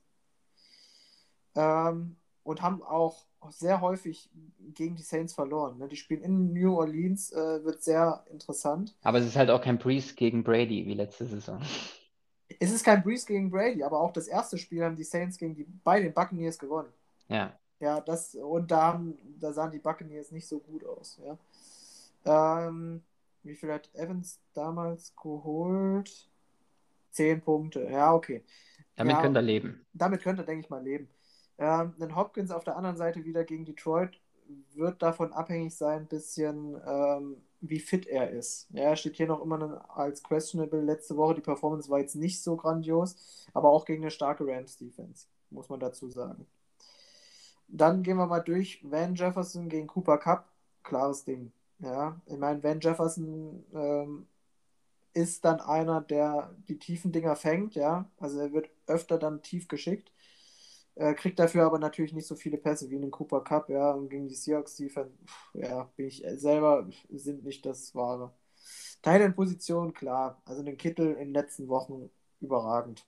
Ähm, 1.55 2.17
und 2.43 2.61
haben 2.61 2.81
auch 2.83 3.25
sehr 3.49 3.81
häufig 3.81 4.29
gegen 4.73 4.95
die 4.95 5.03
Saints 5.03 5.33
verloren. 5.33 5.77
Ne? 5.77 5.87
Die 5.87 5.95
spielen 5.95 6.21
in 6.21 6.53
New 6.53 6.77
Orleans, 6.77 7.31
äh, 7.31 7.63
wird 7.63 7.83
sehr 7.83 8.25
interessant. 8.31 8.95
Aber 9.01 9.19
es 9.19 9.25
ist 9.25 9.35
halt 9.35 9.49
auch 9.49 9.61
kein 9.61 9.77
Breeze 9.77 10.15
gegen 10.15 10.43
Brady 10.43 10.85
wie 10.85 10.93
letzte 10.93 11.25
Saison. 11.25 11.61
Es 12.59 12.71
ist 12.71 12.85
kein 12.85 13.01
Breeze 13.01 13.25
gegen 13.25 13.49
Brady, 13.49 13.83
aber 13.83 13.99
auch 13.99 14.13
das 14.13 14.27
erste 14.27 14.57
Spiel 14.57 14.83
haben 14.83 14.95
die 14.95 15.03
Saints 15.03 15.37
gegen 15.37 15.55
die 15.55 15.65
bei 15.83 15.99
den 15.99 16.13
Buccaneers 16.13 16.57
gewonnen. 16.57 16.93
Ja. 17.27 17.53
Ja, 17.79 17.99
das 17.99 18.35
und 18.35 18.71
da, 18.71 18.93
haben, 18.93 19.17
da 19.39 19.51
sahen 19.51 19.71
die 19.71 19.79
Buccaneers 19.79 20.31
nicht 20.31 20.47
so 20.47 20.59
gut 20.59 20.85
aus. 20.85 21.19
Ja. 21.25 22.67
Ähm, 22.67 23.01
wie 23.43 23.55
viel 23.55 23.71
hat 23.71 23.89
Evans 23.93 24.39
damals 24.53 25.13
geholt? 25.15 26.29
Zehn 27.11 27.41
Punkte. 27.41 27.87
Ja, 27.91 28.13
okay. 28.13 28.43
Damit 28.95 29.15
ja, 29.15 29.21
könnte 29.21 29.39
er 29.39 29.43
leben. 29.43 29.85
Damit 29.93 30.21
könnte 30.21 30.43
er, 30.43 30.45
denke 30.45 30.63
ich 30.63 30.69
mal, 30.69 30.81
leben. 30.81 31.09
Ähm, 31.57 31.93
dann 31.99 32.15
Hopkins 32.15 32.51
auf 32.51 32.63
der 32.63 32.75
anderen 32.77 32.97
Seite 32.97 33.25
wieder 33.25 33.43
gegen 33.43 33.65
Detroit 33.65 34.19
wird 34.73 35.01
davon 35.01 35.33
abhängig 35.33 35.75
sein, 35.75 36.01
ein 36.01 36.07
bisschen, 36.07 36.79
ähm, 36.85 37.37
wie 37.61 37.79
fit 37.79 38.07
er 38.07 38.29
ist. 38.31 38.67
Ja, 38.71 38.83
er 38.83 38.95
steht 38.95 39.15
hier 39.15 39.27
noch 39.27 39.41
immer 39.41 39.85
als 39.95 40.23
questionable. 40.23 40.81
Letzte 40.81 41.15
Woche 41.17 41.35
die 41.35 41.41
Performance 41.41 41.89
war 41.89 41.99
jetzt 41.99 42.15
nicht 42.15 42.41
so 42.43 42.55
grandios, 42.57 43.47
aber 43.53 43.69
auch 43.69 43.85
gegen 43.85 44.03
eine 44.03 44.11
starke 44.11 44.45
Rams-Defense, 44.45 45.27
muss 45.49 45.69
man 45.69 45.79
dazu 45.79 46.09
sagen. 46.09 46.45
Dann 47.67 48.03
gehen 48.03 48.17
wir 48.17 48.27
mal 48.27 48.41
durch. 48.41 48.79
Van 48.83 49.15
Jefferson 49.15 49.69
gegen 49.69 49.87
Cooper 49.87 50.17
Cup, 50.17 50.49
klares 50.83 51.23
Ding. 51.23 51.51
Ja, 51.79 52.21
ich 52.25 52.37
meine, 52.37 52.61
Van 52.63 52.79
Jefferson 52.79 53.65
ähm, 53.73 54.27
ist 55.13 55.43
dann 55.45 55.59
einer, 55.59 56.01
der 56.01 56.53
die 56.67 56.79
tiefen 56.79 57.11
Dinger 57.11 57.35
fängt, 57.35 57.75
ja. 57.75 58.09
Also 58.19 58.39
er 58.39 58.53
wird 58.53 58.69
öfter 58.87 59.17
dann 59.17 59.41
tief 59.41 59.67
geschickt. 59.67 60.12
Äh, 60.95 61.13
kriegt 61.15 61.39
dafür 61.39 61.65
aber 61.65 61.79
natürlich 61.79 62.13
nicht 62.13 62.27
so 62.27 62.35
viele 62.35 62.57
Pässe 62.57 62.89
wie 62.89 62.95
in 62.95 63.01
den 63.01 63.11
Cooper 63.11 63.41
Cup, 63.43 63.69
ja, 63.69 63.91
und 63.91 64.09
gegen 64.09 64.27
die 64.27 64.35
Seahawks 64.35 64.75
Defense, 64.75 65.17
ja, 65.53 65.89
bin 65.95 66.07
ich 66.07 66.23
selber, 66.35 66.87
sind 67.09 67.43
nicht 67.43 67.65
das 67.65 67.95
Wahre. 67.95 68.31
Thailand-Position, 69.01 69.93
klar, 69.93 70.41
also 70.45 70.61
den 70.63 70.77
Kittel 70.77 71.13
in 71.13 71.29
den 71.29 71.33
letzten 71.33 71.67
Wochen 71.67 72.09
überragend. 72.39 73.05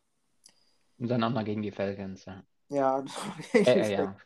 Und 0.97 1.09
dann 1.09 1.23
auch 1.23 1.31
mal 1.31 1.43
gegen 1.43 1.61
die 1.61 1.71
Falcons, 1.71 2.25
ja. 2.25 2.43
Ja, 2.69 3.05
äh, 3.53 3.59
äh, 3.59 3.91
ja. 3.91 4.17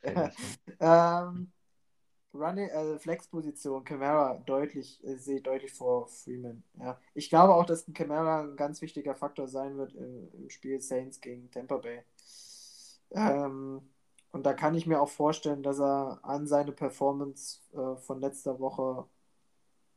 ähm, 0.79 1.51
Running, 2.33 2.69
äh, 2.69 2.99
Flex-Position, 2.99 3.83
Camara 3.83 4.41
deutlich, 4.45 5.03
äh, 5.03 5.15
sehe 5.17 5.41
deutlich 5.41 5.73
vor 5.73 6.07
Freeman. 6.07 6.63
Ja. 6.79 6.99
Ich 7.13 7.29
glaube 7.29 7.55
auch, 7.55 7.65
dass 7.65 7.87
ein 7.87 7.93
Camara 7.93 8.43
ein 8.43 8.55
ganz 8.55 8.81
wichtiger 8.81 9.15
Faktor 9.15 9.47
sein 9.47 9.77
wird 9.77 9.95
im, 9.95 10.29
im 10.33 10.49
Spiel 10.49 10.79
Saints 10.79 11.19
gegen 11.19 11.49
Tampa 11.51 11.77
Bay. 11.77 12.03
Ähm, 13.11 13.81
und 14.31 14.45
da 14.45 14.53
kann 14.53 14.75
ich 14.75 14.85
mir 14.85 15.01
auch 15.01 15.09
vorstellen, 15.09 15.63
dass 15.63 15.79
er 15.79 16.19
an 16.23 16.47
seine 16.47 16.71
Performance 16.71 17.59
äh, 17.73 17.95
von 17.97 18.19
letzter 18.19 18.59
Woche 18.59 19.05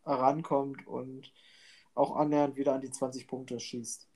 rankommt 0.04 0.86
und 0.86 1.32
auch 1.94 2.16
annähernd 2.16 2.56
wieder 2.56 2.74
an 2.74 2.80
die 2.80 2.90
20 2.90 3.26
Punkte 3.28 3.60
schießt. 3.60 4.08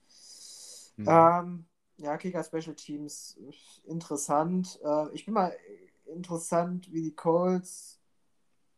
Mhm. 0.97 1.07
Ähm, 1.09 1.65
ja, 1.99 2.17
Kicker 2.17 2.43
Special 2.43 2.75
Teams, 2.75 3.39
interessant. 3.85 4.81
Äh, 4.83 5.13
ich 5.13 5.25
bin 5.25 5.35
mal 5.35 5.55
interessant, 6.07 6.91
wie 6.93 7.03
die 7.03 7.15
Colts 7.15 8.01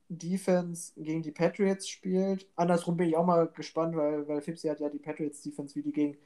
Defense 0.09 0.93
gegen 0.97 1.23
die 1.23 1.33
Patriots 1.33 1.89
spielt. 1.89 2.49
Andersrum 2.57 2.97
bin 2.97 3.09
ich 3.09 3.17
auch 3.17 3.27
mal 3.27 3.47
gespannt, 3.49 3.95
weil, 3.95 4.27
weil 4.27 4.41
Fipsi 4.41 4.69
hat 4.69 4.81
ja 4.81 4.89
die 4.89 4.99
Patriots 4.99 5.43
Defense, 5.43 5.75
wie 5.75 5.83
die 5.83 5.93
gegen 5.93 6.17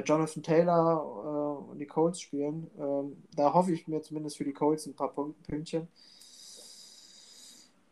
Jonathan 0.00 0.42
Taylor 0.42 1.64
äh, 1.66 1.70
und 1.70 1.78
die 1.78 1.86
Colts 1.86 2.20
spielen. 2.20 2.70
Ähm, 2.78 3.22
da 3.34 3.52
hoffe 3.52 3.72
ich 3.72 3.86
mir 3.88 4.02
zumindest 4.02 4.38
für 4.38 4.44
die 4.44 4.52
Colts 4.52 4.86
ein 4.86 4.94
paar 4.94 5.12
Pünktchen. 5.12 5.88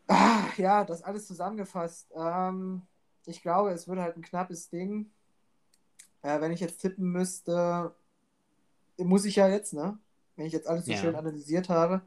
Ah, 0.07 0.47
ja, 0.57 0.83
das 0.83 1.03
alles 1.03 1.27
zusammengefasst. 1.27 2.11
Ähm, 2.15 2.81
ich 3.25 3.41
glaube, 3.41 3.71
es 3.71 3.87
wird 3.87 3.99
halt 3.99 4.17
ein 4.17 4.23
knappes 4.23 4.69
Ding. 4.69 5.11
Äh, 6.21 6.41
wenn 6.41 6.51
ich 6.51 6.59
jetzt 6.59 6.81
tippen 6.81 7.11
müsste, 7.11 7.95
muss 8.97 9.25
ich 9.25 9.37
ja 9.37 9.47
jetzt, 9.47 9.73
ne? 9.73 9.97
Wenn 10.35 10.45
ich 10.45 10.53
jetzt 10.53 10.67
alles 10.67 10.85
so 10.85 10.91
ja. 10.91 10.97
schön 10.97 11.15
analysiert 11.15 11.69
habe. 11.69 12.01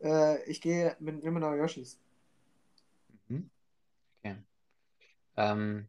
Äh, 0.00 0.42
ich 0.44 0.60
gehe 0.60 0.96
mit 0.98 1.22
Illinois 1.22 1.56
Yoshis. 1.56 1.98
Mhm. 3.28 3.50
Okay. 4.18 4.36
Ähm, 5.36 5.88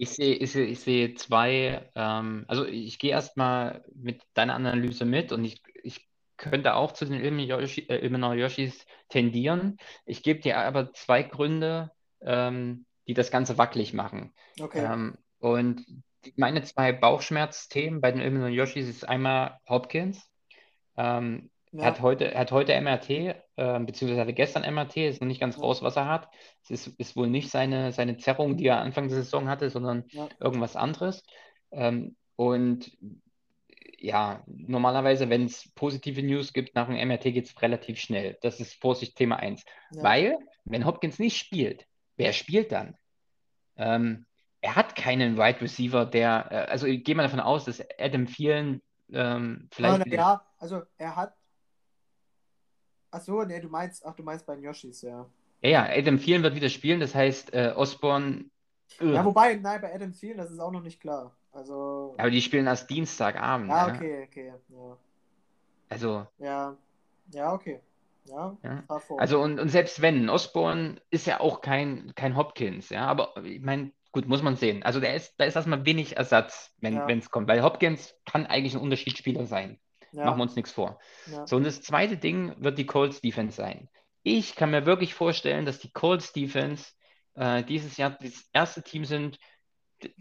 ich 0.00 0.08
sehe, 0.08 0.34
ich 0.34 0.52
sehe, 0.52 0.64
ich 0.64 0.80
sehe 0.80 1.14
zwei, 1.14 1.90
ähm, 1.94 2.46
also 2.48 2.64
ich 2.64 2.98
gehe 2.98 3.10
erstmal 3.10 3.84
mit 3.94 4.22
deiner 4.32 4.54
Analyse 4.54 5.04
mit 5.04 5.30
und 5.30 5.44
ich, 5.44 5.62
ich 5.82 6.08
könnte 6.38 6.74
auch 6.74 6.92
zu 6.92 7.04
den 7.04 7.20
Ilmenor 7.20 8.32
äh, 8.32 8.40
Yoshis 8.40 8.86
tendieren. 9.10 9.76
Ich 10.06 10.22
gebe 10.22 10.40
dir 10.40 10.56
aber 10.56 10.94
zwei 10.94 11.22
Gründe, 11.22 11.90
ähm, 12.22 12.86
die 13.06 13.12
das 13.12 13.30
Ganze 13.30 13.58
wackelig 13.58 13.92
machen. 13.92 14.32
Okay. 14.58 14.90
Ähm, 14.90 15.18
und 15.38 15.84
meine 16.36 16.62
zwei 16.62 16.92
Bauchschmerzthemen 16.92 18.00
bei 18.00 18.10
den 18.10 18.22
Ilmenor 18.22 18.48
Yoshis 18.48 18.88
ist 18.88 19.06
einmal 19.06 19.58
Hopkins. 19.68 20.26
Ähm, 20.96 21.50
ja. 21.72 21.82
Er 21.82 21.86
hat 21.86 22.00
heute, 22.02 22.32
er 22.32 22.40
hat 22.40 22.52
heute 22.52 22.80
MRT, 22.80 23.10
äh, 23.10 23.34
beziehungsweise 23.56 24.20
hatte 24.20 24.32
gestern 24.32 24.74
MRT, 24.74 24.96
ist 24.96 25.20
noch 25.20 25.28
nicht 25.28 25.40
ganz 25.40 25.60
raus, 25.60 25.82
was 25.82 25.96
er 25.96 26.08
hat. 26.08 26.28
Es 26.64 26.70
ist, 26.70 26.98
ist 26.98 27.16
wohl 27.16 27.28
nicht 27.28 27.50
seine, 27.50 27.92
seine 27.92 28.16
Zerrung, 28.16 28.56
die 28.56 28.66
er 28.66 28.80
Anfang 28.80 29.08
der 29.08 29.18
Saison 29.18 29.48
hatte, 29.48 29.70
sondern 29.70 30.04
ja. 30.08 30.28
irgendwas 30.40 30.74
anderes. 30.74 31.24
Ähm, 31.70 32.16
und 32.34 32.90
ja, 33.98 34.42
normalerweise, 34.46 35.28
wenn 35.28 35.44
es 35.44 35.70
positive 35.74 36.22
News 36.22 36.52
gibt 36.52 36.74
nach 36.74 36.88
dem 36.88 36.96
MRT, 36.96 37.24
geht 37.24 37.46
es 37.46 37.62
relativ 37.62 38.00
schnell. 38.00 38.38
Das 38.40 38.58
ist 38.58 38.74
Vorsicht 38.80 39.16
Thema 39.16 39.36
1. 39.36 39.64
Ja. 39.92 40.02
Weil, 40.02 40.38
wenn 40.64 40.86
Hopkins 40.86 41.18
nicht 41.18 41.36
spielt, 41.36 41.86
wer 42.16 42.32
spielt 42.32 42.72
dann? 42.72 42.96
Ähm, 43.76 44.26
er 44.60 44.74
hat 44.74 44.96
keinen 44.96 45.36
Wide 45.36 45.60
Receiver, 45.60 46.04
der, 46.04 46.48
äh, 46.50 46.70
also 46.70 46.86
ich 46.86 47.04
gehe 47.04 47.14
mal 47.14 47.22
davon 47.22 47.40
aus, 47.40 47.66
dass 47.66 47.82
Adam 47.98 48.26
Thielen 48.26 48.82
ähm, 49.12 49.68
vielleicht. 49.70 50.06
ja, 50.06 50.42
also 50.58 50.82
er 50.98 51.16
hat 51.16 51.34
Achso, 53.10 53.44
nee, 53.44 53.60
du 53.60 53.68
meinst, 53.68 54.04
ach, 54.04 54.14
du 54.14 54.22
meinst 54.22 54.46
bei 54.46 54.54
den 54.54 54.64
Yoshis, 54.64 55.02
ja. 55.02 55.26
Ja, 55.62 55.68
ja, 55.68 55.86
Adam 55.90 56.18
Thielen 56.18 56.42
wird 56.42 56.54
wieder 56.54 56.68
spielen, 56.68 57.00
das 57.00 57.14
heißt, 57.14 57.52
äh, 57.52 57.72
Osborne. 57.76 58.46
Uh. 59.00 59.12
Ja, 59.12 59.24
wobei, 59.24 59.54
nein, 59.56 59.80
bei 59.80 59.94
Adam 59.94 60.12
Thielen, 60.12 60.38
das 60.38 60.50
ist 60.50 60.58
auch 60.58 60.70
noch 60.70 60.82
nicht 60.82 61.00
klar. 61.00 61.36
Also. 61.52 62.14
Aber 62.16 62.30
die 62.30 62.40
spielen 62.40 62.66
erst 62.66 62.88
Dienstagabend. 62.88 63.68
Ja, 63.68 63.88
ja. 63.88 63.94
okay, 63.94 64.26
okay, 64.28 64.52
ja. 64.68 64.96
Also. 65.88 66.26
Ja, 66.38 66.76
ja, 67.32 67.52
okay. 67.52 67.80
Ja, 68.26 68.56
ja. 68.62 68.84
Also 69.18 69.40
und, 69.40 69.58
und 69.58 69.68
selbst 69.70 70.02
wenn, 70.02 70.28
Osborne 70.28 71.00
ist 71.10 71.26
ja 71.26 71.40
auch 71.40 71.60
kein, 71.60 72.12
kein 72.14 72.36
Hopkins, 72.36 72.90
ja, 72.90 73.06
aber 73.06 73.34
ich 73.42 73.60
meine, 73.60 73.92
gut, 74.12 74.28
muss 74.28 74.42
man 74.42 74.56
sehen. 74.56 74.82
Also 74.82 75.00
der 75.00 75.14
ist, 75.14 75.34
da 75.38 75.44
ist 75.44 75.56
erstmal 75.56 75.84
wenig 75.84 76.16
Ersatz, 76.16 76.72
wenn 76.78 76.94
ja. 76.94 77.08
es 77.08 77.30
kommt, 77.30 77.48
weil 77.48 77.62
Hopkins 77.62 78.14
kann 78.30 78.46
eigentlich 78.46 78.74
ein 78.74 78.80
Unterschiedsspieler 78.80 79.46
sein. 79.46 79.78
Ja. 80.12 80.24
Machen 80.24 80.38
wir 80.38 80.42
uns 80.42 80.56
nichts 80.56 80.72
vor. 80.72 80.98
Ja. 81.26 81.46
So, 81.46 81.56
und 81.56 81.64
das 81.64 81.82
zweite 81.82 82.16
Ding 82.16 82.54
wird 82.58 82.78
die 82.78 82.86
Colts 82.86 83.20
Defense 83.20 83.56
sein. 83.56 83.88
Ich 84.22 84.54
kann 84.54 84.70
mir 84.70 84.86
wirklich 84.86 85.14
vorstellen, 85.14 85.64
dass 85.64 85.78
die 85.78 85.92
Colts 85.92 86.32
Defense 86.32 86.92
äh, 87.34 87.62
dieses 87.64 87.96
Jahr 87.96 88.10
das 88.20 88.48
erste 88.52 88.82
Team 88.82 89.04
sind, 89.04 89.38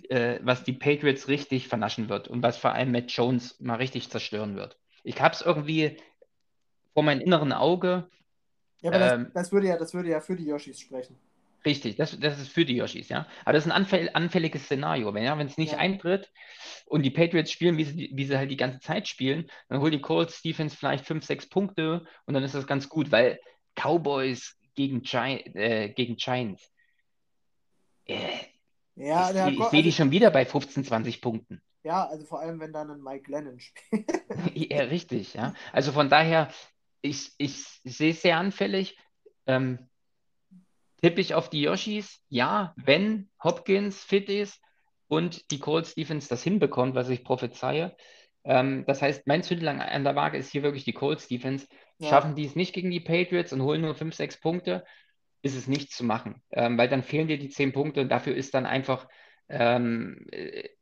äh, 0.09 0.39
was 0.41 0.63
die 0.63 0.73
Patriots 0.73 1.27
richtig 1.27 1.67
vernaschen 1.67 2.09
wird 2.09 2.27
und 2.27 2.43
was 2.43 2.57
vor 2.57 2.73
allem 2.73 2.91
Matt 2.91 3.11
Jones 3.11 3.59
mal 3.59 3.75
richtig 3.75 4.09
zerstören 4.09 4.55
wird. 4.55 4.77
Ich 5.03 5.21
habe 5.21 5.33
es 5.33 5.41
irgendwie 5.41 5.97
vor 6.93 7.03
meinem 7.03 7.21
inneren 7.21 7.53
Auge. 7.53 8.09
Ja, 8.81 8.91
aber 8.91 9.13
ähm, 9.13 9.23
das, 9.25 9.33
das, 9.33 9.51
würde 9.51 9.67
ja, 9.67 9.77
das 9.77 9.93
würde 9.93 10.09
ja 10.09 10.21
für 10.21 10.35
die 10.35 10.45
Yoshis 10.45 10.79
sprechen. 10.79 11.17
Richtig, 11.65 11.97
das, 11.97 12.17
das 12.19 12.39
ist 12.39 12.49
für 12.49 12.65
die 12.65 12.75
Yoshis, 12.75 13.09
ja. 13.09 13.27
Aber 13.43 13.53
das 13.53 13.65
ist 13.65 13.71
ein 13.71 13.75
anfäll, 13.75 14.09
anfälliges 14.13 14.63
Szenario. 14.63 15.13
Wenn 15.13 15.23
ja, 15.23 15.39
es 15.41 15.57
nicht 15.57 15.73
ja. 15.73 15.79
eintritt 15.79 16.31
und 16.85 17.03
die 17.03 17.11
Patriots 17.11 17.51
spielen, 17.51 17.77
wie 17.77 17.83
sie, 17.83 18.11
wie 18.13 18.25
sie 18.25 18.37
halt 18.37 18.49
die 18.49 18.57
ganze 18.57 18.79
Zeit 18.79 19.07
spielen, 19.07 19.49
dann 19.67 19.81
holen 19.81 19.91
die 19.91 20.01
Colts 20.01 20.41
Defense 20.41 20.75
vielleicht 20.75 21.05
5, 21.05 21.25
6 21.25 21.49
Punkte 21.49 22.05
und 22.25 22.33
dann 22.33 22.43
ist 22.43 22.55
das 22.55 22.65
ganz 22.65 22.87
gut, 22.87 23.11
weil 23.11 23.39
Cowboys 23.75 24.57
gegen, 24.75 25.01
Gi 25.01 25.17
äh, 25.17 25.89
gegen 25.89 26.15
Giants. 26.15 26.71
Äh, 28.05 28.17
Ja, 28.95 29.29
ich, 29.29 29.53
ich, 29.53 29.59
ich 29.59 29.65
sehe 29.67 29.83
die 29.83 29.91
schon 29.91 30.11
wieder 30.11 30.31
bei 30.31 30.45
15, 30.45 30.85
20 30.85 31.21
Punkten. 31.21 31.61
Ja, 31.83 32.07
also 32.07 32.25
vor 32.25 32.39
allem, 32.39 32.59
wenn 32.59 32.73
dann 32.73 32.89
ein 32.91 33.01
Mike 33.01 33.31
Lennon 33.31 33.59
spielt. 33.59 34.05
ja, 34.53 34.83
richtig, 34.83 35.33
ja. 35.33 35.53
Also 35.71 35.91
von 35.91 36.09
daher, 36.09 36.51
ich, 37.01 37.33
ich 37.37 37.81
sehe 37.83 38.11
es 38.11 38.21
sehr 38.21 38.37
anfällig. 38.37 38.97
Ähm, 39.47 39.88
tippe 41.01 41.21
ich 41.21 41.33
auf 41.33 41.49
die 41.49 41.61
Yoshis? 41.61 42.21
Ja, 42.29 42.73
wenn 42.77 43.29
Hopkins 43.43 44.03
fit 44.03 44.29
ist 44.29 44.61
und 45.07 45.51
die 45.51 45.59
Colts 45.59 45.95
Defense 45.95 46.29
das 46.29 46.43
hinbekommt, 46.43 46.95
was 46.95 47.09
ich 47.09 47.23
prophezeie. 47.23 47.95
Ähm, 48.43 48.85
das 48.87 49.01
heißt, 49.01 49.27
mein 49.27 49.43
Zündlang 49.43 49.81
an 49.81 50.03
der 50.03 50.15
Waage 50.15 50.37
ist 50.37 50.51
hier 50.51 50.63
wirklich 50.63 50.85
die 50.85 50.93
Colts 50.93 51.27
Defense. 51.27 51.67
Ja. 51.97 52.09
Schaffen 52.09 52.35
die 52.35 52.45
es 52.45 52.55
nicht 52.55 52.73
gegen 52.73 52.91
die 52.91 53.01
Patriots 53.01 53.51
und 53.51 53.61
holen 53.61 53.81
nur 53.81 53.95
5, 53.95 54.15
6 54.15 54.39
Punkte, 54.39 54.85
ist 55.41 55.55
es 55.55 55.67
nicht 55.67 55.91
zu 55.91 56.03
machen, 56.03 56.41
ähm, 56.51 56.77
weil 56.77 56.89
dann 56.89 57.03
fehlen 57.03 57.27
dir 57.27 57.37
die 57.37 57.49
10 57.49 57.73
Punkte 57.73 58.01
und 58.01 58.09
dafür 58.09 58.35
ist 58.35 58.53
dann 58.53 58.65
einfach 58.65 59.07
ähm, 59.49 60.25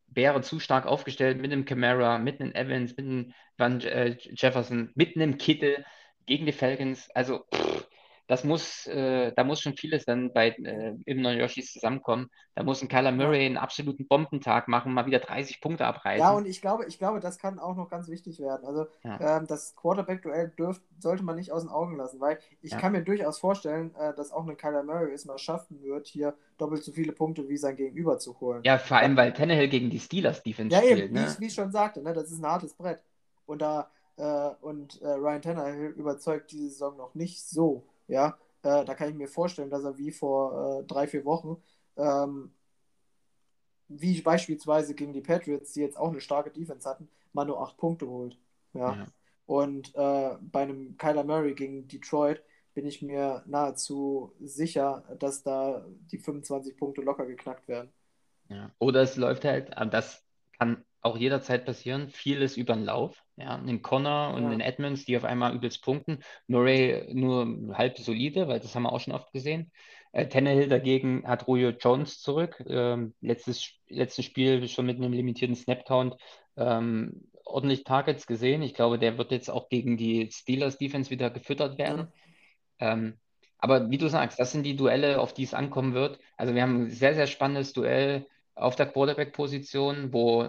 wäre 0.07 0.41
zu 0.41 0.59
stark 0.59 0.85
aufgestellt 0.85 1.39
mit 1.39 1.51
einem 1.51 1.65
Camara, 1.65 2.17
mit 2.17 2.41
einem 2.41 2.53
Evans, 2.53 2.95
mit 2.97 3.05
einem 3.05 3.33
Van 3.57 3.81
äh, 3.81 4.17
Jefferson, 4.19 4.91
mit 4.95 5.15
einem 5.15 5.37
Kittel 5.37 5.85
gegen 6.25 6.45
die 6.45 6.51
Falcons. 6.51 7.09
Also 7.11 7.45
pff, 7.53 7.87
das 8.27 8.43
muss, 8.43 8.85
äh, 8.87 9.31
da 9.33 9.43
muss 9.45 9.61
schon 9.61 9.75
vieles 9.77 10.03
dann 10.03 10.33
bei 10.33 10.49
äh, 10.49 10.95
im 11.05 11.23
Yoshis 11.23 11.71
zusammenkommen. 11.71 12.29
Da 12.55 12.63
muss 12.63 12.81
ein 12.81 12.89
Kyler 12.89 13.13
Murray 13.13 13.45
einen 13.45 13.57
absoluten 13.57 14.05
Bombentag 14.07 14.67
machen, 14.67 14.93
mal 14.93 15.05
wieder 15.05 15.19
30 15.19 15.61
Punkte 15.61 15.85
abreißen. 15.85 16.19
Ja, 16.19 16.31
und 16.31 16.45
ich 16.45 16.61
glaube, 16.61 16.85
ich 16.87 16.99
glaube, 16.99 17.21
das 17.21 17.39
kann 17.39 17.57
auch 17.57 17.75
noch 17.75 17.89
ganz 17.89 18.09
wichtig 18.09 18.39
werden. 18.39 18.67
Also 18.67 18.87
ja. 19.03 19.37
ähm, 19.37 19.47
das 19.47 19.75
Quarterback-Duell 19.75 20.51
sollte 20.99 21.23
man 21.23 21.37
nicht 21.37 21.53
aus 21.53 21.63
den 21.63 21.71
Augen 21.71 21.95
lassen, 21.95 22.19
weil 22.19 22.37
ich 22.61 22.71
ja. 22.71 22.77
kann 22.79 22.91
mir 22.91 23.01
durchaus 23.01 23.39
vorstellen, 23.39 23.95
äh, 23.95 24.13
dass 24.13 24.31
auch 24.31 24.45
ein 24.45 24.57
Kyler 24.57 24.83
Murray 24.83 25.13
es 25.13 25.25
mal 25.25 25.37
schaffen 25.37 25.81
wird, 25.81 26.07
hier 26.07 26.33
doppelt 26.57 26.83
so 26.83 26.91
viele 26.91 27.13
Punkte 27.13 27.47
wie 27.47 27.57
sein 27.57 27.77
Gegenüber 27.77 28.19
zu 28.19 28.39
holen. 28.41 28.61
Ja, 28.65 28.77
vor 28.77 28.97
allem, 28.97 29.15
weil 29.15 29.31
Tannehill 29.31 29.69
gegen 29.69 29.89
die 29.89 29.99
Steelers 29.99 30.43
Defense 30.43 30.75
ja, 30.75 30.81
spielt. 30.81 30.97
Ja, 30.97 31.05
eben, 31.05 31.13
ne? 31.13 31.21
wie, 31.21 31.31
ich, 31.31 31.39
wie 31.39 31.45
ich 31.45 31.53
schon 31.53 31.71
sagte, 31.71 32.01
ne, 32.01 32.13
das 32.13 32.29
ist 32.29 32.39
ein 32.39 32.45
hartes 32.45 32.73
Brett. 32.73 32.99
Und 33.45 33.61
da 33.61 33.89
äh, 34.17 34.49
und 34.61 35.01
äh, 35.01 35.07
Ryan 35.07 35.41
Tannehill 35.41 35.91
überzeugt 35.91 36.51
diese 36.51 36.69
Saison 36.69 36.97
noch 36.97 37.15
nicht 37.15 37.47
so. 37.47 37.83
Ja, 38.07 38.37
äh, 38.63 38.85
da 38.85 38.95
kann 38.95 39.09
ich 39.09 39.15
mir 39.15 39.27
vorstellen, 39.27 39.69
dass 39.69 39.83
er 39.83 39.97
wie 39.97 40.11
vor 40.11 40.81
äh, 40.81 40.83
drei, 40.85 41.07
vier 41.07 41.25
Wochen, 41.25 41.61
ähm, 41.95 42.53
wie 43.87 44.21
beispielsweise 44.21 44.95
gegen 44.95 45.13
die 45.13 45.21
Patriots, 45.21 45.73
die 45.73 45.81
jetzt 45.81 45.97
auch 45.97 46.09
eine 46.09 46.21
starke 46.21 46.51
Defense 46.51 46.89
hatten, 46.89 47.09
mal 47.33 47.45
nur 47.45 47.61
acht 47.61 47.77
Punkte 47.77 48.07
holt. 48.07 48.37
Ja. 48.73 48.95
ja. 48.95 49.05
Und 49.45 49.95
äh, 49.95 50.35
bei 50.41 50.63
einem 50.63 50.97
Kyler 50.97 51.23
Murray 51.23 51.53
gegen 51.53 51.87
Detroit 51.87 52.43
bin 52.73 52.85
ich 52.85 53.01
mir 53.01 53.43
nahezu 53.47 54.35
sicher, 54.39 55.03
dass 55.19 55.41
da 55.41 55.85
die 56.11 56.17
25 56.17 56.77
Punkte 56.77 57.01
locker 57.01 57.25
geknackt 57.25 57.67
werden. 57.67 57.91
Ja. 58.49 58.71
Oder 58.79 59.01
es 59.01 59.15
läuft 59.15 59.45
halt, 59.45 59.71
das 59.91 60.23
kann 60.59 60.83
auch 61.01 61.17
jederzeit 61.17 61.65
passieren. 61.65 62.09
Vieles 62.09 62.57
über 62.57 62.75
den 62.75 62.83
Lauf. 62.83 63.23
Ja, 63.37 63.55
einen 63.55 63.83
Connor 63.83 64.33
und 64.33 64.43
ja. 64.43 64.49
einen 64.49 64.61
Edmonds, 64.61 65.05
die 65.05 65.15
auf 65.15 65.23
einmal 65.23 65.53
übelst 65.55 65.83
punkten. 65.83 66.23
Murray 66.47 67.07
nur 67.13 67.77
halb 67.77 67.97
solide, 67.99 68.47
weil 68.47 68.59
das 68.59 68.73
haben 68.73 68.83
wir 68.83 68.91
auch 68.91 68.99
schon 68.99 69.13
oft 69.13 69.31
gesehen. 69.31 69.71
Äh, 70.11 70.27
Tannehill 70.27 70.67
dagegen 70.67 71.27
hat 71.27 71.47
Julio 71.47 71.69
Jones 71.69 72.19
zurück. 72.19 72.63
Ähm, 72.67 73.13
letztes, 73.21 73.73
letztes 73.89 74.25
Spiel 74.25 74.67
schon 74.67 74.87
mit 74.87 74.97
einem 74.97 75.13
limitierten 75.13 75.55
Snap-Count 75.55 76.15
ähm, 76.57 77.29
ordentlich 77.45 77.83
Targets 77.83 78.25
gesehen. 78.25 78.63
Ich 78.63 78.73
glaube, 78.73 78.97
der 78.97 79.19
wird 79.19 79.31
jetzt 79.31 79.49
auch 79.51 79.69
gegen 79.69 79.97
die 79.97 80.29
Steelers 80.31 80.79
Defense 80.79 81.11
wieder 81.11 81.29
gefüttert 81.29 81.77
werden. 81.77 82.11
Ja. 82.79 82.93
Ähm, 82.93 83.19
aber 83.59 83.89
wie 83.91 83.97
du 83.97 84.07
sagst, 84.07 84.39
das 84.39 84.51
sind 84.51 84.63
die 84.63 84.75
Duelle, 84.75 85.19
auf 85.19 85.33
die 85.33 85.43
es 85.43 85.53
ankommen 85.53 85.93
wird. 85.93 86.19
Also 86.37 86.55
wir 86.55 86.63
haben 86.63 86.85
ein 86.85 86.89
sehr, 86.89 87.13
sehr 87.13 87.27
spannendes 87.27 87.73
Duell 87.73 88.27
auf 88.55 88.75
der 88.75 88.87
Quarterback-Position, 88.87 90.13
wo 90.13 90.43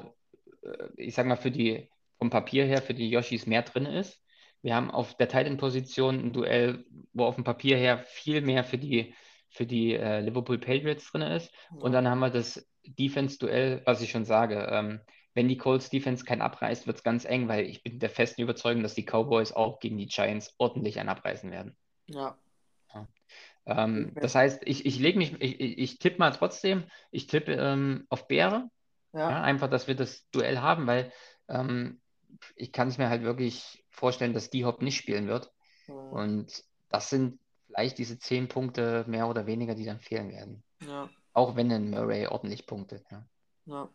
äh, 0.62 0.88
ich 0.96 1.14
sag 1.14 1.26
mal, 1.26 1.36
für 1.36 1.50
die, 1.50 1.88
vom 2.18 2.30
Papier 2.30 2.64
her 2.64 2.82
für 2.82 2.94
die 2.94 3.10
Yoshis 3.10 3.46
mehr 3.46 3.62
drin 3.62 3.86
ist. 3.86 4.22
Wir 4.62 4.74
haben 4.74 4.90
auf 4.90 5.16
der 5.16 5.28
Titan-Position 5.28 6.18
ein 6.18 6.32
Duell, 6.32 6.84
wo 7.12 7.24
auf 7.24 7.36
dem 7.36 7.44
Papier 7.44 7.76
her 7.76 7.98
viel 7.98 8.40
mehr 8.40 8.64
für 8.64 8.78
die, 8.78 9.14
für 9.50 9.66
die 9.66 9.94
äh, 9.94 10.20
Liverpool 10.20 10.58
Patriots 10.58 11.10
drin 11.10 11.22
ist. 11.22 11.52
Und 11.70 11.92
dann 11.92 12.08
haben 12.08 12.18
wir 12.18 12.30
das 12.30 12.68
Defense-Duell, 12.84 13.82
was 13.84 14.02
ich 14.02 14.10
schon 14.10 14.24
sage. 14.24 14.68
Ähm, 14.70 15.00
wenn 15.34 15.46
die 15.46 15.56
Colts 15.56 15.90
Defense 15.90 16.24
kein 16.24 16.42
abreißt, 16.42 16.88
wird 16.88 16.96
es 16.96 17.04
ganz 17.04 17.24
eng, 17.24 17.46
weil 17.46 17.66
ich 17.66 17.84
bin 17.84 18.00
der 18.00 18.10
festen 18.10 18.42
Überzeugung, 18.42 18.82
dass 18.82 18.94
die 18.94 19.04
Cowboys 19.04 19.52
auch 19.52 19.78
gegen 19.78 19.96
die 19.96 20.06
Giants 20.06 20.54
ordentlich 20.58 20.98
ein 20.98 21.08
abreißen 21.08 21.50
werden. 21.52 21.76
Ja. 22.06 22.36
ja. 22.92 23.06
Ähm, 23.66 24.12
das 24.16 24.34
heißt, 24.34 24.62
ich, 24.64 24.84
ich 24.86 24.98
lege 24.98 25.18
mich, 25.18 25.40
ich, 25.40 25.60
ich 25.78 25.98
tippe 26.00 26.18
mal 26.18 26.32
trotzdem, 26.32 26.84
ich 27.12 27.28
tippe 27.28 27.52
ähm, 27.52 28.06
auf 28.08 28.26
Bäre. 28.26 28.68
Ja. 29.12 29.30
ja. 29.30 29.42
einfach, 29.42 29.70
dass 29.70 29.86
wir 29.86 29.94
das 29.94 30.28
Duell 30.30 30.58
haben, 30.58 30.86
weil 30.86 31.12
ähm, 31.48 32.00
ich 32.56 32.72
kann 32.72 32.88
es 32.88 32.98
mir 32.98 33.08
halt 33.08 33.22
wirklich 33.22 33.84
vorstellen, 33.90 34.34
dass 34.34 34.50
die 34.50 34.64
Hop 34.64 34.82
nicht 34.82 34.96
spielen 34.96 35.28
wird. 35.28 35.52
Mhm. 35.86 35.94
Und 35.94 36.64
das 36.88 37.10
sind 37.10 37.40
vielleicht 37.66 37.98
diese 37.98 38.18
zehn 38.18 38.48
Punkte 38.48 39.04
mehr 39.06 39.28
oder 39.28 39.46
weniger, 39.46 39.74
die 39.74 39.84
dann 39.84 40.00
fehlen 40.00 40.30
werden. 40.30 40.64
Ja. 40.80 41.08
Auch 41.32 41.56
wenn 41.56 41.70
ein 41.70 41.90
Murray 41.90 42.26
ordentlich 42.26 42.66
punktet. 42.66 43.04
Ja. 43.10 43.28
ja. 43.66 43.88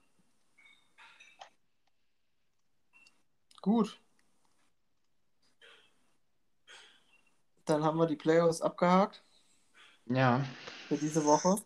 Gut. 3.62 4.00
Dann 7.66 7.84
haben 7.84 7.98
wir 7.98 8.08
die 8.08 8.18
Playoffs 8.18 8.62
abgehakt. 8.62 9.24
Ja. 10.06 10.44
Für 10.90 10.98
diese 10.98 11.24
Woche. 11.24 11.62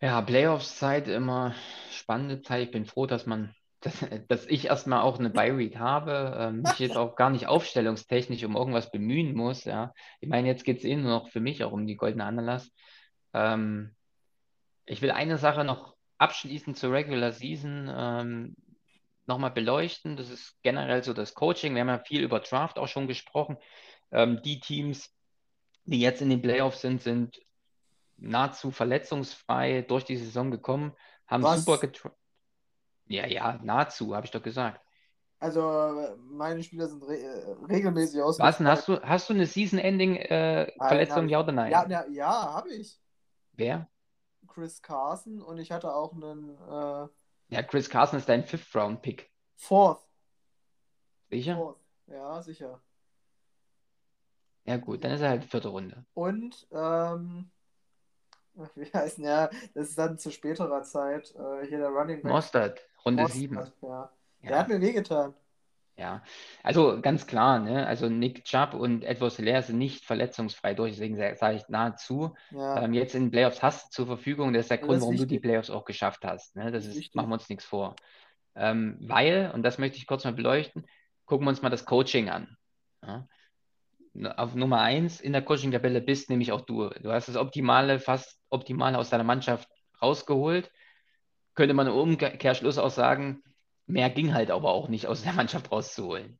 Ja, 0.00 0.22
Playoffs-Zeit 0.22 1.08
immer 1.08 1.54
spannende 1.90 2.40
Zeit. 2.40 2.62
Ich 2.62 2.70
bin 2.70 2.86
froh, 2.86 3.06
dass 3.06 3.26
man, 3.26 3.54
dass, 3.80 4.04
dass 4.28 4.46
ich 4.46 4.66
erstmal 4.66 5.02
auch 5.02 5.18
eine 5.18 5.30
Buy-Read 5.30 5.76
habe, 5.78 6.36
äh, 6.38 6.52
mich 6.52 6.78
jetzt 6.78 6.96
auch 6.96 7.16
gar 7.16 7.30
nicht 7.30 7.48
aufstellungstechnisch 7.48 8.44
um 8.44 8.56
irgendwas 8.56 8.90
bemühen 8.92 9.34
muss. 9.34 9.64
Ja. 9.64 9.92
Ich 10.20 10.28
meine, 10.28 10.46
jetzt 10.46 10.64
geht 10.64 10.78
es 10.78 10.84
eh 10.84 10.94
nur 10.94 11.10
noch 11.10 11.28
für 11.30 11.40
mich 11.40 11.64
auch 11.64 11.72
um 11.72 11.86
die 11.86 11.96
goldene 11.96 12.24
Ananas. 12.24 12.70
Ähm, 13.34 13.96
ich 14.86 15.02
will 15.02 15.10
eine 15.10 15.36
Sache 15.36 15.64
noch 15.64 15.96
abschließend 16.18 16.76
zur 16.76 16.92
Regular 16.92 17.32
Season 17.32 17.90
ähm, 17.92 18.56
nochmal 19.26 19.50
beleuchten. 19.50 20.16
Das 20.16 20.30
ist 20.30 20.56
generell 20.62 21.02
so 21.02 21.12
das 21.12 21.34
Coaching. 21.34 21.74
Wir 21.74 21.80
haben 21.80 21.88
ja 21.88 21.98
viel 21.98 22.22
über 22.22 22.40
Draft 22.40 22.78
auch 22.78 22.88
schon 22.88 23.08
gesprochen. 23.08 23.58
Ähm, 24.12 24.42
die 24.42 24.60
Teams, 24.60 25.12
die 25.84 26.00
jetzt 26.00 26.22
in 26.22 26.30
den 26.30 26.42
Playoffs 26.42 26.82
sind, 26.82 27.02
sind 27.02 27.38
nahezu 28.18 28.70
verletzungsfrei 28.70 29.82
durch 29.82 30.04
die 30.04 30.16
Saison 30.16 30.50
gekommen, 30.50 30.92
haben 31.26 31.42
Was? 31.42 31.64
super 31.64 31.78
getroffen. 31.78 32.16
Ja, 33.06 33.26
ja, 33.26 33.58
nahezu, 33.62 34.14
habe 34.14 34.26
ich 34.26 34.32
doch 34.32 34.42
gesagt. 34.42 34.80
Also 35.40 36.16
meine 36.18 36.62
Spieler 36.62 36.88
sind 36.88 37.02
re 37.04 37.56
regelmäßig 37.68 38.20
aus. 38.20 38.38
Was 38.40 38.58
hast 38.58 38.88
du, 38.88 39.00
hast 39.02 39.30
du 39.30 39.34
eine 39.34 39.46
Season-Ending-Verletzung, 39.46 41.28
äh, 41.28 41.30
ja 41.30 41.40
oder 41.40 41.52
nein? 41.52 41.70
Ja, 41.70 41.88
ja, 41.88 42.06
ja 42.08 42.54
habe 42.54 42.74
ich. 42.74 43.00
Wer? 43.52 43.88
Chris 44.48 44.82
Carson 44.82 45.40
und 45.40 45.58
ich 45.58 45.70
hatte 45.70 45.94
auch 45.94 46.12
einen. 46.12 46.50
Äh, 46.50 47.08
ja, 47.54 47.62
Chris 47.62 47.88
Carson 47.88 48.18
ist 48.18 48.28
dein 48.28 48.44
Fifth-Round-Pick. 48.44 49.30
Fourth. 49.54 50.04
Sicher? 51.30 51.56
Fourth. 51.56 51.78
Ja, 52.08 52.42
sicher. 52.42 52.82
Ja, 54.64 54.76
gut, 54.76 55.04
dann 55.04 55.12
ist 55.12 55.20
er 55.20 55.30
halt 55.30 55.44
vierte 55.44 55.68
Runde. 55.68 56.04
Und 56.14 56.66
ähm, 56.72 57.50
wie 58.74 58.90
heißt 58.92 59.18
ja, 59.18 59.48
das 59.74 59.90
ist 59.90 59.98
dann 59.98 60.18
zu 60.18 60.30
späterer 60.30 60.82
Zeit. 60.82 61.34
Äh, 61.34 61.66
hier 61.66 61.78
der 61.78 61.88
Running 61.88 62.22
Back. 62.22 62.32
Mostert, 62.32 62.80
Runde 63.04 63.22
Mostert, 63.22 63.40
7. 63.40 63.56
Ja. 63.56 63.88
ja. 63.88 64.10
Der 64.48 64.58
hat 64.58 64.68
mir 64.68 64.80
wehgetan. 64.80 65.34
Ja, 65.96 66.22
also 66.62 67.00
ganz 67.00 67.26
klar, 67.26 67.58
ne? 67.58 67.84
Also 67.84 68.08
Nick 68.08 68.44
Chubb 68.44 68.74
und 68.74 69.02
Edward 69.02 69.32
Hilaire 69.32 69.62
sind 69.64 69.78
nicht 69.78 70.04
verletzungsfrei 70.04 70.74
durch, 70.74 70.92
deswegen 70.92 71.16
sage 71.16 71.56
ich 71.56 71.68
nahezu. 71.68 72.36
Ja. 72.52 72.84
Ähm, 72.84 72.94
jetzt 72.94 73.16
in 73.16 73.24
den 73.24 73.30
Playoffs 73.32 73.64
hast 73.64 73.86
du 73.86 73.90
zur 73.90 74.06
Verfügung, 74.06 74.52
das 74.52 74.66
ist 74.66 74.70
der 74.70 74.78
Grund, 74.78 75.00
warum 75.00 75.14
wichtig. 75.14 75.28
du 75.28 75.34
die 75.34 75.40
Playoffs 75.40 75.70
auch 75.70 75.84
geschafft 75.84 76.24
hast. 76.24 76.54
Ne? 76.54 76.70
Das, 76.70 76.86
ist, 76.86 77.14
machen 77.16 77.30
wir 77.30 77.34
uns 77.34 77.48
nichts 77.48 77.64
vor. 77.64 77.96
Ähm, 78.54 78.96
weil, 79.00 79.50
und 79.52 79.64
das 79.64 79.78
möchte 79.78 79.98
ich 79.98 80.06
kurz 80.06 80.22
mal 80.22 80.32
beleuchten, 80.32 80.86
gucken 81.24 81.46
wir 81.46 81.50
uns 81.50 81.62
mal 81.62 81.70
das 81.70 81.84
Coaching 81.84 82.28
an. 82.28 82.56
Ja? 83.04 83.26
auf 84.36 84.54
Nummer 84.54 84.80
1 84.80 85.20
in 85.20 85.32
der 85.32 85.42
Coaching-Tabelle 85.42 86.00
bist, 86.00 86.30
nämlich 86.30 86.52
auch 86.52 86.62
du. 86.62 86.88
Du 86.88 87.12
hast 87.12 87.28
das 87.28 87.36
Optimale, 87.36 87.98
fast 87.98 88.37
Optimale 88.50 88.98
aus 88.98 89.10
deiner 89.10 89.24
Mannschaft 89.24 89.68
rausgeholt. 90.00 90.70
Könnte 91.54 91.74
man 91.74 91.86
im 91.86 91.94
Umkehrschluss 91.94 92.78
auch 92.78 92.90
sagen, 92.90 93.42
mehr 93.86 94.10
ging 94.10 94.34
halt 94.34 94.50
aber 94.50 94.70
auch 94.70 94.88
nicht 94.88 95.06
aus 95.06 95.22
der 95.22 95.32
Mannschaft 95.32 95.72
rauszuholen. 95.72 96.38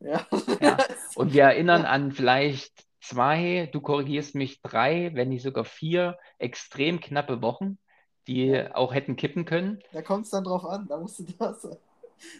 Ja. 0.00 0.26
ja. 0.60 0.76
Und 1.14 1.32
wir 1.32 1.44
erinnern 1.44 1.84
an 1.84 2.12
vielleicht 2.12 2.84
zwei, 3.00 3.68
du 3.72 3.80
korrigierst 3.80 4.34
mich, 4.34 4.60
drei, 4.62 5.10
wenn 5.14 5.30
nicht 5.30 5.42
sogar 5.42 5.64
vier 5.64 6.18
extrem 6.38 7.00
knappe 7.00 7.42
Wochen, 7.42 7.78
die 8.26 8.62
auch 8.74 8.94
hätten 8.94 9.16
kippen 9.16 9.44
können. 9.44 9.80
Da 9.92 10.02
kommt 10.02 10.24
es 10.24 10.30
dann 10.30 10.44
drauf 10.44 10.64
an, 10.64 10.86
da 10.88 10.98
musst 10.98 11.18
du 11.18 11.24
da 11.38 11.54
sein. 11.54 11.76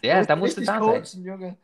Ja, 0.03 0.23
da 0.23 0.35
musst 0.35 0.57
du 0.57 0.61
da 0.61 0.79
coachen, 0.79 1.05
sein. 1.05 1.23
Junge. 1.23 1.57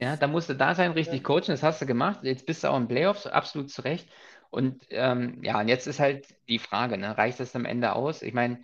Ja, 0.00 0.16
da 0.16 0.26
musst 0.26 0.48
du 0.48 0.54
da 0.54 0.74
sein, 0.74 0.92
richtig 0.92 1.18
ja. 1.18 1.22
coachen. 1.22 1.48
Das 1.48 1.62
hast 1.62 1.80
du 1.80 1.86
gemacht. 1.86 2.20
Jetzt 2.22 2.46
bist 2.46 2.64
du 2.64 2.68
auch 2.68 2.76
in 2.76 2.88
Playoffs, 2.88 3.26
absolut 3.26 3.70
zu 3.70 3.82
Recht. 3.82 4.08
Und 4.50 4.84
ähm, 4.90 5.42
ja, 5.42 5.60
und 5.60 5.68
jetzt 5.68 5.86
ist 5.86 6.00
halt 6.00 6.26
die 6.48 6.58
Frage, 6.58 6.98
ne, 6.98 7.16
reicht 7.16 7.40
das 7.40 7.54
am 7.54 7.64
Ende 7.64 7.94
aus? 7.94 8.22
Ich 8.22 8.34
meine, 8.34 8.62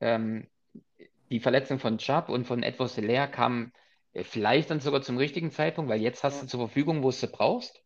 ähm, 0.00 0.46
die 1.30 1.40
Verletzung 1.40 1.78
von 1.78 1.98
Chubb 1.98 2.28
und 2.28 2.46
von 2.46 2.62
Edward 2.62 2.92
Hilaire 2.92 3.28
kam 3.28 3.72
äh, 4.12 4.24
vielleicht 4.24 4.70
dann 4.70 4.80
sogar 4.80 5.02
zum 5.02 5.18
richtigen 5.18 5.50
Zeitpunkt, 5.50 5.90
weil 5.90 6.00
jetzt 6.00 6.22
hast 6.22 6.42
du 6.42 6.46
zur 6.46 6.60
Verfügung, 6.60 7.02
wo 7.02 7.10
du 7.10 7.16
sie 7.16 7.26
brauchst. 7.26 7.82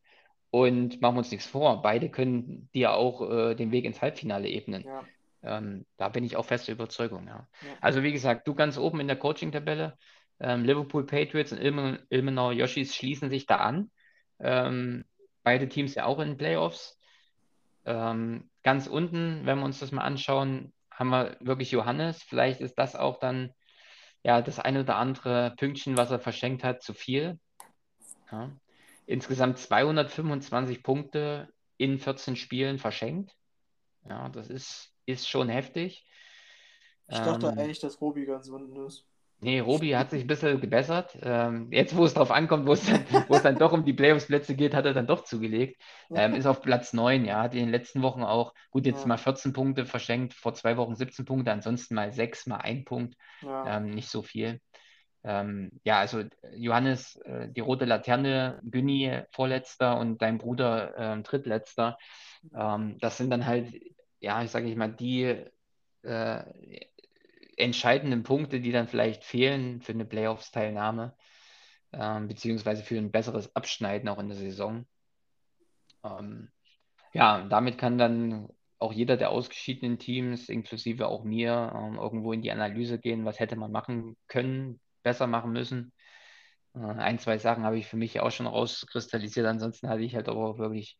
Und 0.51 1.03
machen 1.03 1.17
wir 1.17 1.19
uns 1.19 1.31
nichts 1.31 1.47
vor, 1.47 1.83
beide 1.83 2.09
können 2.09 2.71
dir 2.73 2.95
auch 2.95 3.21
äh, 3.31 3.55
den 3.55 3.71
Weg 3.71 3.85
ins 3.85 4.01
Halbfinale 4.01 4.49
ebnen. 4.49 4.83
Ja. 4.83 5.05
Ähm, 5.43 5.85
da 5.99 6.09
bin 6.09 6.25
ich 6.25 6.37
auch 6.37 6.45
feste 6.47 6.73
Überzeugung, 6.73 7.27
ja. 7.27 7.47
ja. 7.61 7.73
Also 7.83 8.03
wie 8.03 8.13
gesagt, 8.13 8.49
du 8.49 8.55
ganz 8.55 8.79
oben 8.79 9.01
in 9.01 9.09
der 9.09 9.19
Coaching-Tabelle. 9.19 9.97
Ähm, 10.41 10.65
Liverpool 10.65 11.05
Patriots 11.05 11.53
und 11.53 11.59
Ilmen, 11.59 11.99
Ilmenau 12.11 12.53
Yoshis 12.53 12.95
schließen 12.95 13.29
sich 13.29 13.45
da 13.47 13.57
an. 13.57 13.91
Ähm, 14.41 15.05
beide 15.43 15.69
Teams 15.69 15.95
ja 15.95 16.07
auch 16.07 16.19
in 16.21 16.29
den 16.29 16.37
Playoffs. 16.37 16.98
Ähm, 17.89 18.51
ganz 18.63 18.87
unten, 18.87 19.47
wenn 19.47 19.59
wir 19.59 19.65
uns 19.65 19.79
das 19.79 19.93
mal 19.93 20.03
anschauen, 20.03 20.75
haben 20.91 21.09
wir 21.09 21.37
wirklich 21.41 21.71
Johannes. 21.71 22.23
Vielleicht 22.23 22.61
ist 22.61 22.79
das 22.79 22.95
auch 22.95 23.19
dann 23.19 23.55
ja 24.23 24.43
das 24.43 24.59
eine 24.59 24.81
oder 24.81 24.97
andere 24.97 25.55
Pünktchen, 25.57 25.97
was 25.97 26.11
er 26.11 26.19
verschenkt 26.19 26.65
hat, 26.65 26.83
zu 26.83 26.93
viel. 26.93 27.41
Ja. 28.31 28.53
Insgesamt 29.07 29.59
225 29.59 30.83
Punkte 30.83 31.49
in 31.79 31.99
14 31.99 32.37
Spielen 32.37 32.79
verschenkt. 32.79 33.35
Ja, 34.07 34.29
das 34.29 34.51
ist, 34.51 34.93
ist 35.07 35.27
schon 35.27 35.49
heftig. 35.49 36.05
Ich 37.09 37.19
dachte 37.19 37.47
ähm, 37.47 37.59
eigentlich, 37.59 37.81
dass 37.81 38.03
Robi 38.03 38.27
ganz 38.27 38.49
unten 38.49 38.85
ist. 38.85 39.08
Nee, 39.41 39.61
Robi 39.61 39.93
hat 39.93 40.11
sich 40.11 40.25
ein 40.25 40.27
bisschen 40.27 40.61
gebessert. 40.61 41.17
Ähm, 41.23 41.69
jetzt, 41.71 41.97
wo 41.97 42.05
es 42.05 42.15
drauf 42.15 42.33
ankommt, 42.33 42.67
wo 42.67 42.73
es 42.73 42.85
dann, 42.85 43.05
wo 43.29 43.37
es 43.37 43.43
dann 43.43 43.57
doch 43.57 43.73
um 43.73 43.85
die 43.85 43.93
Playoffs-Plätze 43.93 44.57
geht, 44.57 44.75
hat 44.75 44.85
er 44.85 44.95
dann 44.95 45.07
doch 45.07 45.23
zugelegt. 45.23 45.81
Ähm, 46.11 46.35
ist 46.35 46.47
auf 46.47 46.61
Platz 46.61 46.93
9, 46.93 47.25
ja, 47.25 47.43
hat 47.43 47.55
in 47.55 47.61
den 47.61 47.71
letzten 47.71 48.03
Wochen 48.03 48.23
auch, 48.25 48.53
gut, 48.71 48.85
jetzt 48.85 49.03
ja. 49.03 49.07
mal 49.07 49.17
14 49.17 49.53
Punkte 49.53 49.87
verschenkt, 49.87 50.35
vor 50.35 50.55
zwei 50.55 50.77
Wochen 50.77 50.97
17 50.97 51.25
Punkte, 51.25 51.53
ansonsten 51.53 51.95
mal 51.95 52.13
6, 52.13 52.47
mal 52.47 52.57
1 52.57 52.85
Punkt. 52.85 53.15
Ja. 53.43 53.77
Ähm, 53.77 53.91
nicht 53.91 54.09
so 54.09 54.23
viel. 54.23 54.61
Ähm, 55.23 55.71
ja, 55.85 55.99
also 55.99 56.25
Johannes, 56.55 57.17
äh, 57.25 57.49
die 57.49 57.61
rote 57.61 57.85
Laterne, 57.85 58.61
Günni 58.65 59.23
vorletzter 59.31 59.99
und 59.99 60.21
dein 60.21 60.39
Bruder 60.39 60.97
äh, 60.97 61.23
drittletzter. 61.23 61.97
Ähm, 62.55 62.97
das 63.01 63.19
sind 63.19 63.31
dann 63.31 63.47
halt, 63.47 63.73
ja, 64.19 64.43
ich 64.43 64.51
sage 64.51 64.69
ich 64.69 64.77
mal, 64.77 64.93
die 64.93 65.45
äh, 66.03 66.43
entscheidenden 67.59 68.23
Punkte, 68.23 68.61
die 68.61 68.73
dann 68.73 68.89
vielleicht 68.89 69.25
fehlen 69.25 69.81
für 69.81 69.93
eine 69.93 70.05
Playoffs-Teilnahme, 70.05 71.17
ähm, 71.93 72.29
beziehungsweise 72.29 72.83
für 72.83 72.97
ein 72.97 73.11
besseres 73.11 73.55
Abschneiden 73.57 74.09
auch 74.09 74.19
in 74.19 74.29
der 74.29 74.39
Saison. 74.39 74.87
Ähm, 76.05 76.51
ja, 77.13 77.47
damit 77.49 77.79
kann 77.79 77.99
dann 77.99 78.49
auch 78.79 78.93
jeder 78.93 79.17
der 79.17 79.31
ausgeschiedenen 79.31 79.99
Teams, 79.99 80.49
inklusive 80.49 81.09
auch 81.09 81.25
mir, 81.25 81.73
ähm, 81.75 81.97
irgendwo 81.97 82.33
in 82.33 82.43
die 82.43 82.53
Analyse 82.53 82.99
gehen, 82.99 83.25
was 83.25 83.41
hätte 83.41 83.57
man 83.57 83.73
machen 83.73 84.17
können, 84.29 84.81
besser 85.03 85.27
machen 85.27 85.53
müssen. 85.53 85.93
Äh, 86.75 86.81
ein, 86.81 87.19
zwei 87.19 87.39
Sachen 87.39 87.65
habe 87.65 87.79
ich 87.79 87.87
für 87.87 87.97
mich 87.97 88.21
auch 88.21 88.31
schon 88.31 88.47
rauskristallisiert. 88.47 89.47
Ansonsten 89.47 89.89
hatte 89.89 90.03
ich 90.03 90.15
halt 90.15 90.29
aber 90.29 90.59
wirklich 90.59 90.97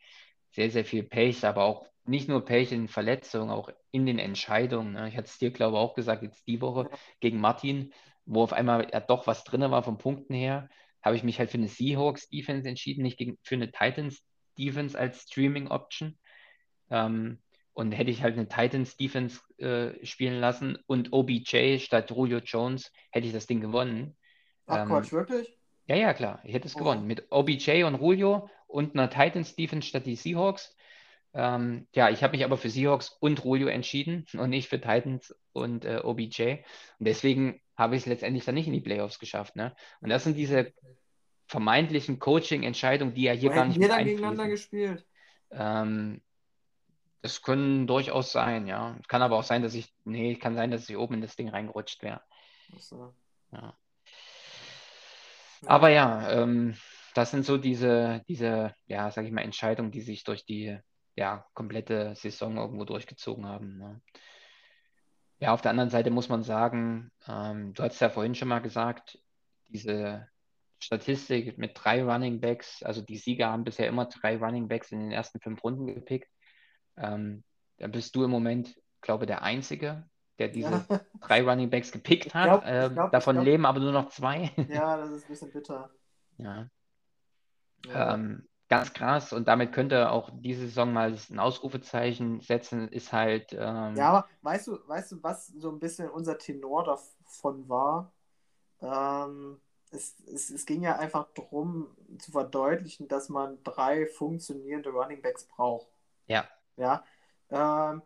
sehr, 0.51 0.71
sehr 0.71 0.85
viel 0.85 1.05
Pech, 1.05 1.45
aber 1.45 1.65
auch 1.65 1.87
nicht 2.09 2.29
nur 2.29 2.45
Pech 2.45 2.73
in 2.73 2.89
Verletzungen, 2.89 3.51
auch 3.51 3.71
in 3.91 4.07
den 4.07 4.19
Entscheidungen. 4.19 4.93
Ne? 4.93 5.09
Ich 5.09 5.17
hatte 5.17 5.29
es 5.29 5.39
dir, 5.39 5.51
glaube 5.51 5.77
ich, 5.77 5.81
auch 5.81 5.95
gesagt, 5.95 6.23
jetzt 6.23 6.47
die 6.47 6.61
Woche 6.61 6.91
gegen 7.21 7.41
Martin, 7.41 7.93
wo 8.25 8.43
auf 8.43 8.53
einmal 8.53 8.89
ja 8.93 9.01
doch 9.01 9.27
was 9.27 9.45
drin 9.45 9.61
war 9.63 9.83
von 9.83 9.99
Punkten 9.99 10.35
her, 10.35 10.69
habe 11.03 11.17
ich 11.17 11.23
mich 11.23 11.39
halt 11.39 11.51
für 11.51 11.59
eine 11.59 11.69
Seahawks 11.69 12.29
Defense 12.29 12.69
entschieden, 12.69 13.03
nicht 13.03 13.19
gegen, 13.19 13.39
für 13.43 13.55
eine 13.55 13.71
Titans 13.71 14.23
Defense 14.59 14.99
als 14.99 15.23
Streaming 15.23 15.69
Option. 15.69 16.19
Ähm, 16.91 17.39
und 17.73 17.93
hätte 17.93 18.11
ich 18.11 18.23
halt 18.23 18.35
eine 18.37 18.49
Titans 18.49 18.97
Defense 18.97 19.41
äh, 19.59 20.05
spielen 20.05 20.41
lassen 20.41 20.79
und 20.87 21.13
OBJ 21.13 21.79
statt 21.79 22.11
Julio 22.11 22.39
Jones, 22.39 22.93
hätte 23.13 23.29
ich 23.29 23.33
das 23.33 23.47
Ding 23.47 23.61
gewonnen. 23.61 24.17
Ach 24.67 24.83
ähm, 24.83 24.89
Quatsch, 24.89 25.13
wirklich? 25.13 25.57
Ja, 25.87 25.97
ja, 25.97 26.13
klar. 26.13 26.41
Ich 26.45 26.55
hätte 26.55 26.67
es 26.67 26.75
oh. 26.75 26.81
gewonnen. 26.81 27.07
Mit 27.07 27.31
OBJ 27.31 27.85
und 27.85 28.01
Julio 28.01 28.51
und 28.67 28.95
einer 28.95 29.09
Titans 29.09 29.55
Defense 29.55 29.87
statt 29.87 30.07
die 30.07 30.17
Seahawks. 30.17 30.77
Ähm, 31.39 31.87
ja, 31.95 32.11
ich 32.11 32.25
habe 32.25 32.37
mich 32.37 32.45
aber 32.45 32.57
für 32.57 32.69
Seahawks 32.69 33.17
und 33.21 33.45
Julio 33.45 33.69
entschieden 33.69 34.27
und 34.37 34.51
nicht 34.51 34.69
für 34.69 34.81
Titans 34.81 35.33
und 35.53 35.85
äh, 35.85 36.01
OBJ. 36.03 36.57
Und 36.99 37.07
deswegen 37.07 37.61
habe 37.77 37.95
ich 37.95 38.03
es 38.03 38.07
letztendlich 38.07 38.45
dann 38.45 38.57
nicht 38.57 38.67
in 38.67 38.73
die 38.73 38.81
Playoffs 38.81 39.21
geschafft. 39.21 39.55
Ne? 39.55 39.75
Und 40.01 40.11
das 40.11 40.25
sind 40.25 40.37
diese 40.37 40.73
vermeintlichen 41.47 42.19
Coaching-Entscheidungen, 42.19 43.15
die 43.15 43.23
ja 43.23 43.33
hier 43.33 43.51
Wo 43.51 43.55
gar 43.55 43.67
nicht 43.67 43.79
wir 43.79 43.87
dann 43.87 44.05
gegeneinander 44.05 44.49
gespielt? 44.49 45.07
Ähm, 45.53 46.21
das 47.23 47.41
können 47.43 47.87
durchaus 47.87 48.33
sein, 48.33 48.67
ja. 48.67 48.99
Kann 49.07 49.23
aber 49.23 49.37
auch 49.37 49.45
sein, 49.45 49.63
dass 49.63 49.75
ich, 49.75 49.95
nee, 50.05 50.35
kann 50.35 50.57
sein, 50.57 50.73
dass 50.73 50.91
ich 50.91 50.97
oben 50.97 51.15
in 51.15 51.21
das 51.21 51.37
Ding 51.37 51.49
reingerutscht 51.49 52.03
wäre. 52.03 52.21
So. 52.79 53.15
Ja. 53.53 53.79
Aber 55.67 55.89
ja, 55.89 56.31
ähm, 56.33 56.75
das 57.15 57.31
sind 57.31 57.47
so 57.47 57.59
diese, 57.59 58.25
diese, 58.27 58.75
ja, 58.87 59.11
sag 59.13 59.25
ich 59.25 59.31
mal, 59.31 59.43
Entscheidungen, 59.43 59.93
die 59.93 60.01
sich 60.01 60.25
durch 60.25 60.45
die 60.45 60.79
ja, 61.19 61.45
komplette 61.53 62.15
Saison 62.15 62.57
irgendwo 62.57 62.85
durchgezogen 62.85 63.45
haben. 63.45 63.77
Ne? 63.77 64.01
Ja, 65.41 65.53
auf 65.53 65.61
der 65.61 65.73
anderen 65.73 65.91
Seite 65.91 66.11
muss 66.11 66.29
man 66.29 66.45
sagen, 66.45 67.11
ähm, 67.27 67.75
du 67.75 67.83
hast 67.83 67.99
ja 68.01 68.09
vorhin 68.09 68.37
schon 68.37 68.47
mal 68.47 68.61
gesagt, 68.61 69.19
diese 69.67 70.29
Statistik 70.79 71.59
mit 71.59 71.73
drei 71.75 72.05
Running 72.05 72.41
Backs, 72.41 72.85
also 72.85 73.03
die 73.03 73.17
Sieger 73.17 73.51
haben 73.51 73.65
bisher 73.65 73.89
immer 73.89 74.07
drei 74.07 74.37
Running 74.37 74.69
Backs 74.69 74.93
in 74.93 75.01
den 75.01 75.11
ersten 75.11 75.41
fünf 75.41 75.63
Runden 75.65 75.87
gepickt. 75.87 76.31
Ähm, 76.97 77.43
da 77.79 77.89
bist 77.89 78.15
du 78.15 78.23
im 78.23 78.31
Moment, 78.31 78.81
glaube 79.01 79.25
ich, 79.25 79.27
der 79.29 79.43
Einzige, 79.43 80.09
der 80.39 80.49
diese 80.49 80.87
ja. 80.89 81.01
drei 81.21 81.43
Running 81.43 81.69
Backs 81.69 81.91
gepickt 81.91 82.33
hat. 82.33 82.45
Glaub, 82.45 82.63
ähm, 82.65 82.95
glaub, 82.95 83.11
davon 83.11 83.43
leben 83.43 83.67
aber 83.67 83.81
nur 83.81 83.93
noch 83.93 84.09
zwei. 84.11 84.53
Ja, 84.69 84.97
das 84.97 85.11
ist 85.11 85.25
ein 85.25 85.29
bisschen 85.29 85.53
bitter. 85.53 85.91
Ja. 86.41 86.69
ja. 87.87 88.15
Ähm, 88.15 88.49
ganz 88.69 88.93
krass 88.93 89.33
und 89.33 89.49
damit 89.49 89.73
könnte 89.73 90.11
auch 90.11 90.31
diese 90.33 90.67
Saison 90.67 90.93
mal 90.93 91.17
ein 91.31 91.39
Ausrufezeichen 91.39 92.41
setzen, 92.41 92.89
ist 92.89 93.13
halt. 93.13 93.53
Ähm, 93.53 93.97
ja, 93.97 94.09
aber 94.11 94.29
weißt 94.43 94.69
du, 94.69 94.79
weißt 94.87 95.13
du, 95.13 95.23
was 95.23 95.47
so 95.49 95.71
ein 95.71 95.79
bisschen 95.79 96.11
unser 96.11 96.39
Tenor 96.39 96.85
davon 96.85 97.69
war? 97.69 98.13
Ähm, 98.81 99.61
es, 99.91 100.17
es, 100.27 100.51
es 100.51 100.67
ging 100.67 100.83
ja 100.83 100.97
einfach 100.97 101.29
darum 101.35 101.89
zu 102.19 102.33
verdeutlichen, 102.33 103.09
dass 103.09 103.29
man 103.29 103.63
drei 103.65 104.07
funktionierende 104.07 104.91
Running 104.91 105.23
Backs 105.23 105.45
braucht. 105.45 105.89
Ja. 106.27 106.47
Ja. 106.77 107.05
Ähm, 107.51 108.03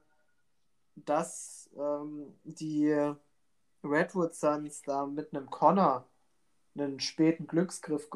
dass 0.95 1.71
ähm, 1.77 2.39
die 2.45 3.13
Redwood 3.83 4.35
Suns 4.35 4.83
da 4.83 5.07
mit 5.07 5.35
einem 5.35 5.51
Connor 5.51 6.07
einen 6.75 7.01
späten 7.01 7.47
Glücksgriff, 7.47 8.09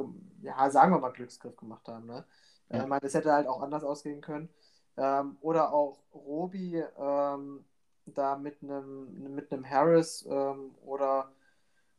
ja, 0.43 0.71
sagen 0.71 0.93
wir 0.93 0.99
mal 0.99 1.13
Glücksgriff 1.13 1.57
gemacht 1.57 1.89
haben. 1.89 2.07
Ne? 2.07 2.25
Ja. 2.71 2.83
Ich 2.83 2.87
meine, 2.87 3.01
das 3.01 3.15
hätte 3.15 3.33
halt 3.33 3.47
auch 3.47 3.61
anders 3.61 3.85
ausgehen 3.85 4.21
können. 4.21 4.49
Ähm, 4.97 5.37
oder 5.41 5.73
auch 5.73 5.99
Robi 6.15 6.83
ähm, 6.99 7.65
da 8.07 8.37
mit 8.37 8.63
einem 8.63 9.35
mit 9.35 9.53
einem 9.53 9.69
Harris 9.69 10.25
ähm, 10.29 10.75
oder, 10.83 11.33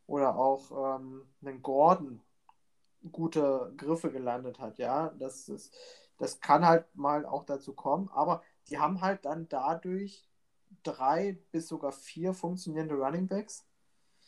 oder 0.08 0.36
auch 0.36 0.98
ähm, 1.00 1.28
einen 1.42 1.62
Gordon 1.62 2.22
gute 3.12 3.74
Griffe 3.78 4.12
gelandet 4.12 4.60
hat, 4.60 4.78
ja. 4.78 5.14
Das 5.20 5.48
ist, 5.50 5.74
das 6.18 6.40
kann 6.40 6.66
halt 6.66 6.86
mal 6.96 7.26
auch 7.26 7.44
dazu 7.46 7.74
kommen, 7.74 8.10
aber 8.14 8.42
die 8.70 8.80
haben 8.80 9.02
halt 9.02 9.26
dann 9.26 9.48
dadurch 9.48 10.28
drei 10.84 11.38
bis 11.52 11.68
sogar 11.68 11.92
vier 11.92 12.34
funktionierende 12.34 12.96
Running 12.96 13.28
Backs. 13.28 13.66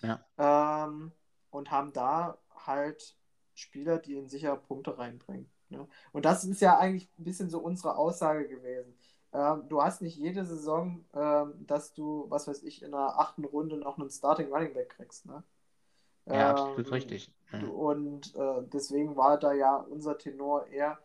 Ja. 0.01 0.19
Ähm, 0.37 1.11
und 1.51 1.71
haben 1.71 1.93
da 1.93 2.37
halt 2.65 3.15
Spieler, 3.53 3.99
die 3.99 4.15
in 4.15 4.29
sicher 4.29 4.55
Punkte 4.55 4.97
reinbringen. 4.97 5.49
Ne? 5.69 5.87
Und 6.11 6.25
das 6.25 6.43
ist 6.43 6.61
ja 6.61 6.77
eigentlich 6.77 7.09
ein 7.19 7.23
bisschen 7.23 7.49
so 7.49 7.59
unsere 7.59 7.95
Aussage 7.95 8.47
gewesen. 8.47 8.97
Ähm, 9.31 9.67
du 9.69 9.81
hast 9.81 10.01
nicht 10.01 10.17
jede 10.17 10.45
Saison, 10.45 11.05
ähm, 11.13 11.53
dass 11.67 11.93
du, 11.93 12.25
was 12.29 12.47
weiß 12.47 12.63
ich, 12.63 12.81
in 12.81 12.91
der 12.91 13.19
achten 13.19 13.45
Runde 13.45 13.77
noch 13.77 13.99
einen 13.99 14.09
Starting 14.09 14.51
Running 14.51 14.73
Back 14.73 14.89
kriegst. 14.89 15.25
Ne? 15.25 15.43
Ja, 16.25 16.51
absolut 16.51 16.87
ähm, 16.87 16.93
richtig. 16.93 17.31
Mhm. 17.51 17.69
Und 17.69 18.35
äh, 18.35 18.61
deswegen 18.73 19.15
war 19.15 19.37
da 19.37 19.53
ja 19.53 19.75
unser 19.75 20.17
Tenor 20.17 20.67
eher, 20.67 20.99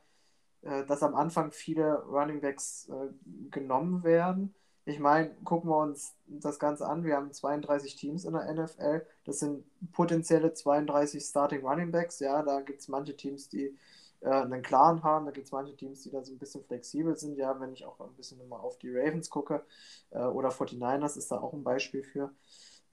äh, 0.63 0.85
dass 0.87 1.03
am 1.03 1.15
Anfang 1.15 1.51
viele 1.51 2.03
Running 2.05 2.41
Backs 2.41 2.89
äh, 2.89 3.09
genommen 3.51 4.05
werden. 4.05 4.55
Ich 4.87 4.99
meine, 4.99 5.35
gucken 5.45 5.71
wir 5.71 5.79
uns 5.79 6.15
das 6.27 6.59
Ganze 6.59 6.87
an. 6.87 7.05
Wir 7.05 7.17
haben 7.17 7.33
32 7.33 7.97
Teams 7.97 8.25
in 8.25 8.35
der 8.35 8.49
NFL. 8.51 9.07
Das 9.25 9.39
sind 9.39 9.65
potenzielle 9.93 10.53
32 10.53 11.25
Starting 11.25 11.65
Running 11.67 11.91
Backs. 11.91 12.21
Ja, 12.21 12.43
da 12.43 12.61
gibt 12.61 12.81
es 12.81 12.89
manche 12.89 13.17
Teams, 13.17 13.49
die 13.49 13.77
äh, 14.21 14.29
einen 14.31 14.63
klaren 14.63 15.03
haben. 15.03 15.25
Da 15.25 15.31
gibt 15.33 15.47
es 15.47 15.53
manche 15.53 15.75
Teams, 15.77 16.03
die 16.03 16.11
da 16.11 16.23
so 16.23 16.33
ein 16.33 16.39
bisschen 16.39 16.65
flexibel 16.65 17.17
sind. 17.17 17.39
Ja, 17.39 17.59
wenn 17.61 17.73
ich 17.73 17.87
auch 17.87 17.99
ein 18.01 18.15
bisschen 18.15 18.41
immer 18.41 18.61
auf 18.63 18.79
die 18.79 18.95
Ravens 18.95 19.31
gucke 19.31 19.65
äh, 20.11 20.19
oder 20.25 20.51
49ers 20.51 21.17
ist 21.17 21.31
da 21.31 21.41
auch 21.41 21.55
ein 21.55 21.65
Beispiel 21.65 22.03
für. 22.03 22.35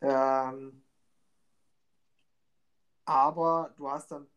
Ähm, 0.02 0.84
aber 3.06 3.74
du 3.78 3.90
hast 3.90 4.12
dann 4.12 4.28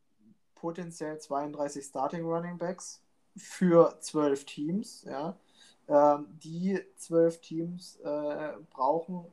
potenziell 0.55 1.19
32 1.21 1.85
Starting 1.85 2.25
Running 2.25 2.59
Backs 2.59 3.03
für 3.37 3.97
12 4.01 4.45
Teams, 4.47 5.05
ja. 5.05 5.37
Ähm, 5.87 6.27
die 6.43 6.81
zwölf 6.97 7.41
Teams 7.41 7.99
äh, 8.03 8.53
brauchen, 8.71 9.27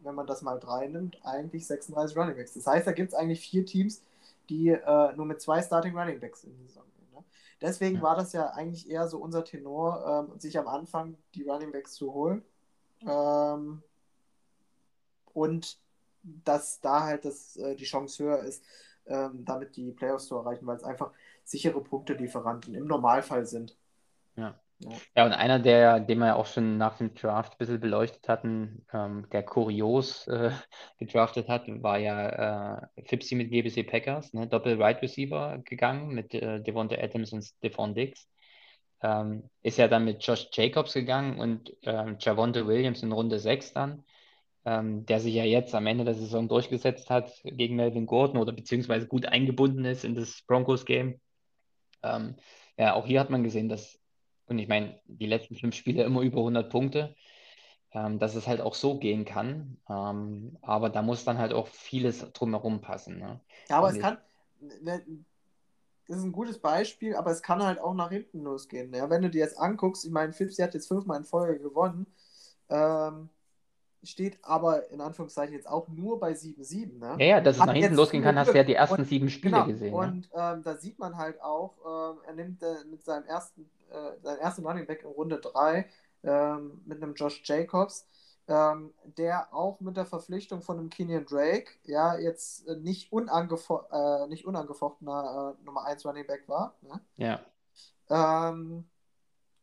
wenn 0.00 0.14
man 0.14 0.26
das 0.26 0.42
mal 0.42 0.58
drei 0.58 0.88
nimmt, 0.88 1.18
eigentlich 1.24 1.66
36 1.66 2.16
Running 2.16 2.36
Backs. 2.36 2.54
Das 2.54 2.66
heißt, 2.66 2.86
da 2.86 2.92
gibt 2.92 3.12
es 3.12 3.14
eigentlich 3.14 3.40
vier 3.40 3.64
Teams, 3.64 4.02
die 4.48 4.70
äh, 4.70 5.12
nur 5.14 5.26
mit 5.26 5.40
zwei 5.40 5.62
Starting 5.62 5.96
Running 5.96 6.18
Backs 6.18 6.42
in 6.44 6.56
die 6.56 6.66
Saison 6.66 6.82
gehen. 6.96 7.06
Ne? 7.14 7.24
Deswegen 7.60 7.96
ja. 7.96 8.02
war 8.02 8.16
das 8.16 8.32
ja 8.32 8.50
eigentlich 8.50 8.90
eher 8.90 9.06
so 9.06 9.18
unser 9.18 9.44
Tenor, 9.44 10.28
ähm, 10.28 10.40
sich 10.40 10.58
am 10.58 10.66
Anfang 10.66 11.16
die 11.34 11.44
Running 11.44 11.70
Backs 11.70 11.94
zu 11.94 12.12
holen. 12.12 12.42
Ähm, 13.06 13.82
und 15.32 15.78
dass 16.22 16.80
da 16.80 17.04
halt 17.04 17.24
das, 17.24 17.56
äh, 17.56 17.74
die 17.76 17.84
Chance 17.84 18.24
höher 18.24 18.40
ist, 18.40 18.64
ähm, 19.06 19.44
damit 19.44 19.76
die 19.76 19.92
Playoffs 19.92 20.26
zu 20.26 20.36
erreichen, 20.36 20.66
weil 20.66 20.76
es 20.76 20.84
einfach 20.84 21.12
sichere 21.44 21.80
Punktelieferanten 21.80 22.74
im 22.74 22.86
Normalfall 22.86 23.46
sind. 23.46 23.76
Ja. 25.16 25.26
Und 25.26 25.32
einer, 25.32 25.58
der, 25.58 26.00
den 26.00 26.18
wir 26.18 26.26
ja 26.28 26.34
auch 26.34 26.46
schon 26.46 26.76
nach 26.76 26.98
dem 26.98 27.14
Draft 27.14 27.52
ein 27.52 27.58
bisschen 27.58 27.80
beleuchtet 27.80 28.28
hatten, 28.28 28.84
ähm, 28.92 29.26
der 29.32 29.42
kurios 29.42 30.26
äh, 30.28 30.50
gedraftet 30.98 31.48
hat, 31.48 31.64
war 31.82 31.98
ja 31.98 32.80
äh, 32.96 33.04
Fipsy 33.04 33.34
mit 33.34 33.50
GBC 33.50 33.86
Packers, 33.88 34.32
ne? 34.32 34.46
Doppel-Right 34.46 35.02
Receiver 35.02 35.58
gegangen 35.64 36.08
mit 36.14 36.34
äh, 36.34 36.60
Devonta 36.60 36.96
Adams 36.96 37.32
und 37.32 37.42
Stephon 37.42 37.94
Diggs. 37.94 38.28
Ähm, 39.02 39.50
ist 39.62 39.78
ja 39.78 39.88
dann 39.88 40.04
mit 40.04 40.24
Josh 40.24 40.48
Jacobs 40.52 40.94
gegangen 40.94 41.38
und 41.38 41.72
ähm, 41.82 42.16
Javonte 42.20 42.66
Williams 42.66 43.02
in 43.02 43.12
Runde 43.12 43.38
6 43.40 43.72
dann, 43.72 44.04
ähm, 44.64 45.06
der 45.06 45.20
sich 45.20 45.34
ja 45.34 45.44
jetzt 45.44 45.74
am 45.74 45.86
Ende 45.86 46.04
der 46.04 46.14
Saison 46.14 46.48
durchgesetzt 46.48 47.10
hat 47.10 47.32
gegen 47.44 47.76
Melvin 47.76 48.06
Gordon 48.06 48.38
oder 48.40 48.52
beziehungsweise 48.52 49.08
gut 49.08 49.26
eingebunden 49.26 49.84
ist 49.84 50.04
in 50.04 50.14
das 50.14 50.42
Broncos-Game. 50.46 51.20
Ähm, 52.04 52.36
ja, 52.78 52.94
auch 52.94 53.06
hier 53.06 53.20
hat 53.20 53.30
man 53.30 53.42
gesehen, 53.44 53.68
dass 53.68 54.01
und 54.52 54.58
ich 54.58 54.68
meine, 54.68 55.00
die 55.06 55.26
letzten 55.26 55.56
fünf 55.56 55.74
Spiele 55.74 56.04
immer 56.04 56.20
über 56.20 56.38
100 56.38 56.70
Punkte, 56.70 57.14
ähm, 57.92 58.18
dass 58.18 58.34
es 58.34 58.46
halt 58.46 58.60
auch 58.60 58.74
so 58.74 58.98
gehen 58.98 59.24
kann. 59.24 59.78
Ähm, 59.88 60.56
aber 60.62 60.90
da 60.90 61.02
muss 61.02 61.24
dann 61.24 61.38
halt 61.38 61.52
auch 61.52 61.66
vieles 61.66 62.32
drumherum 62.32 62.80
passen. 62.80 63.18
Ne? 63.18 63.40
Ja, 63.68 63.78
aber 63.78 63.88
Und 63.88 63.96
es 63.96 64.00
kann, 64.00 64.18
ne, 64.80 65.02
das 66.08 66.18
ist 66.18 66.24
ein 66.24 66.32
gutes 66.32 66.58
Beispiel, 66.58 67.16
aber 67.16 67.30
es 67.30 67.42
kann 67.42 67.62
halt 67.62 67.80
auch 67.80 67.94
nach 67.94 68.10
hinten 68.10 68.42
losgehen. 68.42 68.92
Ja? 68.94 69.10
Wenn 69.10 69.22
du 69.22 69.30
dir 69.30 69.40
jetzt 69.40 69.58
anguckst, 69.58 70.04
ich 70.04 70.10
meine, 70.10 70.32
Phipps 70.32 70.58
hat 70.58 70.74
jetzt 70.74 70.88
fünfmal 70.88 71.18
in 71.18 71.24
Folge 71.24 71.60
gewonnen. 71.60 72.06
Ähm, 72.68 73.28
steht 74.04 74.38
aber 74.42 74.90
in 74.90 75.00
Anführungszeichen 75.00 75.54
jetzt 75.54 75.68
auch 75.68 75.88
nur 75.88 76.18
bei 76.18 76.32
7-7. 76.32 76.98
Ne? 76.98 77.16
Ja, 77.18 77.36
ja, 77.36 77.40
dass 77.40 77.56
es 77.56 77.64
nach 77.64 77.72
hinten 77.72 77.94
losgehen 77.94 78.22
kann, 78.22 78.38
hast 78.38 78.52
du 78.52 78.56
ja 78.56 78.64
die 78.64 78.74
ersten 78.74 79.02
und, 79.02 79.04
sieben 79.04 79.30
Spiele 79.30 79.54
genau, 79.54 79.66
gesehen. 79.66 79.94
Und 79.94 80.28
ja? 80.34 80.54
ähm, 80.54 80.62
da 80.62 80.76
sieht 80.76 80.98
man 80.98 81.16
halt 81.16 81.40
auch, 81.40 81.74
ähm, 81.86 82.18
er 82.26 82.34
nimmt 82.34 82.62
äh, 82.62 82.84
mit 82.90 83.04
seinem 83.04 83.24
ersten, 83.26 83.70
äh, 83.92 84.20
seinem 84.22 84.40
ersten 84.40 84.66
Running 84.66 84.86
Back 84.86 85.02
in 85.02 85.10
Runde 85.10 85.38
3 85.38 85.86
ähm, 86.24 86.82
mit 86.84 87.02
einem 87.02 87.14
Josh 87.14 87.42
Jacobs, 87.44 88.06
ähm, 88.48 88.92
der 89.18 89.52
auch 89.54 89.80
mit 89.80 89.96
der 89.96 90.06
Verpflichtung 90.06 90.62
von 90.62 90.78
einem 90.78 90.90
Kenyon 90.90 91.26
Drake 91.26 91.72
ja 91.84 92.16
jetzt 92.16 92.66
äh, 92.68 92.76
nicht, 92.76 93.12
unangefo 93.12 93.82
äh, 93.90 94.26
nicht 94.28 94.44
unangefochtener 94.46 95.56
äh, 95.60 95.64
Nummer 95.64 95.84
1 95.86 96.04
Running 96.04 96.26
Back 96.26 96.48
war. 96.48 96.76
Ne? 96.82 97.00
Ja. 97.16 97.40
Ähm, 98.10 98.84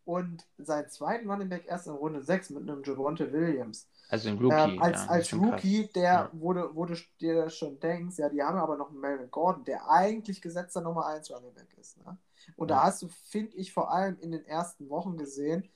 und 0.09 0.47
sein 0.57 0.89
zweiten 0.89 1.29
Running 1.29 1.49
Back 1.49 1.65
erst 1.67 1.85
in 1.85 1.93
Runde 1.93 2.23
6 2.23 2.49
mit 2.49 2.67
einem 2.67 2.81
Javonte 2.83 3.31
Williams. 3.31 3.87
Also 4.09 4.29
ein 4.29 4.39
Rookie. 4.39 4.55
Ähm, 4.55 4.81
als 4.81 5.03
ja, 5.03 5.07
als 5.07 5.33
Rookie, 5.35 5.83
krass. 5.83 5.93
der, 5.93 6.03
ja. 6.03 6.29
wo 6.33 6.53
du 6.53 6.95
dir 7.21 7.47
schon 7.51 7.79
denkst, 7.79 8.17
ja, 8.17 8.27
die 8.27 8.41
haben 8.41 8.57
aber 8.57 8.75
noch 8.75 8.89
einen 8.89 9.01
Melvin 9.01 9.29
Gordon, 9.29 9.65
der 9.65 9.87
eigentlich 9.87 10.41
gesetzter 10.41 10.81
Nummer 10.81 11.05
1 11.05 11.29
Running 11.29 11.53
Back 11.53 11.77
ist. 11.77 12.03
Ne? 12.03 12.17
Und 12.55 12.71
ja. 12.71 12.77
da 12.77 12.83
hast 12.85 13.03
du, 13.03 13.07
finde 13.07 13.55
ich, 13.55 13.71
vor 13.71 13.93
allem 13.93 14.17
in 14.19 14.31
den 14.31 14.43
ersten 14.45 14.89
Wochen 14.89 15.15
gesehen, 15.15 15.69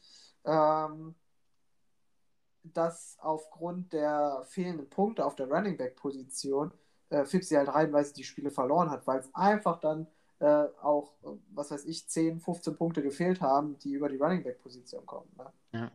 ähm, 0.46 1.14
dass 2.64 3.18
aufgrund 3.20 3.94
der 3.94 4.46
fehlenden 4.48 4.90
Punkte 4.90 5.28
auf 5.28 5.36
der 5.36 5.48
Running 5.48 5.78
Back 5.78 5.96
Position 5.96 6.74
äh, 7.12 7.24
Fipsi 7.26 7.54
halt 7.54 7.70
reihenweise 7.70 8.16
die 8.16 8.24
Spiele 8.24 8.50
verloren 8.50 8.90
hat, 8.90 9.06
weil 9.06 9.20
es 9.20 9.30
einfach 9.36 9.80
dann 9.80 10.08
äh, 10.44 10.68
auch, 10.82 11.14
was 11.54 11.72
weiß 11.72 11.86
ich, 11.86 12.10
10, 12.10 12.42
15 12.42 12.76
Punkte 12.76 13.02
gefehlt 13.02 13.40
haben, 13.40 13.78
die 13.80 13.94
über 13.94 14.10
die 14.10 14.18
Running 14.18 14.44
Back 14.44 14.62
Position 14.62 15.06
kommen. 15.06 15.30
Ne? 15.38 15.90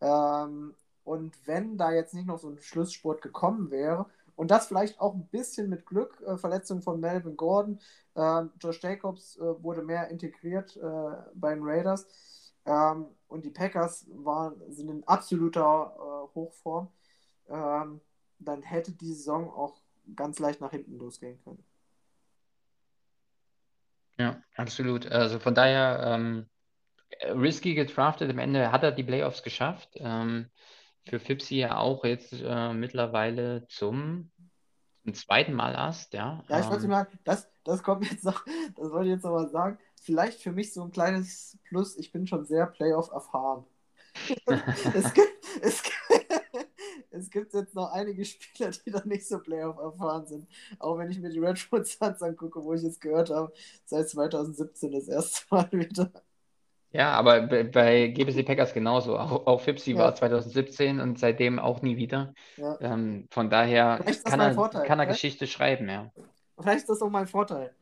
Ja. 0.00 0.44
Ähm, 0.44 0.74
und 1.02 1.36
wenn 1.46 1.76
da 1.76 1.90
jetzt 1.90 2.14
nicht 2.14 2.26
noch 2.26 2.38
so 2.38 2.48
ein 2.48 2.60
Schlusssport 2.60 3.22
gekommen 3.22 3.72
wäre, 3.72 4.06
und 4.36 4.52
das 4.52 4.68
vielleicht 4.68 5.00
auch 5.00 5.14
ein 5.14 5.26
bisschen 5.26 5.68
mit 5.68 5.84
Glück, 5.84 6.22
äh, 6.24 6.36
Verletzung 6.36 6.80
von 6.80 7.00
Melvin 7.00 7.36
Gordon, 7.36 7.80
äh, 8.14 8.44
Josh 8.60 8.80
Jacobs 8.80 9.36
äh, 9.36 9.62
wurde 9.64 9.82
mehr 9.82 10.08
integriert 10.10 10.76
äh, 10.76 11.16
bei 11.34 11.54
den 11.54 11.64
Raiders 11.64 12.06
ähm, 12.66 13.06
und 13.26 13.44
die 13.44 13.50
Packers 13.50 14.06
waren, 14.10 14.62
sind 14.68 14.90
in 14.90 15.02
absoluter 15.08 15.96
äh, 15.96 16.34
Hochform, 16.36 16.88
ähm, 17.48 18.00
dann 18.38 18.62
hätte 18.62 18.92
die 18.92 19.12
Saison 19.12 19.50
auch 19.50 19.80
ganz 20.14 20.38
leicht 20.38 20.60
nach 20.60 20.70
hinten 20.70 20.98
losgehen 20.98 21.40
können. 21.42 21.64
Ja, 24.18 24.42
absolut. 24.56 25.06
Also 25.06 25.38
von 25.38 25.54
daher 25.54 26.00
ähm, 26.04 26.48
risky 27.24 27.74
gedraftet. 27.74 28.30
Am 28.30 28.38
Ende 28.38 28.72
hat 28.72 28.82
er 28.82 28.92
die 28.92 29.04
Playoffs 29.04 29.42
geschafft. 29.42 29.90
Ähm, 29.96 30.50
für 31.08 31.20
Fipsi 31.20 31.56
ja 31.56 31.78
auch 31.78 32.04
jetzt 32.04 32.32
äh, 32.32 32.72
mittlerweile 32.72 33.66
zum, 33.68 34.30
zum 35.04 35.14
zweiten 35.14 35.54
Mal 35.54 35.72
erst, 35.72 36.12
ja. 36.12 36.44
Ja, 36.48 36.60
ich 36.60 36.68
wollte 36.68 36.84
ähm, 36.84 36.90
mal, 36.90 37.08
das, 37.24 37.48
das 37.64 37.82
kommt 37.82 38.10
jetzt 38.10 38.24
noch, 38.24 38.44
das 38.76 38.90
wollte 38.90 39.06
ich 39.06 39.14
jetzt 39.14 39.24
noch 39.24 39.32
mal 39.32 39.48
sagen. 39.48 39.78
Vielleicht 40.02 40.42
für 40.42 40.52
mich 40.52 40.72
so 40.72 40.82
ein 40.82 40.90
kleines 40.90 41.58
Plus, 41.68 41.96
ich 41.96 42.12
bin 42.12 42.26
schon 42.26 42.44
sehr 42.44 42.66
Playoff 42.66 43.10
erfahren. 43.10 43.64
es, 44.94 45.14
gibt, 45.14 45.44
es, 45.62 45.82
es 47.18 47.30
gibt 47.30 47.52
jetzt 47.54 47.74
noch 47.74 47.92
einige 47.92 48.24
Spieler, 48.24 48.70
die 48.70 48.90
da 48.90 49.02
nicht 49.04 49.26
so 49.26 49.38
Playoff 49.38 49.78
erfahren 49.78 50.26
sind. 50.26 50.48
Auch 50.78 50.98
wenn 50.98 51.10
ich 51.10 51.18
mir 51.18 51.30
die 51.30 51.38
Redwood 51.38 51.86
Suns 51.86 52.22
angucke, 52.22 52.62
wo 52.62 52.74
ich 52.74 52.82
es 52.82 53.00
gehört 53.00 53.30
habe, 53.30 53.52
seit 53.84 54.08
2017 54.08 54.92
das 54.92 55.08
erste 55.08 55.42
Mal 55.50 55.68
wieder. 55.72 56.10
Ja, 56.90 57.12
aber 57.12 57.42
bei, 57.42 58.08
GBC 58.08 58.46
Packers 58.46 58.72
genauso. 58.72 59.18
Auch, 59.18 59.46
auch 59.46 59.60
Fipsi 59.60 59.92
ja. 59.92 59.98
war 59.98 60.14
2017 60.14 61.00
und 61.00 61.18
seitdem 61.18 61.58
auch 61.58 61.82
nie 61.82 61.98
wieder. 61.98 62.32
Ja. 62.56 62.78
Ähm, 62.80 63.28
von 63.30 63.50
daher 63.50 64.02
kann 64.24 64.40
er, 64.40 64.54
kann 64.84 64.98
er 64.98 65.06
Geschichte 65.06 65.46
schreiben, 65.46 65.88
ja. 65.88 66.10
Vielleicht 66.58 66.80
ist 66.80 66.88
das 66.88 67.02
auch 67.02 67.10
mein 67.10 67.26
Vorteil. 67.26 67.74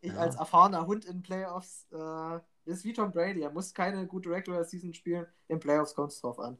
Ich 0.00 0.12
ja. 0.12 0.18
als 0.18 0.36
erfahrener 0.36 0.86
Hund 0.86 1.04
in 1.04 1.22
Playoffs 1.22 1.86
äh, 1.92 2.70
ist 2.70 2.84
wie 2.84 2.92
Tom 2.92 3.10
Brady. 3.10 3.42
Er 3.42 3.50
muss 3.50 3.74
keine 3.74 4.06
gute 4.06 4.30
Regular 4.30 4.62
Season 4.64 4.94
spielen. 4.94 5.26
In 5.48 5.58
Playoffs 5.58 5.94
kommt 5.94 6.12
es 6.12 6.20
drauf 6.20 6.38
an. 6.38 6.56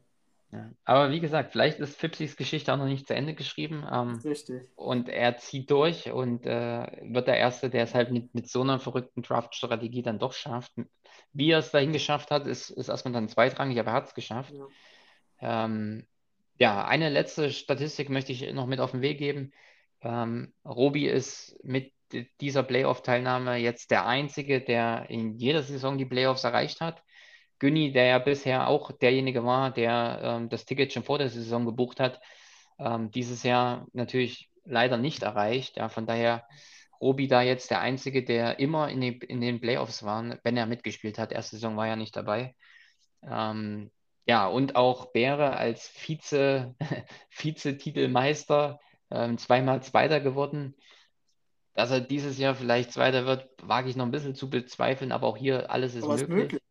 Ja. 0.51 0.71
Aber 0.83 1.11
wie 1.11 1.19
gesagt, 1.19 1.51
vielleicht 1.51 1.79
ist 1.79 1.99
Fipsis 1.99 2.35
Geschichte 2.35 2.73
auch 2.73 2.77
noch 2.77 2.85
nicht 2.85 3.07
zu 3.07 3.13
Ende 3.13 3.35
geschrieben. 3.35 3.85
Ähm, 3.91 4.19
richtig. 4.23 4.63
Und 4.75 5.07
er 5.07 5.37
zieht 5.37 5.69
durch 5.69 6.11
und 6.11 6.45
äh, 6.47 6.87
wird 7.03 7.27
der 7.27 7.37
Erste, 7.37 7.69
der 7.69 7.83
es 7.83 7.93
halt 7.93 8.11
mit, 8.11 8.33
mit 8.33 8.49
so 8.49 8.61
einer 8.61 8.79
verrückten 8.79 9.21
Draft-Strategie 9.21 10.01
dann 10.01 10.17
doch 10.17 10.33
schafft. 10.33 10.71
Wie 11.33 11.51
er 11.51 11.59
es 11.59 11.69
dahin 11.69 11.93
geschafft 11.93 12.31
hat, 12.31 12.47
ist, 12.47 12.71
ist 12.71 12.89
erstmal 12.89 13.13
dann 13.13 13.29
zweitrangig, 13.29 13.79
aber 13.79 13.91
er 13.91 13.95
hat 13.95 14.07
es 14.07 14.15
geschafft. 14.15 14.53
Ja. 15.41 15.65
Ähm, 15.65 16.07
ja, 16.57 16.83
eine 16.85 17.09
letzte 17.09 17.51
Statistik 17.51 18.09
möchte 18.09 18.31
ich 18.31 18.51
noch 18.51 18.65
mit 18.65 18.79
auf 18.79 18.91
den 18.91 19.01
Weg 19.01 19.19
geben. 19.19 19.53
Ähm, 20.01 20.53
Robi 20.65 21.07
ist 21.07 21.59
mit 21.63 21.93
dieser 22.41 22.63
Playoff-Teilnahme 22.63 23.57
jetzt 23.57 23.91
der 23.91 24.07
Einzige, 24.07 24.61
der 24.61 25.09
in 25.09 25.35
jeder 25.35 25.61
Saison 25.61 25.97
die 25.97 26.05
Playoffs 26.05 26.43
erreicht 26.43 26.81
hat. 26.81 27.03
Günni, 27.59 27.91
der 27.91 28.05
ja 28.05 28.19
bisher 28.19 28.67
auch 28.67 28.91
derjenige 28.91 29.43
war, 29.43 29.71
der 29.71 30.19
ähm, 30.23 30.49
das 30.49 30.65
Ticket 30.65 30.93
schon 30.93 31.03
vor 31.03 31.17
der 31.17 31.29
Saison 31.29 31.65
gebucht 31.65 31.99
hat, 31.99 32.21
ähm, 32.79 33.11
dieses 33.11 33.43
Jahr 33.43 33.87
natürlich 33.93 34.49
leider 34.65 34.97
nicht 34.97 35.23
erreicht. 35.23 35.77
Ja, 35.77 35.89
von 35.89 36.05
daher 36.05 36.45
Robi 37.01 37.27
da 37.27 37.41
jetzt 37.41 37.71
der 37.71 37.81
Einzige, 37.81 38.23
der 38.23 38.59
immer 38.59 38.89
in, 38.89 39.01
die, 39.01 39.17
in 39.17 39.41
den 39.41 39.61
Playoffs 39.61 40.03
war, 40.03 40.37
wenn 40.43 40.57
er 40.57 40.65
mitgespielt 40.65 41.17
hat. 41.17 41.31
Erste 41.31 41.55
Saison 41.55 41.77
war 41.77 41.87
er 41.87 41.95
nicht 41.95 42.15
dabei. 42.15 42.55
Ähm, 43.23 43.91
ja, 44.25 44.47
und 44.47 44.75
auch 44.75 45.11
Bäre 45.11 45.55
als 45.57 45.87
Vize, 45.87 46.75
Vize-Titelmeister, 47.29 48.79
ähm, 49.11 49.37
zweimal 49.37 49.81
Zweiter 49.81 50.19
geworden. 50.19 50.75
Dass 51.73 51.91
er 51.91 52.01
dieses 52.01 52.37
Jahr 52.37 52.55
vielleicht 52.55 52.91
Zweiter 52.91 53.25
wird, 53.25 53.49
wage 53.61 53.89
ich 53.89 53.95
noch 53.95 54.05
ein 54.05 54.11
bisschen 54.11 54.35
zu 54.35 54.49
bezweifeln, 54.49 55.11
aber 55.11 55.27
auch 55.27 55.37
hier 55.37 55.71
alles 55.71 55.95
ist 55.95 56.05
möglich. 56.07 56.27
möglich 56.27 56.29
ist 56.29 56.53
möglich. 56.53 56.61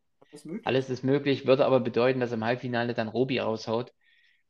Alles 0.64 0.90
ist 0.90 1.04
möglich, 1.04 1.46
würde 1.46 1.66
aber 1.66 1.80
bedeuten, 1.80 2.20
dass 2.20 2.32
im 2.32 2.44
Halbfinale 2.44 2.94
dann 2.94 3.08
Robi 3.08 3.38
raushaut. 3.38 3.92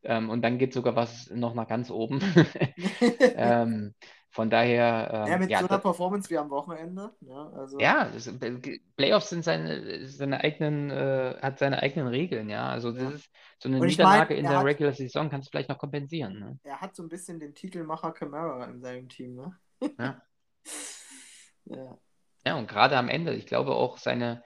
Ähm, 0.03 0.31
und 0.31 0.43
dann 0.43 0.59
geht 0.59 0.73
sogar 0.73 0.95
was 0.95 1.31
noch 1.31 1.55
nach 1.55 1.67
ganz 1.67 1.91
oben. 1.91 2.21
ähm, 3.21 3.95
von 4.31 4.51
daher. 4.51 5.11
Ähm, 5.13 5.33
ja, 5.33 5.39
mit 5.39 5.51
ja, 5.51 5.61
so 5.61 5.69
einer 5.69 5.79
Performance 5.79 6.31
wie 6.31 6.39
am 6.39 6.51
Wochenende. 6.51 7.13
Ja, 7.23 7.51
also. 7.51 7.79
ja 7.81 8.11
das, 8.13 8.27
äh, 8.27 8.79
Playoffs 8.97 9.31
sind 9.31 9.43
seine, 9.43 10.07
seine 10.07 10.41
eigenen, 10.41 10.91
äh, 10.91 11.37
hat 11.41 11.59
seine 11.59 11.83
eigenen 11.83 12.09
Regeln, 12.09 12.49
ja. 12.49 12.69
Also 12.69 12.93
das 12.93 13.03
ja. 13.03 13.11
ist 13.11 13.31
so 13.59 13.69
eine 13.69 13.81
Niederlage 13.81 14.35
mein, 14.35 14.45
in 14.45 14.49
der 14.49 14.59
hat, 14.59 14.67
Regular 14.67 14.93
Saison 14.93 15.31
kannst 15.31 15.49
du 15.49 15.51
vielleicht 15.51 15.69
noch 15.69 15.79
kompensieren. 15.79 16.39
Ne? 16.39 16.59
Er 16.63 16.81
hat 16.81 16.95
so 16.95 17.03
ein 17.03 17.09
bisschen 17.09 17.41
den 17.41 17.55
Titelmacher 17.55 18.13
Camara 18.13 18.67
in 18.67 18.81
seinem 18.81 19.09
Team, 19.09 19.35
ne? 19.35 19.59
ja. 19.99 20.23
ja. 21.65 21.99
Ja, 22.47 22.55
und 22.55 22.69
gerade 22.69 22.97
am 22.97 23.09
Ende, 23.09 23.35
ich 23.35 23.47
glaube 23.47 23.75
auch 23.75 23.99
seine 23.99 24.43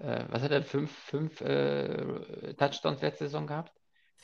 äh, 0.00 0.24
was 0.28 0.42
hat 0.42 0.50
er, 0.50 0.62
fünf, 0.62 0.90
fünf 0.90 1.40
äh, 1.40 2.54
Touchdowns 2.54 3.00
letzte 3.02 3.24
Saison 3.24 3.46
gehabt? 3.46 3.72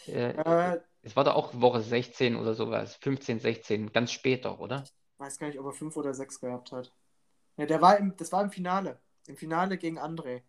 Äh, 0.06 0.30
äh, 0.30 0.80
es 1.02 1.16
war 1.16 1.24
da 1.24 1.32
auch 1.32 1.52
Woche 1.60 1.80
16 1.80 2.36
oder 2.36 2.54
sowas, 2.54 2.96
15, 2.96 3.40
16, 3.40 3.92
ganz 3.92 4.12
spät 4.12 4.44
doch, 4.44 4.58
oder? 4.58 4.84
Ich 4.84 5.20
weiß 5.20 5.38
gar 5.38 5.48
nicht, 5.48 5.58
ob 5.58 5.66
er 5.66 5.72
fünf 5.72 5.96
oder 5.96 6.14
sechs 6.14 6.40
gehabt 6.40 6.72
hat. 6.72 6.92
Ja, 7.56 7.66
der 7.66 7.80
war 7.82 7.98
im, 7.98 8.16
das 8.16 8.32
war 8.32 8.42
im 8.42 8.50
Finale. 8.50 9.00
Im 9.26 9.36
Finale 9.36 9.76
gegen 9.76 9.98
André. 9.98 10.42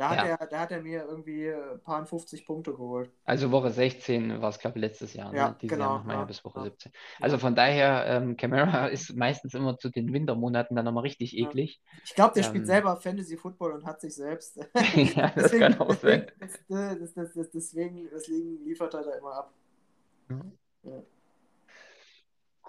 Da 0.00 0.08
hat, 0.08 0.16
ja. 0.16 0.24
er, 0.24 0.46
da 0.46 0.60
hat 0.60 0.72
er 0.72 0.80
mir 0.80 1.04
irgendwie 1.04 1.50
ein 1.50 1.78
paar 1.82 2.06
50 2.06 2.46
Punkte 2.46 2.72
geholt. 2.72 3.10
Also 3.26 3.50
Woche 3.50 3.68
16 3.68 4.40
war 4.40 4.48
es, 4.48 4.58
glaube 4.58 4.78
ich, 4.78 4.80
letztes 4.80 5.12
Jahr. 5.12 5.30
Ne? 5.30 5.36
Ja, 5.36 5.50
Dieses 5.60 5.76
genau, 5.76 5.90
Jahr 5.90 5.98
machen 5.98 6.08
wir 6.08 6.14
ja, 6.14 6.24
bis 6.24 6.42
Woche 6.42 6.60
ja. 6.60 6.64
17. 6.64 6.92
Also 7.20 7.36
von 7.36 7.54
daher, 7.54 8.06
ähm, 8.06 8.34
Camara 8.38 8.86
ist 8.86 9.14
meistens 9.14 9.52
immer 9.52 9.76
zu 9.76 9.90
den 9.90 10.10
Wintermonaten 10.14 10.74
dann 10.74 10.86
nochmal 10.86 11.02
richtig 11.02 11.36
eklig. 11.36 11.82
Ich 12.02 12.14
glaube, 12.14 12.32
der 12.32 12.44
ähm, 12.44 12.48
spielt 12.48 12.66
selber 12.66 12.96
Fantasy 12.96 13.36
Football 13.36 13.72
und 13.72 13.84
hat 13.84 14.00
sich 14.00 14.14
selbst. 14.14 14.56
ja, 14.94 15.32
das 15.34 15.34
deswegen, 15.34 15.60
kann 15.60 15.78
auch 15.78 15.92
sein. 15.92 16.32
Das, 16.70 17.12
das, 17.12 17.34
das, 17.34 17.50
deswegen, 17.50 18.08
deswegen 18.10 18.64
liefert 18.64 18.94
er 18.94 19.02
da 19.02 19.12
immer 19.18 19.34
ab. 19.34 19.52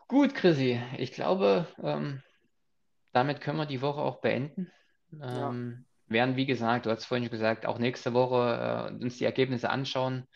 Gut, 0.09 0.35
Chrissy. 0.35 0.81
Ich 0.97 1.13
glaube, 1.13 1.65
ähm, 1.81 2.21
damit 3.13 3.39
können 3.39 3.57
wir 3.57 3.65
die 3.65 3.81
Woche 3.81 4.01
auch 4.01 4.19
beenden. 4.19 4.69
Ähm, 5.21 5.85
werden, 6.11 6.35
wie 6.35 6.45
gesagt, 6.45 6.85
du 6.85 6.91
hast 6.91 7.05
vorhin 7.05 7.25
schon 7.25 7.31
gesagt, 7.31 7.65
auch 7.65 7.79
nächste 7.79 8.13
Woche 8.13 8.89
äh, 8.91 9.03
uns 9.03 9.17
die 9.17 9.25
Ergebnisse 9.25 9.69
anschauen, 9.69 10.27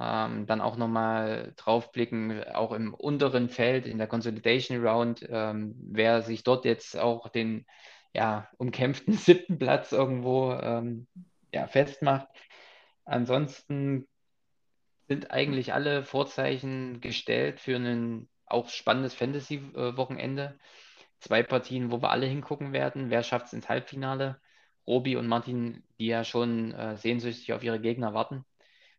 ähm, 0.00 0.46
dann 0.46 0.60
auch 0.60 0.76
nochmal 0.76 1.52
draufblicken, 1.56 2.44
auch 2.54 2.72
im 2.72 2.94
unteren 2.94 3.48
Feld 3.48 3.86
in 3.86 3.98
der 3.98 4.06
Consolidation 4.06 4.84
Round, 4.86 5.26
ähm, 5.28 5.74
wer 5.90 6.22
sich 6.22 6.44
dort 6.44 6.64
jetzt 6.64 6.96
auch 6.96 7.28
den 7.28 7.66
ja, 8.14 8.48
umkämpften 8.58 9.14
siebten 9.14 9.58
Platz 9.58 9.92
irgendwo 9.92 10.52
ähm, 10.52 11.06
ja, 11.52 11.66
festmacht. 11.66 12.28
Ansonsten 13.04 14.06
sind 15.08 15.30
eigentlich 15.30 15.72
alle 15.72 16.04
Vorzeichen 16.04 17.00
gestellt 17.00 17.60
für 17.60 17.76
ein 17.76 18.28
auch 18.46 18.68
spannendes 18.68 19.14
Fantasy-Wochenende. 19.14 20.58
Zwei 21.20 21.42
Partien, 21.42 21.90
wo 21.90 22.00
wir 22.00 22.10
alle 22.10 22.26
hingucken 22.26 22.72
werden. 22.72 23.10
Wer 23.10 23.22
schafft 23.22 23.46
es 23.46 23.52
ins 23.52 23.68
Halbfinale? 23.68 24.40
Robi 24.88 25.16
und 25.16 25.28
Martin, 25.28 25.84
die 25.98 26.06
ja 26.06 26.24
schon 26.24 26.72
äh, 26.72 26.96
sehnsüchtig 26.96 27.52
auf 27.52 27.62
ihre 27.62 27.78
Gegner 27.78 28.14
warten. 28.14 28.44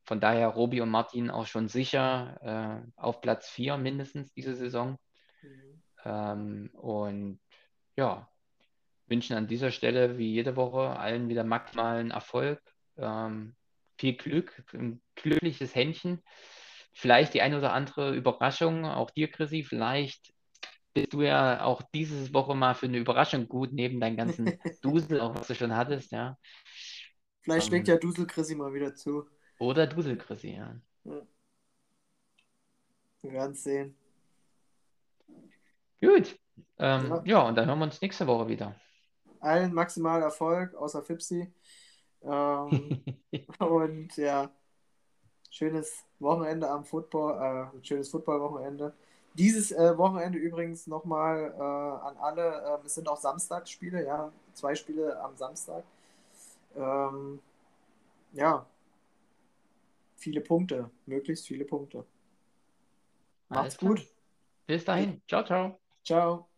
Von 0.04 0.20
daher 0.20 0.48
Robi 0.50 0.82
und 0.82 0.90
Martin 0.90 1.32
auch 1.32 1.48
schon 1.48 1.68
sicher 1.68 2.84
äh, 2.86 2.92
auf 2.96 3.22
Platz 3.22 3.50
4 3.50 3.78
mindestens 3.78 4.32
diese 4.32 4.56
Saison. 4.56 4.98
Mhm. 5.42 5.84
Ähm, 6.06 6.70
und 6.74 7.40
ja, 7.96 8.30
wünschen 9.08 9.36
an 9.36 9.48
dieser 9.48 9.72
Stelle 9.72 10.20
wie 10.20 10.32
jede 10.32 10.56
Woche 10.56 10.96
allen 10.98 11.28
wieder 11.28 11.44
maximalen 11.44 12.12
Erfolg, 12.12 12.62
ähm, 12.98 13.56
viel 13.98 14.16
Glück, 14.16 14.64
ein 14.74 15.02
glückliches 15.16 15.74
Händchen. 15.74 16.22
Vielleicht 16.94 17.34
die 17.34 17.42
eine 17.42 17.58
oder 17.58 17.74
andere 17.74 18.16
Überraschung, 18.16 18.86
auch 18.86 19.10
dir, 19.10 19.30
Chrissy, 19.30 19.64
vielleicht 19.64 20.34
bist 21.02 21.14
du 21.14 21.22
ja 21.22 21.64
auch 21.64 21.82
diese 21.94 22.34
Woche 22.34 22.56
mal 22.56 22.74
für 22.74 22.86
eine 22.86 22.98
Überraschung 22.98 23.48
gut, 23.48 23.72
neben 23.74 24.00
deinem 24.00 24.18
ganzen 24.18 24.46
Dusel, 24.82 25.20
auch 25.22 25.36
was 25.36 25.48
du 25.48 25.56
schon 25.56 25.76
hattest, 25.76 26.12
ja. 26.12 26.38
Vielleicht 27.42 27.68
schlägt 27.68 27.88
ähm, 27.88 27.96
ja 27.96 28.00
Dusel 28.00 28.28
Chrissy 28.28 28.56
mal 28.56 28.74
wieder 28.74 28.94
zu. 28.94 29.26
Oder 29.60 29.88
Dusel 29.88 30.18
Chrissy, 30.18 30.56
ja. 30.56 30.76
ja. 31.06 31.22
Wir 33.22 33.32
werden 33.32 33.52
es 33.52 33.64
sehen. 33.64 33.96
Gut. 36.02 36.40
Ähm, 36.78 37.10
ja. 37.10 37.22
ja. 37.26 37.48
und 37.48 37.56
dann 37.56 37.68
hören 37.68 37.80
wir 37.80 37.86
uns 37.86 38.02
nächste 38.02 38.28
Woche 38.28 38.48
wieder. 38.48 38.76
Allen 39.40 39.74
maximal 39.74 40.22
Erfolg, 40.22 40.74
außer 40.76 41.04
Fipsi. 41.04 41.52
Ähm, 42.22 43.04
und 43.60 44.16
ja, 44.18 44.52
schönes 45.50 46.06
Wochenende 46.20 46.70
am 46.70 46.86
Football, 46.86 47.72
äh, 47.74 47.86
schönes 47.86 48.10
Football-Wochenende. 48.10 48.94
Dieses 49.34 49.72
äh, 49.72 49.98
Wochenende 49.98 50.38
übrigens 50.38 50.88
nochmal 50.88 51.54
äh, 51.58 51.62
an 51.62 52.18
alle, 52.18 52.80
äh, 52.84 52.86
es 52.86 52.96
sind 52.96 53.08
auch 53.08 53.18
Samstagsspiele, 53.18 54.06
ja, 54.06 54.32
zwei 54.54 54.76
Spiele 54.76 55.20
am 55.22 55.38
Samstag. 55.38 55.84
Ähm, 56.76 57.40
ja, 58.34 58.66
viele 60.18 60.42
Punkte, 60.42 60.90
möglichst 61.06 61.48
viele 61.48 61.66
Punkte. 61.66 62.06
Macht's 63.50 63.78
gut. 63.78 64.06
Bis 64.68 64.86
dahin. 64.86 65.22
Ciao, 65.28 65.44
ciao. 65.44 65.80
Ciao. 66.04 66.49